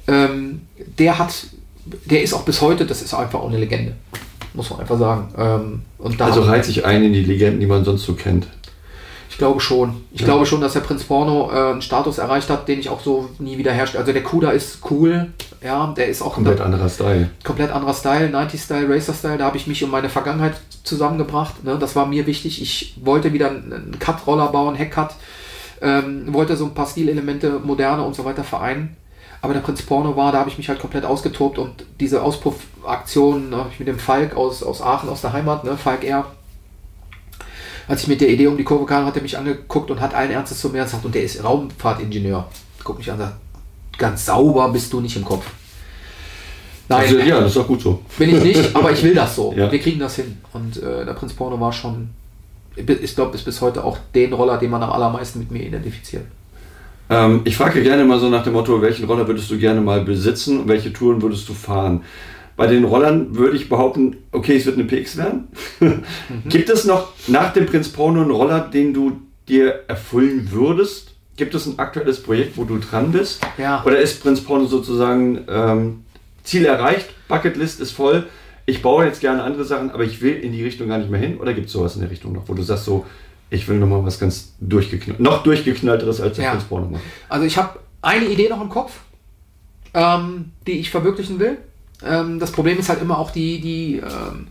Ähm, 0.07 0.61
der 0.99 1.19
hat, 1.19 1.47
der 2.05 2.23
ist 2.23 2.35
auch 2.35 2.43
bis 2.43 2.61
heute, 2.61 2.85
das 2.85 3.01
ist 3.01 3.15
einfach 3.15 3.41
auch 3.41 3.49
eine 3.49 3.59
Legende. 3.59 3.95
Muss 4.53 4.69
man 4.69 4.81
einfach 4.81 4.99
sagen. 4.99 5.29
Ähm, 5.39 5.83
und 5.97 6.21
da 6.21 6.27
Also 6.27 6.43
reiht 6.43 6.65
sich 6.67 6.85
ein 6.85 7.05
in 7.05 7.13
die 7.15 7.23
Legenden, 7.23 7.61
die 7.61 7.67
man 7.67 7.85
sonst 7.85 8.03
so 8.03 8.13
kennt. 8.15 8.47
Ich 9.41 9.47
glaube 9.47 9.61
schon. 9.61 10.05
Ich 10.13 10.21
Ja. 10.21 10.27
glaube 10.27 10.45
schon, 10.45 10.61
dass 10.61 10.75
der 10.75 10.81
Prinz 10.81 11.03
Porno 11.05 11.51
äh, 11.51 11.71
einen 11.73 11.81
Status 11.83 12.19
erreicht 12.19 12.51
hat, 12.51 12.69
den 12.69 12.79
ich 12.79 12.91
auch 12.91 13.01
so 13.01 13.31
nie 13.39 13.57
wieder 13.57 13.73
herstelle. 13.73 14.01
Also 14.03 14.13
der 14.13 14.23
Kuda 14.23 14.51
ist 14.51 14.81
cool, 14.91 15.29
ja, 15.65 15.95
der 15.97 16.09
ist 16.09 16.21
auch 16.21 16.35
Komplett 16.35 16.61
anderer 16.61 16.89
Style. 16.91 17.31
komplett 17.43 17.71
anderer 17.71 17.95
Style, 17.95 18.29
90-Style, 18.29 18.87
Racer-Style. 18.95 19.39
Da 19.39 19.47
habe 19.47 19.57
ich 19.57 19.67
mich 19.67 19.83
um 19.83 19.91
meine 19.91 20.11
Vergangenheit 20.11 20.55
zusammengebracht. 20.85 21.65
Ne? 21.65 21.79
Das 21.81 21.97
war 21.97 22.05
mir 22.07 22.27
wichtig. 22.27 22.61
Ich 22.61 22.97
wollte 23.03 23.33
wieder 23.33 23.49
einen 23.49 23.97
Cut-Roller 23.99 24.49
bauen, 24.49 24.75
Heck-Cut. 24.75 25.15
Ähm, 25.83 26.33
wollte 26.35 26.57
so 26.59 26.67
ein 26.67 26.75
paar 26.75 26.87
Stilelemente, 26.87 27.59
moderne 27.65 28.03
und 28.03 28.15
so 28.15 28.27
weiter 28.27 28.45
vereinen. 28.45 28.95
Aber 29.41 29.55
der 29.55 29.61
Prinz 29.61 29.81
Porno 29.81 30.15
war, 30.17 30.33
da 30.33 30.39
habe 30.41 30.51
ich 30.51 30.59
mich 30.59 30.69
halt 30.69 30.79
komplett 30.81 31.07
ausgetobt 31.07 31.57
und 31.57 31.87
diese 31.99 32.23
Auspuffaktion 32.23 33.49
ne, 33.49 33.65
mit 33.79 33.89
dem 33.89 33.99
Falk 33.99 34.37
aus, 34.37 34.63
aus 34.63 34.83
Aachen, 34.83 35.09
aus 35.09 35.23
der 35.23 35.33
Heimat, 35.33 35.65
ne, 35.65 35.79
Falk 35.79 36.05
R. 36.05 36.27
Als 37.91 38.03
ich 38.03 38.09
mit 38.09 38.21
der 38.21 38.29
Idee 38.29 38.47
um 38.47 38.57
die 38.57 38.63
Kurve 38.63 38.87
kam, 38.87 39.05
hat 39.05 39.17
er 39.17 39.23
mich 39.23 39.37
angeguckt 39.37 39.91
und 39.91 40.01
hat 40.01 40.15
allen 40.15 40.31
Ernstes 40.31 40.61
zu 40.61 40.69
mir 40.69 40.85
gesagt, 40.85 41.05
und 41.05 41.13
der 41.13 41.25
ist 41.25 41.43
Raumfahrtingenieur. 41.43 42.47
Guckt 42.85 43.01
mich 43.01 43.11
an 43.11 43.19
und 43.19 43.25
sagt, 43.25 43.37
ganz 43.99 44.27
sauber 44.27 44.69
bist 44.69 44.93
du 44.93 45.01
nicht 45.01 45.17
im 45.17 45.25
Kopf. 45.25 45.45
Nein, 46.89 47.01
Also, 47.01 47.19
ja, 47.19 47.41
das 47.41 47.49
ist 47.49 47.57
doch 47.57 47.67
gut 47.67 47.81
so. 47.81 48.01
bin 48.17 48.37
ich 48.37 48.45
nicht, 48.45 48.77
aber 48.77 48.93
ich 48.93 49.03
will 49.03 49.13
das 49.13 49.35
so. 49.35 49.53
Ja. 49.57 49.73
Wir 49.73 49.81
kriegen 49.81 49.99
das 49.99 50.15
hin. 50.15 50.37
Und 50.53 50.77
äh, 50.77 51.05
der 51.05 51.15
Prinz 51.15 51.33
Porno 51.33 51.59
war 51.59 51.73
schon, 51.73 52.11
ich 52.77 53.15
glaube, 53.17 53.35
ist 53.35 53.45
bis 53.45 53.61
heute 53.61 53.83
auch 53.83 53.99
den 54.15 54.33
Roller, 54.35 54.57
den 54.57 54.71
man 54.71 54.85
am 54.85 54.93
allermeisten 54.93 55.41
mit 55.41 55.51
mir 55.51 55.65
identifiziert. 55.65 56.27
Ähm, 57.09 57.41
ich 57.45 57.57
frage 57.57 57.83
gerne 57.83 58.05
mal 58.05 58.21
so 58.21 58.29
nach 58.29 58.45
dem 58.45 58.53
Motto, 58.53 58.81
welchen 58.81 59.07
Roller 59.07 59.27
würdest 59.27 59.51
du 59.51 59.59
gerne 59.59 59.81
mal 59.81 60.05
besitzen 60.05 60.61
und 60.61 60.69
welche 60.69 60.93
Touren 60.93 61.21
würdest 61.21 61.49
du 61.49 61.55
fahren? 61.55 62.03
Bei 62.61 62.67
den 62.67 62.85
Rollern 62.85 63.35
würde 63.39 63.57
ich 63.57 63.71
behaupten, 63.71 64.19
okay, 64.33 64.55
es 64.55 64.67
wird 64.67 64.77
eine 64.77 64.85
PX 64.85 65.17
werden. 65.17 65.49
Gibt 66.45 66.69
es 66.69 66.85
noch 66.85 67.09
nach 67.27 67.55
dem 67.55 67.65
Prinz 67.65 67.89
Porno 67.89 68.21
einen 68.21 68.31
Roller, 68.31 68.61
den 68.61 68.93
du 68.93 69.13
dir 69.49 69.85
erfüllen 69.89 70.49
würdest? 70.51 71.15
Gibt 71.39 71.55
es 71.55 71.65
ein 71.65 71.79
aktuelles 71.79 72.23
Projekt, 72.23 72.59
wo 72.59 72.65
du 72.65 72.77
dran 72.77 73.13
bist? 73.13 73.41
Ja. 73.57 73.83
Oder 73.87 73.99
ist 73.99 74.23
Prinz 74.23 74.43
Porno 74.43 74.67
sozusagen 74.67 75.39
ähm, 75.49 76.05
Ziel 76.45 76.67
erreicht, 76.67 77.07
Bucketlist 77.29 77.81
ist 77.81 77.93
voll, 77.93 78.27
ich 78.67 78.83
baue 78.83 79.07
jetzt 79.07 79.23
gerne 79.23 79.43
andere 79.43 79.65
Sachen, 79.65 79.91
aber 79.91 80.05
ich 80.05 80.21
will 80.21 80.35
in 80.35 80.53
die 80.53 80.63
Richtung 80.63 80.89
gar 80.89 80.99
nicht 80.99 81.09
mehr 81.11 81.19
hin? 81.19 81.39
Oder 81.41 81.55
gibt 81.55 81.69
es 81.69 81.73
sowas 81.73 81.95
in 81.95 82.03
der 82.03 82.11
Richtung 82.11 82.35
noch, 82.35 82.47
wo 82.47 82.53
du 82.53 82.61
sagst 82.63 82.85
so, 82.85 83.07
ich 83.49 83.67
will 83.69 83.79
nochmal 83.79 84.05
was 84.05 84.21
ganz 84.21 84.53
durchgeknallt, 84.61 85.19
noch 85.19 85.43
durchgeknallteres 85.45 86.21
als 86.21 86.37
der 86.37 86.45
Ja. 86.45 86.51
Prinz 86.51 86.65
Porno 86.65 86.91
macht? 86.91 87.03
Also 87.31 87.47
ich 87.47 87.57
habe 87.57 87.79
eine 88.03 88.27
Idee 88.27 88.51
noch 88.51 88.61
im 88.61 88.69
Kopf, 88.69 89.01
ähm, 89.95 90.51
die 90.67 90.73
ich 90.73 90.91
verwirklichen 90.91 91.39
will. 91.39 91.57
Ähm, 92.05 92.39
das 92.39 92.53
Problem 92.53 92.79
ist 92.79 92.89
halt 92.89 93.03
immer 93.03 93.19
auch 93.19 93.31
die, 93.31 93.61
die 93.61 93.97
ähm, 93.97 94.49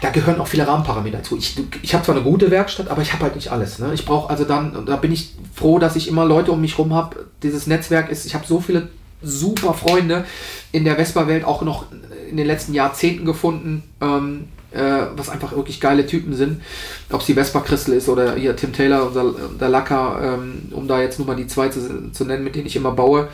da 0.00 0.10
gehören 0.10 0.40
auch 0.40 0.46
viele 0.46 0.66
Rahmenparameter 0.66 1.22
zu. 1.22 1.36
Ich, 1.36 1.56
ich 1.82 1.94
habe 1.94 2.04
zwar 2.04 2.14
eine 2.14 2.24
gute 2.24 2.50
Werkstatt, 2.50 2.88
aber 2.88 3.02
ich 3.02 3.12
habe 3.12 3.24
halt 3.24 3.34
nicht 3.34 3.52
alles. 3.52 3.78
Ne? 3.78 3.92
Ich 3.92 4.06
brauche 4.06 4.30
also 4.30 4.44
dann, 4.44 4.86
da 4.86 4.96
bin 4.96 5.12
ich 5.12 5.34
froh, 5.54 5.78
dass 5.78 5.96
ich 5.96 6.08
immer 6.08 6.24
Leute 6.24 6.52
um 6.52 6.60
mich 6.60 6.78
rum 6.78 6.94
habe. 6.94 7.26
Dieses 7.42 7.66
Netzwerk 7.66 8.10
ist, 8.10 8.24
ich 8.24 8.34
habe 8.34 8.46
so 8.46 8.60
viele 8.60 8.88
super 9.22 9.74
Freunde 9.74 10.24
in 10.72 10.84
der 10.84 10.96
Vespa-Welt 10.96 11.44
auch 11.44 11.62
noch 11.62 11.84
in 12.30 12.36
den 12.38 12.46
letzten 12.46 12.72
Jahrzehnten 12.72 13.26
gefunden, 13.26 13.82
ähm, 14.00 14.48
äh, 14.70 15.06
was 15.16 15.28
einfach 15.28 15.54
wirklich 15.54 15.80
geile 15.80 16.06
Typen 16.06 16.34
sind. 16.34 16.62
Ob 17.10 17.20
es 17.20 17.26
die 17.26 17.34
Vespa 17.34 17.60
Crystal 17.60 17.94
ist 17.94 18.08
oder 18.08 18.36
hier 18.36 18.56
Tim 18.56 18.72
Taylor, 18.72 19.08
unser, 19.08 19.24
unser 19.24 19.68
Lacker, 19.68 20.38
ähm, 20.38 20.68
um 20.70 20.88
da 20.88 21.02
jetzt 21.02 21.18
nur 21.18 21.26
mal 21.26 21.36
die 21.36 21.48
zwei 21.48 21.68
zu, 21.68 22.10
zu 22.12 22.24
nennen, 22.24 22.44
mit 22.44 22.54
denen 22.54 22.66
ich 22.66 22.76
immer 22.76 22.92
baue. 22.92 23.28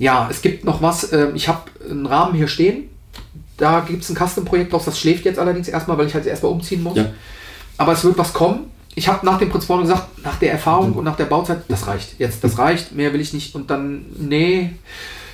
Ja, 0.00 0.26
es 0.28 0.42
gibt 0.42 0.64
noch 0.64 0.82
was. 0.82 1.12
ähm, 1.12 1.32
ich 1.34 1.46
habe 1.46 1.60
einen 1.88 2.06
Rahmen 2.06 2.34
hier 2.34 2.48
stehen. 2.48 2.88
Da 3.56 3.80
gibt 3.86 4.02
es 4.02 4.10
ein 4.10 4.16
Custom-Projekt 4.16 4.72
draus. 4.72 4.86
Das 4.86 4.98
schläft 4.98 5.24
jetzt 5.26 5.38
allerdings 5.38 5.68
erstmal, 5.68 5.96
weil 5.98 6.06
ich 6.08 6.14
halt 6.14 6.26
erstmal 6.26 6.50
umziehen 6.50 6.82
muss. 6.82 6.96
Ja. 6.96 7.06
Aber 7.76 7.92
es 7.92 8.02
wird 8.02 8.18
was 8.18 8.32
kommen. 8.32 8.70
Ich 8.96 9.06
habe 9.06 9.24
nach 9.24 9.38
dem 9.38 9.50
Prinz 9.50 9.66
Porno 9.66 9.82
gesagt, 9.82 10.24
nach 10.24 10.36
der 10.38 10.50
Erfahrung 10.52 10.94
und 10.94 11.04
nach 11.04 11.16
der 11.16 11.26
Bauzeit, 11.26 11.62
das 11.68 11.86
reicht. 11.86 12.18
Jetzt, 12.18 12.42
das 12.42 12.58
reicht. 12.58 12.92
Mehr 12.92 13.12
will 13.12 13.20
ich 13.20 13.32
nicht. 13.32 13.54
Und 13.54 13.70
dann, 13.70 14.06
nee, 14.18 14.70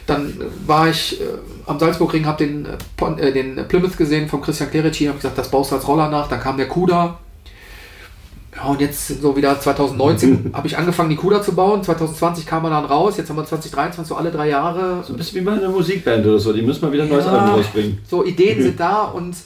Dann 0.07 0.35
war 0.67 0.89
ich 0.89 1.21
äh, 1.21 1.25
am 1.67 1.79
Salzburgring, 1.81 2.27
habe 2.27 2.45
den, 2.45 2.67
äh, 2.67 3.29
äh, 3.29 3.33
den 3.33 3.67
Plymouth 3.67 3.97
gesehen 3.97 4.29
vom 4.29 4.41
Christian 4.41 4.71
Clerici, 4.71 5.07
habe 5.07 5.17
gesagt, 5.17 5.37
das 5.39 5.51
baust 5.51 5.71
du 5.73 5.77
als 5.77 5.89
Roller 5.89 6.09
nach. 6.09 6.29
Dann 6.29 6.41
kam 6.41 6.57
der 6.57 6.69
Kuda. 6.69 7.19
Ja, 8.57 8.65
und 8.65 8.81
jetzt 8.81 9.09
sind 9.09 9.23
so 9.23 9.37
wieder 9.37 9.61
2019 9.61 10.51
habe 10.55 10.67
ich 10.67 10.77
angefangen, 10.79 11.11
die 11.11 11.17
Kuda 11.17 11.43
zu 11.43 11.55
bauen. 11.55 11.83
2020 11.83 12.47
kam 12.47 12.65
er 12.65 12.71
dann 12.71 12.87
raus. 12.87 13.17
Jetzt 13.17 13.29
haben 13.29 13.37
wir 13.37 13.45
2023 13.45 14.09
so 14.09 14.17
alle 14.17 14.31
drei 14.31 14.49
Jahre. 14.49 15.03
So 15.05 15.13
ein 15.13 15.17
bisschen 15.19 15.41
wie 15.41 15.45
bei 15.45 15.53
einer 15.53 15.69
Musikband 15.69 16.25
oder 16.25 16.39
so. 16.39 16.53
Die 16.53 16.63
müssen 16.63 16.85
mal 16.85 16.93
wieder 16.93 17.03
ein 17.05 17.09
neues 17.09 17.27
Ja. 17.27 17.33
Album 17.33 17.57
rausbringen. 17.57 17.99
So, 18.09 18.25
Ideen 18.25 18.63
sind 18.63 18.81
da 18.81 19.03
und 19.05 19.37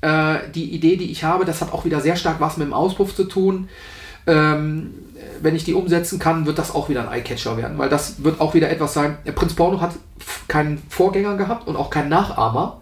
äh, 0.00 0.38
die 0.54 0.74
Idee, 0.74 0.96
die 0.96 1.10
ich 1.10 1.24
habe, 1.24 1.44
das 1.44 1.60
hat 1.60 1.72
auch 1.72 1.84
wieder 1.84 2.00
sehr 2.00 2.16
stark 2.16 2.40
was 2.40 2.56
mit 2.56 2.66
dem 2.66 2.74
Auspuff 2.74 3.14
zu 3.14 3.24
tun. 3.24 3.68
Ähm, 4.26 4.94
wenn 5.40 5.54
ich 5.54 5.64
die 5.64 5.74
umsetzen 5.74 6.18
kann, 6.18 6.46
wird 6.46 6.58
das 6.58 6.74
auch 6.74 6.88
wieder 6.88 7.08
ein 7.08 7.16
Eyecatcher 7.16 7.56
werden, 7.56 7.78
weil 7.78 7.88
das 7.88 8.22
wird 8.24 8.40
auch 8.40 8.54
wieder 8.54 8.70
etwas 8.70 8.92
sein. 8.94 9.18
Der 9.26 9.32
Prinz 9.32 9.54
Porno 9.54 9.80
hat 9.80 9.92
keinen 10.48 10.82
Vorgänger 10.88 11.36
gehabt 11.36 11.68
und 11.68 11.76
auch 11.76 11.90
keinen 11.90 12.08
Nachahmer. 12.08 12.80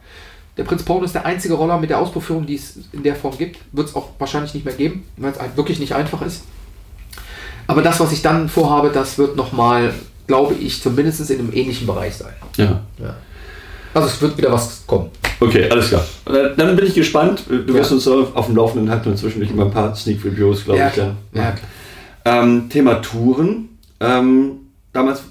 Der 0.56 0.64
Prinz 0.64 0.82
Porno 0.82 1.04
ist 1.04 1.14
der 1.14 1.26
einzige 1.26 1.54
Roller 1.54 1.78
mit 1.78 1.90
der 1.90 1.98
Auspuffführung, 1.98 2.46
die 2.46 2.54
es 2.54 2.78
in 2.92 3.02
der 3.02 3.14
Form 3.14 3.36
gibt. 3.36 3.58
Wird 3.72 3.88
es 3.88 3.94
auch 3.94 4.10
wahrscheinlich 4.18 4.54
nicht 4.54 4.64
mehr 4.64 4.74
geben, 4.74 5.04
weil 5.18 5.32
es 5.32 5.56
wirklich 5.56 5.78
nicht 5.78 5.94
einfach 5.94 6.22
ist. 6.22 6.44
Aber 7.66 7.82
das, 7.82 8.00
was 8.00 8.12
ich 8.12 8.22
dann 8.22 8.48
vorhabe, 8.48 8.90
das 8.92 9.18
wird 9.18 9.36
nochmal, 9.36 9.92
glaube 10.26 10.54
ich, 10.54 10.80
zumindest 10.80 11.28
in 11.30 11.40
einem 11.40 11.52
ähnlichen 11.52 11.86
Bereich 11.86 12.14
sein. 12.16 12.32
Ja. 12.56 12.80
Ja. 12.98 13.14
Also 13.92 14.08
es 14.08 14.20
wird 14.22 14.36
wieder 14.38 14.52
was 14.52 14.86
kommen. 14.86 15.10
Okay, 15.40 15.68
alles 15.70 15.88
klar. 15.88 16.04
Äh, 16.26 16.54
Dann 16.56 16.76
bin 16.76 16.86
ich 16.86 16.94
gespannt. 16.94 17.44
Du 17.48 17.74
wirst 17.74 17.90
Ja. 17.90 17.96
uns 17.96 18.08
auf 18.08 18.46
dem 18.46 18.56
Laufenden 18.56 18.90
halten 18.90 19.10
und 19.10 19.18
zwischendurch 19.18 19.50
immer 19.50 19.64
ein 19.66 19.70
paar 19.70 19.94
Sneak 19.94 20.24
Reviews, 20.24 20.64
glaube 20.64 20.80
ich. 20.86 20.92
klar. 20.94 21.16
Ja. 21.32 21.42
Ja. 21.42 21.54
Ähm, 22.42 22.68
Thema 22.70 22.94
Touren. 23.02 23.68
Ähm, 24.00 24.52
damals, 24.92 25.22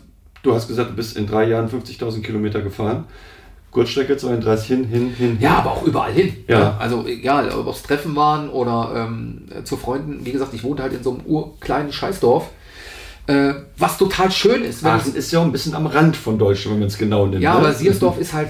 du 0.43 0.53
hast 0.53 0.67
gesagt, 0.67 0.91
du 0.91 0.95
bist 0.95 1.15
in 1.17 1.25
drei 1.27 1.45
Jahren 1.47 1.69
50.000 1.69 2.21
Kilometer 2.21 2.61
gefahren. 2.61 3.05
Kurzstrecke 3.75 4.15
32 4.15 4.67
hin, 4.67 4.85
hin, 4.85 5.13
hin. 5.17 5.37
Ja, 5.41 5.57
aber 5.57 5.71
auch 5.73 5.83
überall 5.83 6.13
hin. 6.13 6.33
Ja. 6.47 6.77
Also 6.79 7.05
egal, 7.05 7.51
ob 7.51 7.67
es 7.67 7.83
Treffen 7.83 8.15
waren 8.15 8.47
oder 8.47 8.93
ähm, 8.95 9.41
zu 9.65 9.75
Freunden. 9.75 10.25
Wie 10.25 10.31
gesagt, 10.31 10.53
ich 10.53 10.63
wohnte 10.63 10.81
halt 10.81 10.93
in 10.93 11.03
so 11.03 11.11
einem 11.11 11.25
urkleinen 11.25 11.91
Scheißdorf. 11.91 12.51
Äh, 13.27 13.53
was 13.77 13.97
total 13.97 14.31
schön 14.31 14.63
ist. 14.63 14.81
Wenn 14.81 14.91
Aachen 14.91 15.13
ist 15.13 15.29
ja 15.33 15.39
auch 15.39 15.43
ein 15.43 15.51
bisschen 15.51 15.75
am 15.75 15.87
Rand 15.87 16.15
von 16.15 16.39
Deutschland, 16.39 16.75
wenn 16.75 16.79
man 16.79 16.87
es 16.87 16.97
genau 16.97 17.25
nimmt. 17.25 17.43
ja, 17.43 17.51
ne? 17.51 17.59
aber 17.59 17.73
Siersdorf 17.73 18.17
ist 18.21 18.31
halt, 18.31 18.49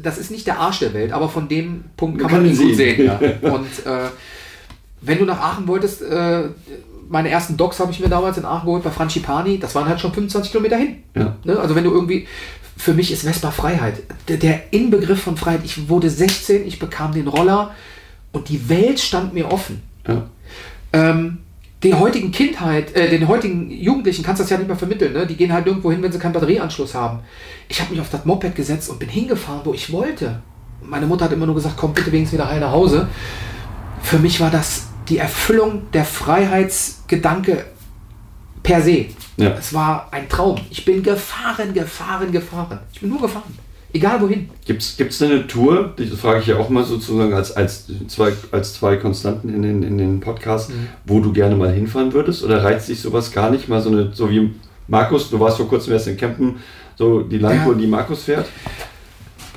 das 0.00 0.18
ist 0.18 0.30
nicht 0.30 0.46
der 0.46 0.60
Arsch 0.60 0.78
der 0.78 0.94
Welt, 0.94 1.10
aber 1.10 1.28
von 1.28 1.48
dem 1.48 1.82
Punkt 1.96 2.20
Man 2.20 2.30
kann 2.30 2.42
man 2.42 2.48
kann 2.48 2.56
ihn 2.56 2.68
gut 2.68 2.76
sehen. 2.76 2.96
sehen. 2.96 3.38
Ja. 3.42 3.50
Und 3.52 3.86
äh, 3.86 4.08
wenn 5.00 5.18
du 5.18 5.24
nach 5.24 5.40
Aachen 5.40 5.66
wolltest, 5.66 6.02
äh, 6.02 6.44
meine 7.08 7.28
ersten 7.28 7.56
Docs 7.56 7.80
habe 7.80 7.90
ich 7.90 7.98
mir 7.98 8.08
damals 8.08 8.38
in 8.38 8.44
Aachen 8.44 8.66
geholt 8.66 8.84
bei 8.84 8.90
Francipani, 8.90 9.58
das 9.58 9.74
waren 9.74 9.88
halt 9.88 10.00
schon 10.00 10.12
25 10.12 10.52
Kilometer 10.52 10.76
hin. 10.76 10.98
Ja. 11.16 11.34
Ne? 11.42 11.58
Also 11.58 11.74
wenn 11.74 11.82
du 11.82 11.90
irgendwie, 11.90 12.28
für 12.80 12.94
mich 12.94 13.12
ist 13.12 13.24
Vespa 13.24 13.50
Freiheit. 13.50 14.02
Der, 14.28 14.38
der 14.38 14.72
Inbegriff 14.72 15.20
von 15.20 15.36
Freiheit. 15.36 15.60
Ich 15.64 15.90
wurde 15.90 16.08
16, 16.08 16.66
ich 16.66 16.78
bekam 16.78 17.12
den 17.12 17.28
Roller 17.28 17.74
und 18.32 18.48
die 18.48 18.70
Welt 18.70 18.98
stand 18.98 19.34
mir 19.34 19.52
offen. 19.52 19.82
Ja. 20.08 20.22
Ähm, 20.94 21.38
die 21.82 21.92
heutigen 21.92 22.32
Kindheit, 22.32 22.96
äh, 22.96 23.10
den 23.10 23.28
heutigen 23.28 23.70
Jugendlichen 23.70 24.24
kannst 24.24 24.40
du 24.40 24.44
das 24.44 24.50
ja 24.50 24.56
nicht 24.56 24.66
mehr 24.66 24.78
vermitteln. 24.78 25.12
Ne? 25.12 25.26
Die 25.26 25.36
gehen 25.36 25.52
halt 25.52 25.66
irgendwo 25.66 25.92
hin, 25.92 26.02
wenn 26.02 26.10
sie 26.10 26.18
keinen 26.18 26.32
Batterieanschluss 26.32 26.94
haben. 26.94 27.18
Ich 27.68 27.82
habe 27.82 27.90
mich 27.90 28.00
auf 28.00 28.08
das 28.08 28.24
Moped 28.24 28.54
gesetzt 28.54 28.88
und 28.88 28.98
bin 28.98 29.10
hingefahren, 29.10 29.60
wo 29.64 29.74
ich 29.74 29.92
wollte. 29.92 30.40
Meine 30.82 31.06
Mutter 31.06 31.26
hat 31.26 31.32
immer 31.32 31.44
nur 31.44 31.56
gesagt, 31.56 31.74
komm 31.76 31.92
bitte 31.92 32.10
wenigstens 32.10 32.38
wieder 32.38 32.48
heil 32.48 32.60
nach 32.60 32.72
Hause. 32.72 33.08
Für 34.02 34.18
mich 34.18 34.40
war 34.40 34.50
das 34.50 34.86
die 35.10 35.18
Erfüllung 35.18 35.82
der 35.92 36.06
Freiheitsgedanke 36.06 37.66
per 38.62 38.80
se. 38.80 39.06
Ja. 39.40 39.54
Es 39.58 39.72
war 39.72 40.08
ein 40.10 40.28
Traum. 40.28 40.58
Ich 40.70 40.84
bin 40.84 41.02
gefahren, 41.02 41.72
gefahren, 41.74 42.30
gefahren. 42.32 42.78
Ich 42.92 43.00
bin 43.00 43.10
nur 43.10 43.20
gefahren. 43.20 43.56
Egal 43.92 44.20
wohin. 44.20 44.48
Gibt 44.66 44.82
es 44.82 45.18
denn 45.18 45.32
eine 45.32 45.46
Tour, 45.48 45.94
das 45.96 46.08
frage 46.20 46.40
ich 46.40 46.46
ja 46.46 46.58
auch 46.58 46.68
mal 46.68 46.84
sozusagen 46.84 47.32
als, 47.34 47.50
als, 47.56 47.86
zwei, 48.06 48.32
als 48.52 48.74
zwei 48.74 48.96
Konstanten 48.96 49.48
in 49.52 49.62
den, 49.62 49.82
in 49.82 49.98
den 49.98 50.20
Podcasts, 50.20 50.68
Mhm. 50.68 50.86
wo 51.06 51.18
du 51.20 51.32
gerne 51.32 51.56
mal 51.56 51.72
hinfahren 51.72 52.12
würdest? 52.12 52.44
Oder 52.44 52.62
reizt 52.62 52.88
dich 52.88 53.00
sowas 53.00 53.32
gar 53.32 53.50
nicht? 53.50 53.68
Mal 53.68 53.80
so 53.82 53.90
eine, 53.90 54.12
so 54.14 54.30
wie 54.30 54.54
Markus, 54.86 55.28
du 55.30 55.40
warst 55.40 55.56
vor 55.56 55.68
kurzem 55.68 55.92
erst 55.94 56.06
in 56.06 56.16
Campen, 56.16 56.56
so 56.96 57.22
die 57.22 57.38
Landtour, 57.38 57.72
Ja. 57.72 57.78
die 57.80 57.86
Markus 57.88 58.22
fährt, 58.24 58.46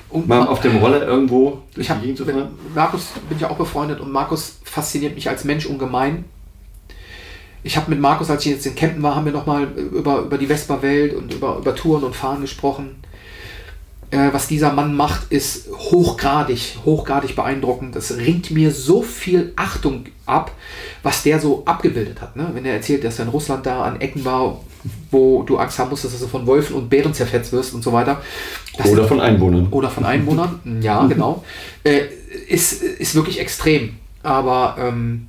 Und 0.10 0.28
mal 0.28 0.48
auf 0.48 0.62
dem 0.62 0.78
Roller 0.78 1.06
irgendwo 1.06 1.62
durch 1.76 1.88
Ich 1.90 1.94
die 1.96 2.02
Gegend 2.02 2.18
zu 2.18 2.26
fahren? 2.26 2.48
Markus 2.74 3.08
bin 3.30 3.38
ich 3.38 3.46
auch 3.46 3.58
befreundet 3.58 4.00
und 4.00 4.12
Markus 4.12 4.60
fasziniert 4.64 5.14
mich 5.16 5.30
als 5.30 5.44
Mensch 5.44 5.66
ungemein. 5.68 6.26
Ich 7.64 7.78
habe 7.78 7.90
mit 7.90 8.00
Markus, 8.00 8.30
als 8.30 8.46
ich 8.46 8.52
jetzt 8.52 8.66
in 8.66 8.76
Campen 8.76 9.02
war, 9.02 9.16
haben 9.16 9.26
wir 9.26 9.32
nochmal 9.32 9.64
über, 9.64 10.20
über 10.20 10.38
die 10.38 10.48
Vespa-Welt 10.48 11.16
und 11.16 11.34
über, 11.34 11.58
über 11.58 11.76
Touren 11.76 12.04
und 12.04 12.16
Fahren 12.16 12.42
gesprochen. 12.42 12.96
Äh, 14.12 14.32
was 14.32 14.48
dieser 14.48 14.72
Mann 14.74 14.96
macht, 14.96 15.32
ist 15.32 15.70
hochgradig, 15.72 16.78
hochgradig 16.86 17.36
beeindruckend. 17.36 17.96
Das 17.96 18.16
ringt 18.18 18.52
mir 18.52 18.72
so 18.72 19.02
viel 19.02 19.54
Achtung 19.56 20.06
ab, 20.26 20.52
was 21.02 21.24
der 21.24 21.40
so 21.40 21.64
abgebildet 21.66 22.22
hat. 22.22 22.36
Ne? 22.36 22.50
Wenn 22.54 22.66
er 22.66 22.74
erzählt, 22.74 23.04
dass 23.04 23.18
er 23.18 23.26
in 23.26 23.32
Russland 23.32 23.66
da 23.66 23.84
an 23.84 24.00
Ecken 24.02 24.24
war, 24.24 24.60
wo 25.10 25.44
du 25.44 25.58
Angst 25.58 25.80
haben 25.80 25.90
musstest, 25.90 26.14
dass 26.14 26.22
du 26.22 26.28
von 26.28 26.46
Wölfen 26.46 26.76
und 26.76 26.90
Bären 26.90 27.14
zerfetzt 27.14 27.54
wirst 27.54 27.74
und 27.74 27.84
so 27.84 27.94
weiter. 27.94 28.22
Das 28.78 28.88
Oder 28.88 29.08
von 29.08 29.20
Einwohnern. 29.20 29.68
oder 29.72 29.90
von 29.90 30.04
Einwohnern, 30.04 30.60
ja, 30.82 31.08
genau, 31.08 31.44
äh, 31.84 32.02
ist, 32.50 32.84
ist 32.84 33.16
wirklich 33.16 33.40
extrem. 33.40 33.96
Aber 34.22 34.76
ähm, 34.78 35.28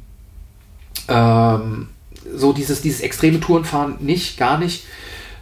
ähm, 1.08 1.88
so 2.36 2.52
dieses, 2.52 2.82
dieses 2.82 3.00
extreme 3.00 3.40
Tourenfahren 3.40 3.96
nicht, 4.00 4.36
gar 4.36 4.58
nicht. 4.58 4.84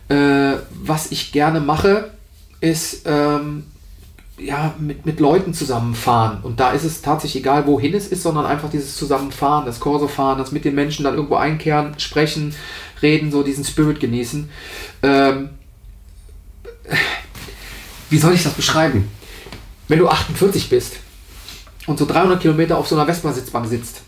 Äh, 0.08 0.54
was 0.70 1.10
ich 1.10 1.32
gerne 1.32 1.60
mache, 1.60 2.10
ist 2.60 3.02
ähm, 3.06 3.64
ja, 4.38 4.74
mit, 4.78 5.06
mit 5.06 5.20
Leuten 5.20 5.54
zusammenfahren. 5.54 6.38
Und 6.42 6.60
da 6.60 6.72
ist 6.72 6.84
es 6.84 7.02
tatsächlich 7.02 7.42
egal, 7.42 7.66
wohin 7.66 7.94
es 7.94 8.08
ist, 8.08 8.22
sondern 8.22 8.46
einfach 8.46 8.70
dieses 8.70 8.96
Zusammenfahren, 8.96 9.66
das 9.66 9.80
Corso-Fahren, 9.80 10.38
das 10.38 10.52
mit 10.52 10.64
den 10.64 10.74
Menschen 10.74 11.04
dann 11.04 11.14
irgendwo 11.14 11.36
einkehren, 11.36 11.98
sprechen, 11.98 12.54
reden, 13.02 13.30
so 13.30 13.42
diesen 13.42 13.64
Spirit 13.64 14.00
genießen. 14.00 14.48
Ähm, 15.02 15.50
wie 18.10 18.18
soll 18.18 18.34
ich 18.34 18.42
das 18.42 18.54
beschreiben? 18.54 19.10
Wenn 19.88 19.98
du 19.98 20.08
48 20.08 20.68
bist 20.68 20.96
und 21.86 21.98
so 21.98 22.06
300 22.06 22.40
Kilometer 22.40 22.78
auf 22.78 22.88
so 22.88 22.96
einer 22.96 23.06
Vespa-Sitzbank 23.06 23.66
sitzt, 23.66 24.02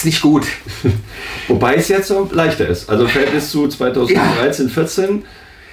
ist 0.00 0.04
nicht 0.06 0.22
gut. 0.22 0.46
Wobei 1.48 1.74
es 1.74 1.88
jetzt 1.88 2.08
so 2.08 2.28
leichter 2.32 2.66
ist. 2.66 2.88
Also 2.88 3.06
Verhältnis 3.06 3.50
zu 3.50 3.68
2013, 3.68 4.70
14. 4.70 5.24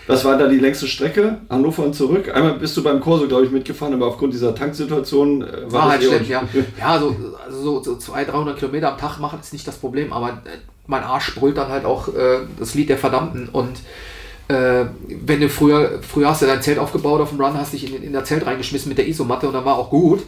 Was 0.08 0.24
war 0.24 0.38
da 0.38 0.48
die 0.48 0.60
längste 0.60 0.88
Strecke? 0.88 1.38
Hannover 1.50 1.84
und 1.84 1.94
zurück. 1.94 2.34
Einmal 2.34 2.54
bist 2.54 2.76
du 2.78 2.84
beim 2.84 3.00
Corso, 3.00 3.28
glaube 3.28 3.46
ich, 3.46 3.52
mitgefahren, 3.52 3.94
aber 3.94 4.08
aufgrund 4.08 4.34
dieser 4.34 4.54
Tanksituation 4.54 5.42
äh, 5.42 5.72
war, 5.72 5.88
War 5.88 5.98
das 5.98 6.10
halt 6.10 6.26
schlimm, 6.26 6.30
ja. 6.30 6.44
Ja, 6.80 7.00
so, 7.00 7.16
also 7.46 7.62
so, 7.62 7.84
so 7.84 7.98
200, 7.98 8.34
300 8.34 8.58
Kilometer 8.58 8.92
am 8.92 8.98
Tag 8.98 9.20
machen 9.20 9.40
ist 9.42 9.54
nicht 9.54 9.68
das 9.68 9.78
Problem, 9.78 10.12
aber 10.14 10.30
äh, 10.30 10.58
mein 10.88 11.04
Arsch 11.04 11.36
brüllt 11.36 11.58
dann 11.58 11.70
halt 11.70 11.86
auch 11.86 12.10
äh, 12.10 12.40
das 12.60 12.74
Lied 12.74 12.90
der 12.90 12.98
Verdammten 12.98 13.50
und 13.50 13.78
äh, 14.48 14.86
wenn 15.26 15.42
du 15.42 15.50
früher, 15.50 16.00
früher 16.02 16.30
hast 16.30 16.42
du 16.42 16.46
dein 16.46 16.62
Zelt 16.62 16.80
aufgebaut 16.80 17.20
auf 17.20 17.30
dem 17.30 17.42
Run, 17.42 17.58
hast 17.58 17.74
dich 17.74 17.94
in, 17.94 18.02
in 18.02 18.14
der 18.14 18.24
Zelt 18.24 18.46
reingeschmissen 18.46 18.88
mit 18.88 18.98
der 18.98 19.08
Isomatte 19.08 19.48
und 19.48 19.54
dann 19.54 19.66
war 19.66 19.78
auch 19.78 19.90
gut. 19.90 20.24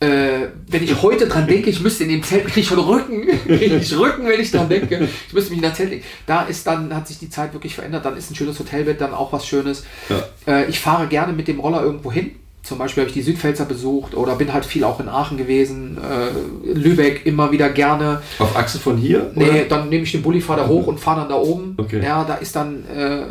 Äh, 0.00 0.48
wenn 0.66 0.82
ich 0.82 1.02
heute 1.02 1.26
dran 1.26 1.46
denke, 1.46 1.68
ich 1.68 1.82
müsste 1.82 2.04
in 2.04 2.10
dem 2.10 2.22
Zelt, 2.22 2.46
kriege 2.46 2.60
ich 2.60 2.66
schon 2.66 2.78
Rücken, 2.78 3.26
kriege 3.46 3.76
ich 3.76 3.98
Rücken, 3.98 4.26
wenn 4.26 4.40
ich 4.40 4.50
dran 4.50 4.66
denke. 4.66 5.08
Ich 5.28 5.34
müsste 5.34 5.50
mich 5.50 5.58
in 5.58 5.62
der 5.62 5.74
Zelt 5.74 5.90
legen. 5.90 6.04
Da 6.26 6.42
ist 6.44 6.66
dann, 6.66 6.94
hat 6.94 7.06
sich 7.06 7.18
die 7.18 7.28
Zeit 7.28 7.52
wirklich 7.52 7.74
verändert. 7.74 8.06
Dann 8.06 8.16
ist 8.16 8.30
ein 8.30 8.34
schönes 8.34 8.58
Hotelbett 8.58 8.98
dann 9.00 9.12
auch 9.12 9.30
was 9.32 9.46
Schönes. 9.46 9.84
Ja. 10.08 10.24
Äh, 10.46 10.70
ich 10.70 10.80
fahre 10.80 11.06
gerne 11.06 11.34
mit 11.34 11.48
dem 11.48 11.60
Roller 11.60 11.82
irgendwo 11.82 12.10
hin. 12.10 12.30
Zum 12.62 12.78
Beispiel 12.78 13.02
habe 13.02 13.08
ich 13.08 13.14
die 13.14 13.22
Südpfälzer 13.22 13.64
besucht 13.64 14.14
oder 14.14 14.36
bin 14.36 14.52
halt 14.52 14.64
viel 14.66 14.84
auch 14.84 15.00
in 15.00 15.08
Aachen 15.08 15.36
gewesen. 15.36 15.98
Äh, 15.98 16.72
Lübeck 16.72 17.26
immer 17.26 17.52
wieder 17.52 17.68
gerne. 17.68 18.22
Auf 18.38 18.56
Achse 18.56 18.78
von 18.78 18.96
hier? 18.96 19.30
Nee, 19.34 19.50
oder? 19.50 19.64
dann 19.64 19.88
nehme 19.88 20.04
ich 20.04 20.12
den 20.12 20.22
Bulli, 20.22 20.40
fahre 20.40 20.60
da 20.60 20.68
hoch 20.68 20.86
und 20.86 21.00
fahre 21.00 21.20
dann 21.20 21.30
da 21.30 21.36
oben. 21.36 21.74
Okay. 21.78 22.02
Ja, 22.02 22.24
da 22.24 22.34
ist 22.34 22.56
dann 22.56 22.84
äh, 22.86 23.22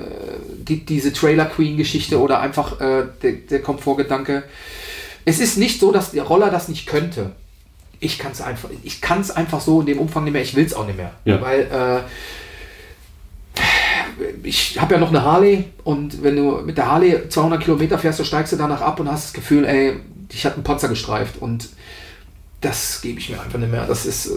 die, 0.68 0.86
diese 0.86 1.14
Trailer 1.14 1.46
Queen 1.46 1.78
Geschichte 1.78 2.20
oder 2.20 2.40
einfach 2.40 2.80
äh, 2.82 3.06
der, 3.22 3.32
der 3.50 3.62
Komfortgedanke. 3.62 4.44
Es 5.30 5.40
ist 5.40 5.58
nicht 5.58 5.80
so, 5.80 5.92
dass 5.92 6.12
der 6.12 6.24
Roller 6.24 6.50
das 6.50 6.68
nicht 6.68 6.88
könnte. 6.88 7.32
Ich 8.00 8.18
kann 8.18 8.32
es 8.32 8.42
einfach, 8.42 8.70
ich 8.84 9.02
kann 9.02 9.20
es 9.22 9.30
einfach 9.32 9.60
so 9.62 9.82
in 9.82 9.86
dem 9.88 10.00
Umfang 10.00 10.24
nicht 10.24 10.34
mehr. 10.34 10.42
Ich 10.42 10.56
will 10.56 10.66
es 10.66 10.74
auch 10.74 10.86
nicht 10.88 10.98
mehr, 10.98 11.12
Ja. 11.26 11.40
weil 11.42 11.62
äh, 11.62 12.02
ich 14.44 14.80
habe 14.80 14.96
ja 14.96 15.00
noch 15.00 15.10
eine 15.10 15.24
Harley 15.24 15.66
und 15.84 16.24
wenn 16.24 16.36
du 16.36 16.62
mit 16.62 16.78
der 16.78 16.90
Harley 16.92 17.28
200 17.30 17.62
Kilometer 17.62 17.98
fährst, 17.98 18.20
dann 18.20 18.26
steigst 18.26 18.54
du 18.54 18.58
danach 18.58 18.82
ab 18.82 19.00
und 19.00 19.10
hast 19.12 19.26
das 19.28 19.34
Gefühl, 19.34 19.66
ey, 19.66 20.00
dich 20.32 20.46
hat 20.46 20.58
ein 20.58 20.64
Panzer 20.64 20.88
gestreift 20.90 21.42
und 21.42 21.70
das 22.62 23.00
gebe 23.02 23.20
ich 23.20 23.30
mir 23.30 23.42
einfach 23.42 23.58
nicht 23.58 23.72
mehr. 23.72 23.86
Das 23.88 24.06
ist, 24.06 24.32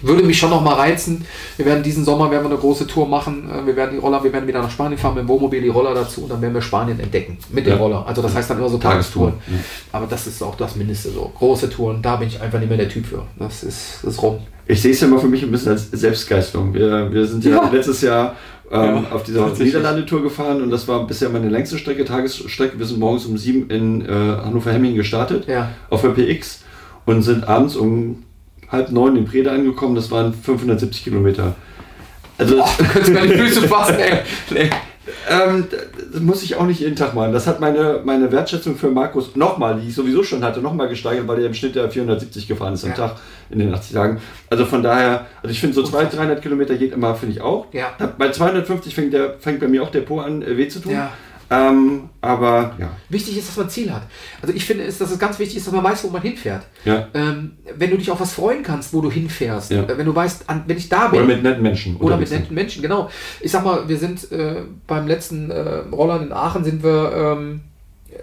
würde 0.00 0.22
mich 0.22 0.38
schon 0.38 0.48
noch 0.48 0.62
mal 0.62 0.74
reizen. 0.74 1.24
Wir 1.58 1.66
werden 1.66 1.82
diesen 1.82 2.02
Sommer 2.04 2.30
werden 2.30 2.44
wir 2.44 2.50
eine 2.50 2.58
große 2.58 2.86
Tour 2.86 3.06
machen. 3.06 3.48
Äh, 3.50 3.66
Wir 3.66 3.76
werden 3.76 3.90
die 3.92 3.98
Roller, 3.98 4.24
wir 4.24 4.32
werden 4.32 4.46
wieder 4.46 4.62
nach 4.62 4.70
Spanien 4.70 4.96
fahren 4.98 5.14
mit 5.14 5.24
dem 5.24 5.28
Wohnmobil, 5.28 5.60
die 5.60 5.68
Roller 5.68 5.92
dazu 5.94 6.22
und 6.22 6.30
dann 6.30 6.40
werden 6.40 6.54
wir 6.54 6.62
Spanien 6.62 6.98
entdecken 6.98 7.36
mit 7.50 7.66
Ja. 7.66 7.74
dem 7.76 7.80
Roller. 7.82 8.06
Also 8.06 8.22
das 8.22 8.34
heißt 8.34 8.48
dann 8.48 8.58
immer 8.58 8.70
so 8.70 8.78
Tagestouren, 8.78 9.34
Tagestouren. 9.34 9.64
Aber 9.92 10.06
das 10.06 10.26
ist 10.26 10.42
auch 10.42 10.54
das 10.54 10.76
Mindeste 10.76 11.10
so. 11.10 11.30
Große 11.36 11.68
Touren, 11.68 12.00
da 12.00 12.16
bin 12.16 12.28
ich 12.28 12.40
einfach 12.40 12.58
nicht 12.58 12.68
mehr 12.68 12.78
der 12.78 12.88
Typ 12.88 13.04
für. 13.04 13.24
Das 13.38 13.62
ist, 13.62 13.98
das 14.02 14.14
ist 14.14 14.22
rum. 14.22 14.38
Ich 14.66 14.80
sehe 14.80 14.92
es 14.92 15.00
ja 15.00 15.08
mal 15.08 15.18
für 15.18 15.28
mich 15.28 15.42
ein 15.42 15.50
bisschen 15.50 15.72
als 15.72 15.90
Selbstgeißelung. 15.90 16.72
Wir, 16.72 17.12
wir 17.12 17.26
sind 17.26 17.44
ja, 17.44 17.50
Ja. 17.52 17.68
letztes 17.70 18.00
Jahr 18.00 18.34
ähm, 18.70 19.04
ja, 19.04 19.04
auf 19.12 19.22
dieser 19.24 19.46
Niederlande-Tour 19.48 20.22
gefahren 20.22 20.62
und 20.62 20.70
das 20.70 20.86
war 20.88 21.06
bisher 21.06 21.28
meine 21.30 21.48
längste 21.48 21.76
Strecke, 21.78 22.04
Tagesstrecke. 22.04 22.78
Wir 22.78 22.86
sind 22.86 22.98
morgens 22.98 23.26
um 23.26 23.36
sieben 23.38 23.68
in 23.70 24.04
äh, 24.06 24.08
Hannover-Hemmingen 24.08 24.96
gestartet 24.96 25.46
ja. 25.48 25.70
auf 25.90 26.00
der 26.02 26.10
PX 26.10 26.60
und 27.08 27.22
sind 27.22 27.48
abends 27.48 27.74
um 27.74 28.22
halb 28.70 28.90
neun 28.92 29.16
in 29.16 29.24
Breda 29.24 29.52
angekommen. 29.52 29.94
Das 29.94 30.10
waren 30.10 30.34
570 30.34 31.04
Kilometer. 31.04 31.54
Also, 32.36 32.56
Boah, 32.56 32.68
kannst 32.92 33.12
meine 33.12 33.36
Füße 33.36 33.62
fassen, 33.62 33.98
ey. 33.98 34.18
nee. 34.50 34.70
Ähm, 35.30 35.66
das 36.12 36.20
muss 36.20 36.42
ich 36.42 36.56
auch 36.56 36.66
nicht 36.66 36.80
jeden 36.80 36.96
Tag 36.96 37.14
machen. 37.14 37.32
Das 37.32 37.46
hat 37.46 37.60
meine, 37.60 38.00
meine 38.04 38.30
Wertschätzung 38.30 38.76
für 38.76 38.90
Markus 38.90 39.36
nochmal, 39.36 39.80
die 39.80 39.88
ich 39.88 39.94
sowieso 39.94 40.22
schon 40.22 40.44
hatte, 40.44 40.60
nochmal 40.60 40.88
gesteigert, 40.88 41.26
weil 41.26 41.40
er 41.40 41.46
im 41.46 41.54
Schnitt 41.54 41.76
ja 41.76 41.88
470 41.88 42.46
gefahren 42.46 42.74
ist 42.74 42.84
am 42.84 42.90
ja. 42.90 42.96
Tag 42.96 43.16
in 43.48 43.58
den 43.58 43.72
80 43.72 43.94
Tagen. 43.94 44.20
Also 44.50 44.66
von 44.66 44.82
daher, 44.82 45.26
also 45.42 45.50
ich 45.50 45.60
finde 45.60 45.74
so 45.74 45.82
200, 45.82 46.14
300 46.14 46.42
Kilometer 46.42 46.76
geht 46.76 46.92
immer, 46.92 47.14
finde 47.14 47.36
ich 47.36 47.40
auch. 47.40 47.66
Ja. 47.72 47.92
Bei 48.18 48.30
250 48.30 48.94
fängt, 48.94 49.14
der, 49.14 49.36
fängt 49.38 49.60
bei 49.60 49.68
mir 49.68 49.82
auch 49.82 49.90
der 49.90 50.02
Po 50.02 50.20
an 50.20 50.42
äh, 50.42 50.58
weh 50.58 50.68
zu 50.68 50.80
tun. 50.80 50.92
Ja. 50.92 51.10
Ähm, 51.50 52.10
aber 52.20 52.74
ja. 52.78 52.90
Wichtig 53.08 53.38
ist, 53.38 53.48
dass 53.48 53.56
man 53.56 53.66
ein 53.66 53.70
Ziel 53.70 53.92
hat. 53.92 54.02
Also 54.42 54.54
ich 54.54 54.64
finde, 54.64 54.84
dass 54.84 55.00
es 55.00 55.18
ganz 55.18 55.38
wichtig 55.38 55.56
ist, 55.56 55.66
dass 55.66 55.72
man 55.72 55.82
weiß, 55.82 56.04
wo 56.04 56.08
man 56.08 56.20
hinfährt. 56.20 56.64
Ja. 56.84 57.08
Ähm, 57.14 57.52
wenn 57.76 57.90
du 57.90 57.96
dich 57.96 58.10
auf 58.10 58.20
was 58.20 58.34
freuen 58.34 58.62
kannst, 58.62 58.92
wo 58.92 59.00
du 59.00 59.10
hinfährst, 59.10 59.70
ja. 59.70 59.86
wenn 59.88 60.04
du 60.04 60.14
weißt, 60.14 60.48
an, 60.48 60.64
wenn 60.66 60.76
ich 60.76 60.88
da 60.88 61.08
bin. 61.08 61.20
Oder 61.20 61.28
mit 61.28 61.42
netten 61.42 61.62
Menschen. 61.62 61.96
Oder 61.96 62.16
mit 62.18 62.30
netten 62.30 62.54
Menschen, 62.54 62.82
genau. 62.82 63.10
Ich 63.40 63.50
sag 63.50 63.64
mal, 63.64 63.88
wir 63.88 63.96
sind 63.96 64.30
äh, 64.30 64.62
beim 64.86 65.06
letzten 65.06 65.50
äh, 65.50 65.84
Rollern 65.90 66.22
in 66.22 66.32
Aachen 66.32 66.64
sind 66.64 66.82
wir 66.82 67.12
ähm, 67.38 67.60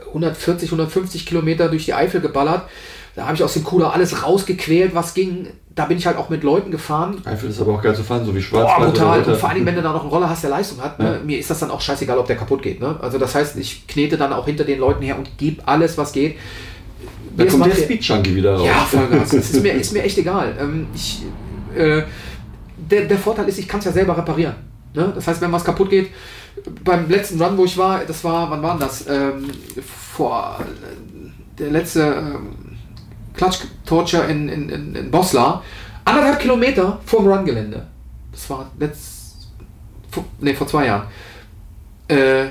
140, 0.08 0.70
150 0.70 1.26
Kilometer 1.26 1.70
durch 1.70 1.86
die 1.86 1.94
Eifel 1.94 2.22
geballert. 2.22 2.70
Da 3.16 3.26
habe 3.26 3.36
ich 3.36 3.44
aus 3.44 3.54
dem 3.54 3.64
Cooler 3.64 3.94
alles 3.94 4.24
rausgequält, 4.24 4.94
was 4.94 5.14
ging. 5.14 5.48
Da 5.76 5.86
bin 5.86 5.98
ich 5.98 6.08
halt 6.08 6.16
auch 6.16 6.30
mit 6.30 6.44
Leuten 6.44 6.72
gefahren. 6.72 7.22
Eifel 7.26 7.50
ist 7.50 7.60
aber 7.60 7.74
auch 7.74 7.82
geil 7.82 7.94
zu 7.94 8.04
fahren, 8.04 8.26
so 8.26 8.34
wie 8.34 8.42
schwarz. 8.42 8.72
Boah, 8.78 8.86
brutal. 8.86 9.22
Und 9.24 9.36
vor 9.36 9.50
allem, 9.50 9.66
wenn 9.66 9.76
du 9.76 9.82
da 9.82 9.92
noch 9.92 10.02
einen 10.02 10.10
Roller 10.10 10.30
hast, 10.30 10.42
der 10.42 10.50
Leistung 10.50 10.82
hat, 10.82 10.98
ne? 11.00 11.06
ja. 11.06 11.20
mir 11.24 11.38
ist 11.38 11.50
das 11.50 11.60
dann 11.60 11.70
auch 11.70 11.82
scheißegal, 11.82 12.18
ob 12.18 12.28
der 12.28 12.38
kaputt 12.38 12.62
geht. 12.62 12.80
Ne? 12.80 12.96
Also 13.02 13.18
das 13.18 13.36
heißt, 13.36 13.58
ich 13.58 13.86
knete 13.86 14.18
dann 14.18 14.32
auch 14.32 14.46
hinter 14.46 14.64
den 14.64 14.80
Leuten 14.80 15.04
her 15.04 15.18
und 15.18 15.38
gebe 15.38 15.62
alles, 15.68 15.98
was 15.98 16.14
geht. 16.14 16.38
Da 17.36 17.46
kommt 17.46 17.66
der 17.66 17.76
Speed 17.76 18.04
Junkie 18.06 18.36
wieder 18.36 18.56
raus. 18.56 18.66
Ja, 18.66 18.86
Vollgas. 18.86 19.34
ist 19.34 19.62
mir, 19.62 19.74
ist 19.74 19.92
mir 19.92 20.04
echt 20.04 20.18
egal. 20.18 20.56
Ähm, 20.58 20.88
ich, 20.96 21.24
äh, 21.76 22.04
der, 22.78 23.02
der 23.02 23.18
Vorteil 23.18 23.48
ist, 23.50 23.60
ich 23.60 23.68
kann 23.68 23.80
es 23.80 23.86
ja 23.86 23.92
selber 23.92 24.18
reparieren. 24.18 24.56
Ne? 24.94 25.12
Das 25.14 25.28
heißt, 25.28 25.42
wenn 25.42 25.52
was 25.52 25.66
kaputt 25.66 25.90
geht, 25.90 26.10
beim 26.84 27.10
letzten 27.10 27.42
Run, 27.42 27.58
wo 27.58 27.66
ich 27.66 27.78
war, 27.78 28.02
das 28.06 28.24
war, 28.24 28.50
wann 28.50 28.64
war 28.64 28.80
das? 28.80 29.06
Ähm, 29.08 29.50
vor 30.16 30.60
äh, 30.62 31.60
der 31.60 31.72
letzte 31.72 32.02
ähm, 32.02 32.65
Klatsch-Torture 33.36 34.26
in, 34.26 34.50
in, 34.50 34.70
in, 34.70 34.96
in 34.96 35.12
Boslar, 35.12 35.64
anderthalb 36.04 36.40
Kilometer 36.40 37.00
vorm 37.06 37.28
Run-Gelände. 37.28 37.86
Das 38.32 38.50
war 38.50 38.72
letzt, 38.80 39.50
vor, 40.12 40.26
nee, 40.40 40.54
vor 40.54 40.68
zwei 40.68 40.86
Jahren. 40.88 41.08
Äh, 42.08 42.48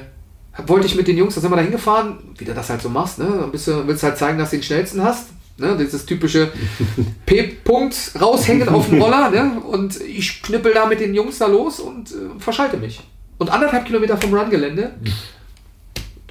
wollte 0.66 0.86
ich 0.86 0.94
mit 0.94 1.08
den 1.08 1.16
Jungs, 1.16 1.34
da 1.34 1.40
sind 1.40 1.50
wir 1.50 1.56
da 1.56 1.62
hingefahren, 1.62 2.18
wie 2.38 2.44
du 2.44 2.54
das 2.54 2.70
halt 2.70 2.80
so 2.80 2.88
machst, 2.88 3.18
ne? 3.18 3.26
Dann 3.26 3.50
bist 3.50 3.66
du, 3.66 3.86
willst 3.86 4.02
halt 4.02 4.16
zeigen, 4.16 4.38
dass 4.38 4.50
du 4.50 4.56
den 4.56 4.62
schnellsten 4.62 5.02
hast. 5.02 5.28
Ne? 5.56 5.76
Dieses 5.78 6.04
typische 6.04 6.50
P-Punkt 7.26 8.12
raushängen 8.20 8.68
auf 8.68 8.88
dem 8.88 9.00
Roller, 9.00 9.30
ne? 9.30 9.60
Und 9.60 10.00
ich 10.00 10.42
knüppel 10.42 10.72
da 10.72 10.86
mit 10.86 11.00
den 11.00 11.14
Jungs 11.14 11.38
da 11.38 11.46
los 11.46 11.80
und 11.80 12.10
äh, 12.10 12.38
verschalte 12.38 12.76
mich. 12.76 13.00
Und 13.38 13.50
anderthalb 13.50 13.84
Kilometer 13.84 14.16
vom 14.16 14.32
Run-Gelände, 14.32 14.94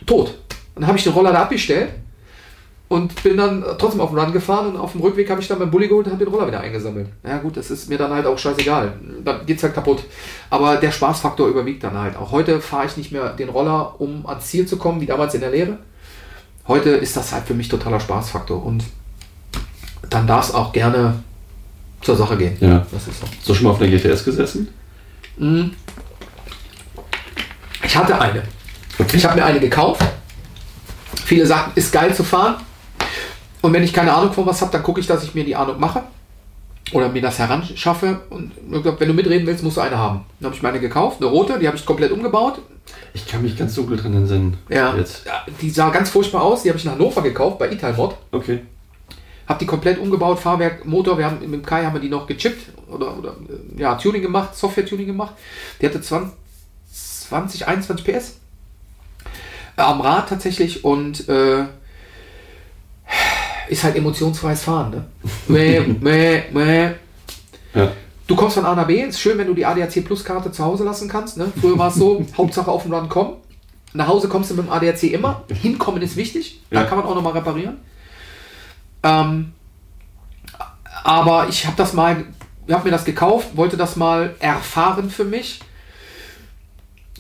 tot. 0.06 0.38
Dann 0.76 0.88
habe 0.88 0.98
ich 0.98 1.04
den 1.04 1.14
Roller 1.14 1.32
da 1.32 1.44
abgestellt 1.44 1.90
und 2.94 3.24
bin 3.24 3.38
dann 3.38 3.66
trotzdem 3.80 4.02
auf 4.02 4.12
den 4.12 4.20
Run 4.20 4.32
gefahren 4.32 4.68
und 4.68 4.78
auf 4.78 4.92
dem 4.92 5.02
Rückweg 5.02 5.28
habe 5.32 5.42
ich 5.42 5.48
dann 5.48 5.58
mein 5.58 5.72
Bulli 5.72 5.88
geholt 5.88 6.06
und 6.06 6.14
habe 6.14 6.24
den 6.24 6.32
Roller 6.32 6.46
wieder 6.46 6.60
eingesammelt. 6.60 7.08
Ja 7.26 7.40
gut, 7.40 7.58
das 7.58 7.72
ist 7.72 7.90
mir 7.90 7.98
dann 7.98 8.12
halt 8.12 8.28
auch 8.28 8.38
scheißegal. 8.38 8.94
Dann 9.26 9.48
geht 9.48 9.58
es 9.58 9.64
halt 9.64 9.74
kaputt. 9.74 10.04
Aber 10.52 10.76
der 10.76 10.92
Spaßfaktor 10.92 11.48
überwiegt 11.48 11.84
dann 11.84 11.98
halt. 11.98 12.16
Auch 12.16 12.32
heute 12.32 12.62
fahre 12.62 12.86
ich 12.86 12.96
nicht 12.96 13.12
mehr 13.12 13.30
den 13.30 13.50
Roller, 13.50 14.00
um 14.00 14.28
ans 14.28 14.46
Ziel 14.46 14.68
zu 14.68 14.78
kommen, 14.78 15.02
wie 15.02 15.08
damals 15.08 15.34
in 15.34 15.42
der 15.42 15.50
Lehre. 15.50 15.80
Heute 16.68 16.92
ist 16.92 17.18
das 17.18 17.34
halt 17.34 17.46
für 17.48 17.56
mich 17.56 17.68
totaler 17.68 18.00
Spaßfaktor 18.00 18.64
und 18.64 18.84
dann 20.12 20.28
darf 20.28 20.50
es 20.50 20.54
auch 20.54 20.72
gerne 20.72 21.16
zur 22.02 22.16
Sache 22.16 22.38
gehen. 22.38 22.56
Ja. 22.60 22.86
Das 22.92 23.08
ist 23.08 23.22
so. 23.22 23.26
Hast 23.26 23.50
du 23.50 23.56
schon 23.56 23.64
mal 23.64 23.72
auf 23.72 23.80
der 23.80 23.88
GTS 23.88 24.24
gesessen? 24.24 24.68
Hm. 25.40 25.72
Ich 27.84 27.98
hatte 27.98 28.22
eine. 28.22 28.44
Okay. 29.00 29.18
Ich 29.18 29.26
habe 29.26 29.38
mir 29.38 29.46
eine 29.46 29.60
gekauft. 29.60 30.04
Viele 31.26 31.48
sagten, 31.48 31.72
ist 31.74 31.92
geil 31.92 32.14
zu 32.14 32.24
fahren. 32.24 32.58
Und 33.64 33.72
wenn 33.72 33.82
ich 33.82 33.94
keine 33.94 34.14
Ahnung 34.14 34.34
von 34.34 34.46
was 34.46 34.62
habe, 34.62 34.74
dann 34.74 34.84
gucke 34.84 35.00
ich, 35.00 35.08
dass 35.08 35.24
ich 35.24 35.34
mir 35.36 35.46
die 35.46 35.56
Ahnung 35.56 35.80
mache 35.80 36.04
oder 36.92 37.08
mir 37.08 37.22
das 37.22 37.40
heranschaffe. 37.40 38.20
Und 38.30 38.52
wenn 38.60 39.08
du 39.08 39.14
mitreden 39.14 39.48
willst, 39.48 39.64
musst 39.64 39.78
du 39.78 39.82
eine 39.82 39.98
haben. 39.98 40.26
Dann 40.40 40.48
habe 40.48 40.56
ich 40.58 40.62
meine 40.62 40.82
gekauft, 40.82 41.22
eine 41.22 41.30
rote, 41.30 41.58
die 41.58 41.66
habe 41.66 41.78
ich 41.78 41.86
komplett 41.86 42.12
umgebaut. 42.12 42.60
Ich 43.14 43.26
kann 43.26 43.42
mich 43.42 43.58
ganz 43.58 43.74
dunkel 43.76 43.96
dran 43.96 44.14
entsinnen. 44.18 44.58
Ja, 44.68 44.94
jetzt. 44.98 45.24
die 45.62 45.70
sah 45.70 45.92
ganz 45.92 46.10
furchtbar 46.10 46.42
aus. 46.42 46.64
Die 46.64 46.70
habe 46.70 46.78
ich 46.78 46.84
in 46.84 46.92
Hannover 46.92 47.22
gekauft 47.22 47.58
bei 47.58 47.72
Italmod. 47.72 48.18
Okay. 48.34 48.60
Habe 49.48 49.60
die 49.60 49.66
komplett 49.66 49.98
umgebaut, 49.98 50.40
Fahrwerk, 50.40 50.84
Motor. 50.86 51.18
Wir 51.18 51.26
haben 51.26 51.40
mit 51.40 51.54
dem 51.54 51.66
Kai 51.66 51.86
haben 51.86 51.94
wir 51.94 52.02
die 52.02 52.10
noch 52.10 52.28
gechippt 52.28 52.68
oder, 52.90 53.18
oder 53.18 53.38
ja, 53.78 53.96
Tuning 53.96 54.22
gemacht, 54.22 54.58
Software-Tuning 54.58 55.08
gemacht. 55.08 55.36
Die 55.80 55.86
hatte 55.86 56.02
20, 56.02 56.34
20 57.30 57.66
21 57.66 58.06
PS 58.06 58.34
am 59.78 60.02
Rad 60.02 60.28
tatsächlich 60.28 60.84
und 60.84 61.30
äh, 61.30 61.64
ist 63.74 63.84
halt 63.84 63.96
emotionsfreies 63.96 64.64
Fahren. 64.64 64.92
Ne? 64.92 65.06
Mäh, 65.48 65.80
mäh, 66.00 66.44
mäh. 66.52 66.92
Ja. 67.74 67.92
Du 68.26 68.36
kommst 68.36 68.56
von 68.56 68.66
A 68.66 68.74
nach 68.74 68.88
B, 68.88 69.02
ist 69.02 69.20
schön, 69.20 69.38
wenn 69.38 69.48
du 69.48 69.54
die 69.54 69.66
ADAC 69.66 70.06
Plus 70.06 70.24
Karte 70.24 70.52
zu 70.52 70.64
Hause 70.64 70.86
lassen 70.86 71.10
kannst. 71.10 71.38
Ne? 71.38 71.52
Früher 71.60 71.78
war 71.78 71.90
es 71.90 71.96
so, 71.96 72.26
Hauptsache 72.38 72.72
auf 72.72 72.84
den 72.84 72.94
Run 72.94 73.10
kommen. 73.10 73.34
Nach 73.94 74.08
Hause 74.08 74.28
kommst 74.28 74.50
du 74.50 74.56
mit 74.56 74.66
dem 74.66 74.72
ADAC 74.72 75.04
immer. 75.04 75.44
Hinkommen 75.54 76.02
ist 76.02 76.16
wichtig, 76.16 76.62
da 76.70 76.82
ja. 76.82 76.86
kann 76.86 76.98
man 76.98 77.08
auch 77.08 77.16
nochmal 77.16 77.34
reparieren. 77.34 77.78
Ähm, 79.04 79.52
aber 81.04 81.50
ich 81.50 81.66
habe 81.66 81.76
das 81.76 81.94
mal, 81.94 82.24
habe 82.72 82.86
mir 82.86 82.92
das 82.92 83.04
gekauft, 83.04 83.50
wollte 83.56 83.76
das 83.76 83.98
mal 83.98 84.36
erfahren 84.40 85.10
für 85.10 85.26
mich. 85.26 85.60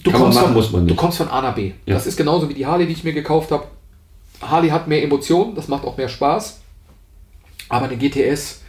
Du, 0.03 0.11
kommst, 0.11 0.39
machen, 0.39 0.61
von, 0.61 0.87
du 0.87 0.95
kommst 0.95 1.17
von 1.17 1.29
A 1.29 1.41
nach 1.41 1.55
B. 1.55 1.73
Ja. 1.85 1.95
Das 1.95 2.07
ist 2.07 2.17
genauso 2.17 2.49
wie 2.49 2.53
die 2.53 2.65
Harley, 2.65 2.85
die 2.85 2.93
ich 2.93 3.03
mir 3.03 3.13
gekauft 3.13 3.51
habe. 3.51 3.65
Harley 4.49 4.69
hat 4.69 4.87
mehr 4.87 5.03
Emotionen, 5.03 5.55
das 5.55 5.67
macht 5.67 5.85
auch 5.85 5.97
mehr 5.97 6.09
Spaß. 6.09 6.59
Aber 7.69 7.85
eine 7.85 7.97
GTS, 7.97 8.61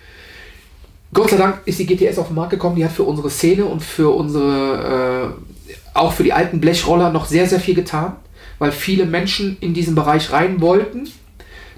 Gott 1.14 1.30
sei 1.30 1.36
Dank 1.36 1.60
ist 1.64 1.78
die 1.78 1.86
GTS 1.86 2.18
auf 2.18 2.26
den 2.26 2.34
Markt 2.34 2.51
gekommen, 2.51 2.74
die 2.74 2.84
hat 2.84 2.90
für 2.90 3.05
unsere 3.05 3.30
Szene 3.30 3.64
und 3.64 3.80
für 3.80 4.10
unsere, 4.10 5.34
äh, 5.64 5.76
auch 5.94 6.12
für 6.12 6.24
die 6.24 6.32
alten 6.32 6.60
Blechroller 6.60 7.10
noch 7.10 7.26
sehr, 7.26 7.46
sehr 7.46 7.60
viel 7.60 7.76
getan, 7.76 8.16
weil 8.59 8.72
viele 8.72 9.06
Menschen 9.06 9.56
in 9.60 9.74
diesen 9.74 9.94
Bereich 9.94 10.32
rein 10.32 10.60
wollten. 10.60 11.09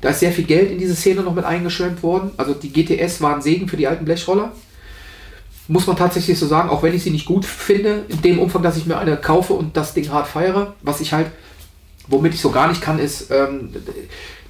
Da 0.01 0.09
ist 0.09 0.21
sehr 0.21 0.33
viel 0.33 0.45
Geld 0.45 0.71
in 0.71 0.79
diese 0.79 0.97
Szene 0.97 1.21
noch 1.21 1.35
mit 1.35 1.45
eingeschwemmt 1.45 2.03
worden. 2.03 2.31
Also 2.39 2.55
die 2.55 2.73
GTS 2.73 3.21
war 3.21 3.35
ein 3.35 3.43
Segen 3.43 3.69
für 3.69 3.77
die 3.77 3.87
alten 3.87 4.07
Blechroller. 4.07 4.53
Muss 5.69 5.87
man 5.87 5.97
tatsächlich 5.97 6.39
so 6.39 6.47
sagen, 6.47 6.71
auch 6.71 6.83
wenn 6.83 6.95
ich 6.95 7.03
sie 7.03 7.11
nicht 7.11 7.27
gut 7.27 7.45
finde, 7.45 8.05
in 8.09 8.23
dem 8.23 8.39
Umfang, 8.39 8.63
dass 8.63 8.79
ich 8.79 8.87
mir 8.87 8.97
eine 8.97 9.17
kaufe 9.19 9.53
und 9.53 9.77
das 9.77 9.93
Ding 9.93 10.11
hart 10.11 10.29
feiere, 10.29 10.75
was 10.81 11.01
ich 11.03 11.13
halt 11.13 11.27
Womit 12.09 12.35
ich 12.35 12.41
so 12.41 12.51
gar 12.51 12.69
nicht 12.69 12.81
kann, 12.81 12.99
ist 12.99 13.31
ähm, 13.31 13.71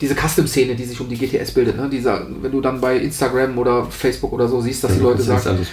diese 0.00 0.14
Custom-Szene, 0.14 0.74
die 0.74 0.84
sich 0.84 1.00
um 1.00 1.08
die 1.08 1.16
GTS 1.16 1.52
bildet. 1.52 1.76
Ne? 1.76 1.88
Dieser, 1.88 2.26
wenn 2.42 2.52
du 2.52 2.60
dann 2.60 2.80
bei 2.80 2.96
Instagram 2.96 3.56
oder 3.56 3.86
Facebook 3.86 4.32
oder 4.32 4.46
so 4.46 4.60
siehst, 4.60 4.84
dass 4.84 4.92
ja, 4.92 4.98
die 4.98 5.02
Leute 5.02 5.22
sagen, 5.22 5.66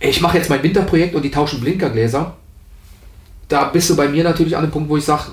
ich 0.00 0.20
mache 0.20 0.36
jetzt 0.36 0.50
mein 0.50 0.62
Winterprojekt 0.62 1.14
und 1.14 1.22
die 1.22 1.30
tauschen 1.30 1.60
Blinkergläser. 1.60 2.36
Da 3.48 3.64
bist 3.64 3.90
du 3.90 3.96
bei 3.96 4.08
mir 4.08 4.24
natürlich 4.24 4.56
an 4.56 4.64
dem 4.64 4.70
Punkt, 4.70 4.88
wo 4.88 4.96
ich 4.96 5.04
sage, 5.04 5.24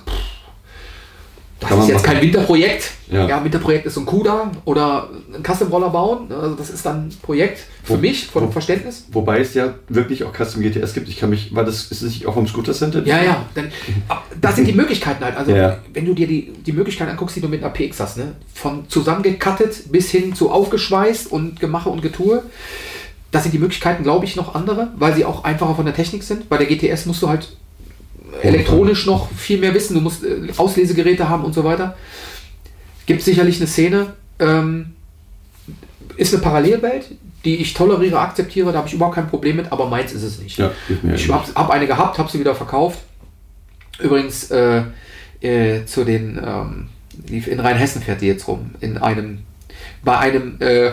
das 1.60 1.70
Kann 1.70 1.80
ist 1.80 1.88
jetzt 1.90 2.04
machen. 2.04 2.14
kein 2.14 2.22
Winterprojekt. 2.22 2.92
Ja. 3.12 3.28
ja, 3.28 3.44
Winterprojekt 3.44 3.86
ist 3.86 3.96
so 3.96 4.02
ein 4.02 4.06
Kuda 4.06 4.52
oder 4.64 5.10
ein 5.34 5.44
Custom-Roller 5.44 5.90
bauen. 5.90 6.32
Also 6.32 6.56
das 6.56 6.70
ist 6.70 6.86
dann 6.86 7.08
ein 7.08 7.18
Projekt 7.22 7.60
für 7.84 7.94
wo, 7.94 7.98
mich, 7.98 8.28
von 8.28 8.48
wo, 8.48 8.52
Verständnis. 8.52 9.06
Wobei 9.12 9.42
es 9.42 9.54
ja 9.56 9.74
wirklich 9.90 10.24
auch 10.24 10.32
Custom 10.34 10.62
GTS 10.62 10.94
gibt. 10.94 11.10
Ich 11.10 11.20
kann 11.20 11.30
mich, 11.30 11.54
weil 11.54 11.66
das 11.66 11.92
ist 11.92 12.02
nicht 12.02 12.26
auch 12.28 12.34
vom 12.34 12.48
Scooter 12.48 12.72
Center? 12.72 13.06
Ja, 13.06 13.22
ja. 13.22 13.46
Dann, 13.56 13.72
das 14.40 14.56
sind 14.56 14.68
die 14.68 14.74
Möglichkeiten 14.74 15.24
halt. 15.24 15.36
Also 15.36 15.52
ja. 15.52 15.80
wenn 15.94 16.06
du 16.06 16.14
dir 16.14 16.28
die, 16.28 16.54
die 16.66 16.72
Möglichkeiten 16.72 17.12
anguckst, 17.12 17.36
die 17.36 17.42
du 17.42 17.50
mit 17.50 17.62
einer 17.62 17.74
PX 17.74 18.00
hast, 18.00 18.18
ne? 18.18 18.36
von 18.54 18.88
zusammengekattet 18.88 19.92
bis 19.92 20.10
hin 20.12 20.34
zu 20.34 20.52
aufgeschweißt 20.52 21.30
und 21.30 21.60
Gemache 21.60 21.90
und 21.90 22.02
Getue. 22.02 22.44
Das 23.32 23.44
sind 23.44 23.52
die 23.52 23.60
Möglichkeiten, 23.60 24.04
glaube 24.04 24.26
ich, 24.26 24.36
noch 24.38 24.56
andere, 24.56 24.88
weil 24.96 25.14
sie 25.14 25.26
auch 25.26 25.44
einfacher 25.44 25.76
von 25.76 25.86
der 25.86 25.94
Technik 25.94 26.24
sind. 26.24 26.48
Bei 26.48 26.58
der 26.58 26.68
GTS 26.68 27.06
musst 27.06 27.22
du 27.22 27.28
halt 27.28 27.50
elektronisch 28.42 29.06
noch 29.06 29.32
viel 29.32 29.60
mehr 29.60 29.74
wissen, 29.74 29.94
du 29.94 30.02
musst 30.02 30.24
äh, 30.24 30.52
Auslesegeräte 30.58 31.30
haben 31.30 31.44
und 31.44 31.54
so 31.54 31.64
weiter. 31.64 31.98
Gibt 33.06 33.22
sicherlich 33.22 33.58
eine 33.58 33.68
Szene, 33.68 34.14
ähm, 34.40 34.94
ist 36.16 36.34
eine 36.34 36.44
Parallelwelt, 36.44 37.06
die 37.46 37.58
ich 37.58 37.74
toleriere, 37.74 38.20
akzeptiere, 38.20 38.72
da 38.72 38.80
habe 38.80 38.88
ich 38.88 38.94
überhaupt 38.94 39.16
kein 39.16 39.30
Problem 39.30 39.56
mit, 39.56 39.72
aber 39.72 39.88
meins 39.88 40.12
ist 40.12 40.24
es 40.24 40.40
nicht. 40.40 40.58
Ja, 40.58 40.72
ich 41.14 41.30
habe 41.30 41.48
hab 41.56 41.70
eine 41.70 41.88
gehabt, 41.88 42.18
habe 42.18 42.30
sie 42.30 42.40
wieder 42.40 42.56
verkauft. 42.56 43.00
Übrigens 44.00 44.52
äh, 44.52 44.84
äh, 45.42 45.86
zu 45.86 46.04
den, 46.04 46.40
ähm, 46.46 46.90
in 47.28 47.60
Rheinhessen 47.60 48.02
fährt 48.02 48.22
die 48.22 48.28
jetzt 48.28 48.48
rum, 48.48 48.72
in 48.80 48.98
einem, 48.98 49.40
bei 50.04 50.18
einem 50.18 50.58
äh, 50.60 50.92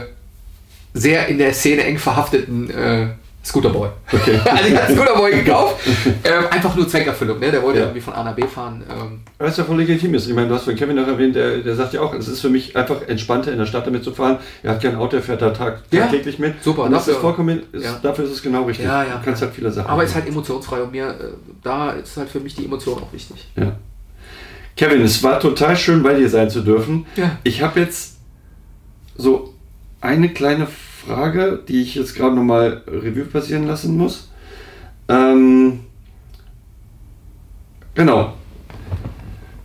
sehr 0.95 1.27
in 1.29 1.39
der 1.39 1.53
Szene 1.53 1.85
eng 1.85 1.99
verhafteten 1.99 2.71
äh, 2.71 3.09
Scooterboy. 3.47 3.89
Okay. 4.13 4.41
also 4.51 4.69
ich 4.69 4.77
habe 4.77 4.93
Scooterboy 4.93 5.31
gekauft. 5.31 5.77
Ähm, 6.25 6.45
einfach 6.51 6.75
nur 6.75 6.89
Zweckerfüllung. 6.89 7.39
Ne? 7.39 7.53
Der 7.53 7.63
wollte 7.63 7.79
ja. 7.79 7.85
irgendwie 7.85 8.01
von 8.01 8.15
A 8.15 8.25
nach 8.25 8.35
B 8.35 8.43
fahren. 8.47 8.83
Ähm. 8.91 9.21
Was 9.39 9.57
ja 9.57 9.65
voll 9.65 9.77
legitim 9.77 10.15
ist. 10.15 10.27
Ich 10.27 10.35
meine, 10.35 10.49
du 10.49 10.55
hast 10.55 10.65
von 10.65 10.75
Kevin 10.75 10.97
noch 10.97 11.07
erwähnt, 11.07 11.37
der, 11.37 11.59
der 11.59 11.75
sagt 11.77 11.93
ja 11.93 12.01
auch, 12.01 12.15
es 12.15 12.27
ist 12.27 12.41
für 12.41 12.49
mich 12.49 12.77
einfach 12.77 13.03
entspannter 13.07 13.53
in 13.53 13.59
der 13.59 13.67
Stadt 13.67 13.87
damit 13.87 14.03
zu 14.03 14.13
fahren. 14.13 14.39
Er 14.63 14.73
hat 14.73 14.83
kein 14.83 14.97
Auto, 14.97 15.17
er 15.17 15.23
fährt 15.23 15.43
da 15.43 15.51
tag, 15.51 15.83
ja. 15.91 16.03
tagtäglich 16.03 16.39
mit. 16.39 16.63
Super. 16.63 16.85
Und 16.85 16.93
das 16.93 17.07
ist 17.07 17.17
vollkommen, 17.19 17.63
ist, 17.73 17.85
ja. 17.85 17.99
dafür 18.03 18.25
ist 18.25 18.33
es 18.33 18.43
genau 18.43 18.65
richtig. 18.65 18.87
Ja, 18.87 19.05
ja, 19.05 19.17
du 19.19 19.25
kannst 19.25 19.43
halt 19.43 19.55
viele 19.55 19.71
Sachen 19.71 19.89
Aber 19.89 20.03
es 20.03 20.11
ist 20.11 20.17
halt 20.17 20.29
emotionsfrei 20.29 20.83
und 20.83 20.93
mir, 20.93 21.09
äh, 21.09 21.15
da 21.63 21.93
ist 21.93 22.17
halt 22.17 22.29
für 22.29 22.41
mich 22.41 22.55
die 22.55 22.65
Emotion 22.65 22.99
auch 22.99 23.13
wichtig. 23.13 23.49
Ja. 23.57 23.73
Kevin, 24.77 25.03
es 25.03 25.23
war 25.23 25.39
total 25.39 25.77
schön, 25.77 26.03
bei 26.03 26.15
dir 26.15 26.29
sein 26.29 26.51
zu 26.51 26.61
dürfen. 26.61 27.07
Ja. 27.17 27.39
Ich 27.45 27.63
habe 27.63 27.81
jetzt 27.81 28.17
so 29.17 29.55
eine 30.01 30.29
kleine 30.31 30.67
Frage, 30.67 30.86
die 31.69 31.83
ich 31.83 31.95
jetzt 31.95 32.15
gerade 32.15 32.35
nochmal 32.35 32.83
Revue 32.87 33.25
passieren 33.25 33.67
lassen 33.67 33.97
muss. 33.97 34.29
Ähm, 35.09 35.81
genau. 37.95 38.35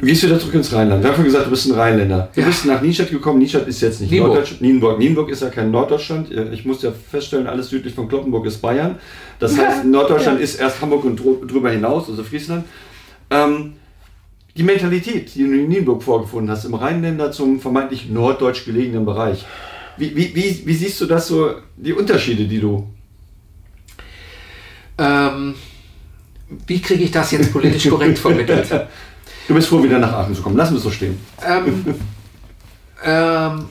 Du 0.01 0.07
gehst 0.07 0.23
wieder 0.23 0.39
zurück 0.39 0.55
ins 0.55 0.73
Rheinland. 0.73 1.03
Wir 1.03 1.15
haben 1.15 1.23
gesagt, 1.23 1.45
du 1.45 1.51
bist 1.51 1.67
ein 1.67 1.73
Rheinländer. 1.73 2.29
Du 2.33 2.41
ja. 2.41 2.47
bist 2.47 2.65
nach 2.65 2.81
Nienstadt 2.81 3.11
gekommen. 3.11 3.37
Nienstadt 3.37 3.67
ist 3.67 3.81
jetzt 3.81 4.01
nicht 4.01 4.09
Nienburg. 4.09 4.29
Norddeutschland. 4.29 4.61
Nienburg. 4.63 4.97
Nienburg 4.97 5.29
ist 5.29 5.43
ja 5.43 5.49
kein 5.49 5.69
Norddeutschland. 5.69 6.31
Ich 6.31 6.65
muss 6.65 6.81
ja 6.81 6.91
feststellen, 6.91 7.45
alles 7.45 7.69
südlich 7.69 7.93
von 7.93 8.07
Kloppenburg 8.07 8.47
ist 8.47 8.57
Bayern. 8.63 8.95
Das 9.37 9.55
heißt, 9.55 9.85
Norddeutschland 9.85 10.39
ja. 10.39 10.43
ist 10.43 10.59
erst 10.59 10.81
Hamburg 10.81 11.05
und 11.05 11.17
drüber 11.17 11.69
hinaus, 11.69 12.09
also 12.09 12.23
Friesland. 12.23 12.65
Ähm, 13.29 13.73
die 14.57 14.63
Mentalität, 14.63 15.35
die 15.35 15.43
du 15.43 15.53
in 15.53 15.69
Nienburg 15.69 16.01
vorgefunden 16.01 16.49
hast, 16.49 16.65
im 16.65 16.73
Rheinländer 16.73 17.31
zum 17.31 17.59
vermeintlich 17.59 18.09
norddeutsch 18.09 18.65
gelegenen 18.65 19.05
Bereich. 19.05 19.45
Wie, 19.97 20.15
wie, 20.15 20.35
wie, 20.35 20.63
wie 20.65 20.73
siehst 20.73 20.99
du 21.01 21.05
das 21.05 21.27
so, 21.27 21.55
die 21.75 21.93
Unterschiede, 21.93 22.45
die 22.45 22.59
du. 22.59 22.87
Ähm, 24.97 25.55
wie 26.67 26.81
kriege 26.81 27.03
ich 27.03 27.11
das 27.11 27.31
jetzt 27.31 27.51
politisch 27.51 27.89
korrekt 27.89 28.19
vermittelt? 28.19 28.69
Du 29.47 29.53
bist 29.53 29.67
froh, 29.67 29.83
wieder 29.83 29.99
nach 29.99 30.13
Aachen 30.13 30.35
zu 30.35 30.41
kommen. 30.41 30.57
Lass 30.57 30.71
uns 30.71 30.83
so 30.83 30.91
stehen. 30.91 31.17
Ähm, 31.45 31.85
ähm, 33.03 33.65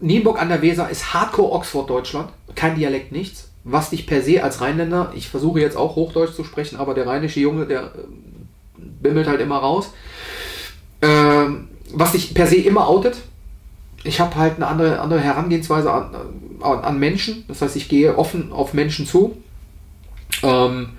Nienburg 0.00 0.40
an 0.40 0.48
der 0.48 0.62
Weser 0.62 0.88
ist 0.90 1.12
Hardcore 1.12 1.52
Oxford 1.52 1.88
Deutschland. 1.90 2.30
Kein 2.54 2.76
Dialekt, 2.76 3.12
nichts. 3.12 3.50
Was 3.64 3.90
dich 3.90 4.06
per 4.06 4.22
se 4.22 4.42
als 4.42 4.60
Rheinländer, 4.60 5.12
ich 5.14 5.28
versuche 5.28 5.60
jetzt 5.60 5.76
auch 5.76 5.96
Hochdeutsch 5.96 6.34
zu 6.34 6.44
sprechen, 6.44 6.76
aber 6.76 6.94
der 6.94 7.06
rheinische 7.06 7.40
Junge, 7.40 7.66
der 7.66 7.82
äh, 7.82 7.88
bimmelt 8.76 9.26
halt 9.26 9.40
immer 9.40 9.58
raus. 9.58 9.92
Ähm, 11.02 11.68
was 11.92 12.12
dich 12.12 12.34
per 12.34 12.46
se 12.46 12.56
immer 12.56 12.88
outet, 12.88 13.16
ich 14.08 14.20
habe 14.20 14.34
halt 14.36 14.56
eine 14.56 14.66
andere, 14.66 15.00
andere 15.00 15.20
Herangehensweise 15.20 15.92
an, 15.92 16.10
an, 16.62 16.80
an, 16.80 16.98
Menschen. 16.98 17.44
Das 17.46 17.62
heißt, 17.62 17.76
ich 17.76 17.88
gehe 17.88 18.16
offen 18.16 18.52
auf 18.52 18.74
Menschen 18.74 19.06
zu. 19.06 19.36
Ähm, 20.42 20.90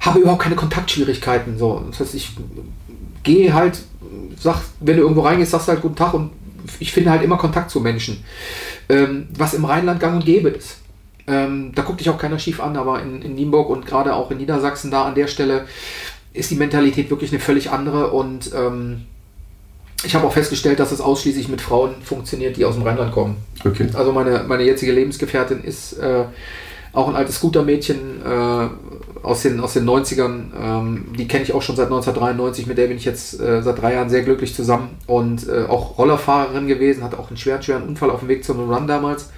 habe 0.00 0.18
überhaupt 0.18 0.42
keine 0.42 0.56
Kontaktschwierigkeiten. 0.56 1.58
So. 1.58 1.82
Das 1.90 2.00
heißt, 2.00 2.14
ich 2.14 2.30
gehe 3.22 3.54
halt, 3.54 3.80
sag, 4.38 4.62
wenn 4.80 4.96
du 4.96 5.02
irgendwo 5.02 5.22
reingehst, 5.22 5.52
sagst 5.52 5.68
du 5.68 5.72
halt 5.72 5.82
guten 5.82 5.96
Tag 5.96 6.14
und 6.14 6.32
ich 6.78 6.92
finde 6.92 7.10
halt 7.10 7.22
immer 7.22 7.38
Kontakt 7.38 7.70
zu 7.70 7.80
Menschen. 7.80 8.24
Ähm, 8.88 9.28
was 9.36 9.54
im 9.54 9.64
Rheinland 9.64 10.00
gang 10.00 10.16
und 10.16 10.24
gäbe 10.24 10.48
ist. 10.48 10.78
Ähm, 11.26 11.72
da 11.74 11.82
guckt 11.82 12.00
dich 12.00 12.10
auch 12.10 12.18
keiner 12.18 12.38
schief 12.38 12.60
an, 12.60 12.76
aber 12.76 13.00
in, 13.02 13.22
in 13.22 13.34
Nienburg 13.34 13.70
und 13.70 13.86
gerade 13.86 14.14
auch 14.14 14.30
in 14.30 14.38
Niedersachsen 14.38 14.90
da 14.90 15.04
an 15.04 15.14
der 15.14 15.28
Stelle 15.28 15.66
ist 16.32 16.50
die 16.50 16.56
Mentalität 16.56 17.10
wirklich 17.10 17.30
eine 17.30 17.40
völlig 17.40 17.70
andere 17.70 18.10
und 18.10 18.50
ähm, 18.54 19.06
ich 20.02 20.14
habe 20.14 20.26
auch 20.26 20.32
festgestellt, 20.32 20.78
dass 20.80 20.92
es 20.92 21.00
ausschließlich 21.00 21.48
mit 21.48 21.60
Frauen 21.60 21.96
funktioniert, 22.02 22.56
die 22.56 22.64
aus 22.64 22.74
dem 22.74 22.84
Rheinland 22.84 23.12
kommen. 23.12 23.36
Okay. 23.64 23.88
Also 23.92 24.12
meine, 24.12 24.44
meine 24.46 24.62
jetzige 24.62 24.92
Lebensgefährtin 24.92 25.62
ist 25.62 25.94
äh, 25.98 26.24
auch 26.92 27.08
ein 27.08 27.16
altes 27.16 27.36
Scootermädchen 27.36 28.22
äh, 28.24 28.68
aus, 29.22 29.42
den, 29.42 29.60
aus 29.60 29.74
den 29.74 29.88
90ern. 29.88 30.40
Ähm, 30.58 31.06
die 31.16 31.28
kenne 31.28 31.44
ich 31.44 31.52
auch 31.52 31.62
schon 31.62 31.76
seit 31.76 31.86
1993, 31.86 32.66
mit 32.66 32.78
der 32.78 32.86
bin 32.86 32.96
ich 32.96 33.04
jetzt 33.04 33.38
äh, 33.40 33.62
seit 33.62 33.80
drei 33.80 33.94
Jahren 33.94 34.08
sehr 34.08 34.22
glücklich 34.22 34.54
zusammen 34.54 34.96
und 35.06 35.46
äh, 35.48 35.64
auch 35.68 35.98
Rollerfahrerin 35.98 36.66
gewesen, 36.66 37.04
hatte 37.04 37.18
auch 37.18 37.28
einen 37.28 37.36
schweren, 37.36 37.62
schweren 37.62 37.82
Unfall 37.82 38.10
auf 38.10 38.20
dem 38.20 38.28
Weg 38.28 38.44
zum 38.44 38.58
Run 38.70 38.86
damals. 38.86 39.30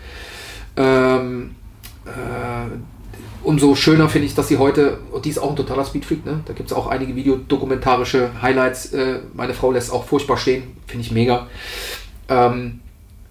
Ähm, 0.77 1.57
äh, 2.07 2.92
umso 3.43 3.75
schöner 3.75 4.09
finde 4.09 4.27
ich, 4.27 4.35
dass 4.35 4.49
sie 4.49 4.59
heute, 4.59 4.99
und 5.11 5.25
die 5.25 5.31
ist 5.31 5.39
auch 5.39 5.51
ein 5.51 5.57
totaler 5.57 5.85
Speedfreak, 5.85 6.25
ne? 6.25 6.41
da 6.45 6.53
gibt 6.53 6.71
es 6.71 6.77
auch 6.77 6.87
einige 6.87 7.15
videodokumentarische 7.17 8.31
Highlights. 8.41 8.93
Äh, 8.93 9.21
meine 9.35 9.55
Frau 9.55 9.73
lässt 9.73 9.93
auch 9.93 10.05
furchtbar 10.05 10.37
stehen, 10.37 10.65
finde 10.87 11.05
ich 11.05 11.13
mega. 11.13 11.49
Ähm, 12.29 12.81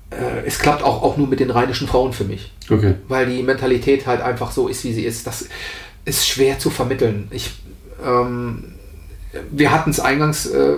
äh, 0.10 0.46
es 0.46 0.60
klappt 0.60 0.84
auch, 0.84 1.02
auch 1.02 1.18
nur 1.18 1.28
mit 1.28 1.40
den 1.40 1.50
rheinischen 1.50 1.88
Frauen 1.88 2.14
für 2.14 2.26
mich. 2.26 2.52
Okay. 2.70 2.96
Weil 3.08 3.28
die 3.28 3.44
Mentalität 3.44 4.08
halt 4.08 4.22
einfach 4.22 4.52
so 4.52 4.68
ist, 4.68 4.84
wie 4.84 4.94
sie 4.94 5.06
ist. 5.06 5.28
Das 5.28 5.48
ist 6.06 6.28
schwer 6.28 6.60
zu 6.60 6.70
vermitteln. 6.70 7.28
Ich, 7.32 7.52
ähm, 8.06 8.76
wir 9.50 9.72
hatten 9.72 9.92
es 9.92 10.00
eingangs, 10.00 10.46
äh, 10.48 10.76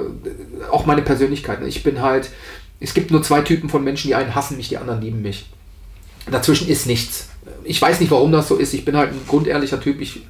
auch 0.71 0.85
meine 0.85 1.01
Persönlichkeit. 1.01 1.61
Ne? 1.61 1.67
Ich 1.67 1.83
bin 1.83 2.01
halt, 2.01 2.29
es 2.79 2.93
gibt 2.93 3.11
nur 3.11 3.23
zwei 3.23 3.41
Typen 3.41 3.69
von 3.69 3.83
Menschen, 3.83 4.07
die 4.07 4.15
einen 4.15 4.35
hassen 4.35 4.57
mich, 4.57 4.69
die 4.69 4.77
anderen 4.77 5.01
lieben 5.01 5.21
mich. 5.21 5.49
Dazwischen 6.29 6.67
ist 6.69 6.85
nichts 6.85 7.29
ich 7.63 7.81
weiß 7.81 7.99
nicht, 7.99 8.11
warum 8.11 8.31
das 8.31 8.47
so 8.47 8.55
ist. 8.55 8.73
Ich 8.73 8.85
bin 8.85 8.95
halt 8.97 9.11
ein 9.11 9.21
grundehrlicher 9.27 9.79
Typ. 9.79 10.01
Ich 10.01 10.21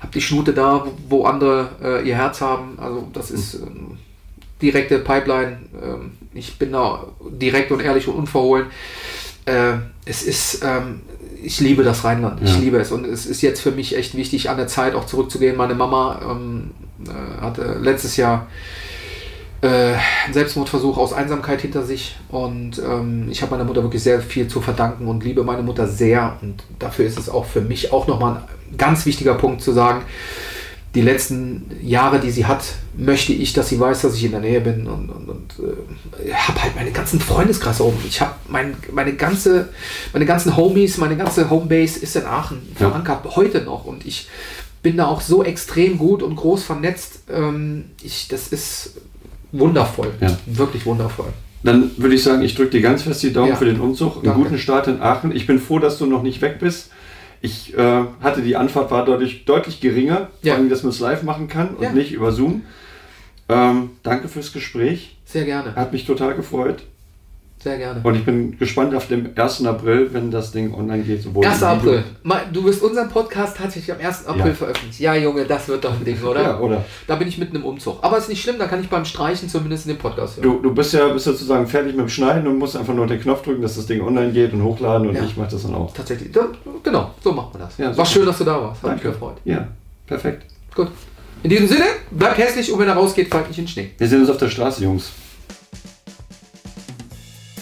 habe 0.00 0.12
die 0.12 0.20
Schnute 0.20 0.52
da, 0.52 0.86
wo 1.08 1.24
andere 1.24 1.70
äh, 1.82 2.08
ihr 2.08 2.16
Herz 2.16 2.40
haben. 2.40 2.78
Also 2.78 3.08
das 3.12 3.30
ist 3.30 3.54
ähm, 3.54 3.98
direkte 4.60 4.98
Pipeline. 4.98 5.58
Ähm, 5.82 6.12
ich 6.34 6.58
bin 6.58 6.72
da 6.72 7.06
direkt 7.30 7.70
und 7.72 7.80
ehrlich 7.80 8.08
und 8.08 8.14
unverhohlen. 8.14 8.66
Äh, 9.46 9.74
es 10.04 10.22
ist, 10.22 10.62
ähm, 10.64 11.02
ich 11.42 11.60
liebe 11.60 11.82
das 11.82 12.04
Rheinland. 12.04 12.40
Ich 12.42 12.58
liebe 12.58 12.78
es. 12.78 12.92
Und 12.92 13.06
es 13.06 13.26
ist 13.26 13.42
jetzt 13.42 13.60
für 13.60 13.70
mich 13.70 13.96
echt 13.96 14.16
wichtig, 14.16 14.50
an 14.50 14.56
der 14.56 14.66
Zeit 14.66 14.94
auch 14.94 15.06
zurückzugehen. 15.06 15.56
Meine 15.56 15.74
Mama 15.74 16.20
ähm, 16.30 16.70
äh, 17.06 17.40
hatte 17.40 17.78
letztes 17.80 18.16
Jahr 18.16 18.46
äh, 19.62 19.94
Selbstmordversuch 20.32 20.96
aus 20.96 21.12
Einsamkeit 21.12 21.60
hinter 21.60 21.84
sich 21.84 22.16
und 22.30 22.78
ähm, 22.78 23.28
ich 23.30 23.42
habe 23.42 23.52
meiner 23.52 23.64
Mutter 23.64 23.82
wirklich 23.82 24.02
sehr 24.02 24.20
viel 24.22 24.48
zu 24.48 24.60
verdanken 24.60 25.06
und 25.06 25.22
liebe 25.22 25.44
meine 25.44 25.62
Mutter 25.62 25.86
sehr 25.86 26.38
und 26.40 26.62
dafür 26.78 27.04
ist 27.04 27.18
es 27.18 27.28
auch 27.28 27.44
für 27.44 27.60
mich 27.60 27.92
auch 27.92 28.06
nochmal 28.06 28.36
ein 28.70 28.76
ganz 28.78 29.04
wichtiger 29.04 29.34
Punkt 29.34 29.60
zu 29.60 29.72
sagen, 29.72 30.02
die 30.94 31.02
letzten 31.02 31.70
Jahre, 31.82 32.18
die 32.18 32.30
sie 32.30 32.46
hat, 32.46 32.64
möchte 32.96 33.32
ich, 33.32 33.52
dass 33.52 33.68
sie 33.68 33.78
weiß, 33.78 34.00
dass 34.02 34.16
ich 34.16 34.24
in 34.24 34.32
der 34.32 34.40
Nähe 34.40 34.60
bin 34.60 34.88
und, 34.88 35.08
und, 35.10 35.28
und 35.28 35.54
äh, 35.60 36.32
habe 36.32 36.62
halt 36.62 36.74
meine 36.74 36.90
ganzen 36.90 37.20
Freundeskreise 37.20 37.84
oben. 37.84 37.98
Ich 38.08 38.20
habe 38.20 38.34
mein, 38.48 38.74
meine 38.92 39.12
ganze, 39.12 39.68
meine 40.12 40.26
ganzen 40.26 40.56
Homies, 40.56 40.96
meine 40.96 41.16
ganze 41.16 41.48
Homebase 41.48 42.00
ist 42.00 42.16
in 42.16 42.24
Aachen 42.24 42.62
verankert, 42.74 43.24
ja. 43.24 43.36
heute 43.36 43.60
noch 43.60 43.84
und 43.84 44.04
ich 44.06 44.28
bin 44.82 44.96
da 44.96 45.06
auch 45.06 45.20
so 45.20 45.44
extrem 45.44 45.98
gut 45.98 46.22
und 46.22 46.36
groß 46.36 46.64
vernetzt. 46.64 47.20
Ähm, 47.30 47.90
ich, 48.02 48.28
das 48.28 48.48
ist 48.48 48.94
wundervoll. 49.52 50.12
Ja. 50.20 50.36
Wirklich 50.46 50.86
wundervoll. 50.86 51.32
Dann 51.62 51.90
würde 51.96 52.14
ich 52.14 52.22
sagen, 52.22 52.42
ich 52.42 52.54
drücke 52.54 52.70
dir 52.70 52.80
ganz 52.80 53.02
fest 53.02 53.22
die 53.22 53.32
Daumen 53.32 53.50
ja. 53.50 53.56
für 53.56 53.66
den 53.66 53.80
Umzug. 53.80 54.16
Einen 54.16 54.24
Danke. 54.24 54.42
guten 54.42 54.58
Start 54.58 54.88
in 54.88 55.00
Aachen. 55.00 55.34
Ich 55.34 55.46
bin 55.46 55.58
froh, 55.58 55.78
dass 55.78 55.98
du 55.98 56.06
noch 56.06 56.22
nicht 56.22 56.40
weg 56.40 56.58
bist. 56.58 56.90
Ich 57.42 57.76
äh, 57.76 58.04
hatte 58.20 58.42
die 58.42 58.56
Anfahrt 58.56 58.90
war 58.90 59.04
deutlich, 59.04 59.44
deutlich 59.44 59.80
geringer, 59.80 60.28
ja. 60.42 60.52
vor 60.52 60.60
allem, 60.60 60.70
dass 60.70 60.82
man 60.82 60.90
es 60.90 61.00
live 61.00 61.22
machen 61.22 61.48
kann 61.48 61.74
und 61.74 61.94
nicht 61.94 62.12
über 62.12 62.32
Zoom. 62.32 62.62
Ähm, 63.48 63.90
danke 64.02 64.28
fürs 64.28 64.52
Gespräch. 64.52 65.16
Sehr 65.24 65.44
gerne. 65.44 65.74
Hat 65.74 65.92
mich 65.92 66.06
total 66.06 66.34
gefreut. 66.34 66.84
Sehr 67.62 67.76
gerne. 67.76 68.00
Und 68.02 68.14
ich 68.14 68.24
bin 68.24 68.58
gespannt 68.58 68.94
auf 68.94 69.08
den 69.08 69.36
1. 69.36 69.66
April, 69.66 70.08
wenn 70.14 70.30
das 70.30 70.50
Ding 70.50 70.72
online 70.72 71.02
geht. 71.02 71.26
1. 71.26 71.62
April. 71.62 72.04
Du 72.54 72.64
wirst 72.64 72.82
unseren 72.82 73.10
Podcast 73.10 73.58
tatsächlich 73.58 73.94
am 73.94 74.02
1. 74.02 74.26
April 74.26 74.46
ja. 74.46 74.54
veröffentlichen. 74.54 75.02
Ja, 75.02 75.14
Junge, 75.14 75.44
das 75.44 75.68
wird 75.68 75.84
doch 75.84 75.92
ein 75.92 76.02
Ding, 76.02 76.22
oder? 76.22 76.42
Ja, 76.42 76.58
oder? 76.58 76.82
Da 77.06 77.16
bin 77.16 77.28
ich 77.28 77.36
mitten 77.36 77.56
im 77.56 77.64
Umzug. 77.66 77.98
Aber 78.00 78.16
ist 78.16 78.30
nicht 78.30 78.42
schlimm, 78.42 78.58
da 78.58 78.66
kann 78.66 78.80
ich 78.80 78.88
beim 78.88 79.04
Streichen 79.04 79.50
zumindest 79.50 79.86
in 79.86 79.92
den 79.92 79.98
Podcast 79.98 80.38
hören. 80.38 80.44
Du, 80.44 80.58
du 80.60 80.74
bist 80.74 80.94
ja 80.94 81.08
bist 81.08 81.26
sozusagen 81.26 81.66
fertig 81.66 81.92
mit 81.92 82.00
dem 82.00 82.08
Schneiden 82.08 82.46
und 82.46 82.58
musst 82.58 82.76
einfach 82.78 82.94
nur 82.94 83.06
den 83.06 83.20
Knopf 83.20 83.42
drücken, 83.42 83.60
dass 83.60 83.76
das 83.76 83.84
Ding 83.84 84.00
online 84.00 84.32
geht 84.32 84.54
und 84.54 84.62
hochladen 84.62 85.08
und 85.08 85.14
ja. 85.14 85.22
ich 85.22 85.36
mache 85.36 85.50
das 85.50 85.62
dann 85.62 85.74
auch. 85.74 85.92
Tatsächlich. 85.92 86.32
Da, 86.32 86.48
genau, 86.82 87.10
so 87.22 87.32
macht 87.32 87.52
man 87.52 87.64
das. 87.64 87.76
Ja, 87.76 87.94
War 87.94 88.06
schön, 88.06 88.24
dass 88.24 88.38
du 88.38 88.44
da 88.44 88.58
warst. 88.58 88.82
Hat 88.82 88.94
mich 88.94 89.02
gefreut. 89.02 89.36
Ja, 89.44 89.68
perfekt. 90.06 90.46
Gut. 90.74 90.88
In 91.42 91.50
diesem 91.50 91.68
Sinne, 91.68 91.84
bleib 92.10 92.38
hässlich 92.38 92.72
und 92.72 92.78
wenn 92.78 92.88
er 92.88 92.94
rausgeht, 92.94 93.28
fällt 93.28 93.48
nicht 93.48 93.58
in 93.58 93.64
den 93.64 93.70
Schnee. 93.70 93.90
Wir 93.98 94.08
sehen 94.08 94.20
uns 94.20 94.30
auf 94.30 94.38
der 94.38 94.48
Straße, 94.48 94.82
Jungs. 94.82 95.10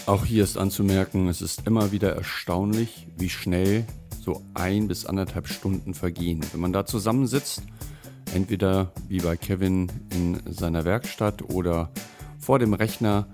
Auch 0.09 0.25
hier 0.25 0.43
ist 0.43 0.57
anzumerken, 0.57 1.27
es 1.27 1.39
ist 1.39 1.67
immer 1.67 1.91
wieder 1.91 2.15
erstaunlich, 2.15 3.05
wie 3.19 3.29
schnell 3.29 3.85
so 4.19 4.41
ein 4.55 4.87
bis 4.87 5.05
anderthalb 5.05 5.47
Stunden 5.47 5.93
vergehen. 5.93 6.43
Wenn 6.51 6.61
man 6.61 6.73
da 6.73 6.83
zusammensitzt, 6.83 7.61
entweder 8.33 8.91
wie 9.07 9.19
bei 9.19 9.37
Kevin 9.37 9.91
in 10.09 10.41
seiner 10.51 10.83
Werkstatt 10.83 11.43
oder 11.53 11.91
vor 12.39 12.57
dem 12.57 12.73
Rechner, 12.73 13.27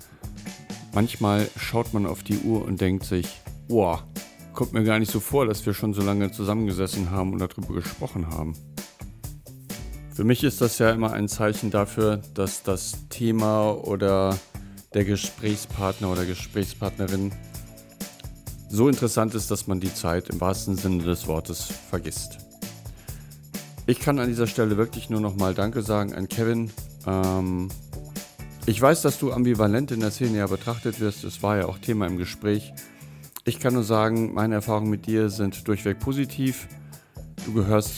manchmal 0.94 1.48
schaut 1.58 1.94
man 1.94 2.06
auf 2.06 2.24
die 2.24 2.40
Uhr 2.40 2.66
und 2.66 2.82
denkt 2.82 3.06
sich, 3.06 3.40
boah, 3.70 4.06
kommt 4.52 4.74
mir 4.74 4.84
gar 4.84 5.00
nicht 5.00 5.14
so 5.14 5.22
vor, 5.22 5.46
dass 5.46 5.66
wir 5.66 5.74
schon 5.74 5.94
so 5.94 6.02
lange 6.02 6.32
zusammengesessen 6.32 7.10
haben 7.10 7.32
und 7.32 7.40
darüber 7.40 7.74
gesprochen 7.74 8.28
haben. 8.32 8.52
Für 10.12 10.26
mich 10.26 10.44
ist 10.44 10.60
das 10.60 10.78
ja 10.80 10.92
immer 10.92 11.14
ein 11.14 11.30
Zeichen 11.30 11.72
dafür, 11.72 12.18
dass 12.34 12.64
das 12.64 13.08
Thema 13.08 13.72
oder 13.72 14.38
der 14.96 15.04
Gesprächspartner 15.04 16.10
oder 16.10 16.26
Gesprächspartnerin 16.26 17.34
so 18.70 18.88
interessant 18.88 19.36
ist, 19.36 19.52
dass 19.52 19.68
man 19.68 19.82
die 19.82 19.94
Zeit 19.94 20.30
im 20.30 20.40
wahrsten 20.40 20.78
Sinne 20.78 21.04
des 21.04 21.28
Wortes 21.28 21.68
vergisst. 21.90 22.38
Ich 23.86 24.00
kann 24.00 24.20
an 24.20 24.30
dieser 24.30 24.48
Stelle 24.48 24.78
wirklich 24.78 25.10
nur 25.10 25.20
noch 25.20 25.36
mal 25.36 25.54
Danke 25.54 25.82
sagen 25.82 26.16
an 26.16 26.30
Kevin. 26.30 26.72
Ähm, 27.06 27.70
ich 28.66 28.82
weiß, 28.82 29.02
dass 29.02 29.20
du 29.20 29.32
ambivalent 29.32 29.92
in 29.92 30.00
der 30.00 30.12
Szene 30.12 30.38
ja 30.38 30.48
betrachtet 30.48 31.00
wirst. 31.02 31.26
Es 31.26 31.44
war 31.44 31.58
ja 31.58 31.66
auch 31.66 31.78
Thema 31.78 32.08
im 32.08 32.18
Gespräch. 32.18 32.74
Ich 33.44 33.60
kann 33.60 33.74
nur 33.74 33.84
sagen, 33.84 34.34
meine 34.34 34.56
Erfahrungen 34.56 34.90
mit 34.90 35.06
dir 35.06 35.30
sind 35.30 35.68
durchweg 35.68 36.00
positiv. 36.00 36.68
Du 37.46 37.54
gehörst, 37.54 37.92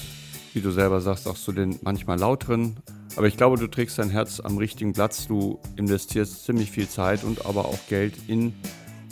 wie 0.54 0.62
du 0.62 0.72
selber 0.72 1.00
sagst, 1.00 1.28
auch 1.28 1.38
zu 1.38 1.54
den 1.54 1.80
manchmal 1.84 2.20
lauteren. 2.20 2.78
Aber 3.18 3.28
ich 3.28 3.36
glaube, 3.36 3.58
du 3.58 3.68
trägst 3.68 3.98
dein 3.98 4.10
Herz 4.10 4.40
am 4.40 4.58
richtigen 4.58 4.94
Platz. 4.94 5.28
Du 5.28 5.60
investierst 5.76 6.46
ziemlich 6.46 6.72
viel 6.72 6.88
Zeit 6.88 7.24
und 7.24 7.46
aber 7.46 7.66
auch 7.66 7.80
Geld 7.90 8.14
in 8.28 8.54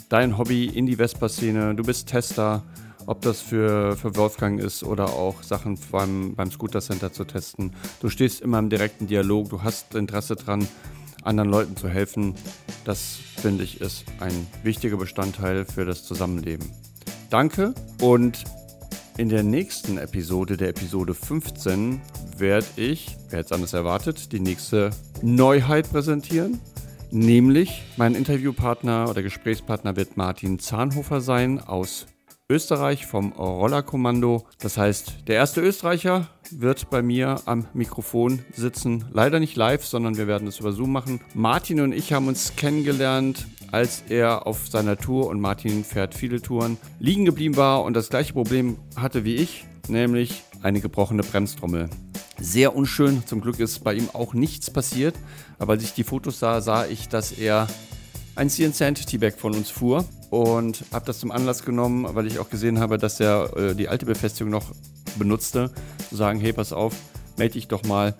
dein 0.08 0.38
Hobby, 0.38 0.66
in 0.66 0.86
die 0.86 0.96
Vespa-Szene. 0.96 1.74
Du 1.74 1.82
bist 1.82 2.08
Tester 2.08 2.62
ob 3.06 3.22
das 3.22 3.40
für, 3.40 3.96
für 3.96 4.16
Wolfgang 4.16 4.60
ist 4.60 4.82
oder 4.82 5.10
auch 5.10 5.42
Sachen 5.42 5.78
beim, 5.90 6.34
beim 6.34 6.50
Scooter 6.50 6.80
Center 6.80 7.12
zu 7.12 7.24
testen. 7.24 7.72
Du 8.00 8.08
stehst 8.08 8.40
immer 8.40 8.58
im 8.58 8.68
direkten 8.68 9.06
Dialog, 9.06 9.48
du 9.48 9.62
hast 9.62 9.94
Interesse 9.94 10.36
dran, 10.36 10.66
anderen 11.22 11.50
Leuten 11.50 11.76
zu 11.76 11.88
helfen. 11.88 12.34
Das 12.84 13.18
finde 13.36 13.64
ich 13.64 13.80
ist 13.80 14.04
ein 14.20 14.46
wichtiger 14.62 14.96
Bestandteil 14.96 15.64
für 15.64 15.84
das 15.84 16.04
Zusammenleben. 16.04 16.70
Danke 17.30 17.74
und 18.00 18.44
in 19.16 19.28
der 19.28 19.42
nächsten 19.42 19.98
Episode, 19.98 20.56
der 20.56 20.68
Episode 20.68 21.14
15, 21.14 22.00
werde 22.38 22.66
ich, 22.76 23.16
wer 23.30 23.40
jetzt 23.40 23.52
anders 23.52 23.72
erwartet, 23.72 24.32
die 24.32 24.40
nächste 24.40 24.90
Neuheit 25.22 25.90
präsentieren. 25.90 26.60
Nämlich 27.10 27.84
mein 27.96 28.14
Interviewpartner 28.14 29.08
oder 29.08 29.22
Gesprächspartner 29.22 29.96
wird 29.96 30.16
Martin 30.16 30.58
Zahnhofer 30.58 31.20
sein 31.20 31.60
aus 31.60 32.06
Österreich 32.48 33.06
vom 33.06 33.32
Rollerkommando. 33.32 34.44
Das 34.60 34.78
heißt, 34.78 35.28
der 35.28 35.36
erste 35.36 35.60
Österreicher 35.60 36.28
wird 36.50 36.90
bei 36.90 37.02
mir 37.02 37.40
am 37.46 37.66
Mikrofon 37.74 38.40
sitzen. 38.52 39.04
Leider 39.12 39.40
nicht 39.40 39.56
live, 39.56 39.84
sondern 39.84 40.16
wir 40.16 40.28
werden 40.28 40.46
es 40.46 40.60
über 40.60 40.72
Zoom 40.72 40.92
machen. 40.92 41.20
Martin 41.34 41.80
und 41.80 41.92
ich 41.92 42.12
haben 42.12 42.28
uns 42.28 42.54
kennengelernt, 42.54 43.46
als 43.72 44.04
er 44.08 44.46
auf 44.46 44.68
seiner 44.68 44.96
Tour, 44.96 45.26
und 45.26 45.40
Martin 45.40 45.82
fährt 45.82 46.14
viele 46.14 46.40
Touren, 46.40 46.78
liegen 47.00 47.24
geblieben 47.24 47.56
war 47.56 47.82
und 47.82 47.94
das 47.94 48.10
gleiche 48.10 48.32
Problem 48.32 48.76
hatte 48.94 49.24
wie 49.24 49.34
ich, 49.34 49.64
nämlich 49.88 50.44
eine 50.66 50.80
gebrochene 50.80 51.22
Bremstrommel. 51.22 51.88
Sehr 52.40 52.74
unschön, 52.74 53.24
zum 53.24 53.40
Glück 53.40 53.60
ist 53.60 53.84
bei 53.84 53.94
ihm 53.94 54.10
auch 54.12 54.34
nichts 54.34 54.68
passiert, 54.68 55.14
aber 55.60 55.74
als 55.74 55.84
ich 55.84 55.94
die 55.94 56.02
Fotos 56.02 56.40
sah, 56.40 56.60
sah 56.60 56.86
ich, 56.86 57.08
dass 57.08 57.30
er 57.30 57.68
ein 58.34 58.50
CN 58.50 58.72
Sand 58.72 59.06
T-Bag 59.06 59.38
von 59.38 59.54
uns 59.54 59.70
fuhr 59.70 60.04
und 60.30 60.84
habe 60.92 61.06
das 61.06 61.20
zum 61.20 61.30
Anlass 61.30 61.62
genommen, 61.64 62.04
weil 62.16 62.26
ich 62.26 62.40
auch 62.40 62.50
gesehen 62.50 62.80
habe, 62.80 62.98
dass 62.98 63.20
er 63.20 63.56
äh, 63.56 63.74
die 63.76 63.88
alte 63.88 64.06
Befestigung 64.06 64.50
noch 64.50 64.72
benutzte, 65.16 65.70
zu 66.08 66.16
sagen, 66.16 66.40
hey, 66.40 66.52
pass 66.52 66.72
auf, 66.72 66.94
melde 67.38 67.54
dich 67.54 67.68
doch 67.68 67.84
mal. 67.84 68.14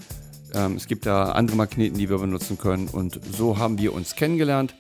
Ähm, 0.55 0.77
es 0.77 0.87
gibt 0.87 1.05
da 1.05 1.33
andere 1.33 1.57
Magneten, 1.57 1.99
die 1.99 2.09
wir 2.09 2.19
benutzen 2.19 2.59
können. 2.59 2.87
Und 2.87 3.21
so 3.37 3.59
haben 3.59 3.77
wir 3.79 3.93
uns 3.93 4.15
kennengelernt. 4.15 4.77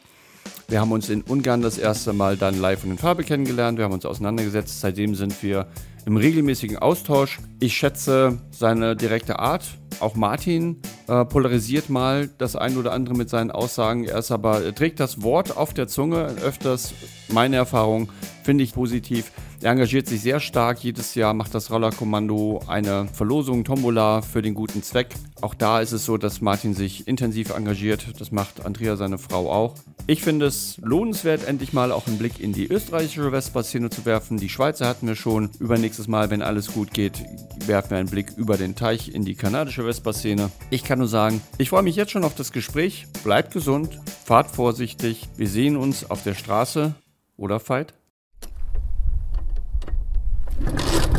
Wir 0.69 0.81
haben 0.81 0.93
uns 0.93 1.09
in 1.09 1.23
Ungarn 1.23 1.63
das 1.63 1.79
erste 1.79 2.13
Mal 2.13 2.37
dann 2.37 2.61
live 2.61 2.85
und 2.85 2.93
in 2.93 2.99
Farbe 2.99 3.25
kennengelernt. 3.25 3.77
Wir 3.77 3.85
haben 3.85 3.93
uns 3.93 4.07
auseinandergesetzt. 4.07 4.81
Seitdem 4.81 5.17
sind 5.17 5.43
wir 5.43 5.67
im 6.07 6.17
regelmäßigen 6.17 6.79
Austausch. 6.79 7.41
Ich 7.61 7.77
schätze 7.77 8.39
seine 8.51 8.97
direkte 8.97 9.41
Art. 9.41 9.65
Auch 9.99 10.15
Martin 10.15 10.81
äh, 11.09 11.25
polarisiert 11.25 11.91
mal 11.91 12.31
das 12.39 12.55
ein 12.55 12.77
oder 12.77 12.93
andere 12.93 13.17
mit 13.17 13.29
seinen 13.29 13.51
Aussagen. 13.51 14.05
Er 14.05 14.19
ist 14.19 14.31
aber, 14.31 14.63
er 14.63 14.75
trägt 14.75 15.01
das 15.01 15.23
Wort 15.23 15.57
auf 15.57 15.75
der 15.75 15.89
Zunge. 15.89 16.27
Öfters 16.45 16.95
meine 17.29 17.57
Erfahrung 17.57 18.11
finde 18.45 18.63
ich 18.63 18.73
positiv. 18.73 19.33
Er 19.63 19.73
engagiert 19.73 20.07
sich 20.07 20.21
sehr 20.21 20.39
stark. 20.39 20.85
Jedes 20.85 21.15
Jahr 21.15 21.35
macht 21.35 21.55
das 21.55 21.71
Rollerkommando 21.71 22.61
eine 22.67 23.09
Verlosung, 23.09 23.65
Tombola 23.65 24.23
für 24.23 24.43
den 24.43 24.55
guten 24.55 24.83
Zweck. 24.83 25.15
Auch 25.41 25.55
da 25.55 25.81
ist 25.81 25.93
es 25.93 26.05
so, 26.05 26.17
dass 26.19 26.41
Martin 26.41 26.75
sich 26.75 27.09
intensiv 27.09 27.51
engagiert. 27.51 28.07
Das 28.19 28.33
macht 28.33 28.65
Andrea, 28.65 28.97
seine 28.97 29.19
Frau, 29.19 29.51
auch. 29.51 29.75
Ich 30.07 30.23
finde 30.23 30.47
es 30.47 30.79
lohnenswert, 30.83 31.49
endlich 31.49 31.73
mal 31.73 31.91
auch 31.91 32.07
einen 32.07 32.19
Blick 32.19 32.39
in 32.39 32.53
die 32.53 32.69
österreichische 32.69 33.31
Vespa-Szene 33.31 33.91
zu 33.91 34.05
werfen. 34.05 34.39
Die 34.39 34.49
Schweizer 34.49 34.87
hatten 34.87 35.09
wir 35.09 35.17
schon. 35.17 35.51
Übernächstes 35.59 36.07
Mal, 36.07 36.31
wenn 36.31 36.43
alles 36.43 36.73
gut 36.73 36.93
geht, 36.93 37.25
werfen 37.67 37.91
wir 37.91 37.99
einen 37.99 38.11
Blick 38.11 38.33
über 38.37 38.57
den 38.57 38.77
Teich 38.77 39.13
in 39.13 39.25
die 39.25 39.35
kanadische 39.35 39.83
Vespa-Szene. 39.83 40.51
Ich 40.71 40.85
kann 40.85 41.01
nur 41.01 41.09
sagen, 41.09 41.41
ich 41.59 41.71
freue 41.71 41.83
mich 41.83 41.97
jetzt 41.97 42.13
schon 42.13 42.25
auf 42.25 42.35
das 42.35 42.53
Gespräch. 42.53 43.07
Bleibt 43.25 43.53
gesund, 43.53 43.99
fahrt 44.25 44.51
vorsichtig. 44.51 45.29
Wir 45.37 45.49
sehen 45.49 45.77
uns 45.77 46.09
auf 46.09 46.23
der 46.23 46.35
Straße 46.35 46.95
oder 47.37 47.59
Fight. 47.59 47.95
you 50.59 51.16